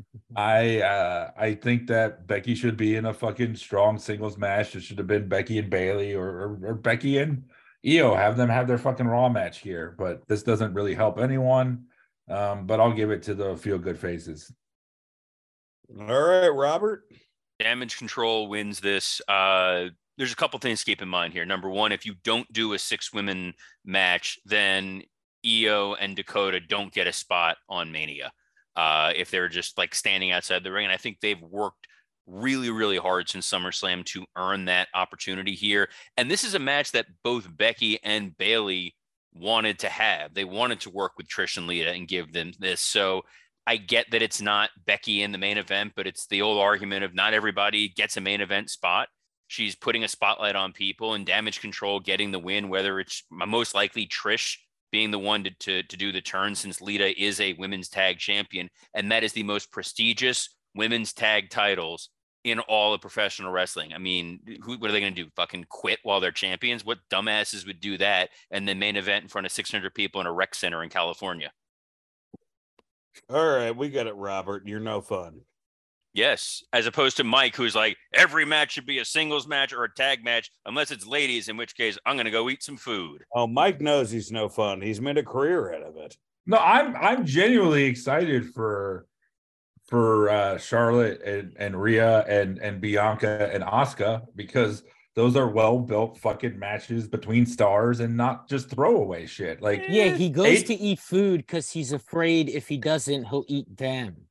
i 0.35 0.81
uh 0.81 1.31
i 1.37 1.53
think 1.53 1.87
that 1.87 2.27
becky 2.27 2.55
should 2.55 2.77
be 2.77 2.95
in 2.95 3.05
a 3.05 3.13
fucking 3.13 3.55
strong 3.55 3.97
singles 3.97 4.37
match 4.37 4.75
it 4.75 4.81
should 4.81 4.97
have 4.97 5.07
been 5.07 5.27
becky 5.27 5.59
and 5.59 5.69
bayley 5.69 6.13
or, 6.13 6.27
or, 6.27 6.59
or 6.63 6.73
becky 6.73 7.17
and 7.17 7.43
io 7.85 8.15
have 8.15 8.37
them 8.37 8.49
have 8.49 8.67
their 8.67 8.77
fucking 8.77 9.07
raw 9.07 9.29
match 9.29 9.59
here 9.59 9.95
but 9.97 10.27
this 10.27 10.43
doesn't 10.43 10.73
really 10.73 10.95
help 10.95 11.19
anyone 11.19 11.85
um, 12.29 12.65
but 12.65 12.79
I'll 12.79 12.93
give 12.93 13.11
it 13.11 13.23
to 13.23 13.33
the 13.33 13.55
feel 13.55 13.77
good 13.77 13.97
faces. 13.97 14.51
All 15.97 16.05
right, 16.05 16.49
Robert. 16.49 17.03
Damage 17.59 17.97
control 17.97 18.47
wins 18.49 18.79
this. 18.79 19.21
Uh, 19.27 19.85
there's 20.17 20.33
a 20.33 20.35
couple 20.35 20.59
things 20.59 20.79
to 20.79 20.85
keep 20.85 21.01
in 21.01 21.07
mind 21.07 21.33
here. 21.33 21.45
Number 21.45 21.69
one, 21.69 21.91
if 21.91 22.05
you 22.05 22.15
don't 22.23 22.51
do 22.51 22.73
a 22.73 22.79
six 22.79 23.13
women 23.13 23.53
match, 23.85 24.39
then 24.45 25.03
Io 25.45 25.93
and 25.93 26.15
Dakota 26.15 26.59
don't 26.59 26.93
get 26.93 27.07
a 27.07 27.13
spot 27.13 27.57
on 27.69 27.91
Mania. 27.91 28.31
Uh, 28.77 29.11
if 29.15 29.31
they're 29.31 29.49
just 29.49 29.77
like 29.77 29.95
standing 29.95 30.31
outside 30.31 30.63
the 30.63 30.71
ring, 30.71 30.85
and 30.85 30.93
I 30.93 30.97
think 30.97 31.19
they've 31.19 31.41
worked 31.41 31.87
really, 32.27 32.69
really 32.69 32.97
hard 32.97 33.27
since 33.27 33.49
SummerSlam 33.49 34.05
to 34.05 34.25
earn 34.35 34.65
that 34.65 34.87
opportunity 34.93 35.55
here. 35.55 35.89
And 36.15 36.29
this 36.29 36.43
is 36.43 36.53
a 36.53 36.59
match 36.59 36.91
that 36.91 37.07
both 37.23 37.47
Becky 37.57 37.99
and 38.03 38.37
Bayley 38.37 38.95
wanted 39.33 39.79
to 39.79 39.89
have. 39.89 40.33
They 40.33 40.43
wanted 40.45 40.81
to 40.81 40.89
work 40.89 41.13
with 41.17 41.27
Trish 41.27 41.57
and 41.57 41.67
Lita 41.67 41.91
and 41.91 42.07
give 42.07 42.33
them 42.33 42.51
this. 42.59 42.81
So 42.81 43.23
I 43.65 43.77
get 43.77 44.11
that 44.11 44.21
it's 44.21 44.41
not 44.41 44.69
Becky 44.85 45.23
in 45.23 45.31
the 45.31 45.37
main 45.37 45.57
event, 45.57 45.93
but 45.95 46.07
it's 46.07 46.27
the 46.27 46.41
old 46.41 46.59
argument 46.59 47.03
of 47.03 47.15
not 47.15 47.33
everybody 47.33 47.89
gets 47.89 48.17
a 48.17 48.21
main 48.21 48.41
event 48.41 48.69
spot. 48.69 49.07
She's 49.47 49.75
putting 49.75 50.03
a 50.03 50.09
spotlight 50.09 50.55
on 50.55 50.73
people 50.73 51.13
and 51.13 51.25
damage 51.25 51.61
control 51.61 51.99
getting 51.99 52.31
the 52.31 52.39
win, 52.39 52.69
whether 52.69 52.99
it's 52.99 53.23
most 53.31 53.73
likely 53.73 54.07
Trish 54.07 54.57
being 54.97 55.11
the 55.11 55.19
one 55.19 55.43
to, 55.43 55.51
to, 55.59 55.83
to 55.83 55.95
do 55.95 56.11
the 56.11 56.19
turn 56.19 56.55
since 56.55 56.81
Lita 56.81 57.15
is 57.23 57.39
a 57.39 57.53
women's 57.53 57.87
tag 57.87 58.17
champion. 58.17 58.67
And 58.95 59.11
that 59.11 59.23
is 59.23 59.31
the 59.31 59.43
most 59.43 59.71
prestigious 59.71 60.55
women's 60.73 61.13
tag 61.13 61.51
titles 61.51 62.09
in 62.43 62.59
all 62.61 62.95
of 62.95 63.01
professional 63.01 63.51
wrestling. 63.51 63.93
I 63.93 63.99
mean, 63.99 64.39
who, 64.63 64.75
what 64.79 64.89
are 64.89 64.93
they 64.93 64.99
going 64.99 65.13
to 65.13 65.23
do? 65.23 65.29
Fucking 65.35 65.67
quit 65.69 65.99
while 66.01 66.19
they're 66.19 66.31
champions? 66.31 66.83
What 66.83 66.97
dumbasses 67.11 67.67
would 67.67 67.79
do 67.79 67.99
that 67.99 68.29
and 68.49 68.67
then 68.67 68.79
main 68.79 68.95
event 68.95 69.21
in 69.21 69.29
front 69.29 69.45
of 69.45 69.51
600 69.51 69.93
people 69.93 70.19
in 70.19 70.25
a 70.25 70.33
rec 70.33 70.55
center 70.55 70.81
in 70.81 70.89
California? 70.89 71.51
All 73.29 73.47
right, 73.47 73.77
we 73.77 73.89
got 73.89 74.07
it, 74.07 74.15
Robert. 74.15 74.63
You're 74.65 74.79
no 74.79 75.01
fun. 75.01 75.41
Yes, 76.17 76.63
as 76.73 76.87
opposed 76.87 77.17
to 77.17 77.23
Mike, 77.23 77.55
who's 77.55 77.75
like 77.75 77.95
every 78.11 78.43
match 78.43 78.71
should 78.71 78.87
be 78.87 78.97
a 78.97 79.05
singles 79.05 79.47
match 79.47 79.71
or 79.71 79.83
a 79.83 79.93
tag 79.93 80.23
match, 80.23 80.49
unless 80.65 80.89
it's 80.89 81.05
ladies, 81.05 81.47
in 81.47 81.57
which 81.57 81.77
case 81.77 81.95
I'm 82.07 82.17
gonna 82.17 82.31
go 82.31 82.49
eat 82.49 82.63
some 82.63 82.75
food. 82.75 83.23
Oh, 83.35 83.45
Mike 83.45 83.81
knows 83.81 84.09
he's 84.09 84.31
no 84.31 84.49
fun. 84.49 84.81
He's 84.81 84.99
made 84.99 85.19
a 85.19 85.23
career 85.23 85.71
out 85.75 85.83
of 85.83 85.95
it. 85.97 86.17
No, 86.47 86.57
I'm 86.57 86.95
I'm 86.95 87.23
genuinely 87.23 87.83
excited 87.83 88.51
for 88.55 89.05
for 89.85 90.29
uh 90.31 90.57
Charlotte 90.57 91.21
and, 91.21 91.53
and 91.59 91.79
Rhea 91.79 92.25
and 92.27 92.57
and 92.57 92.81
Bianca 92.81 93.51
and 93.53 93.63
Asuka 93.63 94.23
because 94.35 94.81
those 95.13 95.35
are 95.35 95.47
well 95.47 95.77
built 95.77 96.17
fucking 96.17 96.57
matches 96.57 97.07
between 97.07 97.45
stars 97.45 97.99
and 97.99 98.17
not 98.17 98.49
just 98.49 98.71
throwaway 98.71 99.27
shit. 99.27 99.61
Like 99.61 99.83
Yeah, 99.87 100.15
he 100.15 100.31
goes 100.31 100.47
eight- 100.47 100.65
to 100.67 100.73
eat 100.73 100.97
food 100.97 101.41
because 101.45 101.69
he's 101.69 101.91
afraid 101.91 102.49
if 102.49 102.67
he 102.67 102.77
doesn't, 102.77 103.25
he'll 103.25 103.45
eat 103.47 103.77
them. 103.77 104.26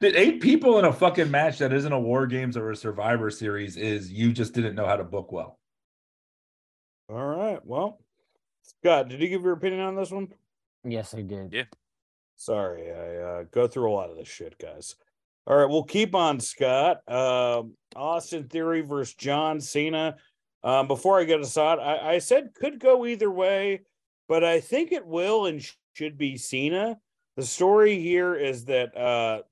Did 0.00 0.14
eight 0.14 0.40
people 0.42 0.78
in 0.78 0.84
a 0.84 0.92
fucking 0.92 1.30
match 1.30 1.58
that 1.58 1.72
isn't 1.72 1.92
a 1.92 1.98
war 1.98 2.26
games 2.26 2.56
or 2.56 2.70
a 2.70 2.76
survivor 2.76 3.30
series 3.30 3.76
is 3.76 4.12
you 4.12 4.32
just 4.32 4.52
didn't 4.52 4.74
know 4.74 4.86
how 4.86 4.96
to 4.96 5.04
book 5.04 5.32
well. 5.32 5.58
All 7.08 7.24
right. 7.24 7.64
Well, 7.64 8.00
Scott, 8.62 9.08
did 9.08 9.20
you 9.20 9.28
give 9.28 9.42
your 9.42 9.52
opinion 9.54 9.80
on 9.80 9.96
this 9.96 10.10
one? 10.10 10.28
Yes, 10.84 11.14
I 11.14 11.22
did. 11.22 11.52
Yeah. 11.52 11.64
Sorry, 12.36 12.92
I 12.92 13.16
uh, 13.16 13.44
go 13.50 13.66
through 13.66 13.90
a 13.90 13.94
lot 13.94 14.10
of 14.10 14.16
this 14.16 14.28
shit, 14.28 14.58
guys. 14.58 14.96
All 15.46 15.56
right, 15.56 15.68
we'll 15.68 15.84
keep 15.84 16.14
on 16.14 16.40
Scott. 16.40 16.98
Um, 17.08 17.74
Austin 17.94 18.48
Theory 18.48 18.82
versus 18.82 19.14
John 19.14 19.60
Cena. 19.60 20.16
Um, 20.62 20.88
before 20.88 21.18
I 21.18 21.24
get 21.24 21.40
aside, 21.40 21.78
I, 21.78 22.14
I 22.14 22.18
said 22.18 22.52
could 22.54 22.78
go 22.78 23.06
either 23.06 23.30
way, 23.30 23.82
but 24.28 24.44
I 24.44 24.60
think 24.60 24.92
it 24.92 25.06
will 25.06 25.46
and 25.46 25.62
sh- 25.62 25.72
should 25.94 26.18
be 26.18 26.36
Cena. 26.36 26.98
The 27.36 27.44
story 27.44 28.00
here 28.00 28.34
is 28.34 28.64
that 28.66 28.94
uh, 28.96 29.42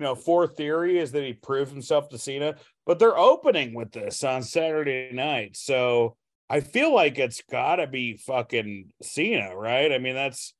you 0.00 0.04
know, 0.06 0.14
for 0.14 0.46
theory 0.46 0.98
is 0.98 1.12
that 1.12 1.24
he 1.24 1.34
proved 1.34 1.70
himself 1.70 2.08
to 2.08 2.16
Cena, 2.16 2.54
but 2.86 2.98
they're 2.98 3.18
opening 3.18 3.74
with 3.74 3.92
this 3.92 4.24
on 4.24 4.42
Saturday 4.42 5.10
night. 5.12 5.58
So 5.58 6.16
I 6.48 6.60
feel 6.60 6.94
like 6.94 7.18
it's 7.18 7.42
gotta 7.50 7.86
be 7.86 8.16
fucking 8.16 8.86
Cena, 9.02 9.54
right? 9.54 9.92
I 9.92 9.98
mean, 9.98 10.14
that's 10.14 10.54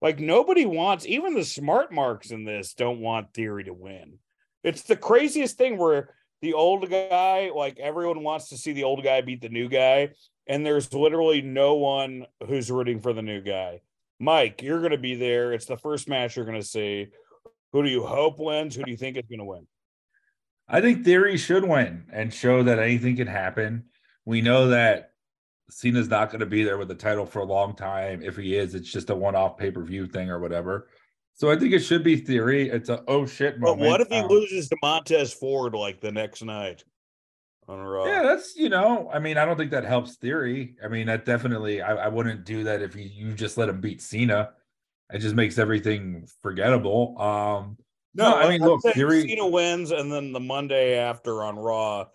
like 0.00 0.18
nobody 0.18 0.64
wants, 0.64 1.04
even 1.06 1.34
the 1.34 1.44
smart 1.44 1.92
marks 1.92 2.30
in 2.30 2.46
this 2.46 2.72
don't 2.72 3.00
want 3.00 3.34
Theory 3.34 3.64
to 3.64 3.74
win. 3.74 4.18
It's 4.64 4.84
the 4.84 4.96
craziest 4.96 5.58
thing 5.58 5.76
where 5.76 6.14
the 6.40 6.54
old 6.54 6.88
guy, 6.88 7.50
like 7.54 7.78
everyone 7.78 8.22
wants 8.22 8.48
to 8.48 8.56
see 8.56 8.72
the 8.72 8.84
old 8.84 9.04
guy 9.04 9.20
beat 9.20 9.42
the 9.42 9.50
new 9.50 9.68
guy, 9.68 10.08
and 10.46 10.64
there's 10.64 10.94
literally 10.94 11.42
no 11.42 11.74
one 11.74 12.24
who's 12.46 12.70
rooting 12.70 13.00
for 13.00 13.12
the 13.12 13.20
new 13.20 13.42
guy. 13.42 13.82
Mike, 14.18 14.62
you're 14.62 14.80
going 14.80 14.92
to 14.92 14.98
be 14.98 15.16
there. 15.16 15.52
It's 15.52 15.66
the 15.66 15.76
first 15.76 16.08
match 16.08 16.36
you're 16.36 16.46
going 16.46 16.58
to 16.58 16.66
see. 16.66 17.08
Who 17.76 17.82
do 17.82 17.90
you 17.90 18.06
hope 18.06 18.38
wins? 18.38 18.74
Who 18.74 18.84
do 18.84 18.90
you 18.90 18.96
think 18.96 19.18
is 19.18 19.24
going 19.28 19.38
to 19.38 19.44
win? 19.44 19.66
I 20.66 20.80
think 20.80 21.04
Theory 21.04 21.36
should 21.36 21.62
win 21.62 22.06
and 22.10 22.32
show 22.32 22.62
that 22.62 22.78
anything 22.78 23.16
can 23.16 23.26
happen. 23.26 23.84
We 24.24 24.40
know 24.40 24.68
that 24.68 25.10
Cena's 25.68 26.08
not 26.08 26.30
going 26.30 26.40
to 26.40 26.46
be 26.46 26.64
there 26.64 26.78
with 26.78 26.88
the 26.88 26.94
title 26.94 27.26
for 27.26 27.40
a 27.40 27.44
long 27.44 27.76
time. 27.76 28.22
If 28.22 28.34
he 28.34 28.56
is, 28.56 28.74
it's 28.74 28.90
just 28.90 29.10
a 29.10 29.14
one-off 29.14 29.58
pay-per-view 29.58 30.06
thing 30.06 30.30
or 30.30 30.38
whatever. 30.38 30.88
So 31.34 31.50
I 31.50 31.56
think 31.58 31.74
it 31.74 31.80
should 31.80 32.02
be 32.02 32.16
Theory. 32.16 32.70
It's 32.70 32.88
a 32.88 33.04
oh 33.08 33.26
shit 33.26 33.60
But 33.60 33.76
moment. 33.76 33.90
what 33.90 34.00
if 34.00 34.08
he 34.08 34.20
Um, 34.20 34.28
loses 34.28 34.70
to 34.70 34.76
Montez 34.80 35.34
Ford 35.34 35.74
like 35.74 36.00
the 36.00 36.10
next 36.10 36.42
night? 36.42 36.82
Yeah, 37.68 38.22
that's 38.22 38.56
you 38.56 38.70
know. 38.70 39.10
I 39.12 39.18
mean, 39.18 39.36
I 39.36 39.44
don't 39.44 39.58
think 39.58 39.72
that 39.72 39.84
helps 39.84 40.16
Theory. 40.16 40.76
I 40.82 40.88
mean, 40.88 41.08
that 41.08 41.26
definitely. 41.26 41.82
I, 41.82 42.06
I 42.06 42.08
wouldn't 42.08 42.46
do 42.46 42.64
that 42.64 42.80
if 42.80 42.96
you, 42.96 43.02
you 43.02 43.34
just 43.34 43.58
let 43.58 43.68
him 43.68 43.82
beat 43.82 44.00
Cena. 44.00 44.52
It 45.12 45.18
just 45.18 45.34
makes 45.34 45.58
everything 45.58 46.26
forgettable. 46.42 47.20
Um, 47.20 47.76
No, 48.14 48.36
I 48.36 48.48
mean, 48.48 48.62
I'm 48.62 48.68
look, 48.68 48.82
Theory. 48.82 49.28
Cena 49.28 49.46
wins, 49.46 49.90
and 49.90 50.10
then 50.12 50.32
the 50.32 50.40
Monday 50.40 50.96
after 50.96 51.44
on 51.44 51.56
Raw, 51.56 52.06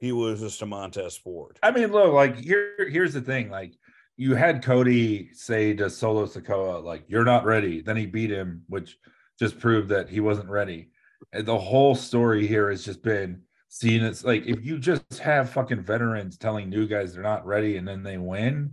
he 0.00 0.12
loses 0.12 0.58
to 0.58 0.66
Montez 0.66 1.16
Ford. 1.16 1.58
I 1.62 1.70
mean, 1.70 1.92
look, 1.92 2.12
like 2.12 2.36
here, 2.36 2.88
here's 2.90 3.14
the 3.14 3.20
thing. 3.20 3.50
Like 3.50 3.72
you 4.16 4.34
had 4.34 4.62
Cody 4.62 5.30
say 5.32 5.74
to 5.74 5.88
Solo 5.88 6.26
Sikoa, 6.26 6.82
like, 6.84 7.04
you're 7.08 7.24
not 7.24 7.44
ready. 7.44 7.80
Then 7.80 7.96
he 7.96 8.06
beat 8.06 8.30
him, 8.30 8.62
which 8.68 8.96
just 9.38 9.58
proved 9.58 9.88
that 9.88 10.08
he 10.08 10.20
wasn't 10.20 10.48
ready. 10.48 10.90
And 11.32 11.46
the 11.46 11.58
whole 11.58 11.94
story 11.94 12.46
here 12.46 12.70
has 12.70 12.84
just 12.84 13.02
been 13.02 13.42
seen 13.68 14.04
it's 14.04 14.22
like 14.22 14.46
if 14.46 14.64
you 14.64 14.78
just 14.78 15.18
have 15.18 15.50
fucking 15.50 15.82
veterans 15.82 16.38
telling 16.38 16.70
new 16.70 16.86
guys 16.86 17.12
they're 17.12 17.24
not 17.24 17.44
ready 17.44 17.76
and 17.76 17.88
then 17.88 18.04
they 18.04 18.18
win, 18.18 18.72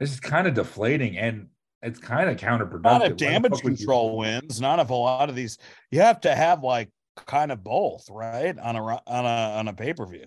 this 0.00 0.10
is 0.10 0.20
kind 0.20 0.46
of 0.46 0.54
deflating 0.54 1.18
and 1.18 1.48
it's 1.82 1.98
kind 1.98 2.28
of 2.28 2.36
counterproductive. 2.36 2.82
Not 2.82 3.06
if 3.06 3.16
damage 3.16 3.60
control 3.60 4.18
wins. 4.18 4.60
Not 4.60 4.78
if 4.80 4.90
a 4.90 4.94
lot 4.94 5.28
of 5.28 5.36
these. 5.36 5.58
You 5.90 6.00
have 6.00 6.20
to 6.22 6.34
have 6.34 6.62
like 6.62 6.90
kind 7.26 7.52
of 7.52 7.62
both, 7.62 8.08
right? 8.10 8.58
On 8.58 8.76
a 8.76 8.82
on 8.82 9.00
a 9.06 9.58
on 9.58 9.68
a 9.68 9.72
pay 9.72 9.92
per 9.92 10.06
view. 10.06 10.26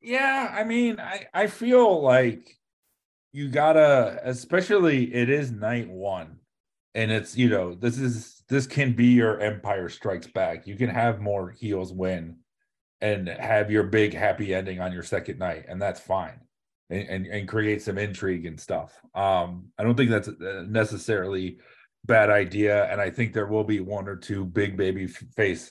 Yeah, 0.00 0.54
I 0.56 0.64
mean, 0.64 1.00
I 1.00 1.26
I 1.34 1.46
feel 1.46 2.02
like 2.02 2.58
you 3.32 3.48
gotta, 3.48 4.20
especially 4.24 5.14
it 5.14 5.28
is 5.28 5.50
night 5.50 5.88
one, 5.88 6.38
and 6.94 7.10
it's 7.10 7.36
you 7.36 7.48
know 7.48 7.74
this 7.74 7.98
is 7.98 8.42
this 8.48 8.66
can 8.66 8.92
be 8.94 9.06
your 9.06 9.40
Empire 9.40 9.88
Strikes 9.88 10.26
Back. 10.26 10.66
You 10.66 10.76
can 10.76 10.90
have 10.90 11.20
more 11.20 11.50
heels 11.50 11.92
win, 11.92 12.38
and 13.00 13.28
have 13.28 13.70
your 13.70 13.84
big 13.84 14.14
happy 14.14 14.54
ending 14.54 14.80
on 14.80 14.92
your 14.92 15.02
second 15.02 15.38
night, 15.38 15.66
and 15.68 15.80
that's 15.80 16.00
fine. 16.00 16.40
And, 16.90 17.08
and, 17.08 17.26
and 17.26 17.48
create 17.48 17.82
some 17.82 17.98
intrigue 17.98 18.46
and 18.46 18.58
stuff. 18.60 19.00
Um, 19.14 19.68
I 19.78 19.82
don't 19.82 19.96
think 19.96 20.10
that's 20.10 20.30
necessarily 20.38 21.58
bad 22.04 22.30
idea, 22.30 22.84
and 22.90 23.00
I 23.00 23.10
think 23.10 23.32
there 23.32 23.46
will 23.46 23.64
be 23.64 23.80
one 23.80 24.08
or 24.08 24.16
two 24.16 24.44
big 24.44 24.76
baby 24.76 25.06
face 25.06 25.70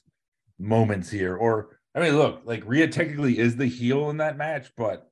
moments 0.60 1.10
here. 1.10 1.36
Or 1.36 1.80
I 1.96 2.02
mean, 2.02 2.16
look, 2.16 2.42
like 2.46 2.64
Rhea 2.66 2.88
technically 2.88 3.40
is 3.40 3.56
the 3.56 3.66
heel 3.68 4.10
in 4.10 4.18
that 4.18 4.38
match, 4.38 4.72
but 4.78 5.10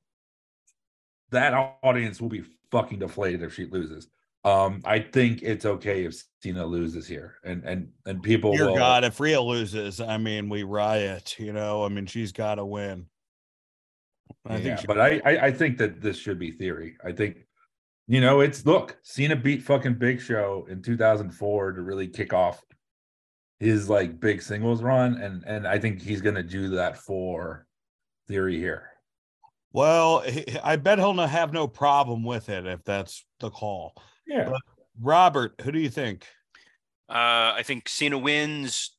that 1.30 1.52
audience 1.82 2.20
will 2.20 2.28
be 2.28 2.44
fucking 2.70 3.00
deflated 3.00 3.42
if 3.42 3.54
she 3.54 3.66
loses. 3.66 4.08
Um, 4.44 4.82
I 4.84 5.00
think 5.00 5.42
it's 5.42 5.66
okay 5.66 6.04
if 6.04 6.22
Cena 6.40 6.64
loses 6.64 7.08
here, 7.08 7.34
and 7.42 7.64
and 7.64 7.88
and 8.06 8.22
people. 8.22 8.52
Dear 8.56 8.68
will, 8.68 8.76
God, 8.76 9.02
if 9.02 9.18
Rhea 9.18 9.40
loses, 9.40 10.00
I 10.00 10.18
mean, 10.18 10.48
we 10.48 10.62
riot. 10.62 11.36
You 11.38 11.52
know, 11.52 11.84
I 11.84 11.88
mean, 11.88 12.06
she's 12.06 12.30
got 12.30 12.54
to 12.56 12.64
win. 12.64 13.06
I 14.46 14.56
yeah, 14.58 14.80
but 14.86 15.00
I, 15.00 15.20
I 15.24 15.46
I 15.46 15.52
think 15.52 15.78
that 15.78 16.00
this 16.00 16.16
should 16.16 16.38
be 16.38 16.50
theory. 16.50 16.96
I 17.04 17.12
think, 17.12 17.46
you 18.06 18.20
know, 18.20 18.40
it's 18.40 18.64
look, 18.64 18.96
Cena 19.02 19.36
beat 19.36 19.62
fucking 19.62 19.94
Big 19.94 20.20
Show 20.20 20.66
in 20.70 20.82
2004 20.82 21.72
to 21.72 21.82
really 21.82 22.08
kick 22.08 22.32
off 22.32 22.62
his 23.58 23.88
like 23.88 24.20
big 24.20 24.42
singles 24.42 24.82
run, 24.82 25.20
and 25.20 25.44
and 25.46 25.66
I 25.66 25.78
think 25.78 26.00
he's 26.00 26.20
gonna 26.20 26.42
do 26.42 26.68
that 26.70 26.98
for 26.98 27.66
theory 28.28 28.58
here. 28.58 28.90
Well, 29.72 30.24
I 30.64 30.76
bet 30.76 30.98
he'll 30.98 31.14
have 31.14 31.52
no 31.52 31.66
problem 31.68 32.24
with 32.24 32.48
it 32.48 32.66
if 32.66 32.82
that's 32.84 33.24
the 33.40 33.50
call. 33.50 33.94
Yeah. 34.26 34.48
But 34.50 34.60
Robert, 35.00 35.54
who 35.60 35.72
do 35.72 35.78
you 35.78 35.90
think? 35.90 36.26
Uh, 37.08 37.54
I 37.54 37.62
think 37.64 37.88
Cena 37.88 38.18
wins 38.18 38.95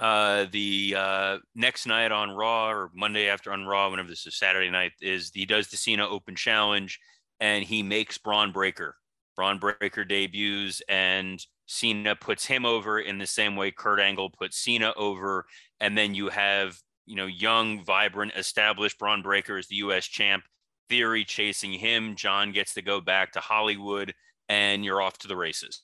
uh, 0.00 0.46
the 0.50 0.94
uh, 0.96 1.38
next 1.54 1.86
night 1.86 2.12
on 2.12 2.30
Raw 2.30 2.70
or 2.70 2.90
Monday 2.94 3.28
after 3.28 3.52
on 3.52 3.66
Raw, 3.66 3.90
whenever 3.90 4.08
this 4.08 4.26
is 4.26 4.36
Saturday 4.36 4.70
night, 4.70 4.92
is 5.00 5.30
he 5.34 5.44
does 5.44 5.68
the 5.68 5.76
Cena 5.76 6.08
Open 6.08 6.34
Challenge 6.34 6.98
and 7.40 7.64
he 7.64 7.82
makes 7.82 8.18
Bron 8.18 8.52
Breakker. 8.52 8.96
Bron 9.36 9.58
Breakker 9.58 10.04
debuts 10.04 10.82
and 10.88 11.44
Cena 11.66 12.14
puts 12.14 12.44
him 12.44 12.64
over 12.64 13.00
in 13.00 13.18
the 13.18 13.26
same 13.26 13.56
way 13.56 13.70
Kurt 13.70 14.00
Angle 14.00 14.30
puts 14.30 14.58
Cena 14.58 14.92
over, 14.96 15.46
and 15.80 15.96
then 15.96 16.14
you 16.14 16.28
have 16.28 16.78
you 17.06 17.16
know 17.16 17.26
young, 17.26 17.84
vibrant, 17.84 18.32
established 18.36 18.98
Bron 18.98 19.22
Breakker 19.22 19.56
as 19.56 19.68
the 19.68 19.76
U.S. 19.76 20.06
champ. 20.06 20.44
Theory 20.88 21.24
chasing 21.24 21.72
him. 21.72 22.16
John 22.16 22.52
gets 22.52 22.74
to 22.74 22.82
go 22.82 23.00
back 23.00 23.32
to 23.32 23.40
Hollywood 23.40 24.12
and 24.48 24.84
you're 24.84 25.00
off 25.00 25.16
to 25.18 25.28
the 25.28 25.36
races. 25.36 25.82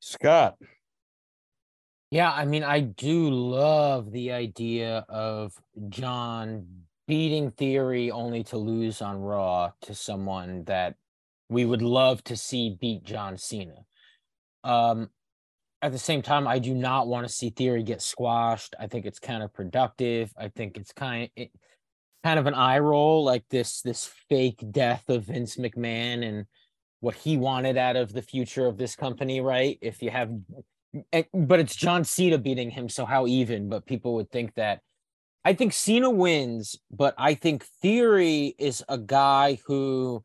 Scott. 0.00 0.56
Yeah, 2.10 2.30
I 2.30 2.46
mean, 2.46 2.64
I 2.64 2.80
do 2.80 3.30
love 3.30 4.12
the 4.12 4.32
idea 4.32 5.04
of 5.08 5.52
John 5.90 6.66
beating 7.06 7.50
Theory 7.50 8.10
only 8.10 8.44
to 8.44 8.56
lose 8.56 9.02
on 9.02 9.18
Raw 9.18 9.72
to 9.82 9.94
someone 9.94 10.64
that 10.64 10.94
we 11.50 11.64
would 11.64 11.82
love 11.82 12.24
to 12.24 12.36
see 12.36 12.76
beat 12.80 13.04
John 13.04 13.36
Cena. 13.36 13.84
Um, 14.64 15.10
at 15.80 15.92
the 15.92 15.98
same 15.98 16.22
time, 16.22 16.48
I 16.48 16.58
do 16.58 16.74
not 16.74 17.08
want 17.08 17.26
to 17.26 17.32
see 17.32 17.50
Theory 17.50 17.82
get 17.82 18.02
squashed. 18.02 18.74
I 18.80 18.86
think 18.86 19.06
it's 19.06 19.20
counterproductive. 19.20 20.30
I 20.36 20.48
think 20.48 20.76
it's 20.76 20.92
kind 20.92 21.30
it, 21.36 21.50
kind 22.24 22.38
of 22.38 22.46
an 22.46 22.54
eye 22.54 22.78
roll, 22.78 23.22
like 23.24 23.44
this 23.50 23.82
this 23.82 24.10
fake 24.28 24.64
death 24.70 25.08
of 25.08 25.24
Vince 25.26 25.56
McMahon 25.56 26.26
and 26.26 26.46
what 27.00 27.14
he 27.14 27.36
wanted 27.36 27.76
out 27.76 27.96
of 27.96 28.12
the 28.12 28.22
future 28.22 28.66
of 28.66 28.76
this 28.76 28.96
company, 28.96 29.40
right? 29.40 29.78
If 29.80 30.02
you 30.02 30.10
have, 30.10 30.30
but 31.32 31.60
it's 31.60 31.76
John 31.76 32.04
Cena 32.04 32.38
beating 32.38 32.70
him, 32.70 32.88
so 32.88 33.04
how 33.04 33.26
even? 33.26 33.68
But 33.68 33.86
people 33.86 34.14
would 34.14 34.30
think 34.30 34.54
that. 34.54 34.80
I 35.44 35.54
think 35.54 35.72
Cena 35.72 36.10
wins, 36.10 36.76
but 36.90 37.14
I 37.16 37.34
think 37.34 37.64
Theory 37.80 38.54
is 38.58 38.84
a 38.88 38.98
guy 38.98 39.58
who 39.66 40.22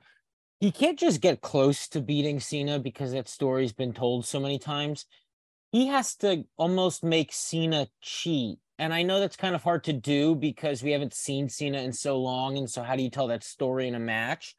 he 0.60 0.72
can't 0.72 1.00
just 1.00 1.22
get 1.22 1.42
close 1.42 1.88
to 1.90 2.02
beating 2.02 2.40
Cena 2.40 2.80
because 2.80 3.12
that 3.12 3.30
story's 3.30 3.74
been 3.74 3.94
told 3.94 4.26
so 4.26 4.40
many 4.40 4.60
times. 4.60 5.06
He 5.72 5.88
has 5.88 6.16
to 6.18 6.46
almost 6.58 7.04
make 7.04 7.32
Cena 7.32 7.88
cheat. 8.02 8.60
And 8.80 8.94
I 8.94 9.04
know 9.04 9.20
that's 9.20 9.36
kind 9.36 9.56
of 9.56 9.64
hard 9.64 9.84
to 9.86 9.94
do 9.94 10.36
because 10.36 10.84
we 10.84 10.92
haven't 10.92 11.14
seen 11.14 11.48
Cena 11.48 11.80
in 11.80 11.94
so 11.94 12.18
long. 12.20 12.58
And 12.58 12.70
so, 12.70 12.84
how 12.84 12.96
do 12.96 13.04
you 13.04 13.10
tell 13.10 13.28
that 13.28 13.44
story 13.44 13.88
in 13.88 13.96
a 13.96 14.00
match? 14.00 14.56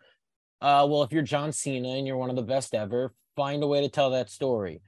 uh, 0.64 0.86
well, 0.89 1.02
if 1.02 1.12
you're 1.12 1.22
John 1.22 1.52
Cena 1.52 1.89
and 1.90 2.06
you're 2.06 2.16
one 2.16 2.31
of 2.31 2.36
the 2.36 2.43
best 2.43 2.74
ever, 2.74 3.12
find 3.36 3.62
a 3.62 3.66
way 3.66 3.82
to 3.82 3.89
tell 3.90 4.10
that 4.10 4.31
story. 4.31 4.81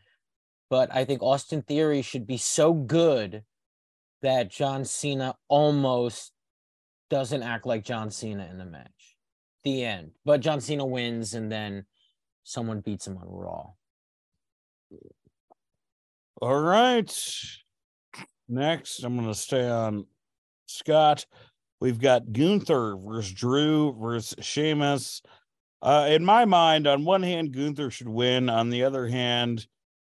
But 0.69 0.95
I 0.95 1.05
think 1.05 1.23
Austin 1.23 1.63
Theory 1.63 2.03
should 2.03 2.27
be 2.27 2.39
so 2.39 2.73
good 2.73 3.45
that 4.23 4.51
John 4.51 4.85
Cena 4.85 5.37
almost 5.49 6.33
doesn't 7.11 7.43
act 7.43 7.67
like 7.67 7.85
John 7.85 8.11
Cena 8.11 8.49
in 8.51 8.59
the 8.59 8.65
match. 8.65 9.17
The 9.65 9.85
end. 9.85 10.13
But 10.25 10.41
John 10.41 10.61
Cena 10.61 10.85
wins 10.85 11.35
and 11.35 11.51
then 11.51 11.87
someone 12.43 12.81
beats 12.81 13.07
him 13.07 13.19
on 13.19 13.29
Raw. 13.29 13.71
All 16.41 16.61
right. 16.61 17.13
Next, 18.49 19.03
I'm 19.03 19.17
going 19.17 19.29
to 19.29 19.35
stay 19.35 19.69
on 19.69 20.07
Scott. 20.67 21.27
We've 21.81 22.01
got 22.01 22.33
Gunther 22.33 22.97
versus 22.97 23.33
Drew 23.33 23.95
versus 24.01 24.35
Sheamus. 24.45 25.23
Uh, 25.83 26.09
in 26.11 26.25
my 26.25 26.45
mind, 26.45 26.87
on 26.87 27.05
one 27.05 27.23
hand, 27.23 27.53
Gunther 27.53 27.91
should 27.91 28.09
win. 28.09 28.49
On 28.49 28.71
the 28.71 28.85
other 28.85 29.07
hand, 29.07 29.67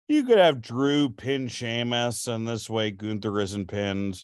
you 0.07 0.23
could 0.23 0.37
have 0.37 0.61
Drew 0.61 1.09
pin 1.09 1.47
Sheamus, 1.47 2.27
and 2.27 2.47
this 2.47 2.69
way 2.69 2.91
Gunther 2.91 3.39
isn't 3.39 3.67
pinned. 3.67 4.23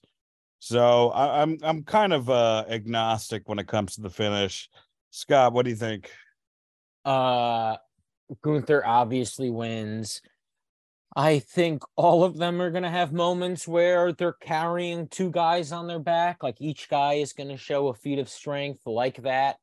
So 0.59 1.09
I, 1.09 1.41
am 1.41 1.57
I'm, 1.63 1.69
I'm 1.77 1.83
kind 1.83 2.13
of 2.13 2.29
uh, 2.29 2.65
agnostic 2.67 3.47
when 3.47 3.59
it 3.59 3.67
comes 3.67 3.95
to 3.95 4.01
the 4.01 4.09
finish. 4.09 4.69
Scott, 5.11 5.53
what 5.53 5.63
do 5.63 5.69
you 5.69 5.77
think? 5.77 6.11
Uh, 7.05 7.77
Gunther 8.41 8.85
obviously 8.85 9.49
wins. 9.49 10.21
I 11.15 11.39
think 11.39 11.83
all 11.95 12.23
of 12.23 12.37
them 12.37 12.61
are 12.61 12.69
going 12.69 12.83
to 12.83 12.89
have 12.89 13.11
moments 13.11 13.67
where 13.67 14.11
they're 14.11 14.33
carrying 14.33 15.07
two 15.07 15.31
guys 15.31 15.71
on 15.71 15.87
their 15.87 15.99
back. 15.99 16.43
Like 16.43 16.57
each 16.59 16.89
guy 16.89 17.13
is 17.15 17.33
going 17.33 17.49
to 17.49 17.57
show 17.57 17.87
a 17.87 17.93
feat 17.93 18.19
of 18.19 18.29
strength 18.29 18.81
like 18.85 19.23
that. 19.23 19.57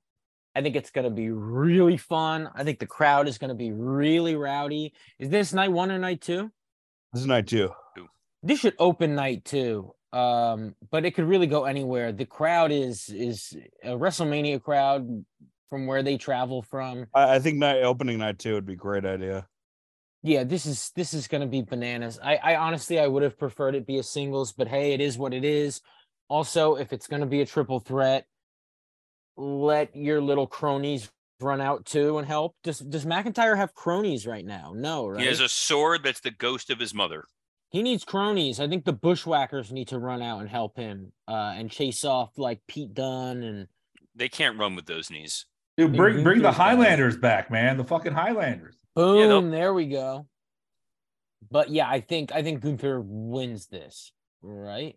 I 0.54 0.62
think 0.62 0.76
it's 0.76 0.90
going 0.90 1.04
to 1.04 1.10
be 1.10 1.30
really 1.30 1.96
fun. 1.96 2.48
I 2.54 2.64
think 2.64 2.78
the 2.78 2.86
crowd 2.86 3.26
is 3.26 3.38
going 3.38 3.48
to 3.48 3.54
be 3.54 3.72
really 3.72 4.36
rowdy. 4.36 4.92
Is 5.18 5.28
this 5.28 5.52
night 5.52 5.72
one 5.72 5.90
or 5.90 5.98
night 5.98 6.20
two? 6.20 6.50
This 7.12 7.22
is 7.22 7.28
night 7.28 7.46
two. 7.46 7.70
This 8.42 8.60
should 8.60 8.74
open 8.78 9.14
night 9.14 9.44
two. 9.44 9.94
Um, 10.12 10.76
but 10.92 11.04
it 11.04 11.12
could 11.12 11.24
really 11.24 11.48
go 11.48 11.64
anywhere. 11.64 12.12
The 12.12 12.24
crowd 12.24 12.70
is 12.70 13.08
is 13.08 13.56
a 13.82 13.90
WrestleMania 13.90 14.62
crowd 14.62 15.24
from 15.68 15.88
where 15.88 16.04
they 16.04 16.16
travel 16.18 16.62
from. 16.62 17.06
I, 17.12 17.34
I 17.34 17.38
think 17.40 17.58
night 17.58 17.82
opening 17.82 18.18
night 18.18 18.38
two 18.38 18.54
would 18.54 18.66
be 18.66 18.74
a 18.74 18.76
great 18.76 19.04
idea. 19.04 19.48
Yeah, 20.22 20.44
this 20.44 20.66
is 20.66 20.92
this 20.94 21.14
is 21.14 21.26
going 21.26 21.40
to 21.40 21.48
be 21.48 21.62
bananas. 21.62 22.20
I, 22.22 22.36
I 22.36 22.56
honestly 22.56 23.00
I 23.00 23.08
would 23.08 23.24
have 23.24 23.36
preferred 23.36 23.74
it 23.74 23.86
be 23.86 23.98
a 23.98 24.04
singles, 24.04 24.52
but 24.52 24.68
hey, 24.68 24.92
it 24.92 25.00
is 25.00 25.18
what 25.18 25.34
it 25.34 25.44
is. 25.44 25.80
Also, 26.28 26.76
if 26.76 26.92
it's 26.92 27.08
going 27.08 27.20
to 27.20 27.26
be 27.26 27.40
a 27.40 27.46
triple 27.46 27.80
threat, 27.80 28.26
let 29.36 29.94
your 29.96 30.20
little 30.20 30.46
cronies 30.46 31.10
run 31.40 31.60
out 31.60 31.84
too 31.84 32.18
and 32.18 32.26
help? 32.26 32.56
Does 32.62 32.78
does 32.78 33.04
McIntyre 33.04 33.56
have 33.56 33.74
cronies 33.74 34.26
right 34.26 34.44
now? 34.44 34.72
No, 34.74 35.06
right? 35.06 35.20
He 35.20 35.26
has 35.26 35.40
a 35.40 35.48
sword 35.48 36.02
that's 36.02 36.20
the 36.20 36.30
ghost 36.30 36.70
of 36.70 36.78
his 36.78 36.94
mother. 36.94 37.24
He 37.70 37.82
needs 37.82 38.04
cronies. 38.04 38.60
I 38.60 38.68
think 38.68 38.84
the 38.84 38.92
bushwhackers 38.92 39.72
need 39.72 39.88
to 39.88 39.98
run 39.98 40.22
out 40.22 40.40
and 40.40 40.48
help 40.48 40.76
him 40.76 41.12
uh, 41.26 41.54
and 41.56 41.70
chase 41.70 42.04
off 42.04 42.30
like 42.38 42.60
Pete 42.68 42.94
Dunne 42.94 43.42
and 43.42 43.66
they 44.14 44.28
can't 44.28 44.58
run 44.58 44.76
with 44.76 44.86
those 44.86 45.10
knees. 45.10 45.46
Dude, 45.76 45.96
bring 45.96 46.22
bring 46.22 46.40
the 46.40 46.52
Highlanders 46.52 47.16
back, 47.16 47.50
man. 47.50 47.76
The 47.76 47.84
fucking 47.84 48.12
Highlanders. 48.12 48.76
Boom, 48.94 49.44
yeah, 49.44 49.50
there 49.50 49.74
we 49.74 49.86
go. 49.86 50.28
But 51.50 51.70
yeah, 51.70 51.88
I 51.88 52.00
think 52.00 52.32
I 52.32 52.42
think 52.42 52.60
Gunther 52.60 53.00
wins 53.00 53.66
this, 53.66 54.12
right? 54.40 54.96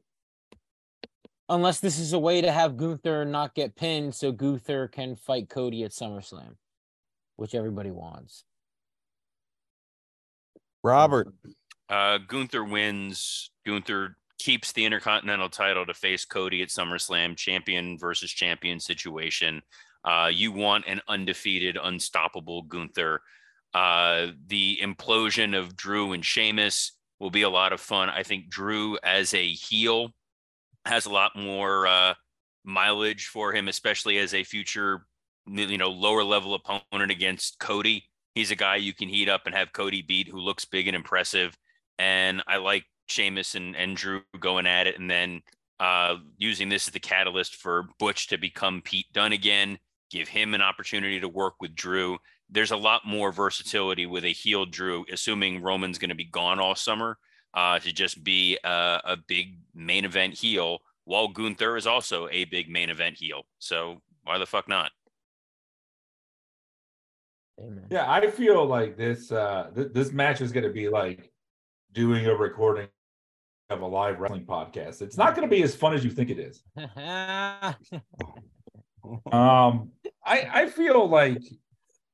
Unless 1.49 1.80
this 1.80 1.98
is 1.98 2.14
a 2.14 2.19
way 2.19 2.41
to 2.41 2.52
have 2.52 2.76
Gunther 2.76 3.24
not 3.26 3.56
get 3.56 3.76
pinned 3.76 4.14
so 4.14 4.32
Gunther 4.32 4.90
can 4.90 5.15
fight 5.15 5.49
Cody 5.49 5.84
at 5.84 5.91
SummerSlam, 5.91 6.56
which 7.38 7.56
everybody 7.56 7.91
wants. 7.91 8.44
Robert. 10.84 11.34
Uh, 11.90 12.18
Gunther 12.18 12.65
wins. 12.65 13.52
Gunther 13.65 14.18
keeps 14.40 14.72
the 14.74 14.86
Intercontinental 14.86 15.49
title 15.49 15.86
to 15.86 15.94
face 15.94 16.26
Cody 16.26 16.61
at 16.61 16.69
SummerSlam, 16.69 17.38
champion 17.38 17.98
versus 17.98 18.32
champion 18.32 18.80
situation. 18.80 19.61
Uh, 20.03 20.30
you 20.32 20.52
want 20.52 20.86
an 20.88 21.02
undefeated, 21.07 21.78
unstoppable 21.82 22.64
Gunther. 22.64 23.22
Uh, 23.74 24.28
the 24.48 24.80
implosion 24.82 25.57
of 25.57 25.76
Drew 25.76 26.14
and 26.14 26.24
Sheamus 26.24 26.94
will 27.19 27.30
be 27.30 27.41
a 27.41 27.49
lot 27.49 27.74
of 27.74 27.82
fun. 27.82 28.10
I 28.10 28.24
think 28.24 28.49
Drew 28.49 28.98
as 29.03 29.34
a 29.34 29.48
heel 29.52 30.14
has 30.88 31.06
a 31.06 31.12
lot 31.12 31.36
more 31.36 31.86
uh, 31.88 32.14
mileage 32.64 33.28
for 33.28 33.54
him, 33.54 33.68
especially 33.68 34.18
as 34.18 34.34
a 34.34 34.44
future, 34.44 35.06
you 35.46 35.78
know, 35.78 35.90
lower 35.90 36.24
level 36.24 36.54
opponent 36.54 37.12
against 37.12 37.60
Cody. 37.60 38.06
He's 38.36 38.52
a 38.52 38.56
guy 38.56 38.76
you 38.76 38.94
can 38.94 39.10
heat 39.10 39.30
up 39.30 39.44
and 39.46 39.56
have 39.56 39.74
Cody 39.74 40.02
beat, 40.02 40.28
who 40.28 40.40
looks 40.40 40.66
big 40.66 40.88
and 40.88 40.96
impressive. 40.96 41.58
And 41.98 42.44
I 42.48 42.58
like 42.58 42.84
Sheamus 43.08 43.56
and, 43.56 43.76
and 43.76 43.96
Drew 43.96 44.22
going 44.40 44.68
at 44.68 44.88
it, 44.88 45.00
and 45.00 45.10
then 45.10 45.42
uh, 45.80 46.16
using 46.38 46.70
this 46.70 46.88
as 46.88 46.94
the 46.94 47.00
catalyst 47.00 47.56
for 47.56 47.88
Butch 48.00 48.28
to 48.28 48.38
become 48.38 48.82
Pete 48.82 49.08
Dunne 49.14 49.34
again. 49.34 49.80
give 50.10 50.28
him 50.28 50.54
an 50.54 50.62
opportunity 50.62 51.20
to 51.20 51.28
work 51.28 51.56
with 51.60 51.76
Drew. 51.76 52.18
There's 52.50 52.72
a 52.72 52.78
lot 52.78 53.02
more 53.06 53.32
versatility 53.32 54.06
with 54.06 54.24
a 54.24 54.30
heel 54.30 54.66
Drew, 54.66 55.06
assuming 55.12 55.62
Roman's 55.62 55.98
going 55.98 56.10
to 56.10 56.16
be 56.16 56.26
gone 56.26 56.60
all 56.60 56.76
summer, 56.76 57.18
uh, 57.53 57.80
to 57.80 57.91
just 57.91 58.24
be 58.24 58.57
a, 58.64 59.02
a 59.03 59.18
big 59.28 59.57
main 59.74 60.06
event 60.06 60.34
heel, 60.34 60.80
while 61.06 61.28
Gunther 61.28 61.78
is 61.78 61.88
also 61.88 62.28
a 62.32 62.45
big 62.45 62.69
main 62.69 62.90
event 62.90 63.18
heel. 63.18 63.44
So 63.60 64.02
why 64.24 64.38
the 64.38 64.45
fuck 64.45 64.68
not? 64.68 64.91
Amen. 67.60 67.86
Yeah, 67.90 68.11
I 68.11 68.30
feel 68.30 68.65
like 68.65 68.98
this 68.98 69.32
uh 69.32 69.72
th- 69.74 69.91
this 69.91 70.11
match 70.11 70.41
is 70.41 70.52
going 70.52 70.65
to 70.65 70.72
be 70.72 70.90
like 70.90 71.32
doing 71.91 72.28
a 72.28 72.36
recording 72.36 72.88
of 73.72 73.82
a 73.82 73.86
live 73.86 74.19
wrestling 74.19 74.45
podcast. 74.45 75.02
It's 75.02 75.18
not 75.18 75.36
going 75.36 75.49
to 75.49 75.53
be 75.53 75.64
as 75.64 75.74
fun 75.76 75.94
as 75.95 76.03
you 76.03 76.11
think 76.11 76.30
it 76.30 76.40
is. 76.40 76.61
Um, 79.32 79.91
I 80.26 80.49
I 80.53 80.65
feel 80.68 81.07
like 81.07 81.41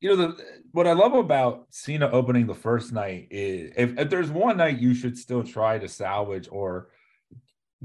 you 0.03 0.09
know 0.09 0.15
the 0.17 0.37
what 0.73 0.85
I 0.85 0.91
love 0.91 1.13
about 1.13 1.67
Cena 1.69 2.09
opening 2.09 2.45
the 2.45 2.53
first 2.53 2.91
night 2.91 3.27
is 3.31 3.71
if, 3.77 3.97
if 3.97 4.09
there's 4.09 4.29
one 4.29 4.57
night 4.57 4.79
you 4.79 4.93
should 4.93 5.17
still 5.17 5.43
try 5.43 5.79
to 5.79 5.87
salvage 5.87 6.49
or 6.51 6.89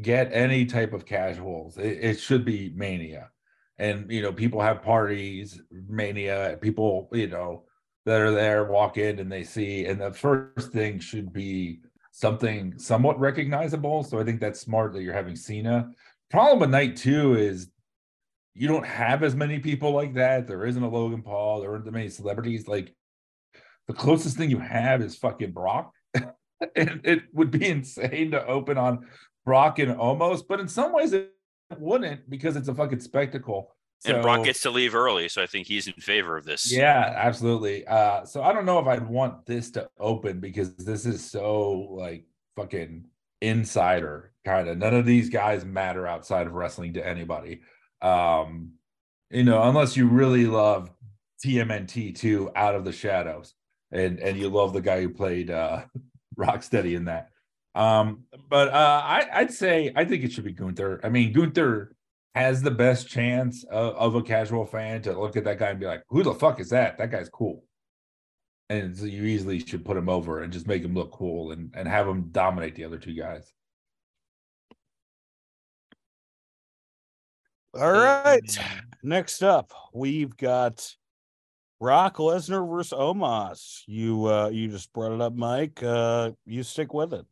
get 0.03 0.33
any 0.33 0.67
type 0.67 0.93
of 0.93 1.07
casuals, 1.07 1.79
it, 1.79 1.99
it 2.03 2.19
should 2.19 2.45
be 2.45 2.73
Mania. 2.75 3.31
And 3.79 4.11
you 4.11 4.21
know, 4.21 4.33
people 4.33 4.61
have 4.61 4.83
parties, 4.83 5.61
Mania, 5.71 6.59
people, 6.61 7.09
you 7.13 7.29
know, 7.29 7.63
that 8.05 8.21
are 8.21 8.33
there 8.33 8.65
walk 8.65 8.99
in 8.99 9.21
and 9.21 9.31
they 9.31 9.45
see, 9.45 9.87
and 9.87 10.01
the 10.01 10.13
first 10.13 10.73
thing 10.73 10.99
should 10.99 11.33
be 11.33 11.83
something 12.11 12.77
somewhat 12.81 13.21
recognizable. 13.21 14.03
So 14.03 14.19
I 14.19 14.25
think 14.25 14.41
that's 14.41 14.59
smart 14.59 14.93
that 14.95 15.03
you're 15.03 15.15
having 15.15 15.37
Cena. 15.37 15.93
Problem 16.31 16.59
with 16.59 16.71
night 16.71 16.97
two 16.97 17.37
is 17.37 17.69
you 18.55 18.69
don't 18.69 18.87
have 18.87 19.23
as 19.23 19.35
many 19.35 19.59
people 19.59 19.93
like 19.93 20.15
that. 20.15 20.47
There 20.47 20.67
isn't 20.67 20.83
a 20.83 20.89
Logan 20.89 21.23
Paul. 21.23 21.61
There 21.61 21.73
aren't 21.73 21.85
that 21.85 21.93
many 21.93 22.09
celebrities. 22.09 22.67
Like 22.67 22.95
the 23.87 23.95
closest 23.95 24.37
thing 24.37 24.51
you 24.51 24.59
have 24.59 25.01
is 25.01 25.17
fucking 25.17 25.53
Brock. 25.53 25.93
and 26.15 27.01
it 27.05 27.23
would 27.33 27.51
be 27.51 27.67
insane 27.67 28.33
to 28.33 28.47
open 28.47 28.79
on 28.79 29.07
Brock 29.45 29.79
and 29.79 29.93
almost, 29.93 30.49
but 30.49 30.61
in 30.61 30.69
some 30.69 30.93
ways 30.93 31.13
it 31.13 31.33
wouldn't 31.79 32.29
because 32.29 32.57
it's 32.57 32.69
a 32.69 32.75
fucking 32.75 33.01
spectacle. 33.01 33.75
and 34.05 34.23
Brock 34.23 34.45
gets 34.45 34.63
to 34.63 34.71
leave 34.71 34.95
early, 34.95 35.29
so 35.29 35.43
I 35.43 35.47
think 35.47 35.67
he's 35.67 35.87
in 35.87 35.95
favor 35.95 36.37
of 36.37 36.45
this. 36.45 36.71
yeah, 36.71 37.15
absolutely. 37.17 37.87
Uh, 37.87 38.25
so 38.25 38.43
I 38.43 38.53
don't 38.53 38.67
know 38.67 38.79
if 38.79 38.87
I'd 38.87 39.07
want 39.07 39.47
this 39.47 39.71
to 39.73 39.89
open 39.99 40.41
because 40.41 40.75
this 40.77 41.07
is 41.07 41.29
so 41.29 41.89
like 41.91 42.25
fucking 42.57 43.05
insider 43.41 44.33
kind 44.45 44.69
of. 44.69 44.79
None 44.79 44.95
of 44.95 45.07
these 45.07 45.31
guys 45.31 45.65
matter 45.65 46.07
outside 46.07 46.47
of 46.47 46.53
wrestling 46.53 46.95
to 46.95 47.07
anybody. 47.07 47.63
Um, 48.03 48.73
you 49.31 49.45
know, 49.45 49.63
unless 49.63 49.97
you 49.97 50.07
really 50.07 50.47
love 50.47 50.91
TMNT 51.45 52.17
too, 52.17 52.51
out 52.57 52.75
of 52.75 52.85
the 52.85 52.93
shadows, 52.93 53.55
and 53.93 54.19
and 54.19 54.39
you 54.39 54.49
love 54.49 54.73
the 54.73 54.81
guy 54.81 55.01
who 55.01 55.11
played 55.11 55.51
uh 55.51 55.85
Rocksteady 56.39 56.97
in 56.97 57.07
that. 57.07 57.31
Um, 57.75 58.25
but 58.49 58.69
uh 58.69 59.03
I, 59.05 59.29
I'd 59.33 59.53
say 59.53 59.93
I 59.95 60.05
think 60.05 60.25
it 60.25 60.33
should 60.33 60.45
be 60.45 60.53
Gunther. 60.53 61.01
I 61.03 61.09
mean, 61.09 61.33
Gunther 61.33 61.93
has 62.35 62.63
the 62.63 62.71
best 62.71 63.09
chance 63.09 63.65
of, 63.65 63.95
of 63.97 64.15
a 64.15 64.23
casual 64.23 64.65
fan 64.65 65.03
to 65.03 65.19
look 65.19 65.37
at 65.37 65.45
that 65.45 65.59
guy 65.59 65.71
and 65.71 65.81
be 65.81 65.87
like, 65.87 66.05
who 66.09 66.23
the 66.23 66.35
fuck 66.35 66.61
is 66.61 66.71
that? 66.71 66.97
That 66.99 67.11
guy's 67.11 67.29
cool. 67.29 67.65
And 68.71 68.97
so 68.97 69.07
you 69.07 69.25
easily 69.25 69.59
should 69.59 69.85
put 69.85 69.97
him 69.97 70.09
over 70.09 70.43
and 70.43 70.53
just 70.53 70.67
make 70.67 70.85
him 70.85 70.95
look 70.95 71.11
cool 71.11 71.53
and, 71.53 71.75
and 71.75 71.89
have 71.89 72.07
him 72.07 72.29
dominate 72.31 72.75
the 72.75 72.85
other 72.85 72.99
two 72.99 73.15
guys. 73.15 73.53
All 77.75 77.93
right. 77.93 78.59
Next 79.03 79.43
up, 79.43 79.73
we've 79.93 80.37
got 80.37 80.95
Brock 81.79 82.17
Lesnar 82.17 82.69
versus 82.69 82.99
Omos. 82.99 83.83
You 83.87 84.27
uh 84.27 84.49
you 84.49 84.69
just 84.69 84.93
brought 84.93 85.13
it 85.13 85.21
up, 85.21 85.35
Mike. 85.35 85.83
Uh 85.83 86.33
you 86.47 86.63
stick 86.63 86.95
with 86.95 87.13
it. 87.13 87.27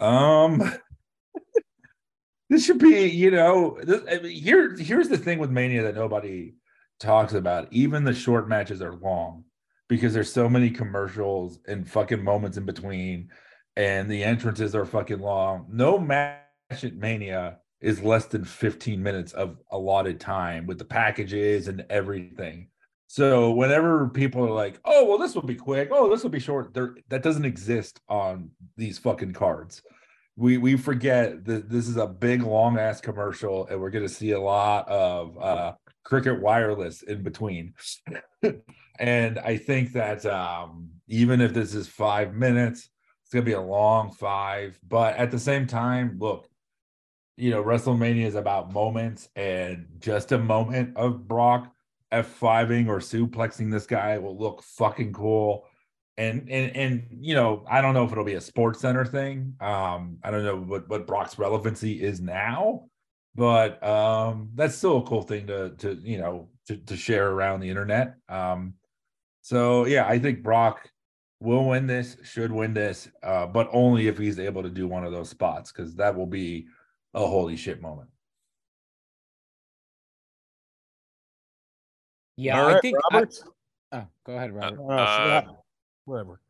Um, 0.00 0.60
this 2.50 2.64
should 2.64 2.78
be, 2.78 3.08
you 3.08 3.30
know, 3.30 3.78
this, 3.82 4.02
I 4.10 4.18
mean, 4.18 4.32
here. 4.32 4.76
Here's 4.76 5.08
the 5.08 5.18
thing 5.18 5.38
with 5.38 5.50
Mania 5.50 5.84
that 5.84 5.94
nobody 5.94 6.54
talks 7.00 7.32
about. 7.32 7.72
Even 7.72 8.04
the 8.04 8.14
short 8.14 8.48
matches 8.48 8.82
are 8.82 8.96
long 8.96 9.44
because 9.88 10.12
there's 10.12 10.32
so 10.32 10.48
many 10.48 10.70
commercials 10.70 11.60
and 11.66 11.88
fucking 11.88 12.22
moments 12.22 12.56
in 12.56 12.66
between, 12.66 13.30
and 13.76 14.10
the 14.10 14.24
entrances 14.24 14.74
are 14.74 14.84
fucking 14.84 15.20
long. 15.20 15.66
No 15.70 15.98
match 15.98 16.40
at 16.82 16.94
Mania 16.94 17.58
is 17.80 18.02
less 18.02 18.26
than 18.26 18.44
15 18.44 19.02
minutes 19.02 19.32
of 19.32 19.58
allotted 19.70 20.18
time 20.18 20.66
with 20.66 20.78
the 20.78 20.84
packages 20.84 21.68
and 21.68 21.84
everything. 21.90 22.68
So 23.08 23.52
whenever 23.52 24.08
people 24.08 24.44
are 24.44 24.50
like, 24.50 24.80
"Oh, 24.84 25.04
well, 25.06 25.18
this 25.18 25.34
will 25.34 25.42
be 25.42 25.54
quick. 25.54 25.88
Oh, 25.92 26.10
this 26.10 26.22
will 26.22 26.30
be 26.30 26.40
short," 26.40 26.74
there 26.74 26.96
that 27.08 27.22
doesn't 27.22 27.44
exist 27.44 28.00
on 28.08 28.50
these 28.76 28.98
fucking 28.98 29.32
cards. 29.32 29.82
We 30.36 30.58
we 30.58 30.76
forget 30.76 31.44
that 31.44 31.70
this 31.70 31.88
is 31.88 31.96
a 31.96 32.06
big 32.06 32.42
long 32.42 32.78
ass 32.78 33.00
commercial, 33.00 33.66
and 33.68 33.80
we're 33.80 33.90
gonna 33.90 34.08
see 34.08 34.32
a 34.32 34.40
lot 34.40 34.88
of 34.88 35.38
uh, 35.38 35.72
Cricket 36.04 36.40
Wireless 36.40 37.02
in 37.02 37.22
between. 37.22 37.74
and 38.98 39.38
I 39.38 39.56
think 39.56 39.92
that 39.92 40.26
um, 40.26 40.90
even 41.06 41.40
if 41.40 41.54
this 41.54 41.74
is 41.74 41.86
five 41.86 42.34
minutes, 42.34 42.88
it's 43.22 43.32
gonna 43.32 43.44
be 43.44 43.52
a 43.52 43.60
long 43.60 44.10
five. 44.12 44.78
But 44.86 45.16
at 45.16 45.30
the 45.30 45.38
same 45.38 45.66
time, 45.66 46.16
look, 46.18 46.48
you 47.36 47.50
know, 47.50 47.62
WrestleMania 47.62 48.24
is 48.24 48.34
about 48.34 48.72
moments, 48.72 49.28
and 49.36 49.86
just 49.98 50.32
a 50.32 50.38
moment 50.38 50.96
of 50.96 51.28
Brock 51.28 51.72
F5ing 52.12 52.88
or 52.88 52.98
suplexing 52.98 53.70
this 53.70 53.86
guy 53.86 54.18
will 54.18 54.38
look 54.38 54.62
fucking 54.62 55.12
cool. 55.12 55.66
And 56.16 56.48
and 56.50 56.74
and 56.74 57.06
you 57.10 57.34
know, 57.34 57.64
I 57.68 57.82
don't 57.82 57.92
know 57.92 58.04
if 58.04 58.12
it'll 58.12 58.24
be 58.24 58.34
a 58.34 58.40
sports 58.40 58.80
center 58.80 59.04
thing. 59.04 59.54
Um, 59.60 60.18
I 60.22 60.30
don't 60.30 60.44
know 60.44 60.56
what, 60.56 60.88
what 60.88 61.06
Brock's 61.06 61.38
relevancy 61.38 62.02
is 62.02 62.20
now, 62.20 62.84
but 63.34 63.82
um 63.86 64.50
that's 64.54 64.74
still 64.74 64.98
a 64.98 65.02
cool 65.02 65.22
thing 65.22 65.46
to 65.48 65.70
to 65.76 66.00
you 66.02 66.18
know 66.18 66.48
to, 66.68 66.76
to 66.76 66.96
share 66.96 67.30
around 67.30 67.60
the 67.60 67.68
internet. 67.68 68.14
Um 68.28 68.74
so 69.42 69.86
yeah, 69.86 70.06
I 70.08 70.18
think 70.18 70.42
Brock 70.42 70.90
will 71.40 71.68
win 71.68 71.86
this, 71.86 72.16
should 72.24 72.50
win 72.50 72.74
this, 72.74 73.08
uh, 73.22 73.46
but 73.46 73.68
only 73.72 74.08
if 74.08 74.18
he's 74.18 74.38
able 74.38 74.62
to 74.62 74.70
do 74.70 74.88
one 74.88 75.04
of 75.04 75.12
those 75.12 75.28
spots, 75.28 75.70
because 75.70 75.94
that 75.96 76.16
will 76.16 76.26
be 76.26 76.66
a 77.16 77.26
holy 77.26 77.56
shit 77.56 77.80
moment. 77.80 78.10
Yeah, 82.36 82.62
All 82.62 82.74
I 82.76 82.80
think. 82.80 82.96
I- 83.10 83.24
oh, 83.92 84.06
go 84.26 84.36
ahead, 84.36 84.52
Robert. 84.52 84.78
Uh, 84.78 84.92
Uh, 84.92 85.42
whatever. 86.04 86.40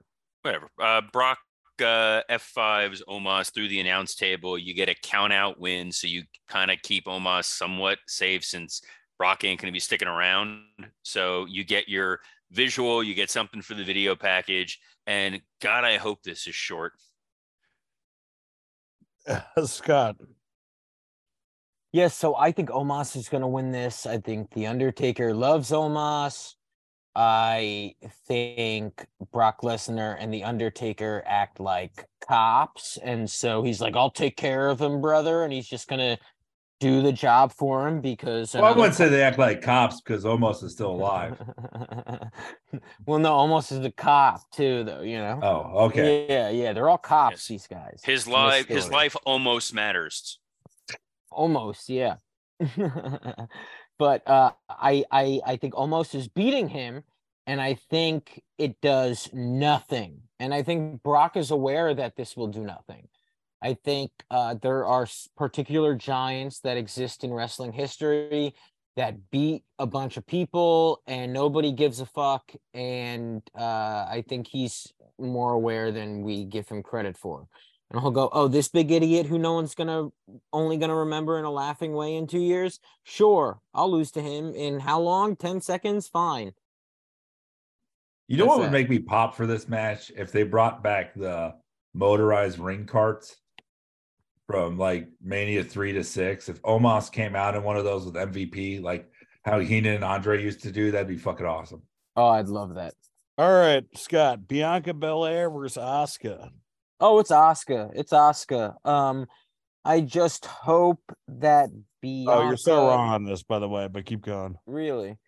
whatever. 0.43 0.71
Uh, 0.81 1.01
Brock 1.13 1.39
uh, 1.81 2.23
F5's 2.29 3.03
Omos 3.09 3.55
through 3.55 3.69
the 3.69 3.79
announce 3.81 4.17
table. 4.17 4.59
You 4.59 4.75
get 4.75 4.89
a 4.89 4.95
count 4.95 5.33
out 5.33 5.61
win, 5.61 5.93
so 5.93 6.09
you 6.09 6.25
kind 6.49 6.71
of 6.73 6.83
keep 6.83 7.07
Omos 7.07 7.45
somewhat 7.45 7.99
safe 8.09 8.45
since 8.45 8.83
Brock 9.19 9.45
ain't 9.45 9.61
going 9.61 9.71
to 9.71 9.77
be 9.77 9.81
sticking 9.81 10.09
around. 10.09 10.65
So 11.03 11.47
you 11.47 11.63
get 11.63 11.89
your 11.89 12.21
visual, 12.51 13.05
you 13.05 13.15
get 13.15 13.31
something 13.31 13.63
for 13.63 13.75
the 13.75 13.85
video 13.85 14.17
package, 14.17 14.81
and 15.07 15.41
God, 15.63 15.85
I 15.85 15.99
hope 15.99 16.23
this 16.25 16.49
is 16.49 16.55
short. 16.57 16.95
Scott. 19.65 20.17
Yes, 21.97 22.15
so 22.15 22.37
I 22.37 22.53
think 22.53 22.69
Omos 22.69 23.17
is 23.17 23.31
going 23.31 23.41
to 23.41 23.47
win 23.47 23.73
this. 23.73 24.05
I 24.05 24.19
think 24.19 24.53
The 24.53 24.67
Undertaker 24.67 25.33
loves 25.33 25.71
Omos. 25.71 26.53
I 27.15 27.95
think 28.29 29.07
Brock 29.33 29.63
Lesnar 29.63 30.15
and 30.21 30.31
The 30.31 30.45
Undertaker 30.45 31.23
act 31.25 31.59
like 31.59 32.05
cops. 32.21 32.99
And 33.03 33.31
so 33.31 33.63
he's 33.63 33.81
like, 33.81 33.97
I'll 33.97 34.11
take 34.11 34.37
care 34.37 34.69
of 34.69 34.79
him, 34.79 35.01
brother. 35.01 35.43
And 35.43 35.51
he's 35.51 35.67
just 35.67 35.89
going 35.89 36.01
to 36.01 36.23
do 36.81 37.01
the 37.01 37.13
job 37.13 37.51
for 37.51 37.89
him 37.89 38.03
because. 38.03 38.53
Well, 38.53 38.67
I 38.67 38.73
wouldn't 38.73 38.95
say 38.95 39.09
they 39.09 39.23
act 39.23 39.39
like 39.39 39.63
cops 39.63 40.03
because 40.03 40.25
Omos 40.25 40.63
is 40.63 40.73
still 40.73 40.91
alive. 40.91 41.39
well, 43.07 43.19
no, 43.19 43.33
Omos 43.39 43.73
is 43.73 43.83
a 43.83 43.91
cop 43.91 44.43
too, 44.51 44.85
though, 44.85 45.01
you 45.01 45.17
know? 45.17 45.41
Oh, 45.43 45.85
okay. 45.87 46.27
Yeah, 46.29 46.51
yeah. 46.51 46.75
They're 46.75 46.91
all 46.91 46.99
cops, 46.99 47.37
Yes. 47.37 47.47
these 47.49 47.67
guys. 47.67 48.03
His 48.05 48.29
life, 48.29 48.67
his 48.69 48.91
life 48.91 49.17
almost 49.25 49.73
matters. 49.73 50.41
Almost 51.31 51.89
yeah. 51.89 52.17
But 53.99 54.29
uh 54.29 54.53
i 54.69 55.05
i 55.11 55.41
i 55.47 55.57
think 55.57 55.75
Omos 55.75 56.15
is 56.15 56.29
beating 56.29 56.69
him 56.69 57.03
and 57.47 57.61
i 57.61 57.75
think 57.91 58.43
it 58.59 58.81
does 58.83 59.31
nothing. 59.33 60.21
And 60.39 60.53
i 60.53 60.63
think 60.63 61.03
brock 61.03 61.37
is 61.37 61.51
aware 61.51 61.95
that 61.95 62.17
this 62.17 62.37
will 62.37 62.49
do 62.49 62.61
nothing. 62.63 63.09
I 63.63 63.75
think 63.75 64.11
uh 64.31 64.55
there 64.61 64.85
are 64.87 65.07
particular 65.37 65.95
giants 65.95 66.61
that 66.61 66.77
exist 66.77 67.25
in 67.25 67.33
wrestling 67.33 67.73
history 67.73 68.55
that 68.97 69.31
beat 69.31 69.63
a 69.79 69.87
bunch 69.87 70.17
of 70.17 70.27
people 70.27 71.03
and 71.07 71.33
nobody 71.33 71.73
gives 71.73 72.01
a 72.01 72.07
fuck 72.07 72.53
and 72.75 73.43
uh 73.59 74.07
i 74.11 74.25
think 74.29 74.47
he's 74.47 74.93
more 75.19 75.53
aware 75.53 75.91
than 75.93 76.23
we 76.23 76.45
give 76.45 76.69
him 76.69 76.83
credit 76.83 77.17
for 77.17 77.47
And 77.91 78.01
he'll 78.01 78.11
go, 78.11 78.29
Oh, 78.33 78.49
this 78.49 78.69
big 78.69 78.91
idiot 78.91 79.27
who 79.27 79.39
no 79.39 79.55
one's 79.55 79.75
gonna 79.75 80.09
only 80.53 80.77
gonna 80.77 80.95
remember 80.97 81.39
in 81.39 81.45
a 81.45 81.51
laughing 81.51 81.93
way 81.95 82.17
in 82.17 82.27
two 82.27 82.41
years? 82.41 82.81
Sure, 83.05 83.61
I'll 83.75 83.91
lose 83.91 84.11
to 84.13 84.23
him 84.23 84.53
in 84.55 84.81
how 84.81 85.01
long? 85.01 85.37
10 85.37 85.61
seconds? 85.61 86.09
Fine. 86.09 86.53
You 88.29 88.39
know 88.39 88.45
That's 88.45 88.49
what 88.49 88.59
would 88.61 88.69
it. 88.69 88.73
make 88.73 88.91
me 88.91 88.99
pop 88.99 89.37
for 89.37 89.47
this 89.47 89.69
match 89.69 90.11
if 90.17 90.33
they 90.33 90.43
brought 90.43 90.83
back 90.83 91.15
the 91.15 91.55
motorized 91.95 92.59
ring 92.59 92.87
carts 92.87 93.37
from 94.49 94.79
like 94.79 95.09
Mania 95.23 95.63
three 95.63 95.93
to 95.93 96.03
six. 96.03 96.49
If 96.49 96.61
Omos 96.63 97.11
came 97.11 97.37
out 97.37 97.55
in 97.55 97.63
one 97.63 97.77
of 97.77 97.85
those 97.85 98.05
with 98.05 98.15
MVP, 98.15 98.83
like 98.83 99.09
how 99.45 99.61
Heenan 99.61 99.95
and 99.95 100.05
Andre 100.05 100.43
used 100.43 100.63
to 100.63 100.73
do, 100.73 100.91
that'd 100.91 101.07
be 101.07 101.17
fucking 101.17 101.47
awesome. 101.47 101.83
Oh, 102.17 102.27
I'd 102.27 102.49
love 102.49 102.75
that. 102.75 102.95
All 103.39 103.53
right, 103.53 103.85
Scott. 103.95 104.49
Bianca 104.49 104.93
Belair 104.95 105.49
versus 105.51 105.81
Asuka. 105.81 106.51
Oh, 107.01 107.19
it's 107.19 107.31
Asuka. 107.31 107.91
It's 107.95 108.13
Asuka. 108.13 108.75
Um, 108.87 109.27
I 109.85 110.01
just 110.01 110.47
hope 110.47 111.01
that 111.29 111.69
Bianca. 112.01 112.33
Oh, 112.33 112.49
you're 112.49 112.57
so 112.57 112.89
wrong 112.89 113.11
on 113.11 113.25
this, 113.25 113.43
by 113.43 113.59
the 113.59 113.69
way, 113.69 113.89
but 113.89 114.07
keep 114.07 114.23
going. 114.23 114.57
Really? 114.67 115.19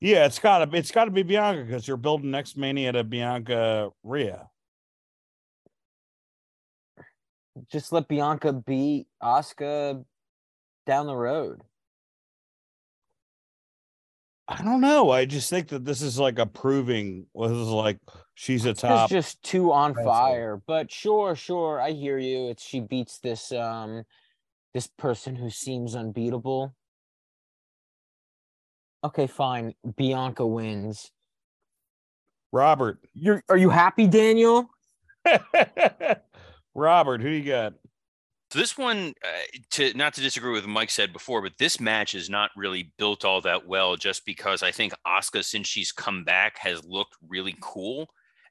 Yeah, 0.00 0.26
it's 0.26 0.38
gotta 0.38 0.76
it's 0.76 0.90
gotta 0.90 1.10
be 1.10 1.22
Bianca 1.22 1.64
because 1.64 1.88
you're 1.88 1.96
building 1.96 2.30
next 2.30 2.56
mania 2.56 2.92
to 2.92 3.04
Bianca 3.04 3.90
Rhea. 4.02 4.48
Just 7.70 7.92
let 7.92 8.08
Bianca 8.08 8.52
beat 8.52 9.06
Asuka 9.22 10.04
down 10.86 11.06
the 11.06 11.16
road. 11.16 11.62
I 14.46 14.62
don't 14.62 14.82
know. 14.82 15.10
I 15.10 15.24
just 15.24 15.48
think 15.48 15.68
that 15.68 15.84
this 15.84 16.02
is 16.02 16.18
like 16.18 16.38
a 16.38 16.46
proving. 16.46 17.26
This 17.34 17.50
is 17.50 17.68
like 17.68 17.98
she's 18.34 18.64
a 18.64 18.74
top. 18.74 18.74
It's 18.74 19.00
top. 19.00 19.10
just 19.10 19.42
too 19.42 19.72
on 19.72 19.92
wrestler. 19.92 20.12
fire. 20.12 20.62
But 20.66 20.90
sure, 20.90 21.34
sure, 21.34 21.80
I 21.80 21.92
hear 21.92 22.18
you. 22.18 22.48
It's 22.50 22.62
she 22.64 22.80
beats 22.80 23.18
this 23.18 23.52
um 23.52 24.04
this 24.72 24.86
person 24.86 25.36
who 25.36 25.50
seems 25.50 25.94
unbeatable. 25.94 26.74
Okay, 29.04 29.26
fine. 29.26 29.74
Bianca 29.96 30.46
wins. 30.46 31.10
Robert. 32.52 32.98
You're 33.14 33.42
are 33.48 33.56
you 33.56 33.70
happy, 33.70 34.06
Daniel? 34.06 34.70
Robert, 36.74 37.20
who 37.20 37.28
you 37.28 37.44
got? 37.44 37.74
So 38.50 38.60
this 38.60 38.78
one, 38.78 39.14
uh, 39.24 39.58
to 39.72 39.92
not 39.94 40.14
to 40.14 40.20
disagree 40.20 40.52
with 40.52 40.62
what 40.62 40.70
Mike 40.70 40.90
said 40.90 41.12
before, 41.12 41.42
but 41.42 41.58
this 41.58 41.80
match 41.80 42.14
is 42.14 42.30
not 42.30 42.52
really 42.56 42.92
built 42.98 43.24
all 43.24 43.40
that 43.40 43.66
well. 43.66 43.96
Just 43.96 44.24
because 44.24 44.62
I 44.62 44.70
think 44.70 44.92
Asuka, 45.04 45.42
since 45.42 45.66
she's 45.66 45.90
come 45.90 46.22
back, 46.22 46.58
has 46.58 46.84
looked 46.84 47.16
really 47.26 47.56
cool, 47.60 48.08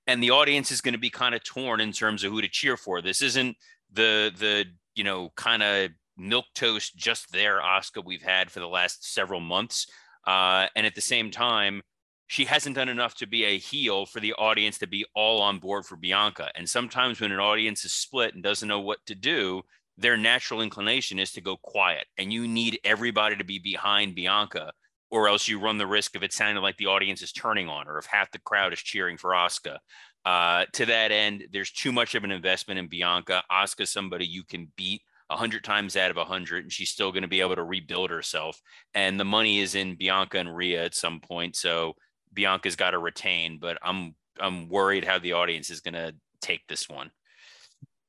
and 0.07 0.21
the 0.21 0.31
audience 0.31 0.71
is 0.71 0.81
going 0.81 0.93
to 0.93 0.99
be 0.99 1.09
kind 1.09 1.35
of 1.35 1.43
torn 1.43 1.79
in 1.79 1.91
terms 1.91 2.23
of 2.23 2.31
who 2.31 2.41
to 2.41 2.47
cheer 2.47 2.77
for. 2.77 3.01
This 3.01 3.21
isn't 3.21 3.55
the 3.91 4.31
the 4.37 4.65
you 4.95 5.03
know 5.03 5.31
kind 5.35 5.63
of 5.63 5.91
milk 6.17 6.45
toast 6.53 6.95
just 6.95 7.31
there 7.31 7.59
Asuka 7.59 8.03
we've 8.05 8.21
had 8.21 8.51
for 8.51 8.59
the 8.59 8.67
last 8.67 9.13
several 9.13 9.39
months, 9.39 9.87
uh, 10.27 10.67
and 10.75 10.85
at 10.85 10.95
the 10.95 11.01
same 11.01 11.31
time. 11.31 11.81
She 12.27 12.45
hasn't 12.45 12.77
done 12.77 12.89
enough 12.89 13.15
to 13.15 13.27
be 13.27 13.43
a 13.43 13.59
heel 13.59 14.07
for 14.07 14.19
the 14.19 14.33
audience 14.33 14.79
to 14.79 14.87
be 14.87 15.05
all 15.13 15.41
on 15.41 15.59
board 15.59 15.85
for 15.85 15.97
Bianca. 15.97 16.49
And 16.55 16.67
sometimes 16.67 17.19
when 17.19 17.31
an 17.31 17.39
audience 17.39 17.85
is 17.85 17.93
split 17.93 18.33
and 18.33 18.41
doesn't 18.41 18.67
know 18.67 18.79
what 18.79 19.05
to 19.05 19.13
do, 19.13 19.61
their 19.97 20.17
natural 20.17 20.61
inclination 20.61 21.19
is 21.19 21.31
to 21.33 21.41
go 21.41 21.57
quiet 21.57 22.07
and 22.17 22.33
you 22.33 22.47
need 22.47 22.79
everybody 22.83 23.35
to 23.35 23.43
be 23.43 23.59
behind 23.59 24.15
Bianca 24.15 24.71
or 25.13 25.27
else 25.27 25.47
you 25.47 25.59
run 25.59 25.77
the 25.77 25.85
risk 25.85 26.15
of 26.15 26.23
it 26.23 26.33
sounding 26.33 26.63
like 26.63 26.75
the 26.77 26.87
audience 26.87 27.21
is 27.21 27.31
turning 27.31 27.69
on 27.69 27.85
her 27.85 27.99
if 27.99 28.05
half 28.07 28.31
the 28.31 28.39
crowd 28.39 28.73
is 28.73 28.79
cheering 28.79 29.15
for 29.15 29.29
Asuka. 29.29 29.77
Uh, 30.25 30.65
to 30.73 30.87
that 30.87 31.11
end, 31.11 31.43
there's 31.53 31.69
too 31.69 31.91
much 31.91 32.15
of 32.15 32.23
an 32.23 32.31
investment 32.31 32.79
in 32.79 32.87
Bianca. 32.87 33.43
Asuka's 33.51 33.91
somebody 33.91 34.25
you 34.25 34.43
can 34.43 34.71
beat 34.75 35.03
a 35.29 35.37
hundred 35.37 35.63
times 35.63 35.95
out 35.95 36.09
of 36.09 36.17
a 36.17 36.25
hundred, 36.25 36.63
and 36.63 36.73
she's 36.73 36.89
still 36.89 37.11
going 37.11 37.21
to 37.21 37.27
be 37.27 37.41
able 37.41 37.53
to 37.53 37.63
rebuild 37.63 38.09
herself. 38.09 38.59
And 38.95 39.19
the 39.19 39.23
money 39.23 39.59
is 39.59 39.75
in 39.75 39.95
Bianca 39.95 40.39
and 40.39 40.55
Rhea 40.55 40.83
at 40.83 40.95
some 40.95 41.19
point, 41.19 41.55
so 41.55 41.93
Bianca's 42.33 42.75
got 42.75 42.91
to 42.91 42.97
retain. 42.97 43.59
But 43.61 43.77
I'm 43.83 44.15
I'm 44.39 44.67
worried 44.67 45.05
how 45.05 45.19
the 45.19 45.33
audience 45.33 45.69
is 45.69 45.81
going 45.81 45.93
to 45.93 46.15
take 46.41 46.65
this 46.67 46.89
one. 46.89 47.11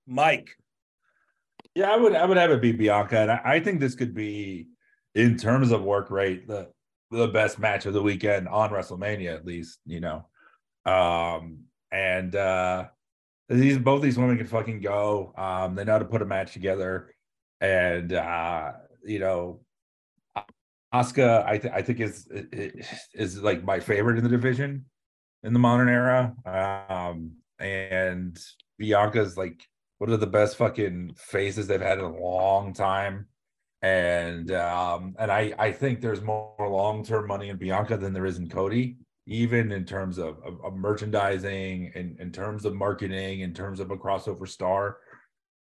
Mike. 0.07 0.57
Yeah, 1.75 1.93
I 1.93 1.97
would 1.99 2.15
I 2.15 2.25
would 2.25 2.39
have 2.39 2.51
it 2.51 2.63
be 2.63 2.73
Bianca. 2.73 3.19
And 3.19 3.31
I, 3.31 3.41
I 3.45 3.61
think 3.61 3.81
this 3.81 3.95
could 3.95 4.15
be, 4.15 4.69
in 5.15 5.37
terms 5.37 5.71
of 5.71 5.83
work 5.83 6.11
rate, 6.11 6.49
the 6.49 6.71
the 7.11 7.29
best 7.29 7.59
match 7.59 7.87
of 7.87 7.93
the 7.93 8.03
weekend 8.03 8.49
on 8.49 8.71
WrestleMania, 8.71 9.35
at 9.35 9.47
least, 9.47 9.79
you 9.87 10.01
know. 10.01 10.27
Um, 10.87 11.65
and 11.93 12.35
uh 12.35 12.87
these 13.49 13.79
both 13.79 14.03
these 14.03 14.19
women 14.19 14.39
can 14.39 14.47
fucking 14.47 14.81
go. 14.81 15.33
Um, 15.37 15.75
they 15.75 15.85
know 15.85 15.93
how 15.93 15.99
to 15.99 16.05
put 16.05 16.23
a 16.23 16.27
match 16.27 16.53
together. 16.53 17.15
And 17.61 18.13
uh, 18.13 18.73
you 19.05 19.19
know, 19.19 19.61
Asuka, 20.95 21.45
I, 21.47 21.59
th- 21.59 21.75
I 21.75 21.83
think 21.83 22.01
is 22.01 22.27
is 23.13 23.43
like 23.43 23.65
my 23.65 23.81
favorite 23.81 24.19
in 24.19 24.25
the 24.25 24.31
division 24.31 24.87
in 25.43 25.53
the 25.53 25.59
modern 25.59 25.89
era. 25.89 26.35
Um, 26.89 27.33
and 27.59 28.39
Bianca's 28.81 29.37
like 29.37 29.67
one 29.99 30.11
of 30.11 30.21
the 30.21 30.27
best 30.27 30.57
fucking 30.57 31.15
faces 31.17 31.67
they've 31.67 31.81
had 31.81 31.99
in 31.99 32.05
a 32.05 32.17
long 32.17 32.73
time. 32.73 33.27
And 33.85 34.51
um, 34.53 35.15
and 35.19 35.31
I 35.31 35.53
I 35.59 35.71
think 35.71 36.01
there's 36.01 36.23
more 36.23 36.57
long 36.59 37.05
term 37.05 37.27
money 37.27 37.51
in 37.51 37.59
Bianca 37.59 37.99
than 37.99 38.15
there 38.15 38.25
is 38.25 38.39
in 38.39 38.49
Cody, 38.49 38.97
even 39.27 39.73
in 39.73 39.85
terms 39.85 40.17
of, 40.17 40.39
of, 40.43 40.59
of 40.65 40.75
merchandising, 40.75 41.93
in, 41.95 42.17
in 42.19 42.33
terms 42.33 42.65
of 42.65 42.75
marketing, 42.75 43.41
in 43.41 43.53
terms 43.53 43.81
of 43.81 43.91
a 43.91 43.97
crossover 43.99 44.49
star. 44.49 44.97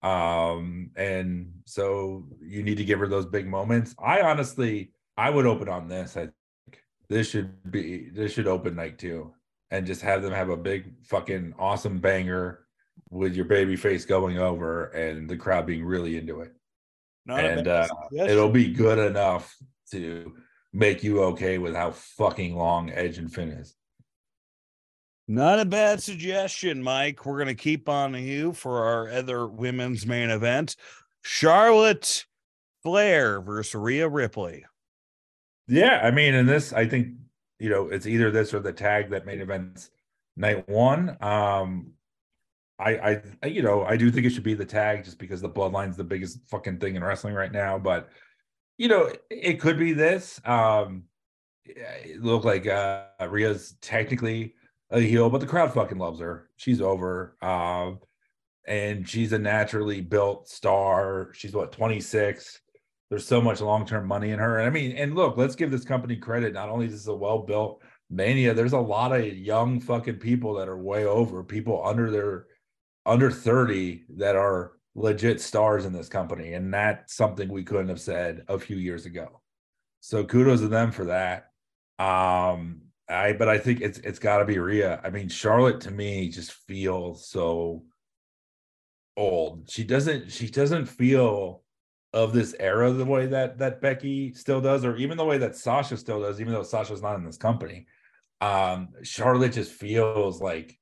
Um, 0.03 0.91
and 0.95 1.53
so 1.65 2.27
you 2.43 2.63
need 2.63 2.77
to 2.77 2.85
give 2.85 2.99
her 2.99 3.09
those 3.09 3.25
big 3.25 3.49
moments. 3.49 3.95
I 3.99 4.21
honestly 4.21 4.93
I 5.17 5.31
would 5.31 5.47
open 5.47 5.71
on 5.71 5.89
this. 5.89 6.15
I 6.19 6.29
think 6.67 6.83
this 7.09 7.31
should 7.31 7.73
be 7.73 8.11
this 8.11 8.35
should 8.35 8.47
open 8.47 8.75
night 8.75 8.99
two 8.99 9.33
and 9.71 9.87
just 9.87 10.03
have 10.03 10.21
them 10.21 10.35
have 10.35 10.51
a 10.51 10.57
big 10.59 10.93
fucking 11.03 11.55
awesome 11.59 11.99
banger 11.99 12.67
with 13.09 13.35
your 13.35 13.47
baby 13.47 13.75
face 13.75 14.05
going 14.05 14.37
over 14.37 14.89
and 14.89 15.31
the 15.31 15.37
crowd 15.39 15.65
being 15.65 15.83
really 15.83 16.19
into 16.19 16.43
it. 16.43 16.53
Not 17.25 17.45
and 17.45 17.69
uh, 17.69 17.89
it'll 18.13 18.51
be 18.51 18.73
good 18.73 18.99
enough 18.99 19.57
to 19.93 20.35
make 20.73 21.03
you 21.03 21.23
okay 21.23 21.59
with 21.59 21.75
how 21.75 21.93
fucking 21.93 22.57
long 22.57 22.91
Edge 22.91 23.19
and 23.19 23.33
Finn 23.33 23.51
is. 23.51 23.77
Not 25.29 25.61
a 25.61 25.65
bad 25.65 26.03
suggestion, 26.03 26.83
Mike. 26.83 27.25
We're 27.25 27.39
gonna 27.39 27.55
keep 27.55 27.89
on 27.89 28.15
you 28.15 28.53
for 28.53 28.85
our 28.85 29.11
other 29.11 29.47
women's 29.47 30.05
main 30.05 30.31
event. 30.31 30.77
Charlotte 31.23 32.27
Flair 32.83 33.41
versus 33.41 33.75
Rhea 33.77 34.09
Ripley. 34.09 34.65
Yeah, 35.69 36.01
I 36.03 36.11
mean, 36.11 36.35
in 36.35 36.47
this, 36.47 36.73
I 36.73 36.87
think 36.87 37.15
you 37.61 37.71
know 37.71 37.89
it's 37.89 38.07
either 38.07 38.31
this 38.31 38.53
or 38.53 38.59
the 38.59 38.73
tag 38.73 39.11
that 39.11 39.25
main 39.25 39.41
events 39.41 39.91
night 40.37 40.69
one. 40.69 41.17
Um, 41.21 41.93
I, 42.91 43.23
I, 43.43 43.47
you 43.47 43.63
know, 43.63 43.85
I 43.85 43.97
do 43.97 44.11
think 44.11 44.27
it 44.27 44.31
should 44.31 44.43
be 44.43 44.55
the 44.55 44.65
tag 44.65 45.05
just 45.05 45.19
because 45.19 45.41
the 45.41 45.49
bloodline's 45.49 45.97
the 45.97 46.05
biggest 46.05 46.41
fucking 46.49 46.79
thing 46.79 46.97
in 46.97 47.05
wrestling 47.05 47.35
right 47.35 47.53
now. 47.53 47.79
But 47.79 48.09
you 48.79 48.89
know, 48.89 49.05
it, 49.05 49.25
it 49.31 49.61
could 49.61 49.79
be 49.79 49.93
this. 49.93 50.41
Um, 50.45 51.05
it 51.65 52.23
looked 52.23 52.45
like 52.45 52.67
uh, 52.67 53.05
Rhea's 53.29 53.77
technically 53.81 54.55
a 54.91 55.01
heel, 55.01 55.31
but 55.31 55.41
the 55.41 55.47
crowd 55.47 55.73
fucking 55.73 55.99
loves 55.99 56.21
her. 56.21 56.51
She's 56.57 56.81
over. 56.81 57.37
Um, 57.41 58.01
and 58.67 59.09
she's 59.09 59.33
a 59.33 59.39
naturally 59.39 60.01
built 60.01 60.49
star. 60.49 61.31
She's 61.35 61.55
what 61.55 61.73
26 61.73 62.61
there's 63.13 63.27
so 63.27 63.43
much 63.43 63.61
long-term 63.61 64.07
money 64.07 64.31
in 64.31 64.39
her. 64.39 64.57
And 64.57 64.67
I 64.67 64.71
mean, 64.71 64.93
and 64.93 65.15
look, 65.15 65.37
let's 65.37 65.55
give 65.55 65.71
this 65.71 65.85
company 65.85 66.17
credit. 66.17 66.55
Not 66.55 66.71
only 66.71 66.87
is 66.87 66.93
this 66.93 67.09
a 67.09 67.15
well-built 67.15 67.83
mania, 68.09 68.55
there's 68.55 68.73
a 68.73 68.79
lot 68.79 69.13
of 69.13 69.37
young 69.37 69.81
fucking 69.81 70.17
people 70.17 70.55
that 70.55 70.67
are 70.67 70.79
way 70.79 71.05
over, 71.05 71.45
people 71.45 71.85
under 71.85 72.11
their 72.11 72.47
under 73.05 73.31
30 73.31 74.05
that 74.17 74.37
are 74.37 74.73
legit 74.95 75.41
stars 75.41 75.85
in 75.85 75.93
this 75.93 76.09
company. 76.09 76.55
And 76.55 76.73
that's 76.73 77.15
something 77.15 77.49
we 77.49 77.65
couldn't 77.65 77.89
have 77.89 78.01
said 78.01 78.45
a 78.49 78.59
few 78.59 78.77
years 78.77 79.07
ago. 79.07 79.41
So 80.01 80.25
kudos 80.25 80.61
to 80.61 80.69
them 80.69 80.93
for 80.93 81.07
that. 81.07 81.51
Um, 81.99 82.83
I 83.09 83.33
but 83.33 83.49
I 83.49 83.59
think 83.59 83.81
it's 83.81 83.99
it's 83.99 84.19
gotta 84.19 84.45
be 84.45 84.59
Rhea. 84.59 85.01
I 85.05 85.11
mean, 85.11 85.29
Charlotte 85.29 85.81
to 85.83 85.91
me 85.91 86.29
just 86.29 86.53
feels 86.53 87.29
so 87.29 87.85
old. 89.17 89.71
She 89.71 89.85
doesn't 89.85 90.31
she 90.33 90.49
doesn't 90.49 90.87
feel 90.87 91.63
of 92.13 92.33
this 92.33 92.55
era 92.59 92.93
the 92.93 93.05
way 93.05 93.27
that 93.27 93.59
that 93.59 93.81
Becky 93.81 94.33
still 94.35 94.61
does, 94.61 94.85
or 94.85 94.97
even 94.97 95.17
the 95.17 95.25
way 95.25 95.39
that 95.39 95.57
Sasha 95.57 95.97
still 95.97 96.21
does, 96.21 96.41
even 96.41 96.53
though 96.53 96.63
Sasha's 96.63 97.03
not 97.03 97.17
in 97.17 97.25
this 97.25 97.39
company. 97.39 97.87
Um, 98.41 98.89
Charlotte 99.03 99.53
just 99.53 99.73
feels 99.73 100.41
like 100.41 100.79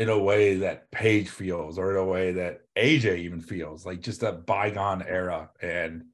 in 0.00 0.08
a 0.08 0.18
way 0.18 0.54
that 0.54 0.90
Paige 0.90 1.28
feels, 1.28 1.78
or 1.78 1.90
in 1.90 1.98
a 1.98 2.04
way 2.06 2.32
that 2.32 2.62
AJ 2.74 3.18
even 3.18 3.42
feels, 3.42 3.84
like 3.84 4.00
just 4.00 4.22
a 4.22 4.32
bygone 4.32 5.02
era. 5.02 5.50
And 5.60 6.04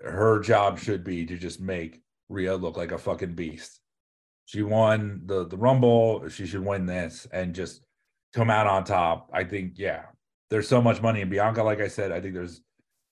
her 0.00 0.38
job 0.38 0.78
should 0.78 1.02
be 1.02 1.26
to 1.26 1.36
just 1.36 1.60
make 1.60 2.00
Rhea 2.28 2.54
look 2.54 2.76
like 2.76 2.92
a 2.92 2.98
fucking 2.98 3.34
beast. 3.34 3.80
She 4.44 4.62
won 4.62 5.22
the 5.26 5.48
the 5.48 5.56
Rumble. 5.56 6.28
She 6.28 6.46
should 6.46 6.64
win 6.64 6.86
this 6.86 7.26
and 7.32 7.56
just 7.56 7.82
come 8.34 8.50
out 8.50 8.68
on 8.68 8.84
top. 8.84 9.28
I 9.32 9.42
think, 9.42 9.72
yeah, 9.78 10.04
there's 10.48 10.68
so 10.68 10.80
much 10.80 11.02
money 11.02 11.22
in 11.22 11.28
Bianca. 11.28 11.64
Like 11.64 11.80
I 11.80 11.88
said, 11.88 12.12
I 12.12 12.20
think 12.20 12.34
there's 12.34 12.60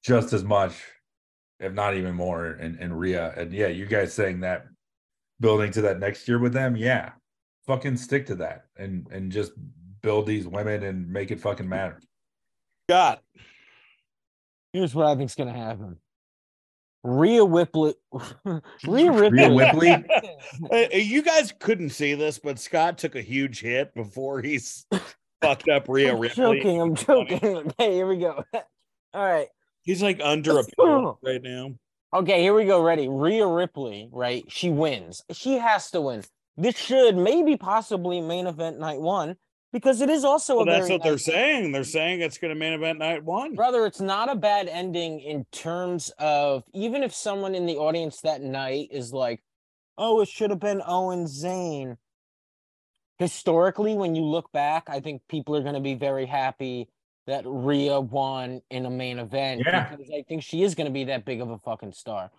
just 0.05 0.33
as 0.33 0.45
much, 0.45 0.81
if 1.59 1.73
not 1.73 1.97
even 1.97 2.15
more, 2.15 2.53
in, 2.53 2.79
in 2.79 2.93
Rhea. 2.93 3.35
And 3.37 3.53
yeah, 3.53 3.67
you 3.67 3.87
guys 3.87 4.15
saying 4.15 4.39
that 4.43 4.67
building 5.41 5.73
to 5.73 5.83
that 5.83 5.99
next 5.99 6.29
year 6.29 6.39
with 6.39 6.53
them, 6.53 6.77
yeah. 6.77 7.11
Fucking 7.67 7.97
stick 7.97 8.27
to 8.27 8.37
that 8.37 8.67
and 8.77 9.07
and 9.11 9.31
just 9.33 9.53
build 10.03 10.27
these 10.27 10.47
women 10.47 10.83
and 10.83 11.09
make 11.09 11.31
it 11.31 11.41
fucking 11.41 11.69
matter. 11.69 12.01
Scott. 12.89 13.23
Here's 14.73 14.95
what 14.95 15.07
I 15.07 15.17
think's 15.17 15.35
gonna 15.35 15.53
happen. 15.53 15.97
Rhea 17.03 17.45
Whipley, 17.45 17.95
Rhea 18.87 19.11
Ripley. 19.11 19.31
Rhea 19.31 19.51
Whipley. 19.55 20.05
You 20.93 21.23
guys 21.23 21.53
couldn't 21.59 21.91
see 21.91 22.15
this, 22.15 22.39
but 22.39 22.59
Scott 22.59 22.99
took 22.99 23.17
a 23.17 23.23
huge 23.23 23.61
hit 23.61 23.95
before 23.95 24.43
he's 24.43 24.87
fucked 25.43 25.69
up 25.69 25.89
Rhea 25.89 26.13
I'm 26.13 26.21
Ripley. 26.21 26.61
joking. 26.61 26.81
I'm 26.81 26.95
joking. 26.95 27.57
Okay, 27.57 27.93
here 27.95 28.07
we 28.07 28.19
go. 28.19 28.45
All 29.15 29.25
right. 29.25 29.49
He's 29.83 30.03
like 30.03 30.21
under 30.23 30.59
a 30.59 30.65
pillow 30.65 31.19
right 31.23 31.43
now. 31.43 31.75
Okay, 32.13 32.43
here 32.43 32.55
we 32.55 32.65
go. 32.65 32.83
Ready? 32.83 33.09
Rhea 33.09 33.47
Ripley, 33.47 34.09
right? 34.13 34.45
She 34.49 34.69
wins. 34.69 35.23
She 35.33 35.55
has 35.55 35.91
to 35.93 36.01
win. 36.01 36.23
This 36.57 36.77
should 36.77 37.17
maybe 37.17 37.57
possibly 37.57 38.21
main 38.21 38.47
event 38.47 38.79
night 38.79 39.01
one 39.01 39.37
because 39.73 40.01
it 40.01 40.11
is 40.11 40.25
also 40.25 40.57
Well, 40.57 40.63
a 40.69 40.73
that's 40.73 40.87
very 40.89 40.93
what 40.99 41.03
they're 41.03 41.13
nice- 41.13 41.25
saying. 41.25 41.73
They're 41.73 41.85
saying 41.85 42.21
it's 42.21 42.39
going 42.39 42.53
to 42.53 42.59
main 42.59 42.73
event 42.73 42.99
night 42.99 43.25
one. 43.25 43.55
Brother, 43.55 43.87
it's 43.87 44.01
not 44.01 44.31
a 44.31 44.35
bad 44.35 44.69
ending 44.69 45.21
in 45.21 45.45
terms 45.53 46.11
of 46.19 46.65
even 46.75 47.03
if 47.03 47.15
someone 47.15 47.55
in 47.55 47.67
the 47.67 47.77
audience 47.77 48.21
that 48.23 48.41
night 48.43 48.89
is 48.91 49.13
like, 49.13 49.43
oh, 49.99 50.21
it 50.21 50.29
should 50.29 50.51
have 50.51 50.61
been 50.61 50.83
Owens 50.87 51.43
Zayn. 51.45 51.97
Historically, 53.19 53.95
when 53.95 54.15
you 54.15 54.23
look 54.25 54.51
back, 54.53 54.85
I 54.89 55.01
think 55.01 55.21
people 55.29 55.55
are 55.55 55.61
going 55.63 55.75
to 55.75 55.81
be 55.81 55.95
very 55.95 56.25
happy 56.27 56.89
that 57.27 57.43
Rhea 57.47 58.01
won 58.01 58.63
in 58.71 58.87
a 58.87 58.91
main 58.91 59.19
event 59.19 59.63
Yeah. 59.65 59.91
because 59.91 60.11
I 60.11 60.23
think 60.23 60.43
she 60.43 60.63
is 60.63 60.75
going 60.75 60.87
to 60.87 60.93
be 60.93 61.05
that 61.05 61.25
big 61.27 61.41
of 61.43 61.51
a 61.51 61.59
fucking 61.59 61.93
star. 61.93 62.31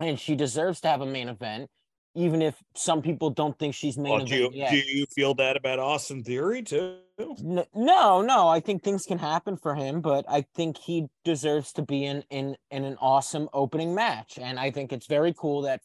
And 0.00 0.18
she 0.18 0.34
deserves 0.34 0.80
to 0.80 0.88
have 0.88 1.00
a 1.02 1.06
main 1.06 1.28
event, 1.28 1.70
even 2.14 2.42
if 2.42 2.62
some 2.74 3.02
people 3.02 3.30
don't 3.30 3.58
think 3.58 3.74
she's 3.74 3.96
main 3.96 4.12
Well, 4.12 4.24
do, 4.24 4.36
you, 4.36 4.50
yet. 4.52 4.70
do 4.70 4.76
you 4.76 5.06
feel 5.06 5.34
that 5.34 5.56
about 5.56 5.78
Austin 5.78 6.22
Theory 6.22 6.62
too? 6.62 6.96
No, 7.18 8.22
no, 8.22 8.48
I 8.48 8.60
think 8.60 8.82
things 8.82 9.04
can 9.04 9.18
happen 9.18 9.56
for 9.56 9.74
him, 9.74 10.00
but 10.00 10.24
I 10.28 10.44
think 10.54 10.78
he 10.78 11.08
deserves 11.24 11.72
to 11.74 11.82
be 11.82 12.04
in 12.04 12.24
in 12.30 12.56
in 12.70 12.84
an 12.84 12.96
awesome 13.00 13.48
opening 13.52 13.94
match, 13.94 14.38
and 14.38 14.58
I 14.58 14.70
think 14.70 14.92
it's 14.92 15.06
very 15.06 15.34
cool 15.36 15.62
that 15.62 15.80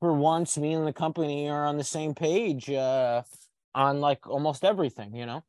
for 0.00 0.12
once 0.12 0.58
me 0.58 0.74
and 0.74 0.86
the 0.86 0.92
company 0.92 1.48
are 1.48 1.66
on 1.66 1.78
the 1.78 1.84
same 1.84 2.14
page 2.14 2.68
uh 2.68 3.22
on 3.74 4.00
like 4.00 4.26
almost 4.26 4.64
everything, 4.64 5.14
you 5.14 5.26
know. 5.26 5.44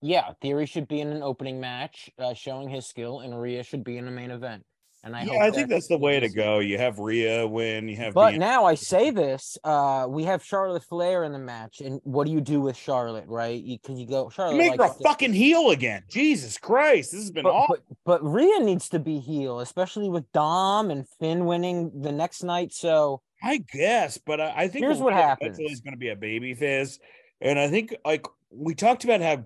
Yeah, 0.00 0.32
Theory 0.42 0.66
should 0.66 0.86
be 0.86 1.00
in 1.00 1.08
an 1.08 1.22
opening 1.22 1.60
match, 1.60 2.10
uh, 2.18 2.34
showing 2.34 2.68
his 2.68 2.86
skill, 2.86 3.20
and 3.20 3.40
Rhea 3.40 3.62
should 3.62 3.82
be 3.82 3.96
in 3.96 4.06
a 4.06 4.10
main 4.10 4.30
event. 4.30 4.64
And 5.04 5.14
I 5.14 5.24
yeah, 5.24 5.32
hope 5.32 5.42
I 5.42 5.50
think 5.50 5.68
that's 5.68 5.86
the 5.86 5.98
way 5.98 6.18
to 6.18 6.30
go. 6.30 6.60
You 6.60 6.78
have 6.78 6.98
Rhea 6.98 7.46
win. 7.46 7.88
You 7.88 7.96
have 7.96 8.14
But 8.14 8.32
Bian- 8.34 8.38
now 8.38 8.64
I 8.64 8.74
say 8.74 9.10
this, 9.10 9.58
uh, 9.62 10.06
we 10.08 10.24
have 10.24 10.42
Charlotte 10.42 10.82
Flair 10.82 11.24
in 11.24 11.32
the 11.32 11.38
match, 11.38 11.82
and 11.82 12.00
what 12.04 12.26
do 12.26 12.32
you 12.32 12.40
do 12.40 12.62
with 12.62 12.74
Charlotte, 12.74 13.26
right? 13.28 13.62
Because 13.62 14.00
you, 14.00 14.06
go 14.06 14.30
Charlotte 14.30 14.54
You 14.54 14.70
make 14.70 14.80
her 14.80 14.86
a 14.86 14.94
fucking 15.02 15.34
heel 15.34 15.70
again. 15.70 16.04
Jesus 16.08 16.56
Christ, 16.56 17.12
this 17.12 17.20
has 17.20 17.30
been 17.30 17.42
but, 17.42 17.52
awful. 17.52 17.76
but 18.04 18.22
but 18.22 18.24
Rhea 18.26 18.60
needs 18.60 18.88
to 18.88 18.98
be 18.98 19.18
heel, 19.18 19.60
especially 19.60 20.08
with 20.08 20.24
Dom 20.32 20.90
and 20.90 21.06
Finn 21.20 21.44
winning 21.44 21.92
the 22.00 22.12
next 22.12 22.42
night. 22.42 22.72
So 22.72 23.20
I 23.42 23.58
guess, 23.58 24.16
but 24.16 24.40
I, 24.40 24.54
I 24.56 24.68
think 24.68 24.86
Here's 24.86 25.00
what 25.00 25.12
happens. 25.12 25.58
is 25.58 25.80
going 25.80 25.92
to 25.92 25.98
be 25.98 26.08
a 26.08 26.16
baby 26.16 26.54
face, 26.54 26.98
and 27.42 27.58
I 27.58 27.68
think 27.68 27.94
like 28.06 28.26
we 28.50 28.74
talked 28.74 29.04
about 29.04 29.20
how 29.20 29.44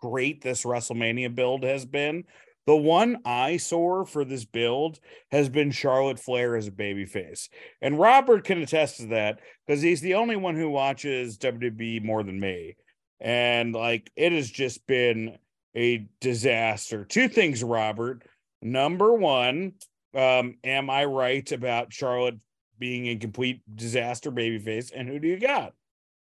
great 0.00 0.40
this 0.40 0.64
WrestleMania 0.64 1.34
build 1.34 1.62
has 1.64 1.84
been. 1.84 2.24
The 2.68 2.76
one 2.76 3.22
eyesore 3.24 4.04
for 4.04 4.26
this 4.26 4.44
build 4.44 5.00
has 5.30 5.48
been 5.48 5.70
Charlotte 5.70 6.20
Flair 6.20 6.54
as 6.54 6.66
a 6.66 6.70
babyface, 6.70 7.48
and 7.80 7.98
Robert 7.98 8.44
can 8.44 8.60
attest 8.60 8.98
to 8.98 9.06
that 9.06 9.40
because 9.66 9.80
he's 9.80 10.02
the 10.02 10.16
only 10.16 10.36
one 10.36 10.54
who 10.54 10.68
watches 10.68 11.38
WWE 11.38 12.04
more 12.04 12.22
than 12.22 12.38
me, 12.38 12.76
and 13.20 13.72
like 13.72 14.10
it 14.16 14.32
has 14.32 14.50
just 14.50 14.86
been 14.86 15.38
a 15.74 16.06
disaster. 16.20 17.06
Two 17.06 17.26
things, 17.26 17.64
Robert. 17.64 18.22
Number 18.60 19.14
one, 19.14 19.72
um, 20.14 20.58
am 20.62 20.90
I 20.90 21.06
right 21.06 21.50
about 21.50 21.94
Charlotte 21.94 22.38
being 22.78 23.06
a 23.06 23.16
complete 23.16 23.62
disaster 23.74 24.30
babyface? 24.30 24.92
And 24.94 25.08
who 25.08 25.18
do 25.18 25.26
you 25.26 25.40
got? 25.40 25.72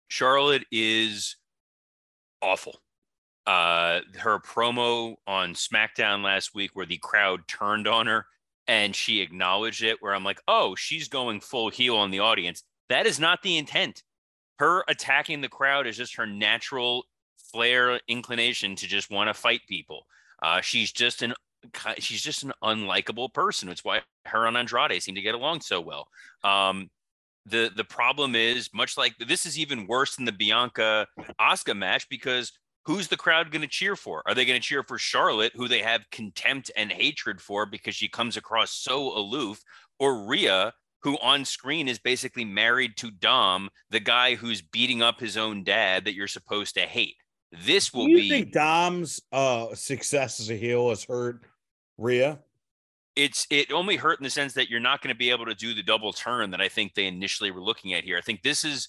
Charlotte 0.06 0.64
is 0.70 1.34
awful. 2.40 2.80
Uh, 3.46 4.00
her 4.18 4.38
promo 4.38 5.16
on 5.26 5.54
SmackDown 5.54 6.22
last 6.22 6.54
week, 6.54 6.70
where 6.74 6.86
the 6.86 6.98
crowd 6.98 7.40
turned 7.48 7.88
on 7.88 8.06
her 8.06 8.26
and 8.68 8.94
she 8.94 9.20
acknowledged 9.20 9.82
it, 9.82 9.96
where 10.00 10.14
I'm 10.14 10.24
like, 10.24 10.40
oh, 10.46 10.74
she's 10.74 11.08
going 11.08 11.40
full 11.40 11.70
heel 11.70 11.96
on 11.96 12.10
the 12.10 12.20
audience. 12.20 12.62
That 12.88 13.06
is 13.06 13.18
not 13.18 13.42
the 13.42 13.56
intent. 13.56 14.02
Her 14.58 14.84
attacking 14.88 15.40
the 15.40 15.48
crowd 15.48 15.86
is 15.86 15.96
just 15.96 16.16
her 16.16 16.26
natural 16.26 17.04
flair 17.52 18.00
inclination 18.08 18.76
to 18.76 18.86
just 18.86 19.10
want 19.10 19.28
to 19.28 19.34
fight 19.34 19.62
people. 19.68 20.06
Uh, 20.42 20.60
she's 20.60 20.92
just 20.92 21.22
an 21.22 21.34
she's 21.98 22.22
just 22.22 22.42
an 22.42 22.52
unlikable 22.62 23.32
person. 23.32 23.68
It's 23.68 23.84
why 23.84 24.02
her 24.26 24.46
and 24.46 24.56
Andrade 24.56 25.02
seem 25.02 25.14
to 25.14 25.20
get 25.20 25.34
along 25.34 25.60
so 25.60 25.80
well. 25.80 26.08
Um, 26.44 26.90
the 27.46 27.70
the 27.74 27.84
problem 27.84 28.34
is 28.34 28.70
much 28.72 28.96
like 28.96 29.14
this 29.18 29.46
is 29.46 29.58
even 29.58 29.86
worse 29.86 30.16
than 30.16 30.24
the 30.24 30.32
Bianca 30.32 31.06
Asuka 31.40 31.76
match 31.76 32.08
because 32.08 32.52
who's 32.84 33.08
the 33.08 33.16
crowd 33.16 33.50
going 33.50 33.62
to 33.62 33.68
cheer 33.68 33.96
for? 33.96 34.22
Are 34.26 34.34
they 34.34 34.44
going 34.44 34.60
to 34.60 34.66
cheer 34.66 34.82
for 34.82 34.98
Charlotte, 34.98 35.52
who 35.54 35.68
they 35.68 35.80
have 35.80 36.10
contempt 36.10 36.70
and 36.76 36.90
hatred 36.90 37.40
for 37.40 37.66
because 37.66 37.94
she 37.94 38.08
comes 38.08 38.36
across 38.36 38.72
so 38.72 39.16
aloof, 39.16 39.62
or 39.98 40.26
Rhea, 40.26 40.72
who 41.02 41.18
on 41.18 41.44
screen 41.44 41.88
is 41.88 41.98
basically 41.98 42.44
married 42.44 42.96
to 42.98 43.10
Dom, 43.10 43.70
the 43.90 44.00
guy 44.00 44.34
who's 44.34 44.62
beating 44.62 45.02
up 45.02 45.20
his 45.20 45.36
own 45.36 45.64
dad 45.64 46.04
that 46.04 46.14
you're 46.14 46.28
supposed 46.28 46.74
to 46.74 46.82
hate? 46.82 47.16
This 47.64 47.92
will 47.92 48.06
do 48.06 48.12
you 48.12 48.18
be 48.18 48.28
think 48.28 48.52
Dom's 48.52 49.20
uh 49.32 49.74
success 49.74 50.38
as 50.38 50.50
a 50.50 50.56
heel 50.56 50.90
has 50.90 51.04
hurt 51.04 51.40
Rhea? 51.98 52.38
it's 53.16 53.46
it 53.50 53.72
only 53.72 53.96
hurt 53.96 54.18
in 54.18 54.24
the 54.24 54.30
sense 54.30 54.54
that 54.54 54.70
you're 54.70 54.80
not 54.80 55.02
going 55.02 55.12
to 55.12 55.18
be 55.18 55.30
able 55.30 55.46
to 55.46 55.54
do 55.54 55.74
the 55.74 55.82
double 55.82 56.12
turn 56.12 56.50
that 56.50 56.60
I 56.60 56.68
think 56.68 56.94
they 56.94 57.06
initially 57.06 57.50
were 57.50 57.60
looking 57.60 57.92
at 57.92 58.04
here. 58.04 58.16
I 58.16 58.20
think 58.20 58.42
this 58.42 58.64
is 58.64 58.88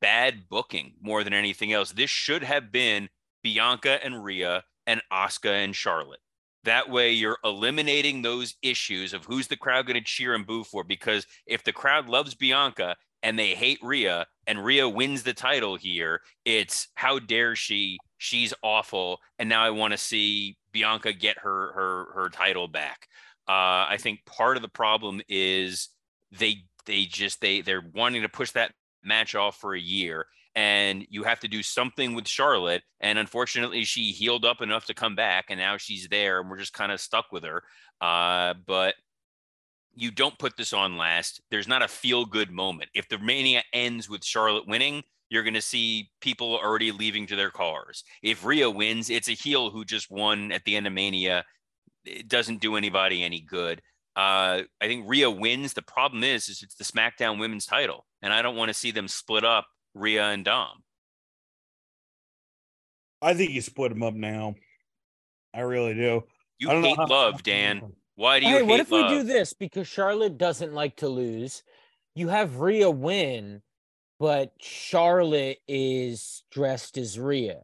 bad 0.00 0.48
booking 0.48 0.94
more 1.00 1.24
than 1.24 1.32
anything 1.32 1.72
else. 1.72 1.92
This 1.92 2.10
should 2.10 2.44
have 2.44 2.70
been 2.70 3.08
Bianca 3.42 4.04
and 4.04 4.22
Rhea 4.22 4.64
and 4.86 5.02
Asuka 5.12 5.64
and 5.64 5.74
Charlotte. 5.74 6.20
That 6.64 6.88
way 6.88 7.12
you're 7.12 7.38
eliminating 7.44 8.22
those 8.22 8.54
issues 8.62 9.12
of 9.12 9.24
who's 9.24 9.48
the 9.48 9.56
crowd 9.56 9.86
going 9.86 9.98
to 9.98 10.04
cheer 10.04 10.34
and 10.34 10.46
boo 10.46 10.64
for 10.64 10.84
because 10.84 11.26
if 11.46 11.64
the 11.64 11.72
crowd 11.72 12.08
loves 12.08 12.34
Bianca 12.34 12.96
and 13.22 13.38
they 13.38 13.54
hate 13.54 13.78
Rhea 13.82 14.26
and 14.46 14.64
Rhea 14.64 14.88
wins 14.88 15.24
the 15.24 15.34
title 15.34 15.76
here, 15.76 16.20
it's 16.44 16.88
how 16.94 17.18
dare 17.18 17.56
she? 17.56 17.98
She's 18.18 18.54
awful 18.62 19.18
and 19.38 19.48
now 19.48 19.64
I 19.64 19.70
want 19.70 19.92
to 19.92 19.98
see 19.98 20.56
Bianca 20.72 21.12
get 21.12 21.38
her 21.38 21.72
her 21.72 22.06
her 22.14 22.28
title 22.28 22.68
back. 22.68 23.08
Uh, 23.48 23.86
I 23.88 23.96
think 23.98 24.24
part 24.24 24.56
of 24.56 24.62
the 24.62 24.68
problem 24.68 25.20
is 25.28 25.88
they 26.30 26.64
they 26.86 27.04
just 27.04 27.40
they 27.40 27.60
they're 27.60 27.84
wanting 27.94 28.22
to 28.22 28.28
push 28.28 28.52
that 28.52 28.72
match 29.02 29.34
off 29.34 29.56
for 29.56 29.74
a 29.74 29.80
year, 29.80 30.26
and 30.54 31.06
you 31.08 31.22
have 31.22 31.40
to 31.40 31.48
do 31.48 31.62
something 31.62 32.14
with 32.14 32.28
Charlotte. 32.28 32.82
And 33.00 33.18
unfortunately, 33.18 33.84
she 33.84 34.12
healed 34.12 34.44
up 34.44 34.60
enough 34.60 34.86
to 34.86 34.94
come 34.94 35.14
back, 35.14 35.46
and 35.48 35.58
now 35.58 35.76
she's 35.76 36.08
there, 36.08 36.40
and 36.40 36.50
we're 36.50 36.58
just 36.58 36.72
kind 36.72 36.92
of 36.92 37.00
stuck 37.00 37.32
with 37.32 37.44
her. 37.44 37.62
Uh, 38.00 38.54
but 38.66 38.94
you 39.94 40.10
don't 40.10 40.38
put 40.38 40.56
this 40.56 40.72
on 40.72 40.96
last. 40.96 41.40
There's 41.50 41.68
not 41.68 41.82
a 41.82 41.88
feel 41.88 42.24
good 42.24 42.50
moment. 42.50 42.90
If 42.94 43.08
the 43.08 43.18
Mania 43.18 43.62
ends 43.72 44.08
with 44.08 44.24
Charlotte 44.24 44.66
winning, 44.66 45.02
you're 45.28 45.42
going 45.42 45.54
to 45.54 45.62
see 45.62 46.10
people 46.20 46.56
already 46.56 46.92
leaving 46.92 47.26
to 47.26 47.36
their 47.36 47.50
cars. 47.50 48.04
If 48.22 48.44
Rhea 48.44 48.70
wins, 48.70 49.10
it's 49.10 49.28
a 49.28 49.32
heel 49.32 49.70
who 49.70 49.84
just 49.84 50.10
won 50.10 50.52
at 50.52 50.64
the 50.64 50.76
end 50.76 50.86
of 50.86 50.92
Mania 50.92 51.44
it 52.04 52.28
doesn't 52.28 52.60
do 52.60 52.76
anybody 52.76 53.22
any 53.22 53.40
good. 53.40 53.80
Uh, 54.14 54.62
I 54.80 54.86
think 54.86 55.08
Rhea 55.08 55.30
wins. 55.30 55.72
The 55.72 55.82
problem 55.82 56.22
is, 56.22 56.48
is 56.48 56.62
it's 56.62 56.74
the 56.74 56.84
SmackDown 56.84 57.38
Women's 57.38 57.66
Title, 57.66 58.06
and 58.20 58.32
I 58.32 58.42
don't 58.42 58.56
want 58.56 58.68
to 58.68 58.74
see 58.74 58.90
them 58.90 59.08
split 59.08 59.44
up 59.44 59.66
Rhea 59.94 60.24
and 60.24 60.44
Dom. 60.44 60.82
I 63.20 63.34
think 63.34 63.50
you 63.52 63.60
split 63.60 63.92
them 63.92 64.02
up 64.02 64.14
now. 64.14 64.54
I 65.54 65.60
really 65.60 65.94
do. 65.94 66.24
You 66.58 66.70
I 66.70 66.72
don't 66.72 66.82
know 66.82 66.88
hate 66.88 66.96
how- 66.98 67.06
love, 67.06 67.42
Dan. 67.42 67.92
Why 68.14 68.40
do 68.40 68.46
you 68.46 68.52
hey, 68.52 68.58
hate 68.60 68.66
what 68.68 68.80
if 68.80 68.90
love? 68.90 69.10
we 69.10 69.16
do 69.18 69.22
this? 69.22 69.52
Because 69.52 69.88
Charlotte 69.88 70.38
doesn't 70.38 70.74
like 70.74 70.96
to 70.96 71.08
lose. 71.08 71.62
You 72.14 72.28
have 72.28 72.56
Rhea 72.60 72.90
win, 72.90 73.62
but 74.18 74.52
Charlotte 74.60 75.58
is 75.66 76.42
dressed 76.50 76.98
as 76.98 77.18
Rhea. 77.18 77.62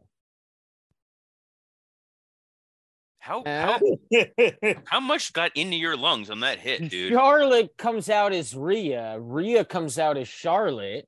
How 3.19 3.43
how 3.45 3.79
how 4.85 4.99
much 4.99 5.33
got 5.33 5.51
into 5.55 5.75
your 5.75 5.95
lungs 5.95 6.29
on 6.31 6.39
that 6.39 6.59
hit, 6.59 6.89
dude? 6.89 7.13
Charlotte 7.13 7.77
comes 7.77 8.09
out 8.09 8.33
as 8.33 8.55
Rhea. 8.55 9.19
Rhea 9.19 9.63
comes 9.65 9.99
out 9.99 10.17
as 10.17 10.27
Charlotte. 10.27 11.07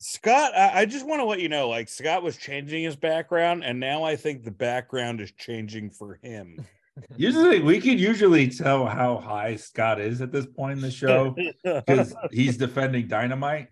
Scott, 0.00 0.56
I, 0.56 0.80
I 0.80 0.84
just 0.86 1.06
want 1.06 1.20
to 1.20 1.24
let 1.24 1.40
you 1.40 1.48
know, 1.48 1.68
like 1.68 1.88
Scott 1.88 2.22
was 2.22 2.36
changing 2.36 2.84
his 2.84 2.96
background, 2.96 3.64
and 3.64 3.80
now 3.80 4.04
I 4.04 4.16
think 4.16 4.44
the 4.44 4.50
background 4.50 5.20
is 5.20 5.32
changing 5.32 5.90
for 5.90 6.18
him. 6.22 6.64
Usually, 7.16 7.60
we 7.60 7.80
can 7.80 7.96
usually 7.96 8.48
tell 8.48 8.84
how 8.86 9.18
high 9.18 9.54
Scott 9.54 10.00
is 10.00 10.20
at 10.20 10.32
this 10.32 10.46
point 10.46 10.78
in 10.78 10.80
the 10.82 10.90
show 10.90 11.32
because 11.64 12.12
he's 12.32 12.56
defending 12.56 13.06
Dynamite. 13.06 13.68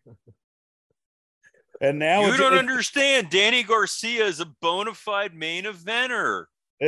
and 1.80 1.98
now 1.98 2.20
you 2.20 2.26
it's- 2.26 2.38
don't 2.38 2.52
it's- 2.52 2.60
understand. 2.60 3.30
Danny 3.30 3.64
Garcia 3.64 4.24
is 4.26 4.38
a 4.38 4.46
bona 4.46 4.94
fide 4.94 5.34
main 5.34 5.64
eventer. 5.64 6.44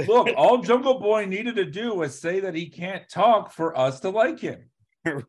Look, 0.07 0.29
all 0.37 0.59
Jungle 0.59 1.01
Boy 1.01 1.25
needed 1.25 1.57
to 1.57 1.65
do 1.65 1.95
was 1.95 2.17
say 2.19 2.39
that 2.41 2.55
he 2.55 2.69
can't 2.69 3.09
talk 3.09 3.53
for 3.53 3.77
us 3.77 3.99
to 4.01 4.11
like 4.11 4.39
him. 4.39 4.71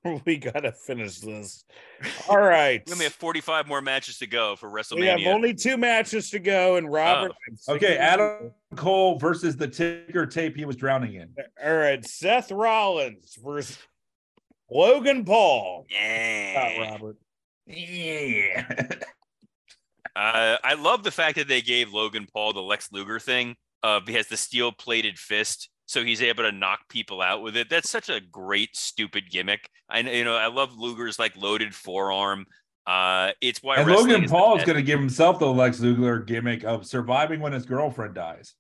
we 0.26 0.38
gotta 0.38 0.72
finish 0.72 1.20
this. 1.20 1.66
All 2.28 2.40
right. 2.40 2.82
We 2.86 2.94
only 2.94 3.06
have 3.06 3.14
45 3.14 3.68
more 3.68 3.82
matches 3.82 4.18
to 4.20 4.28
go 4.28 4.56
for 4.56 4.70
WrestleMania. 4.70 5.00
We 5.00 5.24
have 5.24 5.36
only 5.36 5.54
two 5.54 5.78
matches 5.78 6.30
to 6.32 6.40
go, 6.40 6.76
and 6.76 6.92
Robert. 6.92 7.32
I'm 7.48 7.76
Okay, 7.76 7.98
Adam 7.98 8.52
Cole 8.76 9.18
versus 9.20 9.56
the 9.56 9.68
ticker 9.68 10.26
tape 10.26 10.56
he 10.56 10.66
was 10.66 10.76
drowning 10.76 11.16
in. 11.16 11.30
All 11.64 11.76
right, 11.76 12.06
Seth 12.06 12.52
Rollins 12.52 13.38
versus 13.44 13.78
Logan 14.70 15.26
Paul. 15.26 15.86
Yeah. 15.90 16.54
Scott 16.54 16.92
Robert. 16.92 17.18
Yeah. 17.68 18.90
Uh, 20.16 20.58
I 20.64 20.74
love 20.74 21.04
the 21.04 21.12
fact 21.12 21.38
that 21.38 21.48
they 21.48 21.62
gave 21.62 21.94
Logan 21.94 22.28
Paul 22.34 22.52
the 22.52 22.62
Lex 22.62 22.92
Luger 22.92 23.20
thing. 23.20 23.56
Uh, 23.82 24.02
he 24.06 24.14
has 24.14 24.28
the 24.28 24.36
steel 24.36 24.74
plated 24.74 25.18
fist, 25.18 25.70
so 25.90 26.04
he's 26.04 26.22
able 26.22 26.44
to 26.44 26.52
knock 26.52 26.82
people 26.88 27.20
out 27.20 27.42
with 27.42 27.58
it. 27.58 27.68
That's 27.68 27.90
such 27.90 28.10
a 28.10 28.20
great, 28.20 28.76
stupid 28.76 29.24
gimmick. 29.32 29.72
I 29.90 30.04
know, 30.04 30.12
you 30.12 30.24
know, 30.24 30.36
I 30.36 30.46
love 30.46 30.78
Luger's 30.78 31.18
like 31.18 31.36
loaded 31.36 31.74
forearm. 31.74 32.46
Uh, 32.86 33.32
it's 33.42 33.64
why 33.64 33.78
and 33.78 33.90
Logan 33.90 34.26
is 34.26 34.30
Paul 34.30 34.54
is 34.54 34.58
best. 34.60 34.68
going 34.68 34.78
to 34.78 34.84
give 34.84 35.00
himself 35.00 35.40
the 35.40 35.48
Lex 35.48 35.80
Luger 35.80 36.20
gimmick 36.20 36.64
of 36.64 36.86
surviving 36.86 37.40
when 37.40 37.54
his 37.54 37.66
girlfriend 37.66 38.14
dies. 38.14 38.54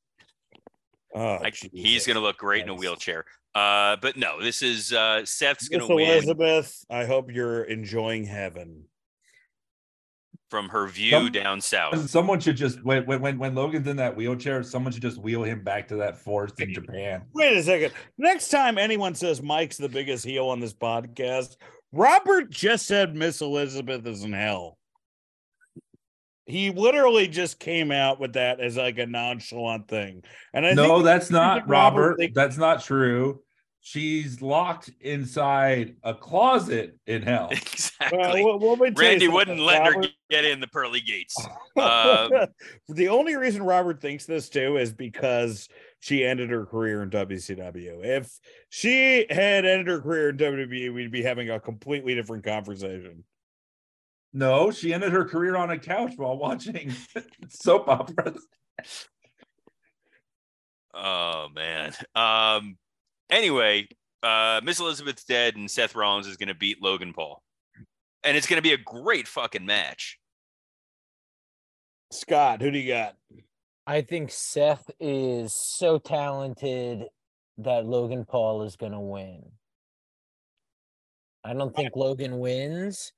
Oh, 1.14 1.38
Like, 1.40 1.56
he's 1.72 2.08
going 2.08 2.16
to 2.16 2.22
look 2.22 2.38
great 2.38 2.64
in 2.64 2.70
a 2.70 2.74
wheelchair. 2.74 3.26
Uh, 3.54 3.98
but 4.02 4.18
no, 4.18 4.42
this 4.42 4.64
is 4.64 4.92
uh, 4.92 5.24
Seth's 5.24 5.70
going 5.70 5.88
to 5.88 5.96
win 5.96 6.10
Elizabeth, 6.10 6.84
I 6.90 7.06
hope 7.06 7.32
you're 7.32 7.62
enjoying 7.64 8.24
heaven. 8.24 8.86
From 10.50 10.68
her 10.70 10.88
view 10.88 11.12
Some- 11.12 11.32
down 11.32 11.62
south. 11.62 12.10
Someone 12.10 12.40
should 12.40 12.58
just 12.58 12.84
when 12.84 13.06
when 13.06 13.38
when 13.38 13.56
Logan's 13.56 13.88
in 13.88 13.98
that 13.98 14.16
wheelchair, 14.16 14.64
someone 14.64 14.92
should 14.92 15.02
just 15.02 15.18
wheel 15.20 15.44
him 15.44 15.64
back 15.64 15.88
to 15.90 15.96
that 15.98 16.18
forest 16.18 16.60
in 16.60 16.74
Japan. 16.74 17.24
Wait 17.34 17.58
a 17.58 17.64
second. 17.64 17.94
Next 18.18 18.50
time 18.50 18.78
anyone 18.78 19.16
says 19.16 19.42
Mike's 19.42 19.78
the 19.78 19.90
biggest 19.90 20.26
heel 20.26 20.48
on 20.48 20.60
this 20.60 20.74
podcast, 20.74 21.56
Robert 21.92 22.50
just 22.50 22.88
said 22.88 23.16
Miss 23.16 23.42
Elizabeth 23.42 24.06
is 24.08 24.24
in 24.24 24.34
hell. 24.34 24.78
He 26.46 26.72
literally 26.72 27.28
just 27.28 27.60
came 27.60 27.92
out 27.92 28.20
with 28.20 28.34
that 28.34 28.60
as 28.60 28.76
like 28.76 28.98
a 28.98 29.06
nonchalant 29.06 29.88
thing. 29.88 30.24
And 30.52 30.66
I 30.66 30.74
no, 30.74 30.94
think 30.96 31.04
that's 31.06 31.30
not 31.30 31.70
Robert 31.70 32.00
Robert. 32.02 32.18
think- 32.18 32.34
That's 32.34 32.58
not 32.58 32.84
true. 32.84 33.42
She's 33.90 34.40
locked 34.40 34.92
inside 35.02 35.96
a 36.04 36.14
closet 36.14 37.00
in 37.08 37.24
hell. 37.24 37.48
exactly. 37.52 38.46
Well, 38.46 38.60
well, 38.60 38.74
let 38.74 38.80
me 38.80 38.92
tell 38.92 39.04
Randy 39.04 39.28
wouldn't 39.28 39.60
let 39.60 39.84
her 39.84 40.04
get 40.30 40.46
in 40.46 40.60
the 40.60 40.68
pearly 40.68 41.02
gates. 41.02 41.36
Um, 41.76 42.30
the 42.90 43.08
only 43.08 43.36
reason 43.36 43.64
Robert 43.64 44.02
thinks 44.02 44.26
this 44.26 44.50
too 44.50 44.78
is 44.78 44.92
because 44.92 45.70
she 46.02 46.26
ended 46.26 46.50
her 46.50 46.66
career 46.66 47.02
in 47.04 47.10
WCW. 47.10 48.04
If 48.04 48.38
she 48.68 49.26
had 49.30 49.66
ended 49.66 49.88
her 49.88 50.02
career 50.02 50.30
in 50.30 50.38
WWE, 50.38 50.94
we'd 50.94 51.12
be 51.12 51.24
having 51.24 51.50
a 51.50 51.60
completely 51.60 52.16
different 52.16 52.44
conversation. 52.44 53.24
No, 54.34 54.72
she 54.72 54.94
ended 54.94 55.14
her 55.14 55.24
career 55.24 55.56
on 55.56 55.72
a 55.72 55.80
couch 55.80 56.14
while 56.18 56.38
watching 56.38 56.94
soap 57.48 57.88
operas. 57.88 58.46
Oh 60.94 61.48
man. 61.56 61.94
Um. 62.14 62.78
Anyway, 63.30 63.88
uh, 64.24 64.62
Miss 64.64 64.80
Elizabeth's 64.80 65.24
dead, 65.24 65.56
and 65.56 65.70
Seth 65.70 65.96
Rollins 65.96 66.28
is 66.28 66.38
going 66.38 66.48
to 66.48 66.56
beat 66.56 66.82
Logan 66.82 67.14
Paul, 67.14 67.42
and 68.24 68.36
it's 68.36 68.48
going 68.48 68.58
to 68.58 68.68
be 68.68 68.74
a 68.74 68.78
great 68.78 69.28
fucking 69.28 69.66
match. 69.66 70.20
Scott, 72.12 72.62
who 72.62 72.72
do 72.72 72.80
you 72.80 72.92
got? 72.92 73.16
I 73.86 74.02
think 74.02 74.32
Seth 74.32 74.90
is 75.00 75.54
so 75.54 76.00
talented 76.00 77.06
that 77.60 77.86
Logan 77.86 78.26
Paul 78.26 78.64
is 78.64 78.76
going 78.76 78.94
to 78.94 79.00
win. 79.00 79.44
I 81.44 81.54
don't 81.54 81.76
think 81.76 81.96
Logan 81.96 82.40
wins. 82.40 83.14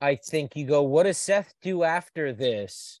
I 0.00 0.16
think 0.16 0.56
you 0.56 0.66
go, 0.66 0.82
what 0.82 1.04
does 1.04 1.18
Seth 1.18 1.52
do 1.62 1.82
after 1.82 2.32
this? 2.32 3.00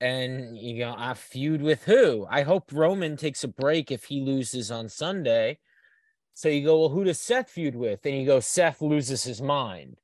And 0.00 0.56
you 0.56 0.78
go, 0.78 0.94
I 0.96 1.14
feud 1.14 1.60
with 1.60 1.84
who? 1.84 2.26
I 2.30 2.42
hope 2.42 2.72
Roman 2.72 3.16
takes 3.16 3.44
a 3.44 3.48
break 3.48 3.90
if 3.90 4.04
he 4.04 4.22
loses 4.22 4.70
on 4.70 4.88
Sunday. 4.88 5.58
So 6.32 6.48
you 6.48 6.64
go, 6.64 6.80
well, 6.80 6.88
who 6.88 7.04
does 7.04 7.20
Seth 7.20 7.50
feud 7.50 7.74
with? 7.74 8.06
And 8.06 8.16
you 8.16 8.24
go, 8.24 8.40
Seth 8.40 8.80
loses 8.80 9.22
his 9.24 9.42
mind 9.42 9.98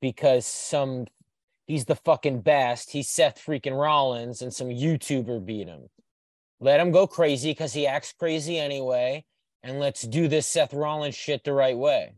because 0.00 0.46
some 0.46 1.06
he's 1.66 1.84
the 1.84 1.96
fucking 1.96 2.42
best. 2.42 2.90
He's 2.90 3.08
Seth 3.08 3.44
freaking 3.44 3.80
Rollins, 3.80 4.42
and 4.42 4.52
some 4.52 4.68
YouTuber 4.68 5.44
beat 5.44 5.68
him. 5.68 5.88
Let 6.60 6.80
him 6.80 6.90
go 6.90 7.06
crazy 7.06 7.50
because 7.50 7.72
he 7.72 7.86
acts 7.86 8.12
crazy 8.12 8.58
anyway. 8.58 9.24
And 9.62 9.78
let's 9.78 10.02
do 10.02 10.28
this 10.28 10.46
Seth 10.46 10.72
Rollins 10.72 11.14
shit 11.14 11.44
the 11.44 11.52
right 11.52 11.76
way. 11.76 12.14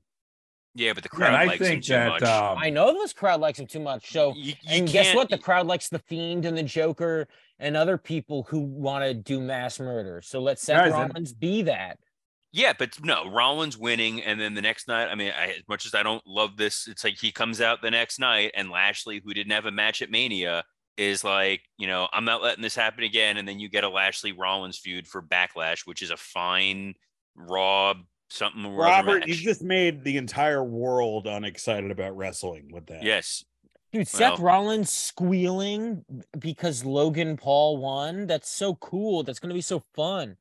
Yeah, 0.74 0.93
but 0.94 1.03
the 1.03 1.11
Yeah, 1.12 1.16
crowd 1.19 1.27
and 1.28 1.36
I 1.36 1.44
likes 1.44 1.61
him 1.61 1.66
think 1.66 1.85
too 1.85 1.93
that 1.93 2.09
much. 2.09 2.23
um, 2.23 2.57
I 2.59 2.70
know 2.70 2.93
this 2.94 3.12
crowd 3.12 3.40
likes 3.40 3.59
him 3.59 3.66
too 3.66 3.81
much. 3.81 4.11
So, 4.11 4.32
you, 4.36 4.55
you 4.62 4.69
and 4.69 4.89
guess 4.89 5.15
what? 5.15 5.28
The 5.28 5.39
crowd 5.39 5.66
likes 5.66 5.89
the 5.90 5.99
Fiend 5.99 6.47
and 6.47 6.57
the 6.57 6.62
Joker 6.62 7.28
and 7.59 7.77
other 7.77 7.99
people 7.99 8.44
who 8.49 8.61
want 8.61 9.05
to 9.05 9.12
do 9.15 9.40
mass 9.40 9.78
murder. 9.78 10.23
So 10.23 10.40
let 10.40 10.59
Seth 10.59 10.77
Guys, 10.78 10.93
and- 10.93 11.11
Rollins 11.11 11.32
be 11.35 11.62
that. 11.62 11.99
Yeah, 12.55 12.74
but 12.78 13.03
no, 13.03 13.31
Rollins 13.31 13.78
winning, 13.78 14.23
and 14.23 14.39
then 14.39 14.53
the 14.53 14.61
next 14.61 14.86
night. 14.86 15.09
I 15.09 15.15
mean, 15.15 15.32
I, 15.35 15.47
as 15.53 15.62
much 15.69 15.86
as 15.86 15.94
I 15.94 16.03
don't 16.03 16.23
love 16.27 16.59
this, 16.59 16.86
it's 16.86 17.03
like 17.03 17.16
he 17.19 17.32
comes 17.32 17.62
out 17.62 17.81
the 17.81 17.90
next 17.90 18.19
night, 18.19 18.51
and 18.55 18.69
Lashley, 18.70 19.23
who 19.24 19.32
didn't 19.32 19.53
have 19.53 19.65
a 19.65 19.70
match 19.70 20.03
at 20.03 20.11
Mania, 20.11 20.62
is 20.99 21.24
like, 21.24 21.62
you 21.78 21.86
know, 21.86 22.09
I'm 22.12 22.27
not 22.27 22.43
letting 22.43 22.61
this 22.62 22.74
happen 22.74 23.05
again. 23.05 23.39
And 23.39 23.49
then 23.49 23.59
you 23.59 23.70
get 23.70 23.85
a 23.85 23.89
Lashley 23.89 24.32
Rollins 24.32 24.77
feud 24.78 25.07
for 25.09 25.23
Backlash, 25.23 25.86
which 25.86 26.03
is 26.03 26.11
a 26.11 26.16
fine 26.19 26.93
Raw 27.35 27.94
something. 28.33 28.65
or 28.65 28.77
Robert, 28.77 29.27
you 29.27 29.35
just 29.35 29.63
made 29.63 30.05
the 30.05 30.17
entire 30.17 30.65
world 30.65 31.27
unexcited 31.27 31.91
about 31.91 32.17
wrestling 32.17 32.71
with 32.73 32.87
that. 32.87 33.03
yes, 33.03 33.45
Dude, 33.93 34.09
Seth 34.09 34.39
Rollins 34.39 34.91
squealing 34.91 36.03
because 36.39 36.83
Logan 36.83 37.37
Paul 37.37 37.77
won. 37.77 38.27
That's 38.27 38.49
so 38.49 38.75
cool. 38.77 39.23
That's 39.23 39.39
going 39.39 39.51
to 39.51 39.55
be 39.55 39.61
so 39.61 39.83
fun. 39.95 40.37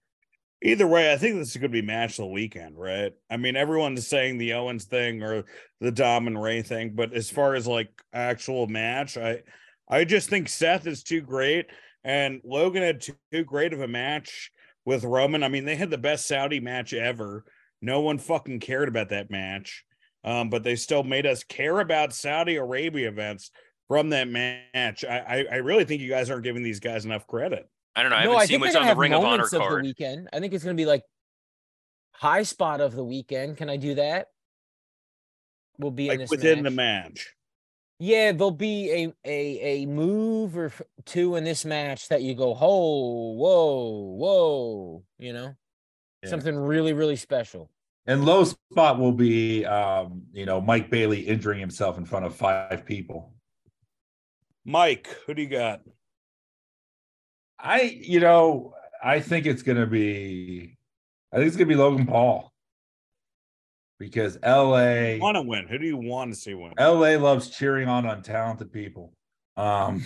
Either 0.64 0.88
way, 0.88 1.12
I 1.12 1.18
think 1.18 1.36
this 1.36 1.50
is 1.50 1.58
going 1.58 1.72
to 1.72 1.82
be 1.82 1.82
match 1.82 2.12
of 2.12 2.26
the 2.26 2.28
weekend, 2.28 2.78
right? 2.78 3.12
I 3.30 3.36
mean, 3.36 3.56
everyone's 3.58 4.08
saying 4.08 4.38
the 4.38 4.54
Owens 4.54 4.86
thing 4.86 5.22
or 5.22 5.44
the 5.82 5.92
Dom 5.92 6.28
and 6.28 6.42
Rey 6.42 6.62
thing, 6.62 6.92
but 6.94 7.14
as 7.14 7.30
far 7.30 7.56
as 7.56 7.68
like 7.68 7.90
actual 8.14 8.68
match, 8.68 9.18
I 9.18 9.42
I 9.90 10.06
just 10.06 10.30
think 10.30 10.48
Seth 10.48 10.88
is 10.88 11.04
too 11.04 11.20
great, 11.20 11.66
and 12.06 12.40
Logan 12.46 12.84
had 12.84 13.02
too, 13.02 13.16
too 13.34 13.44
great 13.44 13.74
of 13.74 13.82
a 13.82 13.88
match 13.88 14.52
with 14.86 15.04
Roman. 15.04 15.44
I 15.44 15.50
mean, 15.50 15.66
they 15.66 15.76
had 15.76 15.90
the 15.90 15.98
best 15.98 16.28
Saudi 16.28 16.62
match 16.62 16.94
ever. 16.94 17.44
No 17.82 18.02
one 18.02 18.18
fucking 18.20 18.60
cared 18.60 18.90
about 18.90 19.10
that 19.10 19.30
match, 19.32 19.84
um, 20.24 20.50
but 20.50 20.64
they 20.64 20.76
still 20.76 21.04
made 21.04 21.26
us 21.26 21.44
care 21.44 21.80
about 21.80 22.14
Saudi 22.14 22.58
Arabia 22.58 23.08
events 23.08 23.52
from 23.88 24.10
that 24.10 24.28
match. 24.28 25.04
I, 25.04 25.18
I 25.20 25.46
I 25.52 25.56
really 25.58 25.86
think 25.86 26.02
you 26.02 26.10
guys 26.10 26.30
aren't 26.30 26.44
giving 26.44 26.64
these 26.64 26.80
guys 26.80 27.06
enough 27.06 27.28
credit. 27.28 27.68
I 27.96 28.04
don't 28.04 28.12
know. 28.12 28.18
I 28.18 28.24
no, 28.26 28.32
haven't 28.32 28.42
I 28.42 28.46
seen 28.46 28.60
think 28.62 28.74
they're 28.74 28.82
what's 28.82 28.90
on 28.90 28.96
the 28.96 29.00
Ring 29.00 29.14
of 29.14 29.20
Honor 29.20 29.30
moments 29.30 29.54
of 29.54 29.70
the 29.70 29.82
weekend. 29.82 30.30
I 30.32 30.40
think 30.40 30.54
it's 30.54 30.64
going 30.64 30.78
to 30.78 30.82
be 30.82 30.86
like 30.86 31.04
high 32.14 32.44
spot 32.44 32.82
of 32.82 32.96
the 32.96 33.04
weekend. 33.04 33.58
Can 33.58 33.70
I 33.70 33.78
do 33.78 33.96
that? 33.96 34.28
Will 35.80 35.92
be 35.92 36.06
in 36.06 36.10
Like 36.10 36.20
this 36.20 36.30
within 36.30 36.62
match. 36.62 36.64
the 36.64 36.76
match. 36.76 37.36
Yeah, 38.00 38.32
there'll 38.32 38.52
be 38.52 38.92
a 38.92 39.30
a 39.30 39.84
a 39.84 39.86
move 39.88 40.58
or 40.58 40.72
two 41.06 41.36
in 41.36 41.44
this 41.44 41.66
match 41.66 42.08
that 42.10 42.22
you 42.22 42.34
go, 42.34 42.58
oh, 42.60 43.34
whoa, 43.34 44.16
whoa, 44.16 45.04
you 45.20 45.34
know, 45.34 45.56
Yeah. 46.24 46.30
something 46.30 46.56
really 46.56 46.94
really 46.94 47.16
special. 47.16 47.70
And 48.08 48.26
low 48.26 48.44
spot 48.44 48.98
will 48.98 49.12
be, 49.12 49.64
um, 49.66 50.24
you 50.34 50.46
know, 50.46 50.60
Mike 50.60 50.90
Bailey 50.90 51.22
injuring 51.22 51.60
himself 51.60 52.00
in 52.00 52.06
front 52.06 52.26
of 52.26 52.36
five 52.36 52.84
people. 52.86 53.32
Mike, 54.66 55.08
who 55.26 55.36
do 55.36 55.42
you 55.44 55.48
got? 55.48 55.82
I, 57.60 57.82
you 57.82 58.20
know, 58.20 58.74
I 59.04 59.20
think 59.20 59.46
it's 59.46 59.62
gonna 59.62 59.86
be, 59.86 60.78
I 61.32 61.38
think 61.38 61.48
it's 61.48 61.56
gonna 61.56 61.68
be 61.68 61.76
Logan 61.76 62.08
Paul 62.08 62.52
because 64.00 64.38
LA, 64.44 65.18
Want 65.20 65.36
to 65.36 65.44
win? 65.44 65.68
Who 65.68 65.78
do 65.78 65.86
you 65.86 65.98
want 65.98 66.34
to 66.34 66.40
see 66.40 66.56
win? 66.56 66.74
LA 66.80 67.18
loves 67.18 67.52
cheering 67.52 67.88
on 67.88 68.06
untalented 68.06 68.72
people. 68.72 69.14
Um, 69.58 70.04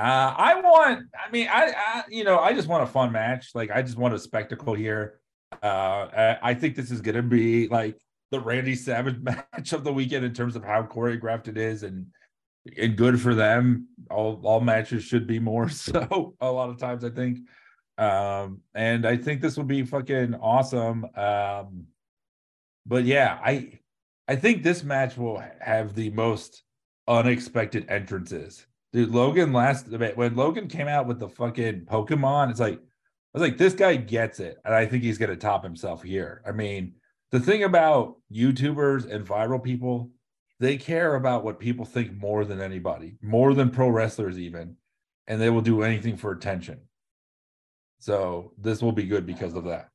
I 0.00 0.60
want, 0.60 1.06
I 1.14 1.30
mean, 1.30 1.48
I, 1.50 1.72
I, 1.76 2.02
you 2.08 2.24
know, 2.24 2.38
I 2.38 2.52
just 2.52 2.68
want 2.68 2.82
a 2.82 2.86
fun 2.86 3.12
match. 3.12 3.50
Like, 3.54 3.70
I 3.70 3.82
just 3.82 3.96
want 3.96 4.14
a 4.14 4.18
spectacle 4.18 4.74
here. 4.74 5.20
Uh, 5.62 6.08
I, 6.16 6.38
I 6.50 6.54
think 6.54 6.74
this 6.74 6.90
is 6.90 7.00
gonna 7.00 7.22
be 7.22 7.68
like 7.68 7.96
the 8.30 8.40
Randy 8.40 8.74
Savage 8.74 9.18
match 9.22 9.72
of 9.72 9.84
the 9.84 9.92
weekend 9.92 10.24
in 10.24 10.34
terms 10.34 10.56
of 10.56 10.64
how 10.64 10.82
choreographed 10.82 11.48
it 11.48 11.56
is 11.56 11.82
and 11.82 12.06
and 12.78 12.96
good 12.96 13.20
for 13.20 13.34
them. 13.34 13.88
All 14.10 14.40
all 14.42 14.60
matches 14.60 15.04
should 15.04 15.26
be 15.26 15.38
more 15.38 15.68
so 15.68 16.34
a 16.40 16.50
lot 16.50 16.70
of 16.70 16.78
times, 16.78 17.04
I 17.04 17.10
think. 17.10 17.40
Um, 17.96 18.60
and 18.74 19.06
I 19.06 19.16
think 19.16 19.40
this 19.40 19.56
will 19.56 19.64
be 19.64 19.84
fucking 19.84 20.34
awesome. 20.34 21.06
Um, 21.16 21.86
but 22.86 23.04
yeah, 23.04 23.38
I 23.42 23.78
I 24.26 24.36
think 24.36 24.62
this 24.62 24.82
match 24.82 25.16
will 25.16 25.42
have 25.60 25.94
the 25.94 26.10
most 26.10 26.62
unexpected 27.06 27.86
entrances. 27.88 28.66
Dude, 28.94 29.10
Logan 29.10 29.52
last 29.52 29.88
when 29.88 30.36
Logan 30.36 30.68
came 30.68 30.86
out 30.86 31.08
with 31.08 31.18
the 31.18 31.28
fucking 31.28 31.80
Pokemon, 31.80 32.50
it's 32.50 32.60
like 32.60 32.74
I 32.74 32.78
was 33.32 33.42
like, 33.42 33.58
this 33.58 33.74
guy 33.74 33.96
gets 33.96 34.38
it, 34.38 34.58
and 34.64 34.72
I 34.72 34.86
think 34.86 35.02
he's 35.02 35.18
gonna 35.18 35.34
top 35.34 35.64
himself 35.64 36.04
here. 36.04 36.42
I 36.46 36.52
mean, 36.52 36.94
the 37.32 37.40
thing 37.40 37.64
about 37.64 38.14
YouTubers 38.32 39.10
and 39.10 39.26
viral 39.26 39.60
people, 39.60 40.12
they 40.60 40.76
care 40.76 41.16
about 41.16 41.42
what 41.42 41.58
people 41.58 41.84
think 41.84 42.12
more 42.12 42.44
than 42.44 42.60
anybody, 42.60 43.16
more 43.20 43.52
than 43.52 43.70
pro 43.70 43.88
wrestlers 43.88 44.38
even, 44.38 44.76
and 45.26 45.40
they 45.40 45.50
will 45.50 45.60
do 45.60 45.82
anything 45.82 46.16
for 46.16 46.30
attention. 46.30 46.78
So 47.98 48.52
this 48.58 48.80
will 48.80 48.92
be 48.92 49.06
good 49.06 49.26
because 49.26 49.54
of 49.54 49.64
that. 49.64 49.88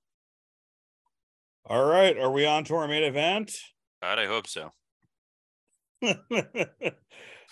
All 1.65 1.85
right, 1.85 2.17
are 2.17 2.31
we 2.31 2.45
on 2.45 2.65
to 2.65 2.75
our 2.75 2.87
main 2.89 3.03
event? 3.03 3.55
God, 4.03 4.19
I 4.19 4.25
hope 4.25 4.47
so. 4.47 4.71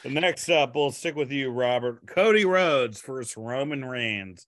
Next 0.05 0.49
up, 0.49 0.75
we'll 0.75 0.91
stick 0.91 1.15
with 1.15 1.31
you, 1.31 1.49
Robert. 1.49 2.05
Cody 2.07 2.45
Rhodes 2.45 3.01
versus 3.01 3.35
Roman 3.35 3.83
Reigns. 3.83 4.45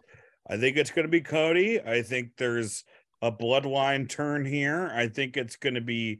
I 0.50 0.58
think 0.58 0.78
it's 0.78 0.92
going 0.92 1.06
to 1.06 1.12
be 1.12 1.22
Cody. 1.22 1.82
I 1.82 2.02
think 2.02 2.32
there's 2.38 2.84
a 3.22 3.32
bloodline 3.32 4.08
turn 4.08 4.46
here. 4.46 4.92
I 4.94 5.08
think 5.08 5.38
it's 5.38 5.56
going 5.56 5.76
to 5.76 5.82
be 5.82 6.20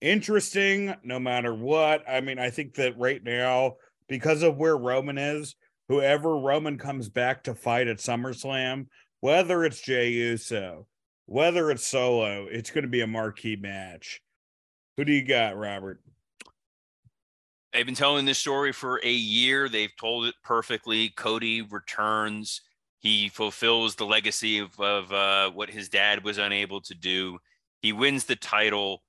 interesting 0.00 0.94
no 1.02 1.18
matter 1.18 1.54
what. 1.54 2.08
I 2.08 2.20
mean, 2.20 2.38
I 2.38 2.50
think 2.50 2.74
that 2.74 2.98
right 2.98 3.22
now, 3.22 3.76
because 4.08 4.42
of 4.42 4.56
where 4.56 4.76
Roman 4.76 5.18
is, 5.18 5.56
whoever 5.88 6.38
Roman 6.38 6.78
comes 6.78 7.08
back 7.08 7.44
to 7.44 7.54
fight 7.54 7.88
at 7.88 7.98
SummerSlam, 7.98 8.86
whether 9.20 9.64
it's 9.64 9.80
Jey 9.80 10.10
Uso, 10.10 10.86
whether 11.26 11.70
it's 11.70 11.86
solo, 11.86 12.46
it's 12.50 12.70
going 12.70 12.82
to 12.82 12.88
be 12.88 13.00
a 13.00 13.06
marquee 13.06 13.56
match. 13.56 14.22
Who 14.96 15.04
do 15.04 15.12
you 15.12 15.24
got, 15.24 15.56
Robert? 15.56 16.00
They've 17.72 17.84
been 17.84 17.94
telling 17.94 18.24
this 18.24 18.38
story 18.38 18.72
for 18.72 19.00
a 19.04 19.12
year. 19.12 19.68
They've 19.68 19.94
told 20.00 20.26
it 20.26 20.34
perfectly. 20.42 21.10
Cody 21.10 21.62
returns. 21.62 22.62
He 23.00 23.28
fulfills 23.28 23.94
the 23.94 24.06
legacy 24.06 24.58
of, 24.58 24.78
of 24.80 25.12
uh, 25.12 25.50
what 25.50 25.70
his 25.70 25.88
dad 25.88 26.24
was 26.24 26.38
unable 26.38 26.80
to 26.82 26.94
do. 26.94 27.38
He 27.82 27.92
wins 27.92 28.24
the 28.24 28.36
title. 28.36 29.02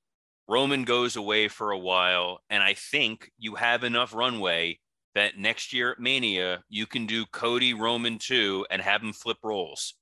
Roman 0.48 0.84
goes 0.84 1.16
away 1.16 1.48
for 1.48 1.72
a 1.72 1.78
while. 1.78 2.40
And 2.50 2.62
I 2.62 2.74
think 2.74 3.32
you 3.38 3.56
have 3.56 3.84
enough 3.84 4.14
runway 4.14 4.80
that 5.16 5.38
next 5.38 5.74
year 5.74 5.92
at 5.92 6.00
Mania, 6.00 6.64
you 6.70 6.86
can 6.86 7.06
do 7.06 7.26
Cody 7.26 7.74
Roman 7.74 8.20
2 8.20 8.68
and 8.70 8.82
have 8.82 9.02
him 9.02 9.14
flip 9.14 9.38
roles. 9.44 9.96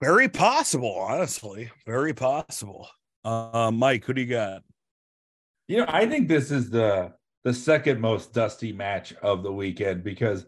Very 0.00 0.28
possible, 0.28 0.94
honestly. 0.94 1.70
Very 1.84 2.14
possible. 2.14 2.88
Uh, 3.22 3.70
Mike, 3.72 4.04
who 4.04 4.14
do 4.14 4.22
you 4.22 4.26
got? 4.26 4.62
You 5.70 5.76
know, 5.76 5.84
I 5.86 6.04
think 6.06 6.26
this 6.26 6.50
is 6.50 6.68
the 6.68 7.12
the 7.44 7.54
second 7.54 8.00
most 8.00 8.32
dusty 8.32 8.72
match 8.72 9.14
of 9.22 9.44
the 9.44 9.52
weekend 9.52 10.02
because 10.02 10.44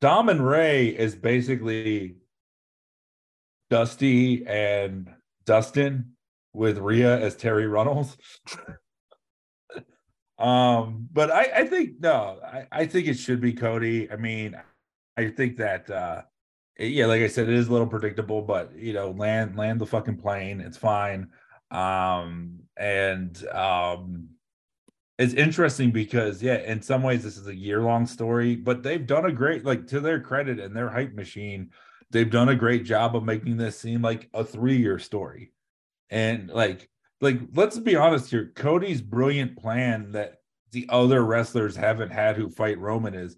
Dom 0.00 0.28
and 0.28 0.44
Rey 0.44 0.88
is 0.88 1.14
basically 1.14 2.16
Dusty 3.70 4.44
and 4.44 5.08
Dustin 5.44 6.16
with 6.52 6.78
Rhea 6.78 7.20
as 7.20 7.36
Terri 7.36 7.70
Runnels. 7.70 8.16
um, 10.40 11.06
but 11.12 11.30
I, 11.30 11.42
I 11.58 11.64
think 11.66 12.00
no, 12.00 12.40
I, 12.44 12.66
I 12.72 12.86
think 12.86 13.06
it 13.06 13.20
should 13.20 13.40
be 13.40 13.52
Cody. 13.52 14.10
I 14.10 14.16
mean, 14.16 14.56
I 15.16 15.28
think 15.28 15.58
that 15.58 15.88
uh 15.88 16.22
yeah, 16.80 17.06
like 17.06 17.22
I 17.22 17.28
said, 17.28 17.48
it 17.48 17.54
is 17.54 17.68
a 17.68 17.72
little 17.72 17.86
predictable, 17.86 18.42
but 18.42 18.76
you 18.76 18.92
know, 18.92 19.12
land 19.12 19.56
land 19.56 19.80
the 19.80 19.86
fucking 19.86 20.16
plane. 20.16 20.60
It's 20.60 20.76
fine. 20.76 21.28
Um, 21.70 22.65
and 22.76 23.46
um, 23.48 24.28
it's 25.18 25.34
interesting 25.34 25.90
because 25.90 26.42
yeah, 26.42 26.56
in 26.56 26.82
some 26.82 27.02
ways 27.02 27.22
this 27.22 27.36
is 27.36 27.46
a 27.46 27.54
year 27.54 27.80
long 27.82 28.06
story, 28.06 28.56
but 28.56 28.82
they've 28.82 29.06
done 29.06 29.26
a 29.26 29.32
great 29.32 29.64
like 29.64 29.86
to 29.88 30.00
their 30.00 30.20
credit 30.20 30.60
and 30.60 30.76
their 30.76 30.90
hype 30.90 31.14
machine. 31.14 31.70
They've 32.10 32.30
done 32.30 32.50
a 32.50 32.56
great 32.56 32.84
job 32.84 33.16
of 33.16 33.24
making 33.24 33.56
this 33.56 33.78
seem 33.78 34.02
like 34.02 34.28
a 34.34 34.44
three 34.44 34.76
year 34.76 34.98
story, 34.98 35.52
and 36.10 36.48
like 36.50 36.88
like 37.20 37.40
let's 37.54 37.78
be 37.78 37.96
honest 37.96 38.30
here, 38.30 38.52
Cody's 38.54 39.00
brilliant 39.00 39.56
plan 39.56 40.12
that 40.12 40.36
the 40.72 40.86
other 40.90 41.24
wrestlers 41.24 41.76
haven't 41.76 42.10
had 42.10 42.36
who 42.36 42.50
fight 42.50 42.78
Roman 42.78 43.14
is 43.14 43.36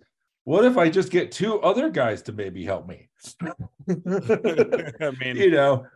what 0.49 0.65
if 0.65 0.79
I 0.79 0.89
just 0.89 1.11
get 1.11 1.31
two 1.31 1.61
other 1.61 1.91
guys 1.91 2.23
to 2.23 2.33
maybe 2.33 2.65
help 2.65 2.89
me? 2.89 3.11
I 3.43 5.13
mean, 5.21 5.37
you 5.37 5.51
know, 5.51 5.87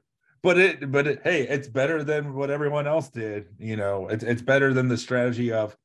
but 0.42 0.58
it, 0.58 0.90
but 0.90 1.06
it, 1.06 1.20
hey, 1.22 1.46
it's 1.48 1.68
better 1.68 2.02
than 2.02 2.34
what 2.34 2.50
everyone 2.50 2.86
else 2.86 3.08
did. 3.08 3.46
You 3.58 3.76
know, 3.76 4.08
it's 4.08 4.24
it's 4.24 4.42
better 4.42 4.74
than 4.74 4.88
the 4.88 4.98
strategy 4.98 5.52
of 5.52 5.76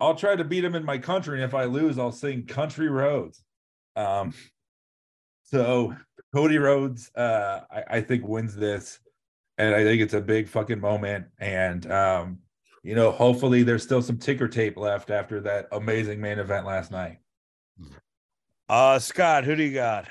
I'll 0.00 0.14
try 0.14 0.36
to 0.36 0.44
beat 0.44 0.64
him 0.64 0.74
in 0.74 0.84
my 0.84 0.98
country, 0.98 1.36
and 1.36 1.44
if 1.44 1.54
I 1.54 1.64
lose, 1.64 1.98
I'll 1.98 2.12
sing 2.12 2.46
"Country 2.46 2.88
Roads." 2.88 3.42
Um, 3.94 4.34
so 5.44 5.94
Cody 6.34 6.58
Rhodes, 6.58 7.10
uh, 7.14 7.60
I, 7.70 7.84
I 7.90 8.00
think 8.00 8.26
wins 8.26 8.54
this, 8.54 8.98
and 9.58 9.74
I 9.74 9.84
think 9.84 10.02
it's 10.02 10.14
a 10.14 10.20
big 10.20 10.48
fucking 10.48 10.80
moment. 10.80 11.26
And 11.38 11.90
um, 11.90 12.38
you 12.82 12.94
know, 12.94 13.10
hopefully, 13.10 13.62
there's 13.62 13.82
still 13.82 14.02
some 14.02 14.18
ticker 14.18 14.48
tape 14.48 14.76
left 14.76 15.10
after 15.10 15.40
that 15.42 15.68
amazing 15.72 16.20
main 16.20 16.38
event 16.38 16.66
last 16.66 16.90
night. 16.90 17.18
Uh, 18.68 18.98
Scott, 18.98 19.44
who 19.44 19.54
do 19.54 19.62
you 19.62 19.74
got? 19.74 20.08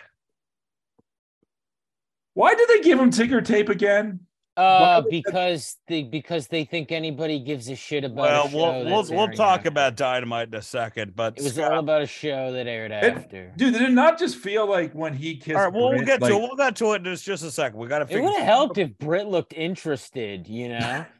Why 2.36 2.54
did 2.54 2.70
they 2.70 2.82
give 2.82 3.00
him 3.00 3.10
ticker 3.10 3.42
tape 3.42 3.70
again? 3.70 4.20
Uh, 4.58 5.02
because 5.10 5.76
they 5.90 6.04
because 6.04 6.48
they 6.48 6.64
think 6.64 6.90
anybody 6.90 7.40
gives 7.40 7.68
a 7.70 7.76
shit 7.76 8.06
about. 8.06 8.16
Well, 8.16 8.46
a 8.46 8.50
show 8.50 8.56
we'll 8.58 8.86
we'll, 8.86 9.06
we'll 9.28 9.28
talk 9.36 9.58
after. 9.60 9.68
about 9.68 9.98
Dynamite 9.98 10.48
in 10.48 10.54
a 10.54 10.62
second, 10.62 11.14
but 11.14 11.38
It 11.38 11.44
was 11.44 11.56
Scott- 11.56 11.74
all 11.74 11.80
about 11.80 12.02
a 12.02 12.08
show 12.08 12.54
that 12.54 12.66
aired 12.66 12.92
It- 12.92 13.04
after. 13.18 13.52
dude, 13.58 13.74
did 13.74 13.82
it 13.82 13.92
not 13.92 14.18
just 14.18 14.38
feel 14.38 14.66
like 14.66 14.94
when 14.94 15.14
he 15.14 15.36
kissed? 15.36 15.58
all 15.58 15.64
right, 15.66 15.74
well, 15.74 15.90
we'll 15.90 16.06
get 16.06 16.22
like, 16.22 16.32
to 16.32 16.38
it. 16.38 16.42
We'll 16.42 16.56
get 16.56 16.76
to 16.78 16.94
it 16.94 16.96
in 16.98 17.04
just, 17.04 17.26
just 17.26 17.44
a 17.44 17.52
second. 17.52 17.80
We 17.80 17.88
got 17.90 18.08
to 18.08 18.16
It 18.18 18.22
would 18.22 18.34
have 18.36 18.46
helped 18.46 18.78
if 18.78 18.98
Britt 18.98 19.28
looked 19.28 19.52
interested, 19.52 20.48
you 20.48 20.70
know. 20.70 21.06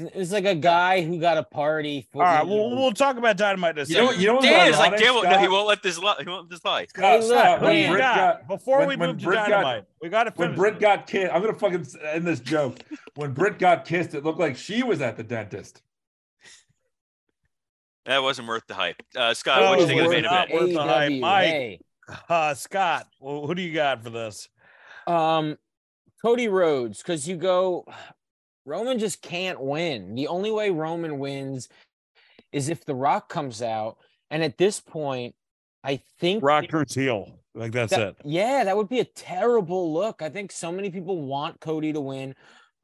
It's 0.00 0.32
like 0.32 0.44
a 0.44 0.54
guy 0.54 1.02
who 1.02 1.18
got 1.20 1.38
a 1.38 1.42
party. 1.42 2.06
For, 2.12 2.22
All 2.24 2.28
right, 2.34 2.44
you 2.46 2.50
we'll 2.52 2.70
know, 2.70 2.76
we'll 2.76 2.92
talk 2.92 3.16
about 3.16 3.36
Dynamite 3.36 3.78
in 3.78 3.84
a 3.84 3.88
You 3.88 3.94
know, 3.96 4.10
you 4.12 4.26
know 4.28 4.34
what's 4.34 4.46
Dan 4.46 4.68
is 4.68 4.78
like, 4.78 4.96
Dan 4.98 5.14
won't, 5.14 5.28
no, 5.28 5.38
he 5.38 5.48
won't 5.48 5.66
let 5.68 5.82
this 5.82 5.98
lie. 5.98 6.16
He 6.18 6.24
won't 6.28 6.42
let 6.42 6.50
this 6.50 6.64
lie. 6.64 6.86
Scott, 6.86 7.04
Hey, 7.20 7.26
Scott, 7.28 7.58
Who 7.60 7.64
when 7.66 7.74
do 7.74 7.80
you 7.80 7.88
Britt 7.88 8.00
got? 8.00 8.16
got 8.16 8.48
Before 8.48 8.78
when- 8.78 8.88
we 8.88 8.96
when 8.96 9.08
move 9.10 9.18
to 9.18 9.24
Britt 9.24 9.36
got- 9.38 9.48
Dynamite, 9.48 9.84
we 10.02 10.08
got 10.08 10.24
to 10.24 10.32
when. 10.36 10.54
Britt 10.54 10.74
this. 10.74 10.80
got 10.82 11.06
kissed, 11.06 11.32
I'm 11.34 11.40
gonna 11.42 11.54
fucking 11.54 11.86
end 12.04 12.26
this 12.26 12.40
joke. 12.40 12.78
When 13.14 13.32
Britt 13.32 13.58
got 13.58 13.84
kissed, 13.84 14.14
it 14.14 14.24
looked 14.24 14.38
like 14.40 14.56
she 14.56 14.82
was 14.82 15.00
at 15.00 15.16
the 15.16 15.22
dentist. 15.24 15.82
That 18.06 18.22
wasn't 18.22 18.48
worth 18.48 18.66
the 18.66 18.74
hype. 18.74 18.96
Uh, 19.16 19.34
Scott, 19.34 19.60
No, 19.60 19.70
what 19.70 19.76
do 19.76 19.82
you 19.82 19.88
think 19.88 20.00
of 20.00 20.04
the 20.04 20.08
was 20.08 20.14
main 20.14 20.22
not 20.24 20.48
event? 20.50 20.62
worth 20.62 20.72
the 20.74 20.82
hype. 20.82 21.12
Mike. 21.20 21.46
hey. 21.46 21.80
uh, 22.28 22.54
Scott, 22.54 23.06
well, 23.20 23.46
who 23.46 23.54
do 23.54 23.60
you 23.62 23.74
got 23.74 24.02
for 24.02 24.10
this? 24.10 24.48
Um, 25.06 25.56
Cody 26.24 26.48
Rhodes, 26.48 26.98
because 27.02 27.28
you 27.28 27.36
go, 27.36 27.84
Roman 28.68 28.98
just 28.98 29.22
can't 29.22 29.60
win. 29.60 30.14
The 30.14 30.28
only 30.28 30.50
way 30.50 30.70
Roman 30.70 31.18
wins 31.18 31.68
is 32.52 32.68
if 32.68 32.84
The 32.84 32.94
Rock 32.94 33.28
comes 33.28 33.62
out, 33.62 33.96
and 34.30 34.42
at 34.44 34.58
this 34.58 34.78
point, 34.78 35.34
I 35.82 36.02
think 36.20 36.42
Rock 36.42 36.68
turns 36.68 36.94
heel. 36.94 37.38
Like 37.54 37.72
that's 37.72 37.90
that- 37.90 38.00
it. 38.08 38.16
Yeah, 38.24 38.64
that 38.64 38.76
would 38.76 38.88
be 38.88 39.00
a 39.00 39.04
terrible 39.04 39.92
look. 39.92 40.22
I 40.22 40.28
think 40.28 40.52
so 40.52 40.70
many 40.70 40.90
people 40.90 41.22
want 41.22 41.60
Cody 41.60 41.92
to 41.94 42.00
win. 42.00 42.34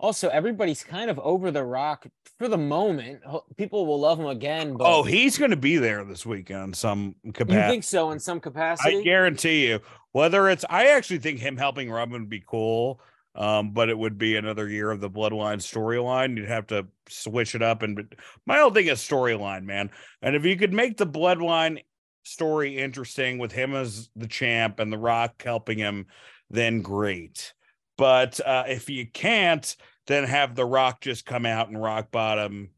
Also, 0.00 0.28
everybody's 0.28 0.82
kind 0.82 1.08
of 1.10 1.18
over 1.20 1.50
The 1.50 1.62
Rock 1.62 2.06
for 2.38 2.48
the 2.48 2.58
moment. 2.58 3.20
People 3.56 3.86
will 3.86 4.00
love 4.00 4.18
him 4.18 4.26
again, 4.26 4.74
but 4.76 4.86
Oh, 4.92 5.02
he's 5.04 5.38
going 5.38 5.52
to 5.52 5.56
be 5.56 5.76
there 5.76 6.04
this 6.04 6.26
weekend. 6.26 6.74
Some 6.76 7.14
capacity. 7.32 7.54
you 7.64 7.70
think 7.70 7.84
so 7.84 8.10
in 8.10 8.18
some 8.18 8.40
capacity? 8.40 8.98
I 8.98 9.02
guarantee 9.02 9.68
you. 9.68 9.80
Whether 10.12 10.48
it's, 10.48 10.64
I 10.68 10.88
actually 10.88 11.18
think 11.20 11.38
him 11.38 11.56
helping 11.56 11.90
Roman 11.90 12.22
would 12.22 12.28
be 12.30 12.42
cool. 12.44 13.00
Um, 13.36 13.72
but 13.72 13.88
it 13.88 13.98
would 13.98 14.16
be 14.16 14.36
another 14.36 14.68
year 14.68 14.90
of 14.90 15.00
the 15.00 15.10
Bloodline 15.10 15.58
storyline. 15.58 16.36
You'd 16.36 16.48
have 16.48 16.68
to 16.68 16.86
switch 17.08 17.54
it 17.54 17.62
up. 17.62 17.82
And 17.82 18.14
my 18.46 18.58
whole 18.58 18.70
thing 18.70 18.86
is 18.86 19.00
storyline, 19.00 19.64
man. 19.64 19.90
And 20.22 20.36
if 20.36 20.44
you 20.44 20.56
could 20.56 20.72
make 20.72 20.96
the 20.96 21.06
Bloodline 21.06 21.82
story 22.22 22.78
interesting 22.78 23.38
with 23.38 23.52
him 23.52 23.74
as 23.74 24.08
the 24.16 24.28
champ 24.28 24.78
and 24.78 24.92
The 24.92 24.98
Rock 24.98 25.42
helping 25.42 25.78
him, 25.78 26.06
then 26.50 26.82
great. 26.82 27.54
But 27.96 28.40
uh, 28.44 28.64
if 28.68 28.90
you 28.90 29.06
can't, 29.06 29.76
then 30.06 30.24
have 30.24 30.54
The 30.54 30.64
Rock 30.64 31.00
just 31.00 31.24
come 31.24 31.46
out 31.46 31.68
and 31.68 31.80
rock 31.80 32.10
bottom, 32.10 32.70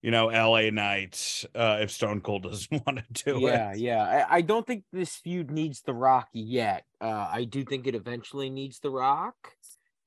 you 0.00 0.10
know, 0.10 0.26
LA 0.26 0.70
Knights 0.70 1.44
uh, 1.54 1.78
if 1.80 1.90
Stone 1.90 2.22
Cold 2.22 2.42
doesn't 2.50 2.86
want 2.86 2.98
to 2.98 3.24
do 3.24 3.36
it. 3.46 3.52
yeah, 3.52 3.74
yeah. 3.74 4.26
I, 4.30 4.36
I 4.36 4.40
don't 4.40 4.66
think 4.66 4.84
this 4.92 5.16
feud 5.16 5.50
needs 5.50 5.82
The 5.82 5.94
Rock 5.94 6.28
yet. 6.32 6.84
Uh, 7.00 7.28
I 7.30 7.44
do 7.44 7.64
think 7.64 7.86
it 7.86 7.94
eventually 7.94 8.50
needs 8.50 8.78
The 8.78 8.90
Rock. 8.90 9.36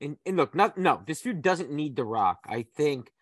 And, 0.00 0.16
and 0.26 0.36
look, 0.36 0.54
not 0.54 0.76
no, 0.76 1.02
this 1.06 1.20
feud 1.20 1.42
doesn't 1.42 1.70
need 1.70 1.96
The 1.96 2.04
Rock. 2.04 2.40
I 2.46 2.66
think 2.76 3.12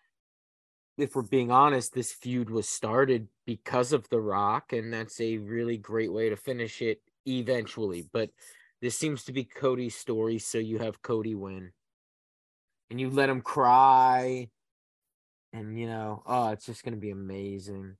if 0.97 1.15
we're 1.15 1.23
being 1.23 1.51
honest, 1.51 1.93
this 1.93 2.11
feud 2.13 2.49
was 2.49 2.69
started 2.69 3.27
because 3.45 3.93
of 3.93 4.09
The 4.09 4.19
Rock, 4.19 4.73
and 4.73 4.93
that's 4.93 5.19
a 5.19 5.37
really 5.37 5.77
great 5.77 6.11
way 6.11 6.29
to 6.29 6.35
finish 6.35 6.81
it 6.81 7.01
eventually. 7.25 8.07
But 8.11 8.29
this 8.81 8.97
seems 8.97 9.23
to 9.25 9.33
be 9.33 9.43
Cody's 9.43 9.95
story, 9.95 10.39
so 10.39 10.57
you 10.57 10.79
have 10.79 11.01
Cody 11.01 11.35
win. 11.35 11.71
And 12.89 12.99
you 12.99 13.09
let 13.09 13.29
him 13.29 13.41
cry. 13.41 14.49
And 15.53 15.79
you 15.79 15.87
know, 15.87 16.23
oh, 16.25 16.49
it's 16.51 16.65
just 16.65 16.83
gonna 16.83 16.97
be 16.97 17.11
amazing. 17.11 17.95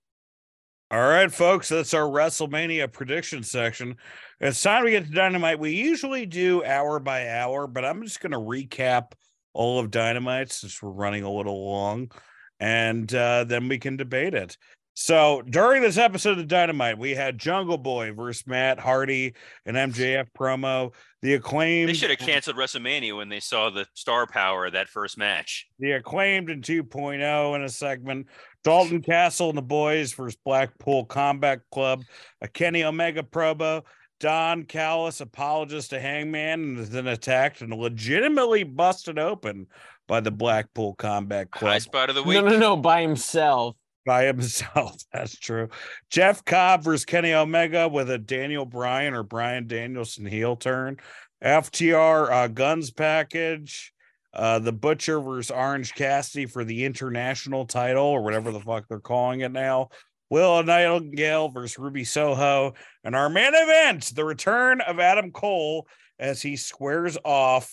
All 0.92 1.02
right, 1.02 1.32
folks, 1.32 1.70
that's 1.70 1.96
our 1.96 2.04
WrestleMania 2.08 2.92
prediction 2.92 3.42
section. 3.42 3.96
It's 4.40 4.62
time 4.62 4.86
to 4.86 4.92
get 4.92 5.06
to 5.06 5.12
Dynamite. 5.12 5.58
We 5.58 5.72
usually 5.72 6.28
do 6.28 6.64
hour 6.64 7.00
by 7.00 7.28
hour, 7.28 7.66
but 7.66 7.84
I'm 7.84 8.04
just 8.04 8.20
going 8.20 8.34
to 8.34 8.38
recap 8.38 9.14
all 9.54 9.80
of 9.80 9.90
Dynamite 9.90 10.52
since 10.52 10.84
we're 10.84 10.92
running 10.92 11.24
a 11.24 11.32
little 11.32 11.66
long, 11.66 12.12
and 12.60 13.12
uh, 13.16 13.46
then 13.46 13.68
we 13.68 13.80
can 13.80 13.98
debate 13.98 14.36
it. 14.36 14.58
So 14.94 15.42
during 15.42 15.82
this 15.82 15.98
episode 15.98 16.38
of 16.38 16.48
Dynamite, 16.48 16.98
we 16.98 17.16
had 17.16 17.38
Jungle 17.38 17.78
Boy 17.78 18.14
versus 18.14 18.46
Matt 18.48 18.80
Hardy, 18.80 19.34
an 19.66 19.76
MJF 19.76 20.28
promo. 20.38 20.94
The 21.22 21.34
acclaimed. 21.34 21.90
They 21.90 21.94
should 21.94 22.12
have 22.12 22.20
canceled 22.20 22.56
WrestleMania 22.56 23.18
when 23.18 23.28
they 23.28 23.42
saw 23.42 23.72
the 23.72 23.88
star 23.94 24.26
power 24.28 24.68
of 24.68 24.74
that 24.74 24.88
first 24.88 25.18
match. 25.18 25.68
The 25.80 25.94
acclaimed 25.94 26.50
in 26.50 26.62
2.0 26.62 27.56
in 27.56 27.64
a 27.64 27.70
segment. 27.70 28.28
Dalton 28.66 29.04
Castle 29.04 29.50
and 29.50 29.58
the 29.58 29.62
boys 29.62 30.12
versus 30.14 30.38
Blackpool 30.44 31.06
Combat 31.06 31.62
Club. 31.72 32.04
A 32.42 32.48
Kenny 32.48 32.84
Omega 32.84 33.22
promo. 33.22 33.84
Don 34.20 34.64
Callis 34.64 35.22
apologist 35.22 35.92
to 35.92 36.00
Hangman 36.00 36.62
and 36.62 36.80
is 36.80 36.90
then 36.90 37.06
attacked 37.06 37.62
and 37.62 37.72
legitimately 37.72 38.64
busted 38.64 39.20
open 39.20 39.68
by 40.08 40.20
the 40.20 40.32
Blackpool 40.32 40.96
Combat 40.96 41.52
Club. 41.52 41.74
High 41.74 41.78
spot 41.78 42.10
of 42.10 42.16
the 42.16 42.24
week. 42.24 42.44
No, 42.44 42.50
no, 42.50 42.58
no, 42.58 42.78
by 42.78 43.02
himself. 43.02 43.76
By 44.04 44.24
himself. 44.24 44.96
That's 45.14 45.38
true. 45.38 45.70
Jeff 46.10 46.44
Cobb 46.44 46.84
versus 46.84 47.06
Kenny 47.06 47.34
Omega 47.34 47.88
with 47.88 48.10
a 48.10 48.18
Daniel 48.18 48.66
Bryan 48.66 49.14
or 49.14 49.22
Brian 49.22 49.68
Danielson 49.68 50.26
heel 50.26 50.56
turn. 50.56 50.98
FTR 51.44 52.32
uh, 52.32 52.48
guns 52.48 52.90
package. 52.90 53.94
Uh, 54.36 54.60
the 54.60 54.74
Butcher 54.74 55.20
versus 55.20 55.52
Orange 55.52 55.94
Cassidy 55.96 56.46
for 56.46 56.64
the 56.64 56.86
international 56.86 57.66
title 57.66 58.06
or 58.06 58.22
whatever 58.22 58.52
the 58.52 58.60
fuck 58.60 58.88
they're 58.88 59.00
calling 59.00 59.42
it 59.42 59.52
now. 59.52 59.90
Willow 60.30 60.62
Nightingale 60.62 61.50
versus 61.50 61.78
Ruby 61.78 62.04
Soho. 62.04 62.74
And 63.04 63.16
our 63.16 63.30
main 63.30 63.54
event, 63.54 64.12
the 64.16 64.26
return 64.26 64.82
of 64.82 65.00
Adam 65.00 65.32
Cole 65.32 65.88
as 66.20 66.42
he 66.42 66.56
squares 66.56 67.18
off 67.24 67.72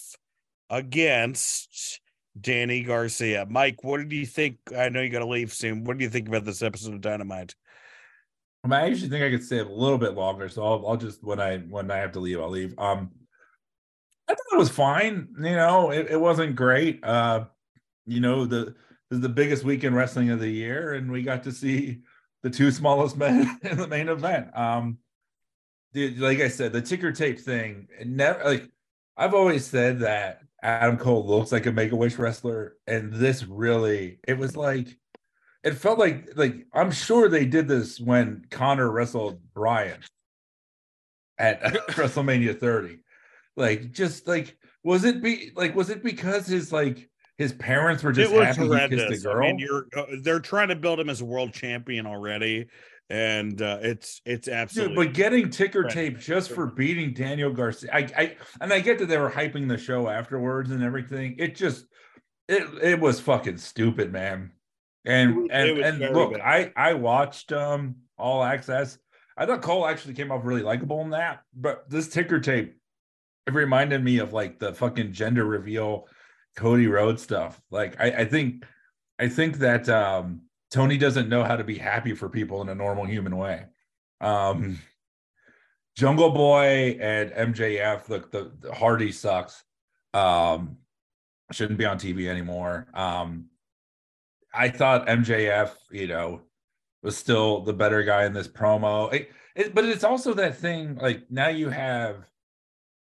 against 0.71 2.01
Danny 2.41 2.83
Garcia. 2.83 3.47
Mike, 3.49 3.83
what 3.83 3.99
did 3.99 4.13
you 4.13 4.27
think? 4.27 4.59
I 4.77 4.89
know 4.89 5.01
you 5.01 5.11
got 5.11 5.21
to 5.21 5.27
leave 5.27 5.53
soon. 5.53 5.85
What 5.85 5.99
do 5.99 6.05
you 6.05 6.11
think 6.11 6.29
about 6.29 6.45
this 6.45 6.63
episode 6.63 6.95
of 6.95 7.01
Dynamite? 7.01 7.55
Um, 8.65 8.73
I 8.73 8.83
actually 8.83 9.09
think 9.09 9.25
I 9.25 9.31
could 9.31 9.45
stay 9.45 9.59
a 9.59 9.65
little 9.65 9.99
bit 9.99 10.15
longer, 10.15 10.49
so 10.49 10.65
I'll, 10.65 10.87
I'll 10.87 10.97
just 10.97 11.23
when 11.25 11.41
I 11.41 11.59
when 11.59 11.91
I 11.91 11.97
have 11.97 12.13
to 12.13 12.21
leave, 12.21 12.41
I'll 12.41 12.49
leave. 12.49 12.75
Um, 12.79 13.11
I 13.13 13.22
thought 14.35 14.55
it 14.55 14.59
was 14.59 14.71
fine. 14.71 15.29
You 15.39 15.57
know, 15.57 15.91
it, 15.91 16.09
it 16.11 16.21
wasn't 16.21 16.57
great. 16.57 17.05
Uh, 17.05 17.47
you 18.07 18.21
know, 18.21 18.45
the 18.45 18.75
this 19.11 19.19
is 19.19 19.21
the 19.21 19.29
biggest 19.29 19.65
weekend 19.65 19.95
wrestling 19.95 20.31
of 20.31 20.41
the 20.41 20.49
year, 20.49 20.95
and 20.95 21.11
we 21.11 21.23
got 21.23 21.45
to 21.45 21.53
see 21.53 22.01
the 22.43 22.51
two 22.51 22.71
smallest 22.71 23.17
men 23.19 23.59
in 23.63 23.77
the 23.77 23.87
main 23.87 24.09
event. 24.09 24.57
Um, 24.57 24.99
dude, 25.93 26.19
like 26.19 26.41
I 26.41 26.49
said, 26.49 26.73
the 26.73 26.83
ticker 26.83 27.13
tape 27.13 27.41
thing, 27.41 27.89
never 28.05 28.43
like 28.45 28.69
I've 29.17 29.35
always 29.35 29.67
said 29.67 30.01
that 30.01 30.43
Adam 30.63 30.97
Cole 30.97 31.27
looks 31.27 31.53
like 31.53 31.67
a 31.67 31.73
Make 31.73 31.93
a 31.93 31.97
Wish 31.97 32.17
wrestler, 32.17 32.77
and 32.87 33.13
this 33.13 33.45
really, 33.45 34.19
it 34.27 34.39
was 34.39 34.57
like, 34.57 34.97
it 35.65 35.75
felt 35.75 35.99
like 35.99 36.31
like 36.37 36.67
I'm 36.73 36.91
sure 36.91 37.29
they 37.29 37.47
did 37.47 37.69
this 37.69 38.01
when 38.01 38.47
Connor 38.51 38.91
wrestled 38.91 39.41
Brian 39.55 40.01
at 41.39 41.63
WrestleMania 41.91 42.59
30. 42.59 43.02
Like, 43.57 43.93
just 43.93 44.27
like, 44.27 44.57
was 44.85 45.05
it 45.05 45.23
be 45.23 45.51
like, 45.55 45.75
was 45.77 45.91
it 45.91 46.03
because 46.03 46.47
his 46.47 46.73
like 46.73 47.09
his 47.39 47.53
parents 47.53 48.03
were 48.03 48.13
just 48.13 48.33
happy 48.33 48.63
he 48.69 48.89
kissed 48.97 49.25
a 49.27 49.31
I 49.31 49.33
girl? 49.33 49.47
mean, 49.47 49.59
you're 49.59 49.87
uh, 49.97 50.05
they're 50.23 50.41
trying 50.41 50.69
to 50.69 50.77
build 50.77 51.01
him 51.01 51.09
as 51.09 51.21
a 51.21 51.25
world 51.25 51.53
champion 51.53 52.07
already, 52.07 52.67
and 53.11 53.61
uh, 53.61 53.79
it's 53.83 54.21
it's 54.25 54.47
Dude, 54.47 54.55
absolutely. 54.55 54.97
but 54.97 55.15
getting 55.15 55.51
ticker 55.51 55.85
tape 55.85 56.19
just 56.19 56.51
for 56.53 56.67
beating 56.67 57.13
Daniel 57.15 57.53
Garcia, 57.53 57.91
I, 57.93 57.99
I 58.17 58.37
and 58.61 58.73
I 58.73 58.81
get 58.81 58.99
that 58.99 59.07
they 59.07 59.19
were 59.19 59.31
hyping 59.31 59.69
the 59.69 59.79
show 59.79 60.09
afterwards 60.09 60.71
and 60.71 60.83
everything. 60.83 61.37
It 61.39 61.55
just 61.57 61.87
it 62.49 62.63
it 62.83 63.01
was 63.01 63.21
fucking 63.21 63.59
stupid, 63.59 64.13
man. 64.13 64.53
And 65.05 65.31
It 65.31 65.37
was- 65.37 65.51
it 65.51 65.79
and 65.85 66.03
and 66.03 66.15
look, 66.15 66.33
bad. 66.33 66.41
I 66.43 66.73
I 66.91 66.95
watched 66.95 67.53
um 67.53 67.97
All 68.17 68.43
Access. 68.43 68.99
I 69.37 69.47
thought 69.47 69.63
Cole 69.63 69.87
actually 69.87 70.15
came 70.15 70.31
off 70.31 70.45
really 70.45 70.63
likable 70.63 71.01
in 71.01 71.11
that, 71.11 71.41
but 71.55 71.89
this 71.89 72.09
ticker 72.09 72.39
tape 72.41 72.77
it 73.47 73.55
reminded 73.55 74.03
me 74.03 74.19
of 74.19 74.33
like 74.33 74.59
the 74.59 74.73
fucking 74.73 75.13
gender 75.13 75.45
reveal 75.45 76.09
Cody 76.57 76.87
Rhodes 76.87 77.23
stuff. 77.23 77.61
Like 77.71 78.01
I, 78.01 78.11
I 78.11 78.25
think 78.25 78.65
I 79.19 79.29
think 79.29 79.59
that 79.59 79.89
um 79.89 80.43
Tony 80.71 80.97
doesn't 80.97 81.29
know 81.29 81.45
how 81.45 81.57
to 81.57 81.65
be 81.65 81.77
happy 81.77 82.15
for 82.15 82.29
people 82.29 82.63
in 82.63 82.69
a 82.69 82.75
normal 82.75 83.05
human 83.05 83.37
way. 83.37 83.67
Um 84.21 84.79
Jungle 85.97 86.31
Boy 86.31 86.97
and 87.01 87.55
MJF, 87.55 88.09
look, 88.09 88.31
the, 88.31 88.53
the 88.61 88.73
Hardy 88.73 89.13
sucks. 89.13 89.63
Um 90.15 90.79
shouldn't 91.51 91.79
be 91.79 91.85
on 91.85 91.99
TV 91.99 92.29
anymore. 92.29 92.87
Um 92.95 93.47
I 94.55 94.69
thought 94.69 95.07
MJF, 95.09 95.71
you 95.91 96.07
know, 96.07 96.43
was 97.03 97.17
still 97.17 97.63
the 97.63 97.73
better 97.73 98.03
guy 98.03 98.25
in 98.25 98.35
this 98.35 98.49
promo. 98.49 99.13
It, 99.13 99.31
it, 99.57 99.75
but 99.75 99.85
it's 99.85 100.05
also 100.05 100.35
that 100.35 100.59
thing 100.59 100.97
like 100.97 101.31
now 101.31 101.49
you 101.49 101.71
have 101.71 102.27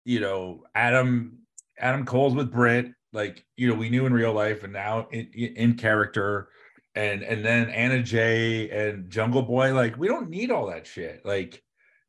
you 0.05 0.21
know 0.21 0.65
Adam 0.75 1.39
Adam 1.79 2.05
Cole's 2.05 2.35
with 2.35 2.53
Britt 2.53 2.93
like 3.13 3.45
you 3.57 3.69
know 3.69 3.75
we 3.75 3.91
knew 3.91 4.07
in 4.07 4.13
real 4.13 4.33
life 4.33 4.65
and 4.65 4.73
now 4.73 5.09
in, 5.11 5.27
in 5.33 5.75
character. 5.75 6.49
And 6.95 7.23
and 7.23 7.45
then 7.45 7.71
Anna 7.71 8.03
Jay 8.03 8.69
and 8.69 9.11
Jungle 9.11 9.43
Boy 9.43 9.75
like 9.75 9.97
we 9.97 10.09
don't 10.09 10.29
need 10.29 10.51
all 10.51 10.67
that 10.67 10.87
shit. 10.87 11.25
Like 11.25 11.63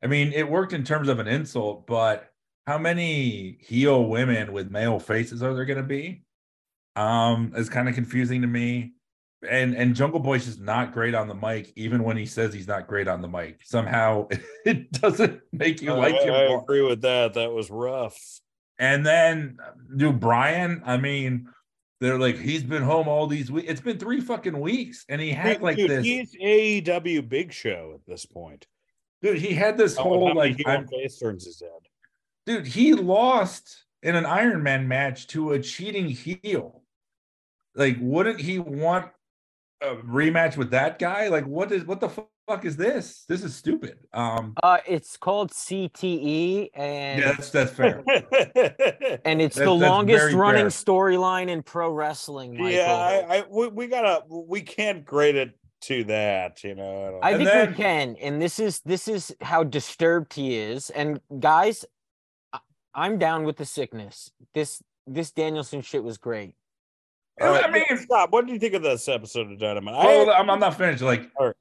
I 0.03 0.07
mean 0.07 0.33
it 0.33 0.49
worked 0.49 0.73
in 0.73 0.83
terms 0.83 1.07
of 1.07 1.19
an 1.19 1.27
insult 1.27 1.87
but 1.87 2.29
how 2.67 2.77
many 2.77 3.57
heel 3.61 4.05
women 4.05 4.53
with 4.53 4.71
male 4.71 4.99
faces 4.99 5.43
are 5.43 5.53
there 5.53 5.65
going 5.65 5.77
to 5.77 5.83
be? 5.83 6.23
Um 6.95 7.53
it's 7.55 7.69
kind 7.69 7.87
of 7.87 7.95
confusing 7.95 8.41
to 8.41 8.47
me 8.47 8.93
and 9.49 9.75
and 9.75 9.95
Jungle 9.95 10.19
Boy's 10.19 10.45
just 10.45 10.59
not 10.59 10.93
great 10.93 11.13
on 11.15 11.27
the 11.27 11.35
mic 11.35 11.71
even 11.75 12.03
when 12.03 12.17
he 12.17 12.25
says 12.25 12.53
he's 12.53 12.67
not 12.67 12.87
great 12.87 13.07
on 13.07 13.21
the 13.21 13.27
mic 13.27 13.59
somehow 13.63 14.27
it 14.65 14.91
doesn't 14.93 15.41
make 15.51 15.81
you 15.81 15.93
like 15.93 16.15
I, 16.15 16.23
him 16.23 16.33
I 16.33 16.47
more. 16.47 16.61
agree 16.61 16.81
with 16.81 17.01
that. 17.01 17.33
That 17.35 17.51
was 17.51 17.69
rough. 17.69 18.17
And 18.79 19.05
then 19.05 19.57
do 19.97 20.11
Brian, 20.11 20.81
I 20.85 20.97
mean, 20.97 21.47
they're 22.01 22.17
like, 22.19 22.37
he's 22.37 22.63
been 22.63 22.81
home 22.83 23.07
all 23.07 23.27
these 23.27 23.51
weeks. 23.51 23.69
It's 23.69 23.79
been 23.81 23.99
three 23.99 24.19
fucking 24.19 24.59
weeks. 24.59 25.05
And 25.07 25.21
he 25.21 25.31
had 25.31 25.61
like 25.61 25.77
Dude, 25.77 25.89
this, 25.91 26.03
He's 26.05 26.35
AEW 26.35 27.29
Big 27.29 27.53
Show 27.53 27.91
at 27.95 28.05
this 28.05 28.25
point. 28.25 28.65
dude, 29.21 29.37
he 29.37 29.53
had 29.53 29.77
this 29.77 29.97
Oh, 29.97 30.03
whole 30.03 30.35
like, 30.35 30.57
face 30.89 31.17
turns 31.19 31.45
his 31.45 31.61
head. 31.61 31.69
dude, 32.45 32.65
he 32.67 32.93
lost 32.93 33.85
in 34.01 34.15
an 34.15 34.25
Iron 34.25 34.63
Man 34.63 34.87
match 34.87 35.27
to 35.27 35.53
a 35.53 35.59
cheating 35.59 36.09
heel. 36.09 36.81
Like, 37.75 37.97
wouldn't 38.01 38.41
he 38.41 38.59
want 38.59 39.09
a 39.83 39.95
rematch 39.97 40.57
with 40.57 40.71
that 40.71 40.99
guy? 40.99 41.27
Like, 41.27 41.45
what 41.45 41.71
is 41.71 41.83
what 41.85 41.99
the 41.99 42.09
fuck 42.09 42.65
is 42.65 42.75
this? 42.77 43.25
This 43.27 43.43
is 43.43 43.55
stupid. 43.55 43.97
Um, 44.13 44.53
Uh, 44.63 44.77
it's 44.87 45.17
called 45.17 45.51
CTE, 45.51 46.69
and 46.73 47.19
yeah, 47.21 47.31
that's 47.33 47.49
that's 47.49 47.71
fair. 47.71 48.03
and 49.25 49.41
it's 49.41 49.55
That- 49.55 49.65
the 49.65 49.77
that's 49.77 49.89
longest 49.89 50.33
running 50.33 50.65
storyline 50.67 51.49
in 51.49 51.61
pro 51.63 51.91
wrestling. 51.91 52.53
Michael. 52.53 52.69
yeah, 52.71 53.25
I, 53.29 53.37
I 53.39 53.43
we, 53.49 53.67
we 53.67 53.87
gotta 53.87 54.23
we 54.29 54.61
can't 54.61 55.05
grade 55.05 55.35
it 55.35 55.51
to 55.81 56.03
that. 56.05 56.63
You 56.63 56.75
know, 56.75 57.05
I 57.07 57.11
don't 57.11 57.23
I 57.25 57.37
think 57.37 57.49
then- 57.49 57.69
we 57.69 57.75
can, 57.75 58.15
and 58.21 58.41
this 58.41 58.59
is 58.59 58.79
this 58.81 59.07
is 59.07 59.35
how 59.41 59.63
disturbed 59.63 60.33
he 60.33 60.55
is. 60.55 60.89
And 60.91 61.19
guys, 61.39 61.85
I- 62.51 62.59
I'm 62.95 63.17
down 63.19 63.43
with 63.43 63.57
the 63.57 63.65
sickness. 63.65 64.31
This 64.53 64.81
this 65.07 65.31
Danielson 65.31 65.81
shit 65.81 66.03
was 66.03 66.17
great. 66.17 66.55
All 67.41 67.49
right, 67.49 67.65
I 67.65 67.71
mean, 67.71 67.83
stop. 67.97 68.31
What 68.31 68.45
do 68.45 68.53
you 68.53 68.59
think 68.59 68.73
of 68.75 68.83
this 68.83 69.07
episode 69.07 69.51
of 69.51 69.59
Dynamite? 69.59 69.95
Well, 69.95 70.29
I, 70.29 70.35
I'm, 70.35 70.49
I'm 70.49 70.59
not 70.59 70.77
finished. 70.77 71.01
Like, 71.01 71.29
All 71.35 71.47
right. 71.47 71.55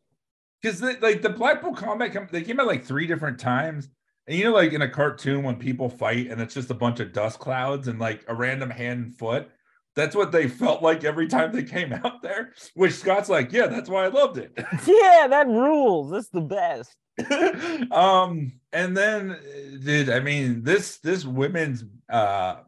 because 0.60 0.82
like 0.82 1.22
the 1.22 1.30
Blackpool 1.30 1.74
Combat, 1.74 2.30
they 2.30 2.42
came 2.42 2.60
out 2.60 2.66
like 2.66 2.84
three 2.84 3.06
different 3.06 3.38
times, 3.38 3.88
and 4.26 4.36
you 4.36 4.44
know, 4.44 4.52
like 4.52 4.72
in 4.72 4.82
a 4.82 4.88
cartoon 4.88 5.42
when 5.42 5.56
people 5.56 5.88
fight 5.88 6.28
and 6.28 6.40
it's 6.40 6.54
just 6.54 6.70
a 6.70 6.74
bunch 6.74 7.00
of 7.00 7.12
dust 7.12 7.38
clouds 7.38 7.88
and 7.88 7.98
like 7.98 8.24
a 8.28 8.34
random 8.34 8.70
hand 8.70 9.04
and 9.04 9.18
foot. 9.18 9.50
That's 9.94 10.16
what 10.16 10.32
they 10.32 10.48
felt 10.48 10.82
like 10.82 11.04
every 11.04 11.26
time 11.26 11.52
they 11.52 11.64
came 11.64 11.92
out 12.04 12.22
there. 12.22 12.52
Which 12.74 12.94
Scott's 12.94 13.28
like, 13.28 13.52
yeah, 13.52 13.66
that's 13.66 13.88
why 13.90 14.04
I 14.04 14.08
loved 14.08 14.38
it. 14.38 14.52
yeah, 14.86 15.26
that 15.28 15.46
rules. 15.48 16.10
That's 16.10 16.28
the 16.28 16.40
best. 16.40 16.96
um, 17.92 18.52
and 18.72 18.96
then, 18.96 19.38
dude, 19.82 20.08
I 20.08 20.20
mean, 20.20 20.62
this 20.62 20.98
this 20.98 21.24
women's 21.24 21.84
uh 22.10 22.60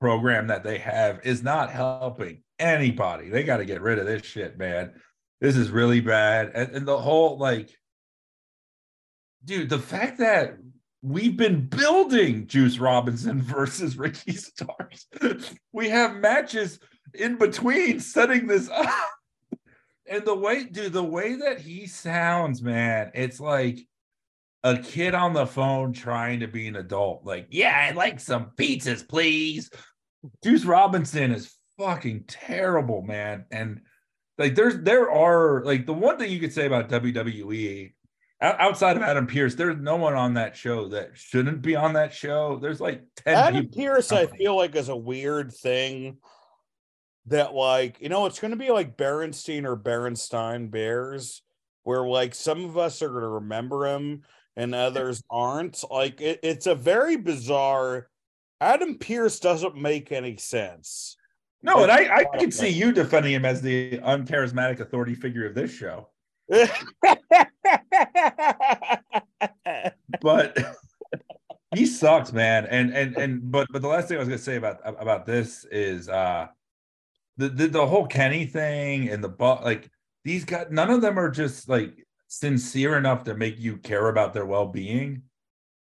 program 0.00 0.48
that 0.48 0.64
they 0.64 0.78
have 0.78 1.20
is 1.24 1.42
not 1.42 1.70
helping 1.70 2.42
anybody. 2.58 3.28
They 3.28 3.42
got 3.42 3.58
to 3.58 3.64
get 3.64 3.82
rid 3.82 3.98
of 3.98 4.06
this 4.06 4.24
shit, 4.24 4.58
man. 4.58 4.92
this 5.40 5.56
is 5.56 5.70
really 5.70 6.00
bad. 6.00 6.52
And, 6.54 6.74
and 6.74 6.86
the 6.86 6.98
whole 6.98 7.38
like, 7.38 7.70
dude, 9.44 9.68
the 9.68 9.78
fact 9.78 10.18
that 10.18 10.56
we've 11.02 11.36
been 11.36 11.66
building 11.66 12.46
Juice 12.46 12.78
Robinson 12.78 13.40
versus 13.42 13.96
Ricky 13.96 14.32
Starks. 14.32 15.06
we 15.72 15.88
have 15.88 16.16
matches 16.16 16.78
in 17.14 17.36
between 17.36 18.00
setting 18.00 18.46
this 18.46 18.68
up. 18.74 18.88
And 20.10 20.24
the 20.24 20.34
way, 20.34 20.64
dude, 20.64 20.94
the 20.94 21.04
way 21.04 21.36
that 21.36 21.60
he 21.60 21.86
sounds, 21.86 22.62
man, 22.62 23.10
it's 23.14 23.38
like 23.38 23.80
a 24.64 24.78
kid 24.78 25.14
on 25.14 25.34
the 25.34 25.46
phone 25.46 25.92
trying 25.92 26.40
to 26.40 26.48
be 26.48 26.66
an 26.66 26.76
adult. 26.76 27.24
Like, 27.24 27.48
yeah, 27.50 27.86
I'd 27.88 27.96
like 27.96 28.18
some 28.18 28.52
pizzas, 28.56 29.06
please. 29.06 29.70
Juice 30.42 30.64
Robinson 30.64 31.32
is 31.32 31.54
fucking 31.78 32.24
terrible, 32.28 33.02
man. 33.02 33.46
And 33.50 33.82
like 34.36 34.54
there's 34.54 34.80
there 34.80 35.10
are 35.10 35.64
like 35.64 35.86
the 35.86 35.92
one 35.92 36.18
thing 36.18 36.30
you 36.30 36.40
could 36.40 36.52
say 36.52 36.66
about 36.66 36.88
WWE 36.88 37.92
outside 38.40 38.96
of 38.96 39.02
Adam 39.02 39.26
Pearce, 39.26 39.54
there's 39.54 39.78
no 39.78 39.96
one 39.96 40.14
on 40.14 40.34
that 40.34 40.56
show 40.56 40.88
that 40.88 41.10
shouldn't 41.14 41.62
be 41.62 41.74
on 41.74 41.94
that 41.94 42.12
show. 42.12 42.58
There's 42.60 42.80
like 42.80 43.02
10 43.16 43.34
Adam. 43.34 43.68
Pearce, 43.68 44.12
I 44.12 44.26
feel 44.26 44.56
like 44.56 44.76
is 44.76 44.88
a 44.88 44.96
weird 44.96 45.52
thing 45.52 46.18
that 47.26 47.54
like, 47.54 48.00
you 48.00 48.08
know, 48.08 48.26
it's 48.26 48.38
gonna 48.38 48.56
be 48.56 48.70
like 48.70 48.96
Berenstein 48.96 49.64
or 49.64 49.76
Berenstein 49.76 50.70
Bears, 50.70 51.42
where 51.82 52.06
like 52.06 52.34
some 52.34 52.64
of 52.64 52.78
us 52.78 53.02
are 53.02 53.08
gonna 53.08 53.28
remember 53.28 53.86
him 53.86 54.22
and 54.56 54.74
others 54.74 55.22
aren't. 55.30 55.82
Like 55.90 56.20
it, 56.20 56.40
it's 56.42 56.66
a 56.66 56.74
very 56.74 57.16
bizarre 57.16 58.08
Adam 58.60 58.96
Pearce 58.96 59.38
doesn't 59.40 59.76
make 59.76 60.12
any 60.12 60.36
sense. 60.36 61.16
No, 61.62 61.82
and 61.82 61.90
I, 61.90 62.18
I 62.18 62.24
can 62.38 62.52
see 62.52 62.68
you 62.68 62.92
defending 62.92 63.32
him 63.32 63.44
as 63.44 63.60
the 63.60 63.98
uncharismatic 63.98 64.80
authority 64.80 65.14
figure 65.14 65.46
of 65.46 65.54
this 65.54 65.72
show. 65.72 66.08
but 70.22 70.56
he 71.74 71.84
sucks, 71.84 72.32
man. 72.32 72.66
And 72.66 72.94
and 72.94 73.16
and 73.16 73.50
but 73.50 73.66
but 73.70 73.82
the 73.82 73.88
last 73.88 74.08
thing 74.08 74.16
I 74.16 74.20
was 74.20 74.28
gonna 74.28 74.38
say 74.38 74.56
about 74.56 74.78
about 74.84 75.26
this 75.26 75.64
is 75.70 76.08
uh 76.08 76.46
the 77.36 77.48
the, 77.48 77.66
the 77.66 77.86
whole 77.86 78.06
Kenny 78.06 78.46
thing 78.46 79.08
and 79.08 79.22
the 79.22 79.28
but 79.28 79.64
like 79.64 79.90
these 80.24 80.44
guys 80.44 80.68
none 80.70 80.90
of 80.90 81.02
them 81.02 81.18
are 81.18 81.30
just 81.30 81.68
like 81.68 82.06
sincere 82.28 82.96
enough 82.96 83.24
to 83.24 83.34
make 83.34 83.58
you 83.58 83.76
care 83.78 84.08
about 84.08 84.32
their 84.32 84.46
well-being. 84.46 85.22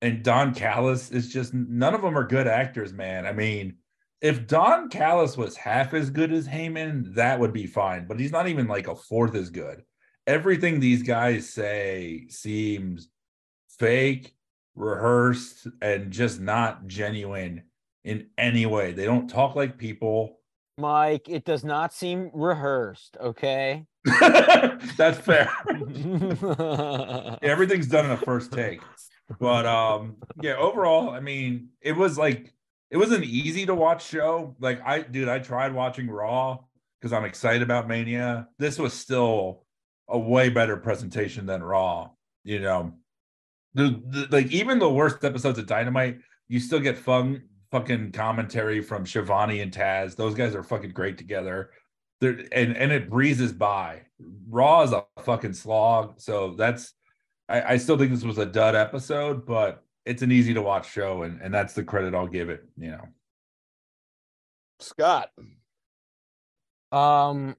And 0.02 0.22
Don 0.22 0.52
Callis 0.52 1.10
is 1.10 1.32
just 1.32 1.54
none 1.54 1.94
of 1.94 2.02
them 2.02 2.18
are 2.18 2.26
good 2.26 2.46
actors, 2.46 2.92
man. 2.92 3.24
I 3.24 3.32
mean, 3.32 3.76
if 4.20 4.46
Don 4.46 4.90
Callis 4.90 5.36
was 5.36 5.56
half 5.56 5.94
as 5.94 6.10
good 6.10 6.32
as 6.32 6.46
Heyman, 6.46 7.14
that 7.14 7.40
would 7.40 7.54
be 7.54 7.66
fine, 7.66 8.06
but 8.06 8.20
he's 8.20 8.32
not 8.32 8.48
even 8.48 8.68
like 8.68 8.88
a 8.88 8.94
fourth 8.94 9.34
as 9.34 9.48
good 9.48 9.82
everything 10.26 10.80
these 10.80 11.02
guys 11.02 11.48
say 11.48 12.26
seems 12.28 13.08
fake, 13.78 14.34
rehearsed, 14.74 15.66
and 15.80 16.10
just 16.10 16.40
not 16.40 16.86
genuine 16.86 17.62
in 18.04 18.28
any 18.38 18.66
way. 18.66 18.92
They 18.92 19.04
don't 19.04 19.28
talk 19.28 19.56
like 19.56 19.78
people. 19.78 20.38
Mike, 20.78 21.28
it 21.28 21.44
does 21.44 21.64
not 21.64 21.92
seem 21.92 22.30
rehearsed, 22.32 23.16
okay? 23.20 23.84
That's 24.96 25.18
fair. 25.18 25.50
Everything's 27.42 27.86
done 27.86 28.06
in 28.06 28.10
a 28.12 28.16
first 28.16 28.52
take. 28.52 28.80
But 29.38 29.66
um 29.66 30.16
yeah, 30.40 30.56
overall, 30.56 31.10
I 31.10 31.20
mean, 31.20 31.68
it 31.80 31.92
was 31.92 32.18
like 32.18 32.52
it 32.90 32.96
was 32.96 33.12
an 33.12 33.24
easy 33.24 33.66
to 33.66 33.74
watch 33.74 34.06
show. 34.06 34.56
Like 34.60 34.80
I 34.84 35.00
dude, 35.02 35.28
I 35.28 35.38
tried 35.38 35.74
watching 35.74 36.08
Raw 36.08 36.58
because 37.00 37.12
I'm 37.12 37.24
excited 37.24 37.62
about 37.62 37.88
Mania. 37.88 38.48
This 38.58 38.78
was 38.78 38.92
still 38.92 39.64
a 40.08 40.18
way 40.18 40.48
better 40.48 40.76
presentation 40.76 41.46
than 41.46 41.62
Raw. 41.62 42.10
You 42.44 42.60
know, 42.60 42.92
the, 43.74 44.00
the, 44.06 44.28
like 44.30 44.50
even 44.52 44.78
the 44.78 44.90
worst 44.90 45.24
episodes 45.24 45.58
of 45.58 45.66
Dynamite, 45.66 46.18
you 46.48 46.60
still 46.60 46.80
get 46.80 46.98
fun 46.98 47.42
fucking 47.70 48.12
commentary 48.12 48.80
from 48.80 49.06
Schiavone 49.06 49.60
and 49.60 49.72
Taz. 49.72 50.14
Those 50.14 50.34
guys 50.34 50.54
are 50.54 50.62
fucking 50.62 50.90
great 50.90 51.18
together. 51.18 51.70
They're, 52.20 52.44
and 52.52 52.76
and 52.76 52.92
it 52.92 53.10
breezes 53.10 53.52
by. 53.52 54.02
Raw 54.48 54.82
is 54.82 54.92
a 54.92 55.04
fucking 55.22 55.54
slog. 55.54 56.20
So 56.20 56.54
that's 56.56 56.92
I, 57.52 57.74
I 57.74 57.76
still 57.76 57.98
think 57.98 58.10
this 58.10 58.24
was 58.24 58.38
a 58.38 58.46
dud 58.46 58.74
episode, 58.74 59.44
but 59.44 59.84
it's 60.06 60.22
an 60.22 60.32
easy 60.32 60.54
to 60.54 60.62
watch 60.62 60.90
show, 60.90 61.22
and 61.22 61.40
and 61.42 61.52
that's 61.52 61.74
the 61.74 61.84
credit 61.84 62.14
I'll 62.14 62.26
give 62.26 62.48
it. 62.48 62.64
You 62.78 62.92
know, 62.92 63.08
Scott. 64.80 65.30
Um, 66.90 67.56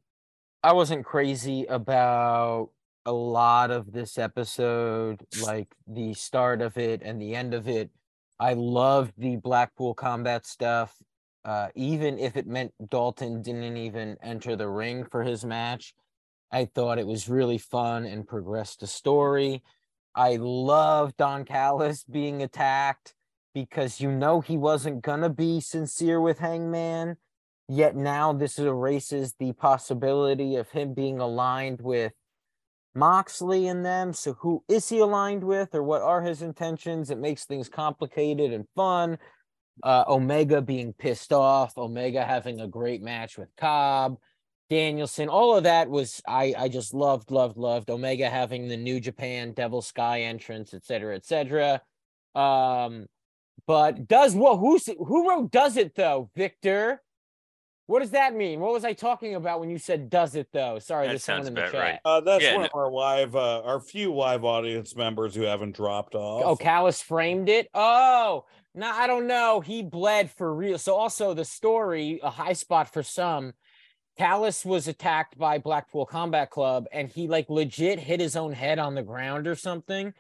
I 0.64 0.74
wasn't 0.74 1.06
crazy 1.06 1.66
about 1.66 2.70
a 3.06 3.12
lot 3.12 3.70
of 3.70 3.92
this 3.92 4.18
episode, 4.18 5.22
like 5.44 5.68
the 5.88 6.14
start 6.14 6.62
of 6.62 6.78
it 6.78 7.02
and 7.04 7.22
the 7.22 7.36
end 7.36 7.54
of 7.54 7.68
it. 7.68 7.92
I 8.40 8.54
loved 8.54 9.14
the 9.18 9.36
Blackpool 9.36 9.94
combat 9.94 10.46
stuff. 10.46 10.96
Uh, 11.46 11.68
even 11.76 12.18
if 12.18 12.38
it 12.38 12.48
meant 12.48 12.74
Dalton 12.90 13.42
didn't 13.42 13.78
even 13.78 14.18
enter 14.24 14.56
the 14.56 14.70
ring 14.70 15.04
for 15.04 15.24
his 15.24 15.44
match, 15.44 15.94
I 16.52 16.66
thought 16.66 17.00
it 17.00 17.08
was 17.08 17.28
really 17.28 17.58
fun 17.58 18.06
and 18.06 18.28
progressed 18.28 18.80
the 18.80 18.88
story. 18.88 19.62
I 20.16 20.38
love 20.38 21.18
Don 21.18 21.46
Callis 21.46 22.04
being 22.04 22.44
attacked 22.44 23.14
because 23.54 24.00
you 24.00 24.12
know 24.12 24.42
he 24.42 24.58
wasn't 24.58 25.02
gonna 25.02 25.30
be 25.30 25.60
sincere 25.60 26.22
with 26.22 26.40
Hangman 26.40 27.18
Yet 27.70 27.96
now 27.96 28.34
this 28.34 28.60
erases 28.60 29.34
the 29.40 29.54
possibility 29.54 30.58
of 30.58 30.70
him 30.70 30.94
being 30.94 31.20
aligned 31.20 31.82
with 31.82 32.12
Moxley 32.94 33.68
and 33.68 33.86
them. 33.86 34.14
So 34.14 34.34
who 34.34 34.64
is 34.68 34.90
he 34.90 35.00
aligned 35.00 35.44
with 35.44 35.74
or 35.74 35.82
what 35.82 36.02
are 36.02 36.22
his 36.22 36.42
intentions? 36.42 37.10
It 37.10 37.18
makes 37.18 37.46
things 37.46 37.70
complicated 37.70 38.52
and 38.52 38.66
fun. 38.76 39.18
Uh, 39.82 40.04
Omega 40.08 40.62
being 40.62 40.94
pissed 40.94 41.34
off, 41.34 41.78
Omega 41.78 42.24
having 42.24 42.60
a 42.60 42.68
great 42.68 43.02
match 43.02 43.38
with 43.38 43.50
Cobb, 43.58 44.18
Danielson, 44.70 45.30
all 45.30 45.56
of 45.58 45.64
that 45.64 45.90
was 45.90 46.22
I 46.28 46.54
I 46.58 46.68
just 46.70 46.94
loved, 46.94 47.32
loved, 47.32 47.58
loved. 47.58 47.90
Omega 47.90 48.30
having 48.30 48.68
the 48.68 48.78
New 48.78 49.00
Japan 49.00 49.54
Devil 49.54 49.82
Sky 49.82 50.22
entrance, 50.22 50.74
etc., 50.74 51.16
etc. 51.16 51.82
Um, 52.36 53.06
but 53.68 54.08
does 54.08 54.36
what 54.36 54.58
who's 54.58 54.88
who 54.88 55.30
wrote 55.30 55.52
does 55.52 55.78
it 55.78 55.96
though, 55.96 56.30
Victor? 56.36 57.02
What 57.86 58.00
does 58.00 58.12
that 58.12 58.34
mean? 58.34 58.62
What 58.62 58.72
was 58.72 58.86
I 58.86 58.94
talking 58.94 59.36
about 59.36 59.60
when 59.60 59.70
you 59.70 59.78
said 59.78 60.10
"does 60.10 60.36
it" 60.36 60.48
though? 60.54 60.80
Sorry, 60.80 61.06
That 61.06 61.12
there's 61.12 61.24
someone 61.26 61.42
sounds 61.46 61.48
in 61.50 61.54
the 61.56 61.62
about 61.64 61.72
chat. 61.74 61.82
right. 61.82 62.00
Uh, 62.06 62.22
that's 62.22 62.44
Yeah, 62.44 62.54
one 62.54 62.62
no- 62.62 62.68
of 62.68 62.76
our 62.76 62.90
live, 62.92 63.36
uh, 63.36 63.62
our 63.64 63.82
few 63.82 64.14
live 64.16 64.46
audience 64.46 64.96
members 64.96 65.36
who 65.36 65.42
haven't 65.42 65.76
dropped 65.76 66.16
off. 66.16 66.44
Oh, 66.46 66.56
Callis 66.56 67.02
framed 67.02 67.50
it. 67.50 67.68
Oh, 67.74 68.46
no, 68.74 68.90
I 68.90 69.06
don't 69.06 69.28
know. 69.28 69.60
He 69.60 69.84
bled 69.84 70.32
for 70.32 70.56
real. 70.56 70.78
So 70.78 70.96
also 70.96 71.34
the 71.34 71.44
story, 71.44 72.22
a 72.24 72.30
high 72.30 72.54
spot 72.54 72.92
for 72.92 73.04
some. 73.04 73.54
Callis 74.18 74.64
was 74.64 74.88
attacked 74.88 75.38
by 75.38 75.58
Blackpool 75.58 76.06
Combat 76.06 76.50
Club, 76.50 76.86
and 76.92 77.10
he 77.10 77.28
like 77.28 77.50
legit 77.50 78.00
hit 78.00 78.20
his 78.20 78.36
own 78.36 78.54
head 78.54 78.78
on 78.80 78.96
the 78.96 79.02
ground 79.02 79.48
or 79.48 79.56
something, 79.56 80.14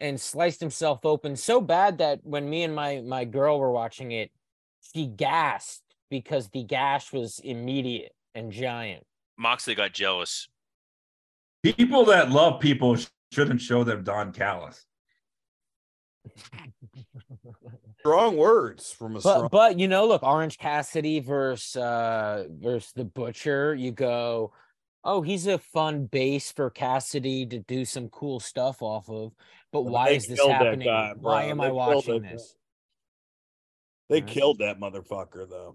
and 0.00 0.20
sliced 0.20 0.60
himself 0.60 1.04
open 1.04 1.36
so 1.36 1.60
bad 1.60 1.98
that 1.98 2.20
when 2.22 2.48
me 2.48 2.62
and 2.62 2.74
my 2.74 3.02
my 3.02 3.24
girl 3.24 3.58
were 3.60 3.70
watching 3.70 4.12
it, 4.12 4.30
she 4.94 5.06
gasped 5.06 5.82
because 6.10 6.48
the 6.48 6.62
gash 6.62 7.12
was 7.12 7.40
immediate 7.40 8.12
and 8.34 8.52
giant. 8.52 9.04
Moxley 9.36 9.74
got 9.74 9.92
jealous. 9.92 10.48
people 11.62 12.06
that 12.06 12.30
love 12.30 12.60
people 12.60 12.96
shouldn't 13.32 13.60
show 13.60 13.84
them 13.84 14.02
Don 14.02 14.32
Callis. 14.32 14.86
strong 18.06 18.36
words 18.36 18.92
from 18.92 19.16
a 19.16 19.20
but 19.20 19.34
strong. 19.34 19.48
but 19.50 19.78
you 19.80 19.88
know 19.88 20.06
look 20.06 20.22
orange 20.22 20.58
cassidy 20.58 21.18
versus 21.18 21.74
uh 21.74 22.46
versus 22.60 22.92
the 22.94 23.04
butcher 23.04 23.74
you 23.74 23.90
go 23.90 24.52
oh 25.02 25.22
he's 25.22 25.48
a 25.48 25.58
fun 25.58 26.06
base 26.06 26.52
for 26.52 26.70
cassidy 26.70 27.44
to 27.44 27.58
do 27.60 27.84
some 27.84 28.08
cool 28.10 28.38
stuff 28.38 28.80
off 28.80 29.10
of 29.10 29.32
but 29.72 29.82
why 29.82 30.10
is 30.10 30.28
this 30.28 30.40
happening 30.46 30.86
guy, 30.86 31.14
why 31.18 31.42
am 31.42 31.60
They 31.60 31.66
i 31.66 31.70
watching 31.72 32.22
that 32.22 32.28
guy. 32.28 32.34
this 32.34 32.54
they 34.08 34.20
Right. 34.20 34.30
killed 34.30 34.58
that 34.60 34.78
motherfucker 34.78 35.50
though. 35.50 35.74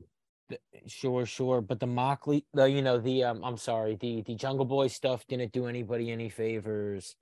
sure 0.88 1.26
sure 1.26 1.60
but 1.60 1.82
the 1.82 1.88
Moxley 1.88 2.46
the 2.54 2.64
you 2.64 2.82
know 2.82 2.98
the 2.98 3.26
um 3.26 3.44
i'm 3.44 3.58
sorry 3.58 3.98
the 4.00 4.22
the 4.22 4.36
jungle 4.36 4.64
boy 4.66 4.88
stuff 4.88 5.28
didn't 5.28 5.52
do 5.52 5.66
anybody 5.66 6.12
any 6.12 6.30
favors 6.30 7.14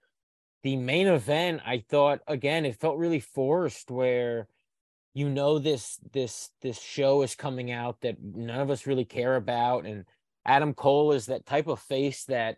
the 0.61 0.75
main 0.75 1.07
event 1.07 1.61
i 1.65 1.83
thought 1.89 2.19
again 2.27 2.63
it 2.63 2.75
felt 2.79 2.97
really 2.99 3.19
forced 3.19 3.89
where 3.89 4.47
you 5.13 5.29
know 5.29 5.59
this 5.59 5.99
this 6.13 6.49
this 6.61 6.79
show 6.81 7.21
is 7.21 7.35
coming 7.35 7.71
out 7.71 7.99
that 8.01 8.17
none 8.21 8.59
of 8.59 8.69
us 8.69 8.87
really 8.87 9.05
care 9.05 9.35
about 9.35 9.85
and 9.85 10.05
adam 10.45 10.73
cole 10.73 11.11
is 11.11 11.25
that 11.25 11.45
type 11.45 11.67
of 11.67 11.79
face 11.79 12.25
that 12.25 12.57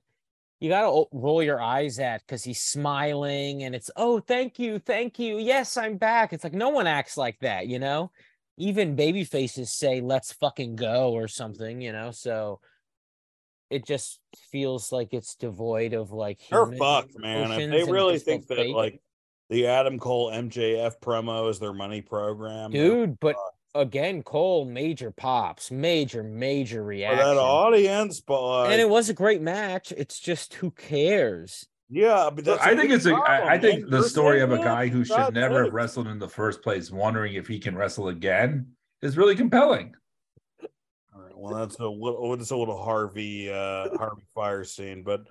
you 0.60 0.70
got 0.70 0.82
to 0.82 1.06
roll 1.12 1.42
your 1.42 1.60
eyes 1.60 1.98
at 1.98 2.22
because 2.22 2.44
he's 2.44 2.62
smiling 2.62 3.64
and 3.64 3.74
it's 3.74 3.90
oh 3.96 4.20
thank 4.20 4.60
you 4.60 4.80
thank 4.80 5.18
you 5.18 5.38
yes 5.38 5.78
i'm 5.78 5.98
back 5.98 6.34
it's 6.34 6.44
like 6.44 6.54
no 6.54 6.70
one 6.70 6.88
acts 6.88 7.18
like 7.18 7.40
that 7.40 7.68
you 7.68 7.80
know 7.80 8.12
even 8.58 8.96
baby 8.96 9.24
faces 9.24 9.72
say 9.72 10.02
let's 10.02 10.34
fucking 10.34 10.76
go 10.76 11.14
or 11.14 11.28
something 11.28 11.82
you 11.82 11.92
know 11.92 12.12
so 12.12 12.60
it 13.72 13.86
just 13.86 14.20
feels 14.52 14.92
like 14.92 15.14
it's 15.14 15.36
devoid 15.36 15.94
of 15.94 16.12
like 16.12 16.40
They're 16.52 16.68
fucked, 16.74 17.18
man. 17.18 17.52
If 17.52 17.72
they 17.72 17.90
really 17.90 18.20
think 18.20 18.46
that 18.48 18.58
fake. 18.58 18.76
like 18.76 19.02
the 19.52 19.68
Adam 19.68 20.00
Cole 20.00 20.32
MJF 20.32 21.00
promo 21.00 21.50
is 21.50 21.60
their 21.60 21.74
money 21.74 22.02
program, 22.02 22.72
dude, 22.72 23.20
but 23.20 23.36
again, 23.76 24.24
Cole 24.24 24.66
major 24.66 25.12
pops, 25.12 25.70
major 25.70 26.24
major 26.24 26.80
for 26.80 26.86
reaction. 26.88 27.20
that 27.20 27.38
audience, 27.38 28.22
but 28.22 28.42
like, 28.42 28.72
and 28.72 28.82
it 28.82 28.90
was 28.90 29.10
a 29.10 29.14
great 29.14 29.42
match. 29.42 29.92
It's 29.96 30.20
just 30.20 30.56
who 30.56 30.72
cares? 30.72 31.68
yeah, 31.92 32.30
but 32.34 32.46
that's 32.46 32.64
I 32.64 32.70
think 32.70 32.84
big 32.84 32.92
it's 32.92 33.06
a. 33.06 33.14
I, 33.14 33.54
I 33.54 33.58
think 33.60 33.90
the 33.90 34.02
story 34.02 34.40
of 34.40 34.54
a 34.54 34.58
guy 34.58 34.88
who 34.88 35.04
should 35.04 35.34
never 35.34 35.62
it. 35.62 35.66
have 35.66 35.74
wrestled 35.74 36.08
in 36.08 36.20
the 36.20 36.30
first 36.30 36.62
place, 36.62 36.90
wondering 36.90 37.34
if 37.34 37.48
he 37.48 37.60
can 37.60 37.76
wrestle 37.76 38.08
again, 38.08 38.68
is 39.02 39.18
really 39.18 39.36
compelling. 39.36 39.94
All 41.14 41.22
right, 41.22 41.38
well, 41.38 41.54
that's 41.54 41.78
a 41.80 41.88
little, 41.88 42.38
that's 42.38 42.52
a 42.52 42.56
little 42.56 42.82
Harvey, 42.82 43.52
uh, 43.52 43.90
Harvey 43.98 44.24
Fierstein, 44.34 45.04
but 45.04 45.28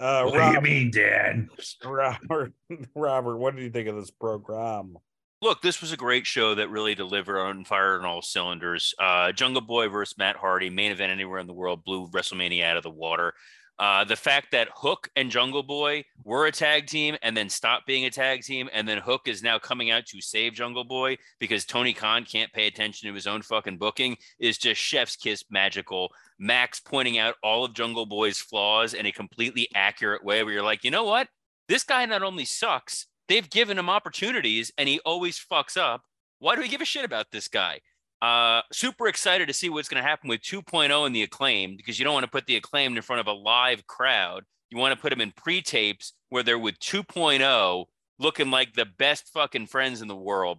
uh, 0.00 0.24
what 0.24 0.34
do 0.34 0.52
you 0.52 0.60
mean, 0.60 0.90
Dan? 0.90 1.48
Robert, 1.84 2.52
Robert, 2.94 3.36
what 3.38 3.56
did 3.56 3.62
you 3.62 3.70
think 3.70 3.88
of 3.88 3.96
this 3.96 4.10
program? 4.10 4.96
Look, 5.42 5.60
this 5.60 5.82
was 5.82 5.92
a 5.92 5.96
great 5.96 6.26
show 6.26 6.54
that 6.54 6.70
really 6.70 6.94
delivered 6.94 7.38
on 7.38 7.64
fire 7.64 7.98
on 7.98 8.06
all 8.06 8.22
cylinders. 8.22 8.94
Uh, 8.98 9.30
Jungle 9.32 9.60
Boy 9.60 9.88
versus 9.88 10.16
Matt 10.16 10.36
Hardy, 10.36 10.70
main 10.70 10.90
event 10.90 11.12
anywhere 11.12 11.38
in 11.38 11.46
the 11.46 11.52
world, 11.52 11.84
blew 11.84 12.08
WrestleMania 12.08 12.64
out 12.64 12.78
of 12.78 12.82
the 12.82 12.90
water. 12.90 13.34
Uh, 13.78 14.04
the 14.04 14.16
fact 14.16 14.52
that 14.52 14.68
Hook 14.72 15.08
and 15.16 15.30
Jungle 15.30 15.64
Boy 15.64 16.04
were 16.22 16.46
a 16.46 16.52
tag 16.52 16.86
team 16.86 17.16
and 17.22 17.36
then 17.36 17.48
stopped 17.48 17.86
being 17.86 18.04
a 18.04 18.10
tag 18.10 18.42
team, 18.42 18.68
and 18.72 18.86
then 18.86 18.98
Hook 18.98 19.22
is 19.26 19.42
now 19.42 19.58
coming 19.58 19.90
out 19.90 20.06
to 20.06 20.20
save 20.20 20.54
Jungle 20.54 20.84
Boy 20.84 21.16
because 21.40 21.64
Tony 21.64 21.92
Khan 21.92 22.24
can't 22.24 22.52
pay 22.52 22.68
attention 22.68 23.08
to 23.08 23.14
his 23.14 23.26
own 23.26 23.42
fucking 23.42 23.78
booking 23.78 24.16
is 24.38 24.58
just 24.58 24.80
chef's 24.80 25.16
kiss 25.16 25.44
magical. 25.50 26.12
Max 26.38 26.78
pointing 26.78 27.18
out 27.18 27.34
all 27.42 27.64
of 27.64 27.74
Jungle 27.74 28.06
Boy's 28.06 28.38
flaws 28.38 28.94
in 28.94 29.06
a 29.06 29.12
completely 29.12 29.68
accurate 29.74 30.24
way 30.24 30.44
where 30.44 30.52
you're 30.52 30.62
like, 30.62 30.84
you 30.84 30.90
know 30.90 31.04
what? 31.04 31.28
This 31.68 31.82
guy 31.82 32.04
not 32.06 32.22
only 32.22 32.44
sucks, 32.44 33.06
they've 33.28 33.48
given 33.48 33.78
him 33.78 33.90
opportunities 33.90 34.72
and 34.78 34.88
he 34.88 35.00
always 35.00 35.38
fucks 35.38 35.76
up. 35.76 36.02
Why 36.38 36.54
do 36.54 36.60
we 36.60 36.68
give 36.68 36.80
a 36.80 36.84
shit 36.84 37.04
about 37.04 37.30
this 37.32 37.48
guy? 37.48 37.80
Uh, 38.22 38.62
super 38.72 39.06
excited 39.06 39.48
to 39.48 39.54
see 39.54 39.68
what's 39.68 39.88
going 39.88 40.02
to 40.02 40.08
happen 40.08 40.28
with 40.28 40.40
2.0 40.40 41.06
and 41.06 41.14
the 41.14 41.22
acclaimed 41.22 41.76
because 41.76 41.98
you 41.98 42.04
don't 42.04 42.14
want 42.14 42.24
to 42.24 42.30
put 42.30 42.46
the 42.46 42.56
acclaimed 42.56 42.96
in 42.96 43.02
front 43.02 43.20
of 43.20 43.26
a 43.26 43.32
live 43.32 43.86
crowd. 43.86 44.44
You 44.70 44.78
want 44.78 44.94
to 44.94 45.00
put 45.00 45.10
them 45.10 45.20
in 45.20 45.32
pre 45.36 45.60
tapes 45.60 46.14
where 46.30 46.42
they're 46.42 46.58
with 46.58 46.78
2.0 46.78 47.84
looking 48.18 48.50
like 48.50 48.74
the 48.74 48.86
best 48.86 49.28
fucking 49.32 49.66
friends 49.66 50.00
in 50.00 50.08
the 50.08 50.16
world. 50.16 50.58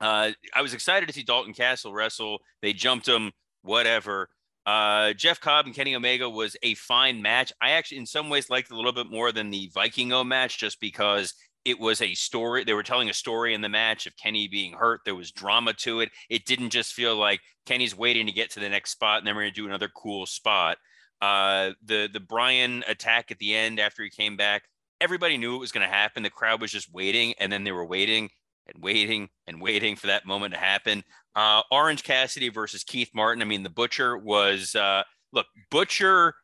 Uh, 0.00 0.32
I 0.54 0.62
was 0.62 0.74
excited 0.74 1.06
to 1.06 1.12
see 1.12 1.22
Dalton 1.22 1.54
Castle 1.54 1.92
wrestle. 1.92 2.38
They 2.60 2.72
jumped 2.72 3.06
him, 3.06 3.32
whatever. 3.62 4.28
Uh, 4.64 5.12
Jeff 5.12 5.40
Cobb 5.40 5.66
and 5.66 5.74
Kenny 5.74 5.94
Omega 5.94 6.28
was 6.28 6.56
a 6.62 6.74
fine 6.74 7.20
match. 7.20 7.52
I 7.60 7.72
actually, 7.72 7.98
in 7.98 8.06
some 8.06 8.28
ways, 8.28 8.50
liked 8.50 8.70
it 8.70 8.74
a 8.74 8.76
little 8.76 8.92
bit 8.92 9.10
more 9.10 9.32
than 9.32 9.50
the 9.50 9.70
Vikingo 9.74 10.26
match 10.26 10.58
just 10.58 10.80
because 10.80 11.34
it 11.64 11.78
was 11.78 12.02
a 12.02 12.14
story. 12.14 12.64
They 12.64 12.74
were 12.74 12.82
telling 12.82 13.08
a 13.08 13.14
story 13.14 13.54
in 13.54 13.60
the 13.60 13.68
match 13.68 14.06
of 14.06 14.16
Kenny 14.16 14.48
being 14.48 14.72
hurt. 14.72 15.00
There 15.04 15.14
was 15.14 15.30
drama 15.30 15.72
to 15.74 16.00
it. 16.00 16.10
It 16.28 16.44
didn't 16.44 16.70
just 16.70 16.92
feel 16.92 17.16
like 17.16 17.40
Kenny's 17.66 17.96
waiting 17.96 18.26
to 18.26 18.32
get 18.32 18.50
to 18.52 18.60
the 18.60 18.68
next 18.68 18.90
spot 18.90 19.18
and 19.18 19.26
then 19.26 19.34
we're 19.34 19.42
going 19.42 19.54
to 19.54 19.60
do 19.60 19.66
another 19.66 19.88
cool 19.88 20.26
spot. 20.26 20.78
Uh, 21.20 21.70
the 21.84 22.08
the 22.12 22.18
Brian 22.18 22.82
attack 22.88 23.30
at 23.30 23.38
the 23.38 23.54
end 23.54 23.78
after 23.78 24.02
he 24.02 24.10
came 24.10 24.36
back, 24.36 24.64
everybody 25.00 25.36
knew 25.38 25.54
it 25.54 25.60
was 25.60 25.70
going 25.70 25.86
to 25.86 25.92
happen. 25.92 26.24
The 26.24 26.30
crowd 26.30 26.60
was 26.60 26.72
just 26.72 26.92
waiting, 26.92 27.34
and 27.38 27.52
then 27.52 27.62
they 27.62 27.70
were 27.70 27.86
waiting 27.86 28.28
and 28.66 28.82
waiting 28.82 29.28
and 29.46 29.60
waiting 29.60 29.94
for 29.94 30.08
that 30.08 30.26
moment 30.26 30.52
to 30.52 30.58
happen. 30.58 31.04
Uh, 31.36 31.62
Orange 31.70 32.02
Cassidy 32.02 32.48
versus 32.48 32.82
Keith 32.82 33.10
Martin. 33.14 33.40
I 33.40 33.44
mean, 33.44 33.62
the 33.62 33.70
Butcher 33.70 34.18
was 34.18 34.74
uh, 34.74 35.04
look 35.32 35.46
Butcher 35.70 36.34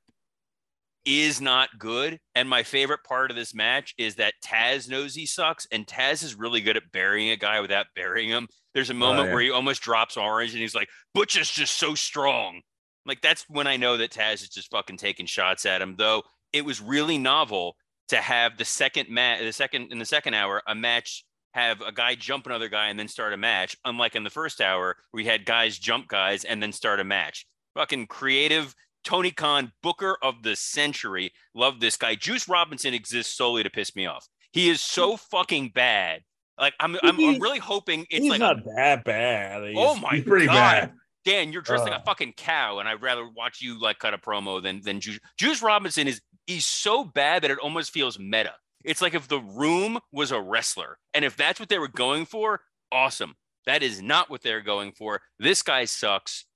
is 1.09 1.41
not 1.41 1.71
good. 1.79 2.19
And 2.35 2.49
my 2.49 2.63
favorite 2.63 3.03
part 3.03 3.31
of 3.31 3.37
this 3.37 3.55
match 3.55 3.95
is 3.97 4.17
that 4.17 4.35
Taz 4.45 4.89
knows 4.89 5.15
he 5.15 5.25
sucks, 5.27 5.67
and 5.73 5.87
Taz 5.87 6.23
is 6.23 6.35
really 6.35 6.61
good 6.61 6.77
at 6.77 6.93
burying 6.93 7.31
a 7.31 7.37
guy 7.37 7.61
without 7.61 7.87
burying 7.97 8.29
him. 8.29 8.47
There's 8.75 8.91
a 8.91 8.95
oh, 8.95 8.97
moment 8.97 9.29
yeah. 9.29 9.35
where 9.35 9.43
he 9.43 9.51
almost 9.51 9.83
drops 9.83 10.17
Orange, 10.17 10.53
and 10.53 10.61
he's 10.61 10.75
like, 10.75 10.89
"Butcher's 11.15 11.51
just 11.51 11.79
so 11.79 11.95
strong." 11.95 12.61
Like 13.07 13.23
that's 13.23 13.45
when 13.49 13.67
I 13.67 13.79
know 13.79 13.97
that 13.97 14.11
Taz 14.11 14.35
is 14.35 14.51
just 14.51 14.71
fucking 14.71 14.99
taking 14.99 15.27
shots 15.27 15.65
at 15.65 15.81
him. 15.81 15.97
Though 15.97 16.23
it 16.53 16.65
was 16.65 16.81
really 16.81 17.17
novel 17.17 17.77
to 18.09 18.17
have 18.17 18.59
the 18.59 18.65
second 18.65 19.09
match, 19.09 19.41
the 19.41 19.53
second 19.53 19.93
in 19.93 19.99
the 19.99 20.05
second 20.05 20.35
hour, 20.35 20.63
a 20.67 20.75
match 20.75 21.25
have 21.55 21.81
a 21.81 21.93
guy 21.93 22.15
jump 22.15 22.47
another 22.47 22.69
guy 22.69 22.89
and 22.89 22.99
then 22.99 23.09
start 23.09 23.33
a 23.33 23.37
match. 23.39 23.77
Unlike 23.85 24.17
in 24.17 24.25
the 24.25 24.31
first 24.31 24.61
hour, 24.61 24.97
we 25.13 25.25
had 25.25 25.47
guys 25.47 25.79
jump 25.79 26.09
guys 26.09 26.45
and 26.45 26.63
then 26.63 26.73
start 26.73 27.01
a 27.01 27.05
match. 27.05 27.47
Fucking 27.75 28.07
creative. 28.07 28.75
Tony 29.05 29.31
Khan, 29.31 29.73
Booker 29.83 30.17
of 30.23 30.43
the 30.43 30.57
century. 30.57 31.33
Love 31.55 31.81
this 31.81 31.97
guy. 31.97 32.15
Juice 32.15 32.49
Robinson 32.49 32.95
exists 32.95 33.35
solely 33.37 33.63
to 33.63 33.71
piss 33.71 33.95
me 33.97 34.07
off. 34.07 34.27
He 34.53 34.69
is 34.69 34.81
so 34.81 35.17
fucking 35.17 35.73
bad. 35.75 36.23
Like 36.59 36.75
I'm, 36.81 36.97
I'm, 37.03 37.19
I'm 37.21 37.41
really 37.41 37.59
hoping 37.61 38.07
it's 38.11 38.23
He's 38.25 38.31
like 38.31 38.41
not 38.41 38.59
a, 38.59 38.63
that 38.77 39.05
bad. 39.05 39.63
He's, 39.69 39.77
oh 39.79 39.95
my 39.97 40.19
god. 40.21 40.47
bad. 40.47 40.93
Dan, 41.25 41.53
you're 41.53 41.63
dressed 41.63 41.85
like 41.85 41.93
Uh. 41.93 41.99
a 42.01 42.05
fucking 42.05 42.33
cow, 42.37 42.79
and 42.79 42.89
I'd 42.89 43.03
rather 43.03 43.29
watch 43.29 43.61
you 43.61 43.81
like 43.81 43.99
cut 43.99 44.15
a 44.15 44.19
promo 44.19 44.63
than 44.63 44.81
than 44.83 45.01
Juice. 45.01 45.21
Juice 45.39 45.63
Robinson 45.63 46.09
is 46.09 46.21
he's 46.47 46.65
so 46.67 47.05
bad 47.05 47.43
that 47.43 47.51
it 47.51 47.59
almost 47.59 47.93
feels 47.93 48.19
meta. 48.19 48.55
It's 48.85 49.03
like 49.03 49.15
if 49.15 49.29
the 49.29 49.41
room 49.41 49.99
was 50.13 50.33
a 50.33 50.41
wrestler, 50.41 50.99
and 51.15 51.25
if 51.25 51.37
that's 51.37 51.61
what 51.61 51.69
they 51.69 51.79
were 51.79 51.89
going 51.89 52.25
for, 52.25 52.61
awesome. 52.91 53.35
That 53.67 53.83
is 53.83 54.01
not 54.01 54.31
what 54.31 54.41
they're 54.43 54.63
going 54.63 54.93
for. 54.93 55.21
This 55.39 55.63
guy 55.63 55.85
sucks. 55.85 56.47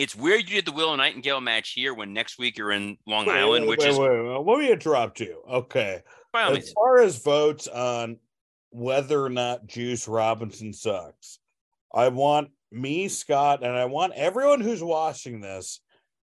It's 0.00 0.16
weird 0.16 0.48
you 0.48 0.54
did 0.54 0.64
the 0.64 0.72
Willow 0.72 0.96
Nightingale 0.96 1.42
match 1.42 1.72
here 1.72 1.92
when 1.92 2.14
next 2.14 2.38
week 2.38 2.56
you're 2.56 2.72
in 2.72 2.96
Long 3.06 3.26
Wait, 3.26 3.36
Island, 3.36 3.66
wait, 3.66 3.68
which 3.68 3.80
wait, 3.80 3.90
is 3.90 3.98
let 3.98 4.58
me 4.58 4.72
interrupt 4.72 5.20
you. 5.20 5.42
Okay. 5.46 6.00
As 6.34 6.52
means. 6.54 6.72
far 6.72 7.00
as 7.00 7.22
votes 7.22 7.68
on 7.68 8.16
whether 8.70 9.22
or 9.22 9.28
not 9.28 9.66
Juice 9.66 10.08
Robinson 10.08 10.72
sucks, 10.72 11.38
I 11.92 12.08
want 12.08 12.48
me, 12.72 13.08
Scott, 13.08 13.62
and 13.62 13.76
I 13.76 13.84
want 13.84 14.14
everyone 14.14 14.62
who's 14.62 14.82
watching 14.82 15.42
this 15.42 15.80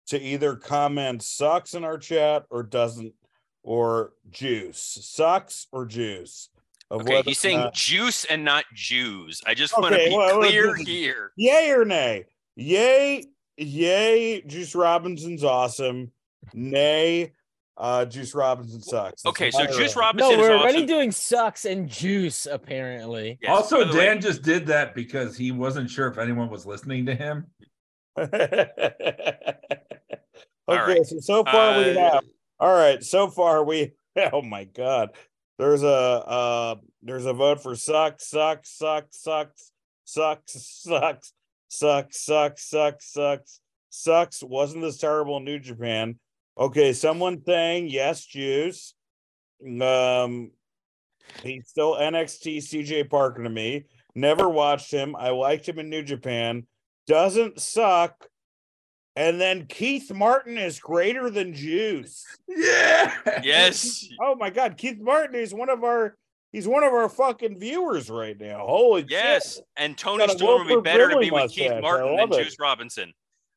to 0.07 0.19
either 0.21 0.57
comment 0.57 1.23
sucks 1.23 1.73
in 1.73 1.85
our 1.85 1.97
chat 1.97 2.43
or 2.49 2.63
doesn't, 2.63 3.13
or 3.63 4.11
juice 4.31 4.97
sucks 5.01 5.67
or 5.71 5.85
juice. 5.85 6.49
of 6.89 7.03
Okay, 7.03 7.21
he's 7.21 7.39
saying 7.39 7.59
not- 7.59 7.73
juice 7.73 8.25
and 8.25 8.43
not 8.43 8.65
Jews. 8.73 9.41
I 9.45 9.53
just 9.53 9.79
want 9.79 9.93
to 9.95 10.09
be 10.09 10.13
well, 10.13 10.39
clear 10.39 10.75
here. 10.75 11.31
yay 11.37 11.71
or 11.71 11.85
nay? 11.85 12.25
Yay, 12.57 13.23
yay, 13.63 14.41
Juice 14.41 14.75
Robinson's 14.75 15.43
awesome. 15.43 16.11
Nay, 16.53 17.33
uh, 17.77 18.05
Juice 18.05 18.33
Robinson 18.35 18.81
sucks. 18.81 19.13
It's 19.21 19.25
Okay, 19.25 19.51
so 19.51 19.65
Juice 19.67 19.95
right. 19.95 20.05
Robinson 20.07 20.31
No, 20.33 20.37
we're 20.39 20.51
already 20.57 20.77
awesome. 20.79 20.87
doing 20.87 21.11
sucks 21.11 21.65
and 21.65 21.87
juice 21.89 22.45
apparently. 22.45 23.37
Yes, 23.41 23.49
also, 23.51 23.85
by 23.85 23.91
the 23.91 23.97
way- 23.97 24.05
Dan 24.05 24.21
just 24.21 24.41
did 24.41 24.65
that 24.67 24.93
because 24.95 25.37
he 25.37 25.51
wasn't 25.51 25.89
sure 25.89 26.07
if 26.07 26.17
anyone 26.17 26.49
was 26.49 26.65
listening 26.65 27.05
to 27.05 27.15
him. 27.15 27.45
okay, 28.17 28.31
right. 30.69 31.05
so 31.05 31.19
so 31.19 31.43
far 31.45 31.77
we 31.77 31.91
Uh, 31.97 32.13
have 32.13 32.23
all 32.59 32.73
right. 32.73 33.01
So 33.03 33.27
far 33.29 33.63
we 33.63 33.93
oh 34.33 34.41
my 34.41 34.65
god, 34.65 35.11
there's 35.57 35.83
a 35.83 35.87
uh 35.87 36.75
there's 37.03 37.25
a 37.25 37.33
vote 37.33 37.61
for 37.63 37.75
sucks, 37.75 38.27
sucks, 38.27 38.69
sucks, 38.69 39.21
sucks, 39.21 39.71
sucks, 40.05 40.53
sucks, 40.83 41.33
sucks, 41.71 42.19
sucks, 42.19 42.63
sucks, 42.63 43.11
sucks, 43.11 43.59
sucks. 43.89 44.43
Wasn't 44.43 44.81
this 44.81 44.97
terrible 44.97 45.37
in 45.37 45.45
New 45.45 45.59
Japan? 45.59 46.19
Okay, 46.57 46.93
someone 46.93 47.41
saying 47.45 47.89
yes, 47.89 48.25
juice. 48.25 48.93
Um, 49.63 50.51
he's 51.43 51.67
still 51.67 51.95
NXT 51.95 52.57
CJ 52.57 53.09
Parker 53.09 53.43
to 53.43 53.49
me. 53.49 53.85
Never 54.13 54.49
watched 54.49 54.91
him. 54.91 55.15
I 55.15 55.29
liked 55.29 55.67
him 55.67 55.79
in 55.79 55.89
New 55.89 56.03
Japan. 56.03 56.67
Doesn't 57.07 57.61
suck. 57.61 58.27
And 59.15 59.39
then 59.39 59.65
Keith 59.65 60.11
Martin 60.11 60.57
is 60.57 60.79
greater 60.79 61.29
than 61.29 61.53
Juice. 61.53 62.25
Yeah. 62.53 63.13
Yes. 63.43 64.05
Oh 64.21 64.35
my 64.35 64.49
God, 64.49 64.75
Keith 64.75 64.99
Martin 64.99 65.35
is 65.35 65.53
one 65.53 65.69
of 65.69 65.85
our. 65.85 66.17
He's 66.51 66.67
one 66.67 66.83
of 66.83 66.91
our 66.93 67.07
fucking 67.07 67.59
viewers 67.59 68.09
right 68.09 68.39
now. 68.39 68.65
Holy 68.65 69.01
shit. 69.03 69.11
Yes, 69.11 69.55
shit! 69.55 69.63
and 69.77 69.97
Toni 69.97 70.27
Storm 70.27 70.67
would 70.67 70.83
be 70.83 70.89
better 70.89 71.09
to 71.09 71.17
be 71.17 71.31
with 71.31 71.51
Keith 71.51 71.71
Martin 71.81 72.17
than 72.17 72.33
it. 72.33 72.43
Juice 72.43 72.57
Robinson. 72.59 73.13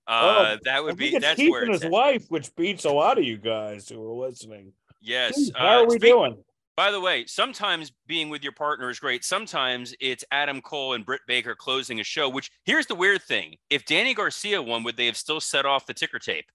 Uh, 0.07 0.59
that 0.65 0.85
would 0.85 0.97
be 0.97 1.19
that's 1.19 1.37
Keith 1.41 1.51
where 1.51 1.63
and 1.65 1.73
his 1.73 1.83
at. 1.85 1.91
wife, 1.91 2.27
which 2.29 2.55
beats 2.57 2.85
a 2.85 2.91
lot 2.91 3.19
of 3.19 3.25
you 3.25 3.37
guys 3.39 3.89
who 3.89 4.01
are 4.07 4.27
listening. 4.27 4.73
Yes. 5.01 5.35
Keith, 5.35 5.55
Uh, 5.57 5.59
How 5.59 5.79
are 5.83 5.85
we 5.87 5.97
speak- 5.99 6.03
doing? 6.13 6.37
By 6.77 6.91
the 6.91 7.01
way, 7.01 7.25
sometimes 7.27 7.93
being 8.09 8.29
with 8.31 8.43
your 8.43 8.51
partner 8.53 8.91
is 8.91 8.99
great. 8.99 9.25
Sometimes 9.25 9.95
it's 10.01 10.25
Adam 10.33 10.61
Cole 10.61 10.95
and 10.95 11.07
Britt 11.07 11.21
Baker 11.29 11.55
closing 11.55 12.01
a 12.01 12.05
show. 12.05 12.29
Which 12.29 12.51
here's 12.65 12.87
the 12.87 12.97
weird 12.97 13.23
thing: 13.23 13.57
if 13.71 13.85
Danny 13.85 14.13
Garcia 14.13 14.61
won, 14.61 14.83
would 14.83 14.97
they 14.97 15.07
have 15.07 15.17
still 15.17 15.41
set 15.41 15.67
off 15.67 15.87
the 15.87 15.95
ticker 15.95 16.19
tape? 16.19 16.47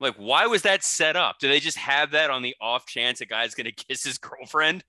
Like, 0.00 0.16
why 0.16 0.46
was 0.46 0.62
that 0.62 0.82
set 0.82 1.14
up? 1.14 1.36
Do 1.38 1.48
they 1.48 1.60
just 1.60 1.76
have 1.78 2.10
that 2.12 2.30
on 2.30 2.42
the 2.42 2.56
off 2.60 2.86
chance 2.86 3.20
a 3.20 3.26
guy's 3.26 3.54
going 3.54 3.66
to 3.74 3.84
kiss 3.86 4.02
his 4.02 4.18
girlfriend? 4.18 4.82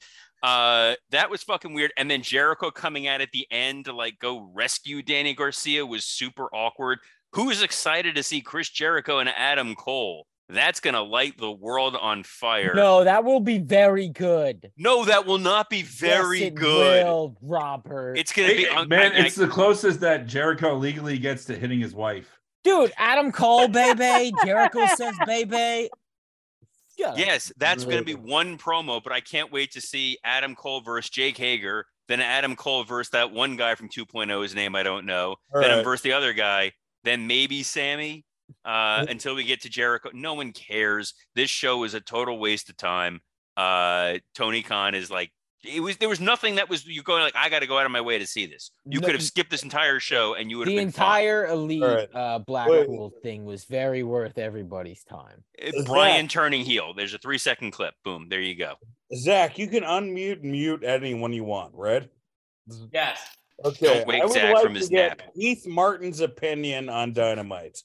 Uh, 0.45 0.95
that 1.09 1.29
was 1.29 1.41
fucking 1.43 1.73
weird. 1.73 1.91
And 1.97 2.09
then 2.09 2.21
Jericho 2.21 2.69
coming 2.69 3.07
out 3.07 3.21
at 3.21 3.29
the 3.33 3.47
end 3.49 3.85
to 3.85 3.93
like 3.93 4.19
go 4.19 4.49
rescue 4.53 5.01
Danny 5.01 5.33
Garcia 5.33 5.85
was 5.85 6.05
super 6.05 6.45
awkward. 6.53 6.99
Who 7.33 7.49
is 7.49 7.61
excited 7.63 8.15
to 8.15 8.23
see 8.23 8.41
Chris 8.41 8.69
Jericho 8.69 9.19
and 9.19 9.29
Adam 9.29 9.75
Cole? 9.75 10.27
That's 10.47 10.79
gonna 10.79 11.01
light 11.01 11.39
the 11.39 11.51
world 11.51 11.95
on 11.99 12.21
fire. 12.23 12.73
No, 12.75 13.03
that 13.03 13.23
will 13.23 13.39
be 13.39 13.57
very 13.57 14.09
good. 14.09 14.71
No, 14.77 15.03
that 15.03 15.25
will 15.25 15.39
not 15.39 15.71
be 15.71 15.81
very 15.81 16.39
yes, 16.41 16.47
it 16.49 16.55
good. 16.55 17.03
Will, 17.03 17.35
Robert. 17.41 18.15
It's 18.15 18.31
gonna 18.31 18.49
be 18.53 18.67
un- 18.67 18.87
man, 18.87 19.11
I- 19.13 19.15
I- 19.23 19.25
it's 19.25 19.35
the 19.35 19.47
closest 19.47 20.01
that 20.01 20.27
Jericho 20.27 20.75
legally 20.75 21.17
gets 21.17 21.45
to 21.45 21.55
hitting 21.57 21.79
his 21.79 21.95
wife. 21.95 22.29
Dude, 22.63 22.93
Adam 22.97 23.31
Cole, 23.31 23.67
baby. 23.67 24.31
Jericho 24.45 24.85
says, 24.95 25.15
baby. 25.25 25.89
Up. 27.03 27.17
Yes, 27.17 27.51
that's 27.57 27.83
going 27.83 27.97
to 27.97 28.03
be 28.03 28.15
one 28.15 28.57
promo, 28.57 29.01
but 29.03 29.11
I 29.11 29.19
can't 29.19 29.51
wait 29.51 29.71
to 29.71 29.81
see 29.81 30.17
Adam 30.23 30.55
Cole 30.55 30.81
versus 30.81 31.09
Jake 31.09 31.37
Hager, 31.37 31.85
then 32.07 32.21
Adam 32.21 32.55
Cole 32.55 32.83
versus 32.83 33.11
that 33.11 33.31
one 33.31 33.55
guy 33.55 33.75
from 33.75 33.89
2.0, 33.89 34.41
his 34.41 34.55
name 34.55 34.75
I 34.75 34.83
don't 34.83 35.05
know, 35.05 35.35
All 35.53 35.61
then 35.61 35.71
him 35.71 35.77
right. 35.77 35.83
versus 35.83 36.03
the 36.03 36.13
other 36.13 36.33
guy, 36.33 36.71
then 37.03 37.27
maybe 37.27 37.63
Sammy 37.63 38.25
uh, 38.63 39.05
until 39.09 39.35
we 39.35 39.43
get 39.43 39.61
to 39.61 39.69
Jericho. 39.69 40.09
No 40.13 40.33
one 40.33 40.51
cares. 40.51 41.13
This 41.35 41.49
show 41.49 41.83
is 41.83 41.93
a 41.93 42.01
total 42.01 42.39
waste 42.39 42.69
of 42.69 42.77
time. 42.77 43.21
Uh, 43.57 44.15
Tony 44.33 44.61
Khan 44.61 44.95
is 44.95 45.09
like, 45.09 45.31
it 45.67 45.79
was 45.79 45.97
there 45.97 46.09
was 46.09 46.19
nothing 46.19 46.55
that 46.55 46.69
was 46.69 46.85
you 46.85 47.01
going 47.03 47.21
like 47.23 47.35
I 47.35 47.49
got 47.49 47.59
to 47.59 47.67
go 47.67 47.77
out 47.77 47.85
of 47.85 47.91
my 47.91 48.01
way 48.01 48.17
to 48.19 48.25
see 48.27 48.45
this. 48.45 48.71
You 48.85 48.99
No- 48.99 49.05
could 49.07 49.15
have 49.15 49.23
skipped 49.23 49.49
this 49.51 49.63
entire 49.63 49.99
show 49.99 50.33
and 50.35 50.49
you 50.49 50.57
would 50.57 50.67
have 50.67 50.75
The 50.75 50.83
been 50.83 50.91
fine. 50.91 51.03
entire 51.23 51.45
elite 51.47 51.83
All 51.83 51.95
right. 51.95 52.09
uh, 52.15 52.39
Blackpool 52.39 53.11
thing 53.23 53.45
was 53.45 53.65
very 53.65 54.03
worth 54.03 54.37
everybody's 54.37 55.03
time. 55.03 55.43
Uh, 55.61 55.71
Brian 55.85 56.25
that- 56.25 56.31
turning 56.31 56.63
heel. 56.65 56.93
There's 56.93 57.13
a 57.13 57.17
three 57.17 57.37
second 57.37 57.71
clip. 57.71 57.93
Boom. 58.03 58.27
There 58.29 58.41
you 58.41 58.55
go. 58.55 58.75
Zach, 59.15 59.57
you 59.59 59.67
can 59.67 59.83
unmute 59.83 60.41
and 60.41 60.51
mute 60.51 60.83
anyone 60.83 61.31
you 61.33 61.43
want, 61.43 61.73
right? 61.75 62.09
Yes. 62.91 63.19
Okay. 63.63 63.85
Don't 63.85 64.07
wake 64.07 64.21
I 64.21 64.25
would 64.25 64.33
Zach 64.33 64.53
like 64.55 64.63
from 64.63 64.75
his 64.75 64.89
get 64.89 65.19
nap. 65.19 65.33
Keith 65.35 65.65
Martin's 65.67 66.19
opinion 66.19 66.89
on 66.89 67.13
Dynamite. 67.13 67.79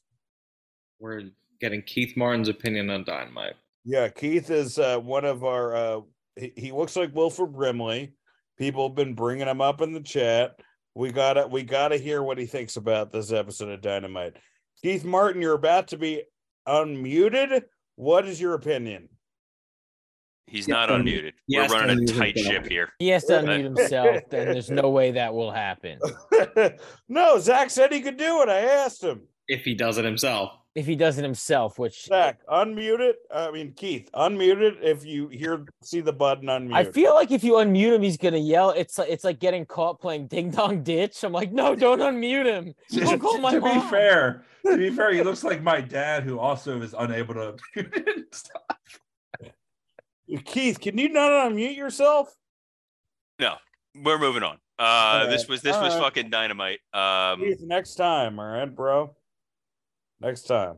We're 0.99 1.31
getting 1.61 1.83
Keith 1.83 2.17
Martin's 2.17 2.49
opinion 2.49 2.91
on 2.91 3.05
Dynamite. 3.05 3.55
Yeah, 3.85 4.09
Keith 4.09 4.51
is 4.51 4.79
uh, 4.79 4.99
one 4.99 5.25
of 5.25 5.45
our. 5.45 5.75
Uh, 5.77 6.01
he, 6.37 6.53
he 6.57 6.73
looks 6.73 6.97
like 6.97 7.15
Wilford 7.15 7.53
Brimley. 7.53 8.13
People 8.59 8.89
have 8.89 8.97
been 8.97 9.15
bringing 9.15 9.49
him 9.49 9.61
up 9.61 9.81
in 9.81 9.93
the 9.93 10.01
chat. 10.01 10.59
We 10.95 11.13
gotta 11.13 11.47
we 11.47 11.63
gotta 11.63 11.97
hear 11.97 12.23
what 12.23 12.39
he 12.39 12.47
thinks 12.47 12.77
about 12.77 13.13
this 13.13 13.33
episode 13.33 13.71
of 13.71 13.81
Dynamite. 13.81 14.37
Keith 14.83 15.05
Martin, 15.05 15.41
you're 15.43 15.55
about 15.55 15.89
to 15.89 15.99
be 15.99 16.23
unmuted. 16.67 17.63
What 17.97 18.27
is 18.27 18.41
your 18.41 18.55
opinion? 18.55 19.09
He's 20.47 20.67
Yeah, 20.67 20.75
not 20.75 20.89
unmuted. 20.89 21.33
yes, 21.47 21.71
We're 21.71 21.77
running 21.81 22.03
a 22.03 22.07
tight 22.13 22.37
himself. 22.37 22.55
ship 22.65 22.67
here. 22.69 22.93
He 22.99 23.09
has 23.09 23.25
to 23.27 23.35
unmute 23.35 23.63
himself, 23.65 24.23
then 24.31 24.47
there's 24.53 24.71
no 24.71 24.91
way 24.91 25.13
that 25.13 25.33
will 25.33 25.53
happen. 25.53 25.99
no, 27.09 27.39
Zach 27.39 27.71
said 27.71 27.93
he 27.93 28.01
could 28.01 28.17
do 28.17 28.43
it. 28.43 28.49
I 28.49 28.59
asked 28.61 29.03
him. 29.05 29.23
If 29.47 29.65
he 29.65 29.75
does 29.75 29.97
it 29.99 30.05
himself. 30.05 30.51
If 30.77 30.87
he 30.87 30.95
does 30.95 31.19
it 31.19 31.25
himself, 31.25 31.81
which 31.81 32.05
Zach, 32.07 32.47
unmute 32.47 33.01
it. 33.01 33.17
I 33.35 33.51
mean, 33.51 33.73
Keith, 33.73 34.09
unmute 34.15 34.61
it 34.61 34.77
if 34.81 35.05
you 35.05 35.27
hear 35.27 35.65
see 35.83 36.01
the 36.01 36.13
button 36.13 36.47
unmute. 36.47 36.75
I 36.75 36.85
feel 36.85 37.13
like 37.13 37.33
if 37.33 37.43
you 37.43 37.55
unmute 37.55 37.93
him, 37.93 38.03
he's 38.03 38.17
gonna 38.17 38.39
yell. 38.39 38.71
It's 38.71 38.97
like 38.97 39.11
it's 39.11 39.25
like 39.25 39.41
getting 39.41 39.67
caught 39.67 40.01
playing 40.01 40.29
ding 40.29 40.51
dong 40.51 40.85
ditch. 40.85 41.25
I'm 41.25 41.33
like, 41.33 41.51
no, 41.51 41.75
don't 41.75 41.99
unmute 41.99 42.47
him. 42.47 42.75
Don't 43.05 43.19
call 43.19 43.39
my 43.39 43.55
to 43.55 43.61
mom. 43.61 43.81
be 43.81 43.87
fair, 43.89 44.45
to 44.65 44.77
be 44.77 44.91
fair, 44.91 45.13
he 45.13 45.23
looks 45.23 45.43
like 45.43 45.61
my 45.61 45.81
dad, 45.81 46.23
who 46.23 46.39
also 46.39 46.81
is 46.83 46.95
unable 46.97 47.35
to. 47.35 47.57
Unmute. 47.77 48.41
Keith, 50.45 50.79
can 50.79 50.97
you 50.97 51.09
not 51.09 51.31
unmute 51.31 51.77
yourself? 51.77 52.33
No, 53.41 53.57
we're 53.97 54.19
moving 54.19 54.45
on. 54.45 54.59
Uh, 54.79 55.27
this 55.27 55.49
was 55.49 55.63
this 55.63 55.77
was 55.77 55.93
alright. 55.95 56.15
fucking 56.15 56.31
dynamite. 56.31 56.79
Um, 56.95 57.41
Keith, 57.41 57.61
next 57.61 57.97
time, 57.97 58.39
all 58.39 58.47
right, 58.47 58.73
bro. 58.73 59.15
Next 60.21 60.43
time. 60.43 60.77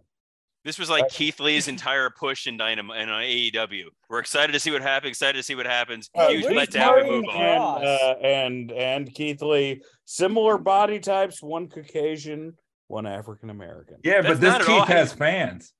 this 0.64 0.78
was 0.78 0.88
like 0.88 1.08
Keith 1.08 1.40
Lee's 1.40 1.66
entire 1.68 2.10
push 2.10 2.46
in 2.46 2.56
Dynamite 2.56 3.00
and 3.00 3.10
on 3.10 3.22
AEW. 3.22 3.84
We're 4.08 4.20
excited 4.20 4.52
to 4.52 4.60
see 4.60 4.70
what 4.70 4.82
happens. 4.82 5.10
Excited 5.10 5.38
to 5.38 5.42
see 5.42 5.54
what 5.54 5.66
happens. 5.66 6.08
Uh, 6.14 6.28
he 6.28 6.36
was 6.36 6.44
where's 6.46 6.56
let 6.56 6.70
down. 6.70 7.02
We 7.02 7.10
move 7.10 7.24
on. 7.28 7.36
And, 7.36 7.84
uh, 7.84 8.14
and 8.22 8.72
and 8.72 9.14
Keith 9.14 9.42
Lee, 9.42 9.82
similar 10.04 10.58
body 10.58 11.00
types, 11.00 11.42
one 11.42 11.68
Caucasian, 11.68 12.54
one 12.86 13.06
African 13.06 13.50
American. 13.50 13.96
Yeah, 14.04 14.20
That's 14.22 14.34
but 14.34 14.40
this 14.40 14.58
not 14.58 14.66
Keith 14.66 14.88
has 14.96 15.12
fans. 15.12 15.72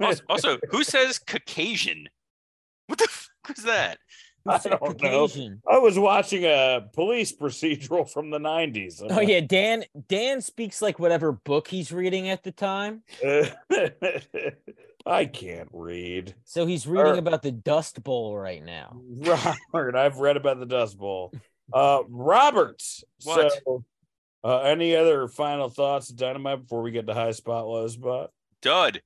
Also, 0.00 0.22
also, 0.28 0.58
who 0.70 0.84
says 0.84 1.18
Caucasian? 1.18 2.08
What 2.86 2.98
the 2.98 3.08
fuck 3.08 3.56
was 3.56 3.64
that? 3.64 3.98
Who 4.44 4.50
I 4.52 4.58
don't 4.58 4.70
know. 4.70 4.78
Caucasian? 4.88 5.62
I 5.68 5.78
was 5.78 5.98
watching 5.98 6.44
a 6.44 6.86
police 6.92 7.32
procedural 7.34 8.08
from 8.10 8.30
the 8.30 8.38
nineties. 8.38 9.02
Oh 9.08 9.20
yeah, 9.20 9.40
Dan. 9.40 9.84
Dan 10.08 10.40
speaks 10.40 10.80
like 10.82 10.98
whatever 10.98 11.32
book 11.32 11.68
he's 11.68 11.92
reading 11.92 12.28
at 12.28 12.42
the 12.42 12.52
time. 12.52 13.02
I 15.06 15.26
can't 15.26 15.68
read. 15.72 16.34
So 16.44 16.64
he's 16.66 16.86
reading 16.86 17.14
Or- 17.14 17.18
about 17.18 17.42
the 17.42 17.52
Dust 17.52 18.02
Bowl 18.02 18.36
right 18.36 18.64
now. 18.64 19.00
Robert, 19.72 19.96
I've 19.96 20.16
read 20.18 20.36
about 20.36 20.58
the 20.60 20.66
Dust 20.66 20.96
Bowl. 20.98 21.32
Uh, 21.72 22.02
Robert, 22.08 22.82
What? 23.24 23.52
So, 23.64 23.84
uh, 24.42 24.60
any 24.60 24.94
other 24.96 25.28
final 25.28 25.68
thoughts, 25.68 26.08
Dynamite, 26.08 26.62
before 26.62 26.82
we 26.82 26.90
get 26.90 27.06
to 27.06 27.14
high 27.14 27.32
spot, 27.32 27.66
low 27.66 27.86
spot? 27.88 28.30
Dud. 28.62 29.00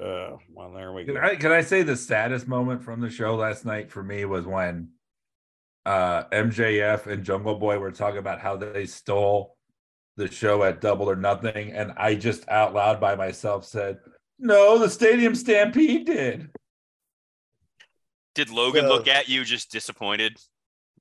Uh, 0.00 0.36
well, 0.52 0.72
there 0.72 0.92
we 0.92 1.04
Can 1.04 1.14
go. 1.14 1.20
I, 1.20 1.36
can 1.36 1.52
I 1.52 1.60
say 1.60 1.82
the 1.82 1.96
saddest 1.96 2.48
moment 2.48 2.82
from 2.82 3.00
the 3.00 3.10
show 3.10 3.36
last 3.36 3.64
night 3.64 3.90
for 3.92 4.02
me 4.02 4.24
was 4.24 4.44
when 4.44 4.88
uh, 5.86 6.24
MJF 6.24 7.06
and 7.06 7.24
Jungle 7.24 7.54
Boy 7.56 7.78
were 7.78 7.92
talking 7.92 8.18
about 8.18 8.40
how 8.40 8.56
they 8.56 8.86
stole 8.86 9.56
the 10.16 10.30
show 10.30 10.62
at 10.64 10.80
Double 10.80 11.08
or 11.10 11.16
Nothing, 11.16 11.72
and 11.72 11.92
I 11.96 12.14
just 12.14 12.48
out 12.48 12.74
loud 12.74 13.00
by 13.00 13.14
myself 13.16 13.64
said, 13.64 13.98
"No, 14.38 14.78
the 14.78 14.88
Stadium 14.90 15.34
Stampede 15.34 16.06
did." 16.06 16.50
Did 18.34 18.50
Logan 18.50 18.84
So- 18.84 18.88
look 18.88 19.08
at 19.08 19.28
you 19.28 19.44
just 19.44 19.70
disappointed? 19.70 20.36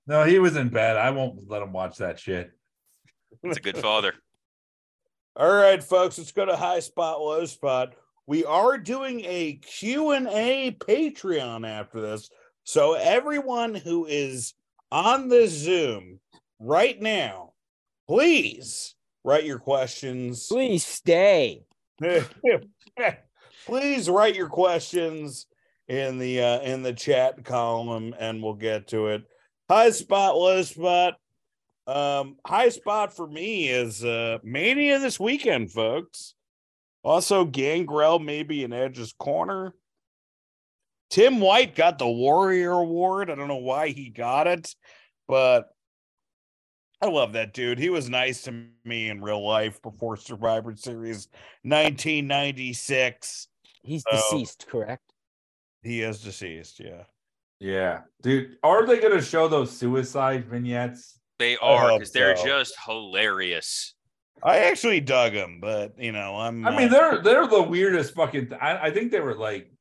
No, 0.06 0.24
he 0.26 0.38
was 0.38 0.56
in 0.58 0.70
bed. 0.70 0.98
I 0.98 1.12
won't 1.12 1.50
let 1.50 1.62
him 1.62 1.72
watch 1.72 1.98
that 1.98 2.20
shit. 2.20 2.52
It's 3.42 3.58
a 3.58 3.62
good 3.62 3.78
father. 3.78 4.14
All 5.36 5.52
right, 5.52 5.82
folks, 5.84 6.18
let's 6.18 6.32
go 6.32 6.46
to 6.46 6.56
high 6.56 6.80
spot, 6.82 7.20
low 7.22 7.46
spot. 7.46 7.94
We 8.26 8.46
are 8.46 8.78
doing 8.78 9.22
a 9.26 9.54
Q&A 9.56 10.76
Patreon 10.80 11.68
after 11.68 12.00
this. 12.00 12.30
So 12.64 12.94
everyone 12.94 13.76
who 13.76 14.06
is 14.06 14.54
on 14.92 15.28
the 15.28 15.48
Zoom 15.48 16.20
right 16.60 17.00
now, 17.02 17.52
please 18.08 18.96
write 19.26 19.44
your 19.44 19.60
questions. 19.60 20.48
Please 20.48 20.86
stay. 20.86 21.64
please 23.66 24.10
write 24.10 24.36
your 24.36 24.50
questions 24.50 25.48
in 25.90 26.18
the 26.18 26.42
uh, 26.42 26.60
in 26.62 26.82
the 26.82 26.94
chat 26.94 27.44
column 27.44 28.16
and 28.18 28.42
we'll 28.42 28.54
get 28.54 28.88
to 28.90 29.08
it. 29.08 29.24
High 29.70 29.92
spot, 29.92 30.38
low 30.38 30.62
spot. 30.62 31.16
Um, 31.86 32.38
high 32.48 32.70
spot 32.70 33.14
for 33.14 33.28
me 33.28 33.68
is 33.68 34.06
uh 34.06 34.38
Mania 34.44 35.00
this 35.00 35.20
weekend, 35.20 35.72
folks. 35.72 36.36
Also, 37.04 37.46
Gangrel 37.46 38.20
maybe 38.20 38.64
in 38.64 38.72
Edge's 38.74 39.14
corner. 39.20 39.74
Tim 41.10 41.40
White 41.40 41.76
got 41.76 42.00
the 42.00 42.08
Warrior 42.10 42.72
Award. 42.72 43.30
I 43.30 43.36
don't 43.36 43.48
know 43.48 43.58
why 43.58 43.90
he 43.90 44.10
got 44.10 44.48
it, 44.48 44.74
but 45.28 45.70
I 47.02 47.08
love 47.08 47.34
that 47.34 47.54
dude. 47.54 47.78
He 47.78 47.90
was 47.90 48.10
nice 48.10 48.44
to 48.44 48.66
me 48.86 49.10
in 49.10 49.22
real 49.22 49.46
life 49.46 49.82
before 49.82 50.16
Survivor 50.16 50.74
Series 50.76 51.28
1996. 51.64 53.48
He's 53.84 54.04
Oh. 54.10 54.16
deceased, 54.16 54.66
correct? 54.68 55.04
He 55.84 56.02
is 56.02 56.22
deceased. 56.22 56.80
Yeah. 56.80 57.04
Yeah, 57.60 58.02
dude. 58.22 58.58
Are 58.64 58.86
they 58.86 59.00
going 59.00 59.16
to 59.18 59.22
show 59.22 59.48
those 59.48 59.78
suicide 59.78 60.46
vignettes? 60.50 61.20
They 61.40 61.58
are 61.58 61.98
because 61.98 62.12
they're 62.12 62.36
so. 62.38 62.46
just 62.46 62.76
hilarious. 62.86 63.94
I 64.44 64.58
actually 64.60 65.00
dug 65.00 65.32
him, 65.34 65.60
but 65.62 65.98
you 65.98 66.12
know, 66.12 66.36
I'm. 66.36 66.68
I 66.68 66.78
mean, 66.78 66.90
they're 66.90 67.22
they're 67.22 67.48
the 67.48 67.64
weirdest 67.64 68.14
fucking. 68.14 68.52
I, 68.60 68.88
I 68.88 68.92
think 68.92 69.12
they 69.12 69.22
were 69.22 69.36
like, 69.36 69.72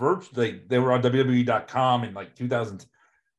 virtually 0.00 0.62
they 0.66 0.78
were 0.78 0.92
on 0.92 1.02
WWE.com 1.02 2.04
in 2.04 2.14
like 2.14 2.34
2000. 2.34 2.86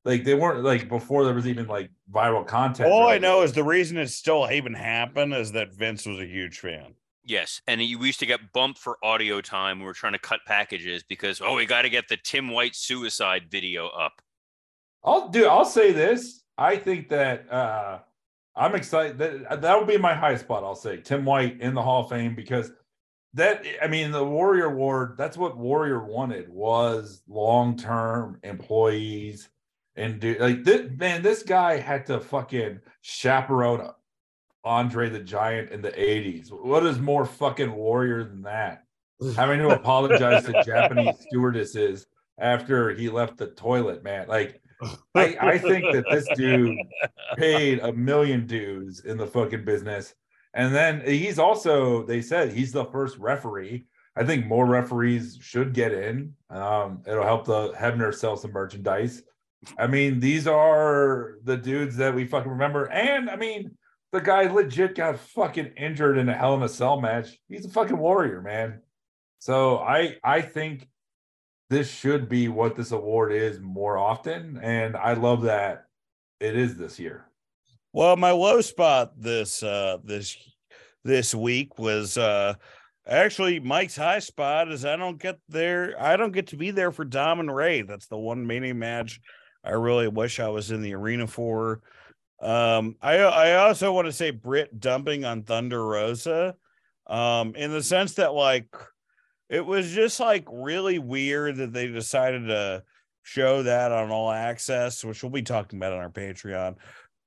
Like 0.05 0.23
they 0.25 0.33
weren't 0.35 0.63
like 0.63 0.89
before 0.89 1.23
there 1.23 1.33
was 1.33 1.47
even 1.47 1.67
like 1.67 1.89
viral 2.11 2.45
content. 2.45 2.91
all 2.91 3.07
I 3.07 3.17
know 3.17 3.41
is 3.41 3.53
the 3.53 3.63
reason 3.63 3.97
it 3.97 4.09
still 4.09 4.47
even 4.51 4.73
happened 4.73 5.33
is 5.33 5.53
that 5.53 5.73
Vince 5.73 6.05
was 6.05 6.19
a 6.19 6.25
huge 6.25 6.59
fan. 6.59 6.95
Yes, 7.25 7.61
and 7.67 7.81
you- 7.81 7.97
we 7.97 8.07
used 8.07 8.19
to 8.19 8.25
get 8.25 8.51
bumped 8.51 8.79
for 8.79 8.97
audio 9.01 9.39
time. 9.39 9.79
We 9.79 9.85
were 9.85 9.93
trying 9.93 10.11
to 10.11 10.19
cut 10.19 10.41
packages 10.45 11.03
because 11.03 11.41
oh, 11.41 11.55
we 11.55 11.65
got 11.65 11.83
to 11.83 11.89
get 11.89 12.09
the 12.09 12.17
Tim 12.21 12.49
White 12.49 12.75
suicide 12.75 13.43
video 13.49 13.87
up. 13.87 14.21
I'll 15.05 15.29
do. 15.29 15.47
I'll 15.47 15.63
say 15.65 15.93
this. 15.93 16.43
I 16.57 16.75
think 16.75 17.09
that 17.09 17.51
uh 17.51 17.99
I'm 18.55 18.75
excited. 18.75 19.17
That 19.17 19.45
uh, 19.49 19.55
that 19.57 19.77
would 19.77 19.87
be 19.87 19.97
my 19.97 20.13
high 20.13 20.35
spot. 20.35 20.63
I'll 20.63 20.75
say 20.75 20.97
Tim 20.97 21.25
White 21.25 21.59
in 21.59 21.73
the 21.73 21.81
Hall 21.81 22.03
of 22.03 22.09
Fame 22.09 22.35
because 22.35 22.71
that. 23.33 23.65
I 23.81 23.87
mean, 23.87 24.11
the 24.11 24.23
Warrior 24.23 24.65
Award. 24.65 25.15
That's 25.17 25.37
what 25.37 25.57
Warrior 25.57 26.05
wanted 26.05 26.49
was 26.49 27.23
long 27.27 27.77
term 27.77 28.39
employees 28.43 29.49
and 29.95 30.19
do 30.19 30.35
like 30.39 30.63
this. 30.63 30.89
Man, 30.97 31.23
this 31.23 31.43
guy 31.43 31.77
had 31.77 32.05
to 32.07 32.19
fucking 32.19 32.79
chaperone 33.01 33.89
Andre 34.63 35.09
the 35.09 35.19
Giant 35.19 35.71
in 35.71 35.81
the 35.81 35.91
'80s. 35.91 36.49
What 36.49 36.85
is 36.85 36.99
more 36.99 37.25
fucking 37.25 37.73
warrior 37.73 38.23
than 38.23 38.43
that? 38.43 38.83
having 39.35 39.59
to 39.59 39.69
apologize 39.69 40.45
to 40.45 40.63
Japanese 40.63 41.15
stewardesses 41.27 42.07
after 42.39 42.93
he 42.93 43.09
left 43.09 43.37
the 43.37 43.47
toilet, 43.47 44.03
man. 44.03 44.27
Like, 44.27 44.61
I, 45.15 45.37
I 45.39 45.57
think 45.57 45.85
that 45.93 46.05
this 46.09 46.27
dude 46.35 46.77
paid 47.37 47.79
a 47.79 47.93
million 47.93 48.45
dues 48.45 49.01
in 49.05 49.17
the 49.17 49.27
fucking 49.27 49.65
business. 49.65 50.13
And 50.53 50.73
then 50.73 51.01
he's 51.05 51.39
also, 51.39 52.03
they 52.05 52.21
said 52.21 52.51
he's 52.51 52.71
the 52.71 52.85
first 52.85 53.17
referee. 53.17 53.85
I 54.15 54.23
think 54.23 54.45
more 54.45 54.67
referees 54.67 55.39
should 55.41 55.73
get 55.73 55.91
in. 55.91 56.35
Um, 56.49 57.01
it'll 57.07 57.23
help 57.23 57.45
the 57.45 57.73
Hebner 57.73 58.13
sell 58.13 58.37
some 58.37 58.51
merchandise. 58.51 59.23
I 59.77 59.87
mean, 59.87 60.19
these 60.19 60.47
are 60.47 61.37
the 61.43 61.57
dudes 61.57 61.95
that 61.97 62.13
we 62.13 62.25
fucking 62.25 62.51
remember. 62.51 62.85
And 62.91 63.29
I 63.29 63.35
mean, 63.35 63.71
the 64.11 64.21
guy 64.21 64.43
legit 64.43 64.95
got 64.95 65.17
fucking 65.19 65.73
injured 65.77 66.17
in 66.17 66.29
a 66.29 66.33
Hell 66.33 66.53
in 66.55 66.61
a 66.61 66.69
Cell 66.69 67.01
match. 67.01 67.39
He's 67.49 67.65
a 67.65 67.69
fucking 67.69 67.97
warrior, 67.97 68.41
man. 68.41 68.81
So 69.39 69.79
I 69.79 70.17
I 70.23 70.41
think 70.41 70.87
this 71.69 71.89
should 71.89 72.29
be 72.29 72.47
what 72.47 72.75
this 72.75 72.91
award 72.91 73.33
is 73.33 73.59
more 73.59 73.97
often, 73.97 74.59
and 74.61 74.95
I 74.95 75.13
love 75.13 75.43
that 75.43 75.85
it 76.39 76.55
is 76.55 76.75
this 76.75 76.99
year. 76.99 77.25
Well, 77.93 78.15
my 78.15 78.31
low 78.31 78.59
spot 78.61 79.13
this 79.17 79.61
uh 79.63 79.97
this 80.03 80.35
this 81.03 81.33
week 81.35 81.77
was 81.77 82.17
uh 82.17 82.55
actually 83.07 83.59
Mike's 83.59 83.95
high 83.95 84.19
spot 84.19 84.71
is 84.71 84.83
I 84.83 84.95
don't 84.95 85.21
get 85.21 85.39
there 85.47 85.95
I 86.01 86.17
don't 86.17 86.31
get 86.31 86.47
to 86.47 86.57
be 86.57 86.71
there 86.71 86.91
for 86.91 87.05
Dom 87.05 87.39
and 87.39 87.53
Rey. 87.53 87.81
That's 87.83 88.07
the 88.07 88.17
one 88.17 88.47
mini 88.47 88.73
match 88.73 89.21
I 89.63 89.71
really 89.71 90.07
wish 90.07 90.39
I 90.39 90.49
was 90.49 90.71
in 90.71 90.81
the 90.81 90.95
arena 90.95 91.27
for. 91.27 91.81
Um 92.41 92.95
I 93.01 93.17
I 93.19 93.55
also 93.67 93.91
want 93.93 94.07
to 94.07 94.11
say 94.11 94.31
Britt 94.31 94.79
dumping 94.79 95.23
on 95.23 95.43
Thunder 95.43 95.85
Rosa 95.85 96.55
um 97.05 97.53
in 97.55 97.71
the 97.71 97.83
sense 97.83 98.15
that 98.15 98.33
like 98.33 98.69
it 99.53 99.63
was 99.63 99.91
just 99.91 100.19
like 100.19 100.45
really 100.51 100.97
weird 100.97 101.57
that 101.57 101.73
they 101.73 101.85
decided 101.85 102.47
to 102.47 102.81
show 103.21 103.61
that 103.61 103.91
on 103.91 104.09
all 104.09 104.31
access, 104.31 105.03
which 105.03 105.21
we'll 105.21 105.31
be 105.31 105.43
talking 105.43 105.77
about 105.77 105.93
on 105.93 105.99
our 105.99 106.09
Patreon. 106.09 106.75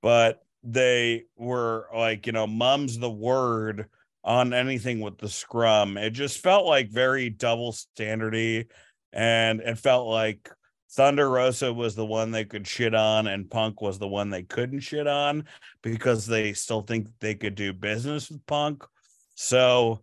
But 0.02 0.44
they 0.64 1.26
were 1.36 1.86
like, 1.94 2.26
you 2.26 2.32
know, 2.32 2.48
mum's 2.48 2.98
the 2.98 3.08
word 3.08 3.88
on 4.24 4.52
anything 4.52 4.98
with 4.98 5.18
the 5.18 5.28
scrum. 5.28 5.96
It 5.96 6.10
just 6.10 6.42
felt 6.42 6.66
like 6.66 6.90
very 6.90 7.30
double 7.30 7.70
standardy, 7.72 8.66
and 9.12 9.60
it 9.60 9.78
felt 9.78 10.08
like 10.08 10.50
Thunder 10.90 11.30
Rosa 11.30 11.72
was 11.72 11.94
the 11.94 12.04
one 12.04 12.32
they 12.32 12.44
could 12.44 12.66
shit 12.66 12.92
on, 12.92 13.28
and 13.28 13.48
Punk 13.48 13.80
was 13.80 14.00
the 14.00 14.08
one 14.08 14.30
they 14.30 14.42
couldn't 14.42 14.80
shit 14.80 15.06
on 15.06 15.44
because 15.80 16.26
they 16.26 16.54
still 16.54 16.80
think 16.82 17.06
they 17.20 17.36
could 17.36 17.54
do 17.54 17.72
business 17.72 18.28
with 18.28 18.44
Punk. 18.46 18.82
So 19.36 20.02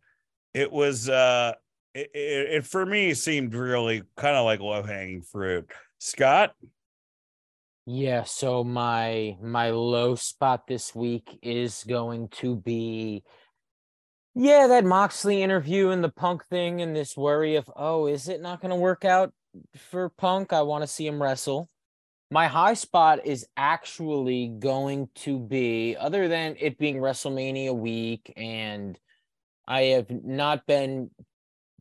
it 0.54 0.72
was 0.72 1.10
uh 1.10 1.56
it, 1.94 2.10
it, 2.14 2.66
for 2.66 2.86
me 2.86 3.14
seemed 3.14 3.54
really 3.54 4.04
kind 4.18 4.36
of 4.36 4.46
like 4.46 4.60
low 4.60 4.84
hanging 4.84 5.22
fruit. 5.22 5.70
Scott, 6.00 6.54
Yeah, 7.86 8.24
so 8.24 8.64
my 8.64 9.38
my 9.42 9.70
low 9.72 10.16
spot 10.16 10.68
this 10.68 10.96
week 10.96 11.38
is 11.42 11.84
going 11.88 12.30
to 12.30 12.56
be 12.56 13.24
yeah, 14.36 14.66
that 14.68 14.84
Moxley 14.84 15.44
interview 15.44 15.90
and 15.90 16.04
the 16.04 16.10
Punk 16.10 16.44
thing 16.48 16.82
and 16.82 16.96
this 16.96 17.16
worry 17.16 17.56
of 17.56 17.70
oh, 17.76 18.08
is 18.08 18.28
it 18.28 18.42
not 18.42 18.62
going 18.62 18.72
to 18.72 18.76
work 18.76 19.06
out 19.06 19.32
for 19.78 20.10
Punk? 20.10 20.54
I 20.54 20.64
want 20.64 20.84
to 20.84 20.88
see 20.88 21.06
him 21.06 21.22
wrestle. 21.22 21.70
My 22.32 22.48
high 22.48 22.74
spot 22.74 23.26
is 23.26 23.46
actually 23.56 24.48
going 24.48 25.10
to 25.16 25.38
be 25.38 25.96
other 25.96 26.28
than 26.28 26.56
it 26.60 26.80
being 26.80 26.98
WrestleMania 26.98 27.76
week 27.76 28.34
and 28.36 28.98
I 29.68 29.82
have 29.82 30.10
not 30.10 30.66
been 30.66 31.12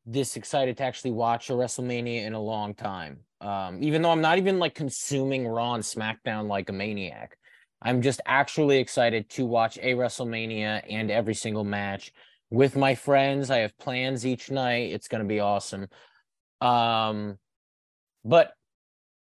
this 0.05 0.37
excited 0.37 0.77
to 0.77 0.83
actually 0.83 1.13
watch 1.13 1.51
a 1.51 1.53
WrestleMania 1.53 2.25
in 2.27 2.33
a 2.33 2.41
long 2.41 2.75
time. 2.75 3.21
Um, 3.41 3.83
even 3.83 4.03
though 4.03 4.11
I'm 4.11 4.21
not 4.21 4.39
even 4.39 4.59
like 4.59 4.75
consuming 4.75 5.47
Raw 5.47 5.75
and 5.75 5.85
SmackDown 5.85 6.49
like 6.49 6.69
a 6.69 6.73
maniac, 6.73 7.37
I'm 7.81 8.03
just 8.03 8.21
actually 8.27 8.79
excited 8.79 9.29
to 9.31 9.47
watch 9.47 9.79
a 9.79 9.95
WrestleMania 9.95 10.83
and 10.89 11.11
every 11.11 11.35
single 11.35 11.65
match 11.65 12.13
with 12.51 12.77
my 12.77 12.95
friends. 12.95 13.51
I 13.51 13.59
have 13.59 13.77
plans 13.79 14.25
each 14.25 14.51
night. 14.51 14.93
It's 14.93 15.09
going 15.09 15.23
to 15.23 15.29
be 15.29 15.41
awesome. 15.41 15.89
Um, 16.61 17.39
but 18.25 18.53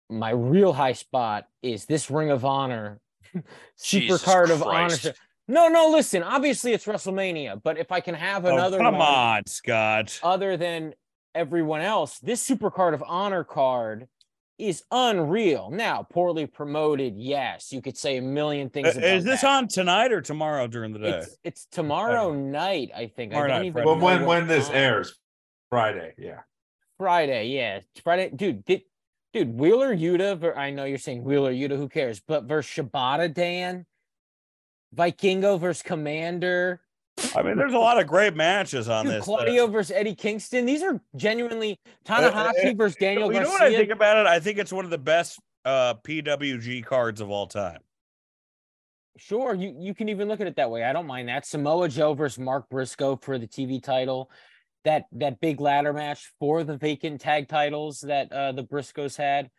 my 0.09 0.31
real 0.31 0.73
high 0.73 0.93
spot 0.93 1.45
is 1.63 1.85
this 1.85 2.11
Ring 2.11 2.29
of 2.29 2.45
Honor 2.45 2.99
Super 3.75 4.01
Jesus 4.01 4.23
Card 4.23 4.51
of 4.51 4.61
Honor. 4.61 4.89
Christ. 4.89 5.13
No, 5.47 5.67
no, 5.67 5.89
listen. 5.89 6.23
Obviously, 6.23 6.73
it's 6.73 6.85
WrestleMania, 6.85 7.61
but 7.61 7.77
if 7.77 7.91
I 7.91 7.99
can 7.99 8.15
have 8.15 8.45
oh, 8.45 8.53
another 8.53 8.77
come 8.77 8.93
one 8.97 9.01
on, 9.01 9.45
Scott. 9.47 10.19
other 10.23 10.55
than 10.55 10.93
everyone 11.35 11.81
else, 11.81 12.19
this 12.19 12.41
Super 12.41 12.71
Card 12.71 12.93
of 12.93 13.03
Honor 13.05 13.43
card 13.43 14.07
is 14.57 14.83
unreal. 14.91 15.69
Now, 15.71 16.03
poorly 16.03 16.45
promoted, 16.45 17.17
yes, 17.17 17.71
you 17.73 17.81
could 17.81 17.97
say 17.97 18.17
a 18.17 18.21
million 18.21 18.69
things. 18.69 18.95
Uh, 18.95 19.01
is 19.01 19.23
this 19.23 19.41
that. 19.41 19.49
on 19.49 19.67
tonight 19.67 20.11
or 20.11 20.21
tomorrow 20.21 20.67
during 20.67 20.93
the 20.93 20.99
day? 20.99 21.17
It's, 21.17 21.37
it's 21.43 21.65
tomorrow 21.71 22.33
night, 22.33 22.91
I 22.95 23.07
think. 23.07 23.31
Tomorrow 23.31 23.45
I 23.45 23.47
don't 23.47 23.57
night, 23.57 23.65
even 23.65 23.83
Well, 23.83 23.95
know 23.95 24.05
when 24.05 24.25
when 24.25 24.47
this 24.47 24.67
time. 24.67 24.77
airs, 24.77 25.17
Friday, 25.69 26.13
yeah. 26.17 26.41
Friday, 26.99 27.47
yeah, 27.47 27.79
Friday, 28.03 28.29
dude. 28.35 28.63
Did, 28.63 28.83
dude, 29.33 29.57
Wheeler 29.57 29.95
Yuta. 29.95 30.55
I 30.55 30.69
know 30.69 30.83
you're 30.85 30.99
saying 30.99 31.23
Wheeler 31.23 31.51
Yuta. 31.51 31.75
Who 31.75 31.89
cares? 31.89 32.19
But 32.19 32.43
versus 32.43 32.71
Shibata 32.71 33.33
Dan, 33.33 33.87
Vikingo 34.95 35.59
versus 35.59 35.83
Komander. 35.83 36.79
I 37.35 37.43
mean, 37.43 37.57
there's 37.57 37.73
a 37.73 37.79
lot 37.79 37.99
of 37.99 38.07
great 38.07 38.35
matches 38.35 38.89
on 38.89 39.05
Dude, 39.05 39.15
this. 39.15 39.25
Claudio 39.25 39.67
versus 39.67 39.91
Eddie 39.95 40.15
Kingston. 40.15 40.65
These 40.65 40.81
are 40.83 40.99
genuinely 41.15 41.79
Tanahashi 42.05 42.71
uh, 42.71 42.75
versus 42.75 42.95
Daniel 42.95 43.31
you 43.31 43.39
know 43.39 43.45
Garcia. 43.45 43.53
what 43.53 43.61
I 43.61 43.75
think 43.75 43.91
about 43.91 44.17
it? 44.17 44.27
I 44.27 44.39
think 44.39 44.57
it's 44.57 44.73
one 44.73 44.85
of 44.85 44.91
the 44.91 44.97
best 44.97 45.39
uh, 45.65 45.95
PWG 45.95 46.83
cards 46.85 47.21
of 47.21 47.29
all 47.29 47.47
time. 47.47 47.79
Sure, 49.17 49.53
you 49.53 49.75
you 49.77 49.93
can 49.93 50.09
even 50.09 50.27
look 50.27 50.41
at 50.41 50.47
it 50.47 50.55
that 50.55 50.71
way. 50.71 50.83
I 50.83 50.93
don't 50.93 51.05
mind 51.05 51.27
that. 51.27 51.45
Samoa 51.45 51.89
Joe 51.89 52.13
versus 52.13 52.39
Mark 52.39 52.69
Briscoe 52.69 53.17
for 53.17 53.37
the 53.37 53.47
TV 53.47 53.83
title. 53.83 54.31
That 54.83 55.05
that 55.11 55.39
big 55.41 55.61
ladder 55.61 55.93
match 55.93 56.31
for 56.39 56.63
the 56.63 56.77
vacant 56.77 57.21
tag 57.21 57.47
titles 57.47 58.01
that 58.01 58.31
uh, 58.31 58.53
the 58.53 58.63
Briscoes 58.63 59.17
had. 59.17 59.49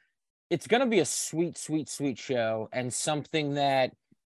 It's 0.51 0.67
gonna 0.67 0.87
be 0.87 1.01
a 1.01 1.05
sweet, 1.05 1.57
sweet, 1.57 1.89
sweet 1.89 2.19
show 2.19 2.69
and 2.73 2.93
something 2.93 3.55
that 3.55 3.93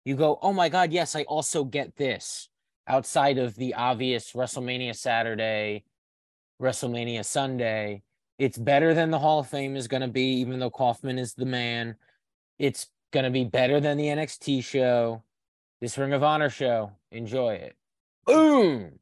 you 0.06 0.14
go, 0.14 0.38
oh 0.40 0.52
my 0.52 0.68
god, 0.68 0.92
yes, 0.92 1.16
I 1.16 1.24
also 1.24 1.64
get 1.64 1.96
this 1.96 2.48
outside 2.86 3.38
of 3.38 3.56
the 3.56 3.74
obvious 3.74 4.32
WrestleMania 4.32 4.94
Saturday, 4.94 5.82
WrestleMania 6.62 7.24
Sunday. 7.24 8.02
It's 8.38 8.56
better 8.56 8.94
than 8.94 9.10
the 9.10 9.18
Hall 9.18 9.40
of 9.40 9.48
Fame 9.48 9.74
is 9.74 9.88
gonna 9.88 10.06
be, 10.06 10.40
even 10.40 10.60
though 10.60 10.70
Kaufman 10.70 11.18
is 11.18 11.34
the 11.34 11.44
man. 11.44 11.96
It's 12.56 12.86
gonna 13.12 13.32
be 13.32 13.44
better 13.44 13.80
than 13.80 13.98
the 13.98 14.06
NXT 14.06 14.62
show. 14.62 15.24
This 15.80 15.98
Ring 15.98 16.12
of 16.12 16.22
Honor 16.22 16.50
show. 16.50 16.92
Enjoy 17.10 17.54
it. 17.54 17.76
Boom. 18.26 19.00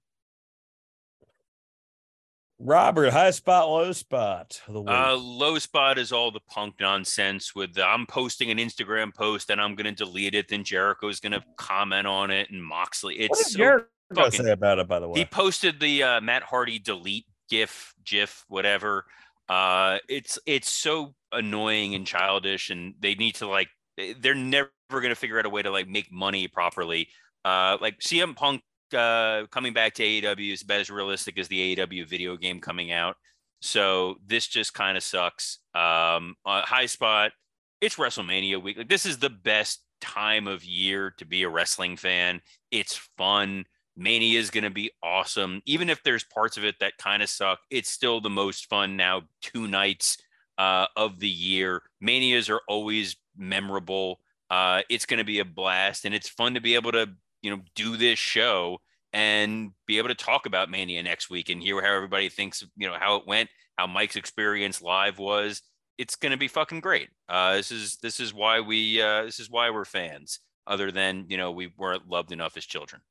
Robert, 2.61 3.11
high 3.13 3.33
spot, 3.33 3.69
low 3.69 3.91
spot 3.93 4.61
the. 4.69 4.81
Uh, 4.83 5.17
low 5.21 5.59
spot 5.59 5.99
is 5.99 6.13
all 6.13 6.31
the 6.31 6.41
punk 6.49 6.75
nonsense 6.81 7.55
with 7.55 7.75
the, 7.75 7.85
I'm 7.85 8.07
posting 8.07 8.51
an 8.51 8.59
Instagram 8.59 9.13
post 9.15 9.51
and 9.51 9.61
I'm 9.61 9.75
going 9.75 9.93
to 9.93 10.05
delete 10.05 10.35
it. 10.35 10.49
Then 10.49 10.63
Jericho's 10.65 11.19
going 11.21 11.33
to 11.33 11.43
comment 11.59 12.07
on 12.07 12.31
it 12.31 12.51
and 12.51 12.63
Moxley. 12.65 13.17
what 13.19 13.25
It's 13.39 13.45
did 13.47 13.53
so 13.53 13.59
Jericho 13.59 13.87
fucking- 14.15 14.45
say 14.45 14.51
about 14.53 14.79
it, 14.79 14.87
by 14.87 15.01
the 15.01 15.09
way? 15.09 15.19
He 15.19 15.25
posted 15.25 15.81
the 15.81 16.03
uh, 16.03 16.21
Matt 16.21 16.45
Hardy 16.45 16.79
delete 16.79 17.27
GIF, 17.51 17.93
GIF, 18.05 18.45
whatever. 18.49 19.05
Uh, 19.49 19.99
it's 20.09 20.39
it's 20.47 20.73
so 20.73 21.15
annoying 21.33 21.95
and 21.95 22.07
childish, 22.07 22.71
and 22.71 22.95
they 23.01 23.15
need 23.15 23.35
to 23.35 23.47
like 23.47 23.69
they- 23.99 24.15
they're 24.15 24.35
never 24.35 24.71
gonna 24.91 25.15
figure 25.15 25.39
out 25.39 25.45
a 25.45 25.51
way 25.51 25.61
to 25.61 25.71
like 25.71 25.87
make 25.89 26.11
money 26.11 26.49
properly. 26.49 27.09
Uh, 27.45 27.77
like 27.81 27.99
CM 27.99 28.35
Punk 28.35 28.63
uh, 28.93 29.47
coming 29.51 29.73
back 29.73 29.95
to 29.95 30.03
AEW 30.03 30.53
is 30.53 30.63
about 30.63 30.81
as 30.81 30.91
realistic 30.91 31.39
as 31.39 31.49
the 31.49 31.77
AEW 31.77 32.07
video 32.07 32.37
game 32.37 32.61
coming 32.61 32.93
out. 32.93 33.17
So 33.61 34.17
this 34.27 34.47
just 34.47 34.75
kind 34.75 34.97
of 34.97 35.03
sucks. 35.03 35.59
Um, 35.75 36.35
uh, 36.45 36.63
high 36.63 36.87
spot. 36.87 37.33
It's 37.81 37.97
WrestleMania 37.97 38.63
week. 38.63 38.77
Like 38.79 38.89
this 38.89 39.07
is 39.07 39.19
the 39.19 39.31
best 39.31 39.81
time 40.01 40.47
of 40.47 40.65
year 40.65 41.15
to 41.19 41.25
be 41.25 41.43
a 41.45 41.49
wrestling 41.49 41.97
fan. 41.97 42.43
It's 42.71 42.97
fun. 43.17 43.65
Mania 43.97 44.39
is 44.39 44.51
going 44.51 44.65
to 44.65 44.71
be 44.71 44.91
awesome. 45.03 45.63
Even 45.67 45.89
if 45.89 46.03
there's 46.03 46.25
parts 46.25 46.57
of 46.57 46.65
it 46.65 46.77
that 46.81 46.99
kind 46.99 47.23
of 47.23 47.31
suck, 47.31 47.61
it's 47.71 47.91
still 47.91 48.21
the 48.21 48.31
most 48.31 48.69
fun 48.69 48.97
now. 48.97 49.23
Two 49.41 49.69
nights 49.69 50.19
uh, 50.59 50.87
of 50.97 51.21
the 51.21 51.29
year. 51.29 51.83
Manias 52.01 52.51
are 52.51 52.61
always 52.69 53.17
memorable. 53.37 54.21
Uh, 54.51 54.83
it's 54.91 55.07
going 55.07 55.19
to 55.19 55.25
be 55.25 55.39
a 55.39 55.45
blast, 55.45 56.05
and 56.05 56.15
it's 56.15 56.29
fun 56.29 56.55
to 56.55 56.61
be 56.61 56.75
able 56.75 56.93
to 56.93 57.09
you 57.45 57.51
know 57.51 57.63
do 57.75 57.97
this 57.97 58.19
show 58.19 58.79
and 59.13 59.71
be 59.87 59.99
able 59.99 60.09
to 60.09 60.15
talk 60.15 60.47
about 60.47 60.71
Mania 60.71 61.03
next 61.03 61.31
week 61.31 61.49
and 61.49 61.63
hear 61.63 61.81
how 61.81 61.95
everybody 61.95 62.29
thinks 62.29 62.65
you 62.77 62.89
know 62.89 62.97
how 62.99 63.17
it 63.17 63.27
went, 63.27 63.49
how 63.79 63.87
Mike's 63.87 64.17
experience 64.17 64.83
live 64.83 65.19
was. 65.19 65.63
It's 65.97 66.17
going 66.17 66.33
to 66.33 66.39
be 66.39 66.49
fucking 66.49 66.81
great. 66.81 67.11
Uh, 67.29 67.55
this 67.55 67.71
is 67.71 67.99
this 68.03 68.19
is 68.19 68.35
why 68.35 68.61
we 68.61 69.01
uh, 69.01 69.23
this 69.25 69.39
is 69.39 69.49
why 69.49 69.71
we're 69.71 69.85
fans. 69.85 70.41
Other 70.67 70.91
than 70.91 71.27
you 71.29 71.37
know 71.37 71.53
we 71.53 71.71
weren't 71.77 72.09
loved 72.09 72.33
enough 72.33 72.57
as 72.57 72.65
children. 72.65 73.03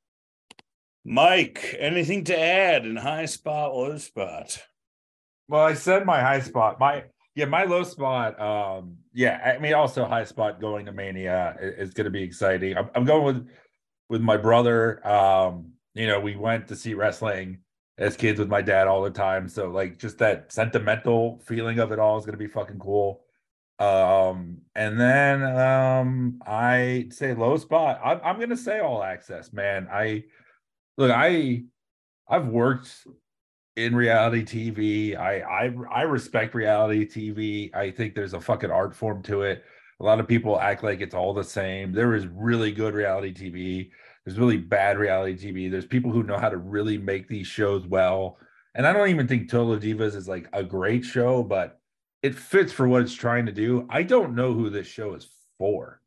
Mike, 1.06 1.76
anything 1.78 2.24
to 2.24 2.38
add 2.38 2.84
in 2.84 2.96
high 2.96 3.26
spot, 3.26 3.74
low 3.74 3.96
spot? 3.98 4.58
Well, 5.48 5.62
I 5.62 5.74
said 5.74 6.04
my 6.04 6.20
high 6.20 6.40
spot. 6.40 6.80
My 6.80 7.04
yeah, 7.34 7.46
my 7.46 7.64
low 7.64 7.82
spot. 7.82 8.40
Um, 8.40 8.96
yeah, 9.12 9.54
I 9.56 9.58
mean, 9.58 9.74
also 9.74 10.04
high 10.04 10.24
spot 10.24 10.60
going 10.60 10.86
to 10.86 10.92
Mania 10.92 11.56
is, 11.60 11.88
is 11.88 11.94
going 11.94 12.04
to 12.04 12.10
be 12.10 12.22
exciting. 12.22 12.76
I'm, 12.76 12.90
I'm 12.94 13.04
going 13.04 13.24
with 13.24 13.48
with 14.08 14.20
my 14.20 14.36
brother. 14.36 15.06
Um, 15.06 15.72
you 15.94 16.06
know, 16.06 16.20
we 16.20 16.36
went 16.36 16.68
to 16.68 16.76
see 16.76 16.94
wrestling 16.94 17.58
as 17.98 18.16
kids 18.16 18.38
with 18.38 18.48
my 18.48 18.60
dad 18.60 18.88
all 18.88 19.02
the 19.02 19.10
time. 19.10 19.48
So 19.48 19.68
like, 19.70 19.98
just 19.98 20.18
that 20.18 20.52
sentimental 20.52 21.40
feeling 21.46 21.78
of 21.78 21.92
it 21.92 21.98
all 21.98 22.18
is 22.18 22.24
to 22.32 22.38
be 22.38 22.48
fucking 22.48 22.78
cool. 22.78 23.24
Um, 23.78 24.58
and 24.74 25.00
then 25.00 25.42
um, 25.42 26.40
I 26.46 27.06
say 27.10 27.34
low 27.34 27.56
spot. 27.56 28.00
I'm, 28.04 28.20
I'm 28.22 28.38
to 28.50 28.56
say 28.56 28.80
all 28.80 29.02
access, 29.02 29.52
man. 29.52 29.88
I 29.90 30.24
look, 30.96 31.10
I 31.10 31.64
I've 32.28 32.46
worked 32.46 33.06
in 33.76 33.96
reality 33.96 34.44
TV. 34.44 35.18
I 35.18 35.40
I 35.40 35.74
I 35.90 36.02
respect 36.02 36.54
reality 36.54 37.06
TV. 37.06 37.74
I 37.74 37.90
think 37.90 38.14
there's 38.14 38.34
a 38.34 38.40
fucking 38.40 38.70
art 38.70 38.94
form 38.94 39.22
to 39.24 39.42
it. 39.42 39.64
A 40.00 40.04
lot 40.04 40.20
of 40.20 40.28
people 40.28 40.60
act 40.60 40.82
like 40.82 41.00
it's 41.00 41.14
all 41.14 41.32
the 41.32 41.44
same. 41.44 41.92
There 41.92 42.14
is 42.14 42.26
really 42.26 42.72
good 42.72 42.94
reality 42.94 43.32
TV. 43.32 43.90
There's 44.24 44.38
really 44.38 44.56
bad 44.56 44.98
reality 44.98 45.36
TV. 45.36 45.70
There's 45.70 45.86
people 45.86 46.10
who 46.10 46.22
know 46.22 46.38
how 46.38 46.48
to 46.48 46.56
really 46.56 46.98
make 46.98 47.28
these 47.28 47.46
shows 47.46 47.86
well. 47.86 48.38
And 48.74 48.86
I 48.86 48.92
don't 48.92 49.10
even 49.10 49.28
think 49.28 49.50
Total 49.50 49.76
Divas 49.76 50.16
is 50.16 50.28
like 50.28 50.48
a 50.52 50.64
great 50.64 51.04
show, 51.04 51.42
but 51.42 51.78
it 52.22 52.34
fits 52.34 52.72
for 52.72 52.88
what 52.88 53.02
it's 53.02 53.14
trying 53.14 53.46
to 53.46 53.52
do. 53.52 53.86
I 53.88 54.02
don't 54.02 54.34
know 54.34 54.52
who 54.52 54.70
this 54.70 54.86
show 54.86 55.14
is 55.14 55.28
for 55.58 56.00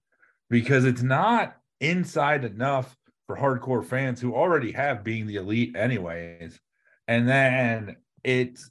because 0.49 0.85
it's 0.85 1.03
not 1.03 1.55
inside 1.79 2.43
enough 2.43 2.95
for 3.27 3.37
hardcore 3.37 3.85
fans 3.85 4.19
who 4.19 4.33
already 4.33 4.71
have 4.71 5.03
being 5.03 5.27
the 5.27 5.35
elite 5.35 5.75
anyways 5.75 6.59
and 7.07 7.27
then 7.27 7.95
it's 8.23 8.69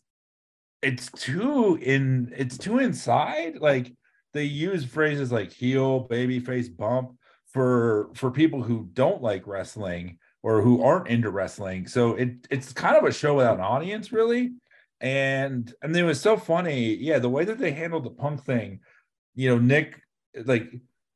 it's 0.82 1.10
too 1.12 1.78
in 1.80 2.32
it's 2.36 2.59
too 2.59 2.78
inside 2.78 3.56
like 3.59 3.93
they 4.37 4.45
use 4.45 4.85
phrases 4.85 5.33
like 5.33 5.53
heel 5.53 6.01
baby 6.01 6.39
face 6.39 6.69
bump 6.69 7.17
for 7.47 8.11
for 8.15 8.31
people 8.31 8.63
who 8.63 8.89
don't 8.93 9.23
like 9.23 9.47
wrestling 9.47 10.19
or 10.43 10.61
who 10.61 10.83
aren't 10.83 11.09
into 11.09 11.31
wrestling 11.31 11.87
so 11.87 12.15
it 12.15 12.47
it's 12.51 12.73
kind 12.73 12.97
of 12.97 13.05
a 13.05 13.13
show 13.13 13.35
without 13.35 13.59
an 13.59 13.65
audience 13.65 14.13
really 14.13 14.53
and 15.01 15.75
and 15.83 15.97
it 15.97 16.05
was 16.05 16.21
so 16.21 16.37
funny 16.37 16.95
yeah 16.95 17.19
the 17.19 17.29
way 17.29 17.45
that 17.45 17.59
they 17.59 17.71
handled 17.71 18.05
the 18.05 18.11
punk 18.11 18.43
thing 18.45 18.81
you 19.35 19.49
know 19.49 19.59
nick 19.59 20.01
like 20.45 20.71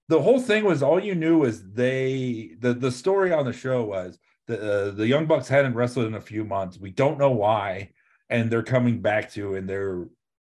the 0.09 0.21
whole 0.21 0.41
thing 0.41 0.65
was 0.65 0.83
all 0.83 0.99
you 0.99 1.15
knew 1.15 1.39
was 1.39 1.63
they 1.73 2.57
the 2.59 2.75
the 2.75 2.91
story 2.91 3.33
on 3.33 3.45
the 3.45 3.53
show 3.53 3.85
was 3.85 4.19
the 4.51 4.89
uh, 4.89 4.91
the 4.91 5.07
Young 5.07 5.27
Bucks 5.27 5.49
hadn't 5.49 5.75
wrestled 5.75 6.07
in 6.07 6.15
a 6.15 6.21
few 6.21 6.45
months. 6.45 6.79
We 6.79 6.91
don't 6.91 7.19
know 7.19 7.31
why, 7.31 7.91
and 8.29 8.51
they're 8.51 8.63
coming 8.63 9.01
back 9.01 9.31
to, 9.33 9.55
and 9.55 9.69
they're 9.69 10.07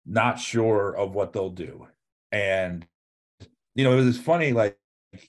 not 0.06 0.40
sure 0.40 0.96
of 0.96 1.14
what 1.14 1.34
they'll 1.34 1.50
do. 1.50 1.88
And 2.32 2.86
you 3.76 3.84
know, 3.84 3.98
it 3.98 4.06
was 4.06 4.20
funny. 4.20 4.52
Like, 4.54 4.78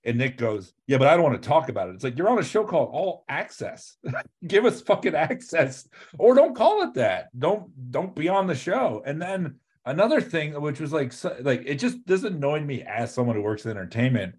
and 0.05 0.19
Nick 0.19 0.37
goes, 0.37 0.75
"Yeah, 0.87 0.99
but 0.99 1.09
I 1.09 1.15
don't 1.15 1.23
want 1.23 1.41
to 1.43 1.49
talk 1.49 1.69
about 1.69 1.89
it." 1.89 1.95
It's 1.95 2.05
like 2.05 2.19
you're 2.19 2.29
on 2.29 2.39
a 2.39 2.45
show 2.45 2.65
called 2.65 2.91
All 2.93 3.25
Access. 3.29 3.97
Give 4.47 4.65
us 4.67 4.83
fucking 4.83 5.15
access, 5.15 5.89
or 6.19 6.35
don't 6.35 6.57
call 6.57 6.83
it 6.83 6.95
that. 6.95 7.29
Don't 7.39 7.71
don't 7.91 8.15
be 8.15 8.29
on 8.29 8.47
the 8.47 8.55
show. 8.55 9.03
And 9.07 9.21
then 9.21 9.57
another 9.87 10.21
thing, 10.21 10.61
which 10.61 10.81
was 10.81 10.93
like, 10.93 11.13
like 11.41 11.63
it 11.65 11.77
just 11.77 11.99
this 12.07 12.25
annoyed 12.25 12.65
me 12.65 12.83
as 12.83 13.15
someone 13.15 13.37
who 13.37 13.43
works 13.43 13.65
in 13.65 13.71
entertainment. 13.71 14.35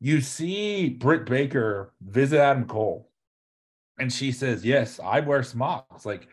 You 0.00 0.20
see 0.20 0.90
Britt 0.90 1.26
Baker 1.26 1.92
visit 2.02 2.38
Adam 2.38 2.66
Cole 2.66 3.10
and 3.98 4.12
she 4.12 4.32
says, 4.32 4.64
Yes, 4.64 5.00
I 5.02 5.20
wear 5.20 5.42
smocks. 5.42 6.04
Like, 6.04 6.28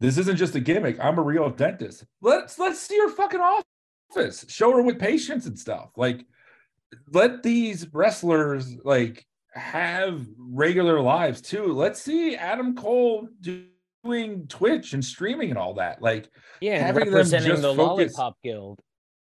this 0.00 0.18
isn't 0.18 0.36
just 0.36 0.54
a 0.54 0.60
gimmick. 0.60 0.98
I'm 1.00 1.18
a 1.18 1.22
real 1.22 1.50
dentist. 1.50 2.04
Let's 2.20 2.58
let's 2.58 2.80
see 2.80 2.98
her 2.98 3.08
fucking 3.08 3.40
office. 4.10 4.44
Show 4.48 4.72
her 4.72 4.82
with 4.82 4.98
patients 4.98 5.46
and 5.46 5.58
stuff. 5.58 5.90
Like, 5.96 6.24
let 7.12 7.42
these 7.42 7.92
wrestlers 7.92 8.76
like 8.84 9.26
have 9.52 10.26
regular 10.38 11.00
lives 11.00 11.40
too. 11.40 11.72
Let's 11.72 12.00
see 12.00 12.36
Adam 12.36 12.76
Cole 12.76 13.28
doing 13.40 14.46
Twitch 14.48 14.92
and 14.92 15.04
streaming 15.04 15.50
and 15.50 15.58
all 15.58 15.74
that. 15.74 16.02
Like, 16.02 16.28
yeah, 16.60 16.78
having 16.78 17.08
representing 17.08 17.48
them 17.48 17.56
just 17.56 17.62
the 17.62 17.74
focus. 17.74 18.16
Lollipop 18.16 18.38
Guild. 18.42 18.80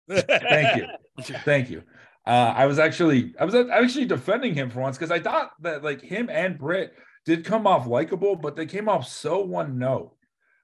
Thank 0.08 0.76
you, 0.76 0.86
thank 1.44 1.70
you. 1.70 1.82
Uh, 2.26 2.52
I 2.56 2.66
was 2.66 2.78
actually 2.78 3.34
I 3.38 3.44
was 3.44 3.54
actually 3.54 4.06
defending 4.06 4.54
him 4.54 4.70
for 4.70 4.80
once 4.80 4.96
because 4.96 5.10
I 5.10 5.20
thought 5.20 5.52
that 5.60 5.82
like 5.82 6.02
him 6.02 6.28
and 6.30 6.58
Britt 6.58 6.94
did 7.24 7.44
come 7.44 7.66
off 7.66 7.86
likable, 7.86 8.36
but 8.36 8.56
they 8.56 8.66
came 8.66 8.88
off 8.88 9.06
so 9.06 9.40
one 9.40 9.78
note 9.78 10.14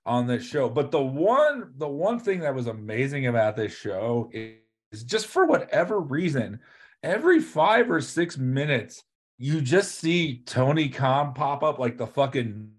on 0.06 0.26
this 0.26 0.44
show. 0.44 0.68
But 0.68 0.90
the 0.90 1.02
one 1.02 1.72
the 1.76 1.88
one 1.88 2.18
thing 2.18 2.40
that 2.40 2.54
was 2.54 2.68
amazing 2.68 3.26
about 3.26 3.56
this 3.56 3.76
show 3.76 4.30
is 4.32 5.02
just 5.04 5.26
for 5.26 5.44
whatever 5.46 6.00
reason, 6.00 6.60
every 7.02 7.40
five 7.40 7.90
or 7.90 8.00
six 8.00 8.38
minutes, 8.38 9.02
you 9.36 9.60
just 9.60 9.96
see 9.96 10.42
Tony 10.46 10.88
Khan 10.88 11.34
pop 11.34 11.62
up 11.62 11.78
like 11.78 11.98
the 11.98 12.06
fucking 12.06 12.70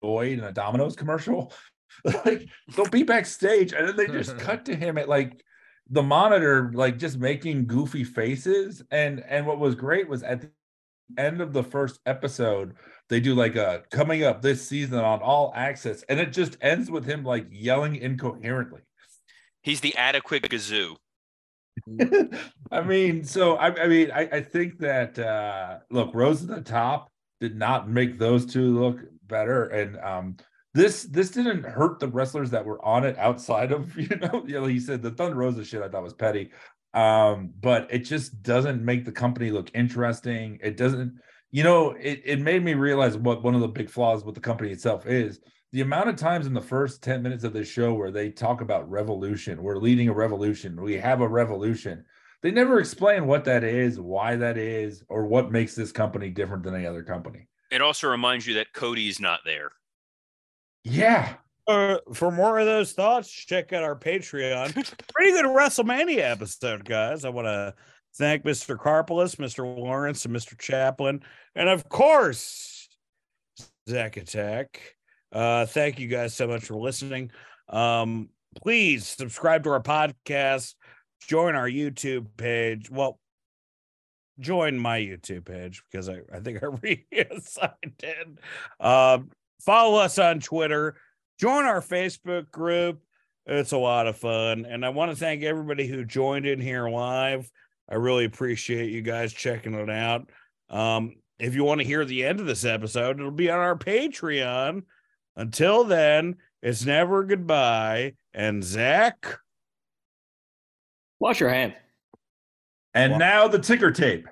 boy 0.00 0.32
in 0.32 0.40
a 0.40 0.52
Domino's 0.52 0.96
commercial. 0.96 1.52
like 2.24 2.48
they'll 2.74 2.88
be 2.88 3.02
backstage 3.02 3.72
and 3.72 3.88
then 3.88 3.96
they 3.96 4.06
just 4.06 4.38
cut 4.38 4.64
to 4.66 4.76
him 4.76 4.96
at 4.96 5.08
like 5.08 5.42
the 5.90 6.02
monitor, 6.02 6.70
like 6.74 6.98
just 6.98 7.18
making 7.18 7.66
goofy 7.66 8.04
faces. 8.04 8.82
And 8.90 9.24
and 9.28 9.46
what 9.46 9.58
was 9.58 9.74
great 9.74 10.08
was 10.08 10.22
at 10.22 10.40
the 10.40 10.50
end 11.18 11.40
of 11.40 11.52
the 11.52 11.62
first 11.62 12.00
episode 12.06 12.74
they 13.08 13.20
do 13.20 13.34
like 13.34 13.56
a 13.56 13.82
coming 13.90 14.24
up 14.24 14.42
this 14.42 14.66
season 14.66 14.98
on 14.98 15.20
all 15.20 15.52
access 15.54 16.02
and 16.08 16.18
it 16.18 16.32
just 16.32 16.56
ends 16.60 16.90
with 16.90 17.04
him 17.04 17.24
like 17.24 17.46
yelling 17.50 17.96
incoherently. 17.96 18.80
He's 19.62 19.80
the 19.80 19.96
adequate 19.96 20.42
gazoo. 20.42 20.96
I 22.72 22.80
mean 22.80 23.22
so 23.22 23.56
i, 23.56 23.66
I 23.82 23.86
mean 23.86 24.10
I, 24.10 24.28
I, 24.32 24.40
think 24.40 24.78
that 24.78 25.18
uh 25.18 25.80
look 25.90 26.14
Rhodes 26.14 26.42
at 26.42 26.48
the 26.48 26.62
top 26.62 27.10
did 27.38 27.54
not 27.54 27.88
make 27.88 28.18
those 28.18 28.46
two 28.46 28.78
look 28.80 29.00
better 29.26 29.64
and 29.66 29.98
um 29.98 30.36
this 30.72 31.02
this 31.04 31.30
didn't 31.30 31.64
hurt 31.64 32.00
the 32.00 32.08
wrestlers 32.08 32.50
that 32.50 32.64
were 32.64 32.82
on 32.84 33.04
it 33.04 33.18
outside 33.18 33.72
of 33.72 33.94
you 33.98 34.08
know 34.16 34.42
you 34.46 34.54
know 34.54 34.64
he 34.64 34.80
said 34.80 35.02
the 35.02 35.10
thunder 35.10 35.36
rosa 35.36 35.64
shit 35.64 35.82
i 35.82 35.88
thought 35.88 36.02
was 36.02 36.14
petty. 36.14 36.50
Um 36.94 37.52
but 37.60 37.88
it 37.90 38.00
just 38.00 38.42
doesn't 38.42 38.82
make 38.82 39.04
the 39.04 39.12
company 39.12 39.50
look 39.50 39.70
interesting. 39.74 40.58
It 40.62 40.78
doesn't 40.78 41.18
you 41.56 41.62
know, 41.62 41.92
it, 41.92 42.20
it 42.22 42.38
made 42.38 42.62
me 42.62 42.74
realize 42.74 43.16
what 43.16 43.42
one 43.42 43.54
of 43.54 43.62
the 43.62 43.68
big 43.68 43.88
flaws 43.88 44.22
with 44.22 44.34
the 44.34 44.40
company 44.42 44.70
itself 44.70 45.06
is 45.06 45.40
the 45.72 45.80
amount 45.80 46.10
of 46.10 46.16
times 46.16 46.46
in 46.46 46.52
the 46.52 46.60
first 46.60 47.02
10 47.02 47.22
minutes 47.22 47.44
of 47.44 47.54
this 47.54 47.66
show 47.66 47.94
where 47.94 48.10
they 48.10 48.28
talk 48.28 48.60
about 48.60 48.90
revolution, 48.90 49.62
we're 49.62 49.78
leading 49.78 50.10
a 50.10 50.12
revolution, 50.12 50.78
we 50.78 50.98
have 50.98 51.22
a 51.22 51.26
revolution. 51.26 52.04
They 52.42 52.50
never 52.50 52.78
explain 52.78 53.26
what 53.26 53.46
that 53.46 53.64
is, 53.64 53.98
why 53.98 54.36
that 54.36 54.58
is, 54.58 55.02
or 55.08 55.24
what 55.24 55.50
makes 55.50 55.74
this 55.74 55.92
company 55.92 56.28
different 56.28 56.62
than 56.62 56.74
any 56.74 56.84
other 56.84 57.02
company. 57.02 57.48
It 57.70 57.80
also 57.80 58.10
reminds 58.10 58.46
you 58.46 58.52
that 58.56 58.74
Cody's 58.74 59.18
not 59.18 59.40
there. 59.46 59.70
Yeah. 60.84 61.36
Uh, 61.66 61.96
for 62.12 62.30
more 62.30 62.58
of 62.58 62.66
those 62.66 62.92
thoughts, 62.92 63.30
check 63.30 63.72
out 63.72 63.82
our 63.82 63.98
Patreon. 63.98 64.74
Pretty 65.14 65.32
good 65.32 65.46
WrestleMania 65.46 66.18
episode, 66.18 66.84
guys. 66.84 67.24
I 67.24 67.30
want 67.30 67.46
to 67.46 67.74
thank 68.16 68.44
Mr. 68.44 68.76
Karpeles, 68.76 69.36
Mr. 69.36 69.64
Lawrence, 69.78 70.24
and 70.24 70.34
Mr. 70.34 70.58
Chaplin, 70.58 71.22
and 71.54 71.68
of 71.68 71.88
course, 71.88 72.88
Zach 73.88 74.16
Attack. 74.16 74.80
Uh, 75.32 75.66
thank 75.66 75.98
you 75.98 76.08
guys 76.08 76.34
so 76.34 76.46
much 76.46 76.64
for 76.64 76.74
listening. 76.74 77.30
Um, 77.68 78.30
please 78.56 79.06
subscribe 79.06 79.64
to 79.64 79.70
our 79.70 79.82
podcast, 79.82 80.74
join 81.20 81.54
our 81.54 81.68
YouTube 81.68 82.26
page. 82.36 82.90
Well, 82.90 83.18
join 84.38 84.78
my 84.78 85.00
YouTube 85.00 85.44
page 85.44 85.82
because 85.90 86.08
I, 86.08 86.20
I 86.32 86.40
think 86.40 86.62
I 86.62 86.66
reassigned 87.12 88.02
it. 88.02 88.28
Um, 88.80 89.30
follow 89.60 89.98
us 89.98 90.18
on 90.18 90.40
Twitter, 90.40 90.96
join 91.38 91.64
our 91.64 91.80
Facebook 91.80 92.50
group. 92.50 93.00
It's 93.46 93.72
a 93.72 93.78
lot 93.78 94.08
of 94.08 94.16
fun. 94.16 94.66
And 94.68 94.84
I 94.84 94.88
want 94.88 95.12
to 95.12 95.16
thank 95.16 95.44
everybody 95.44 95.86
who 95.86 96.04
joined 96.04 96.46
in 96.46 96.60
here 96.60 96.88
live. 96.88 97.48
I 97.88 97.94
really 97.94 98.24
appreciate 98.24 98.90
you 98.90 99.02
guys 99.02 99.32
checking 99.32 99.74
it 99.74 99.90
out. 99.90 100.28
Um, 100.68 101.16
if 101.38 101.54
you 101.54 101.64
want 101.64 101.80
to 101.80 101.86
hear 101.86 102.04
the 102.04 102.24
end 102.24 102.40
of 102.40 102.46
this 102.46 102.64
episode, 102.64 103.18
it'll 103.18 103.30
be 103.30 103.50
on 103.50 103.58
our 103.58 103.76
Patreon. 103.76 104.82
Until 105.36 105.84
then, 105.84 106.36
it's 106.62 106.84
never 106.84 107.24
goodbye. 107.24 108.14
And 108.32 108.64
Zach, 108.64 109.38
wash 111.20 111.40
your 111.40 111.50
hands. 111.50 111.74
And 112.94 113.18
now 113.18 113.46
the 113.46 113.58
ticker 113.58 113.90
tape. 113.90 114.26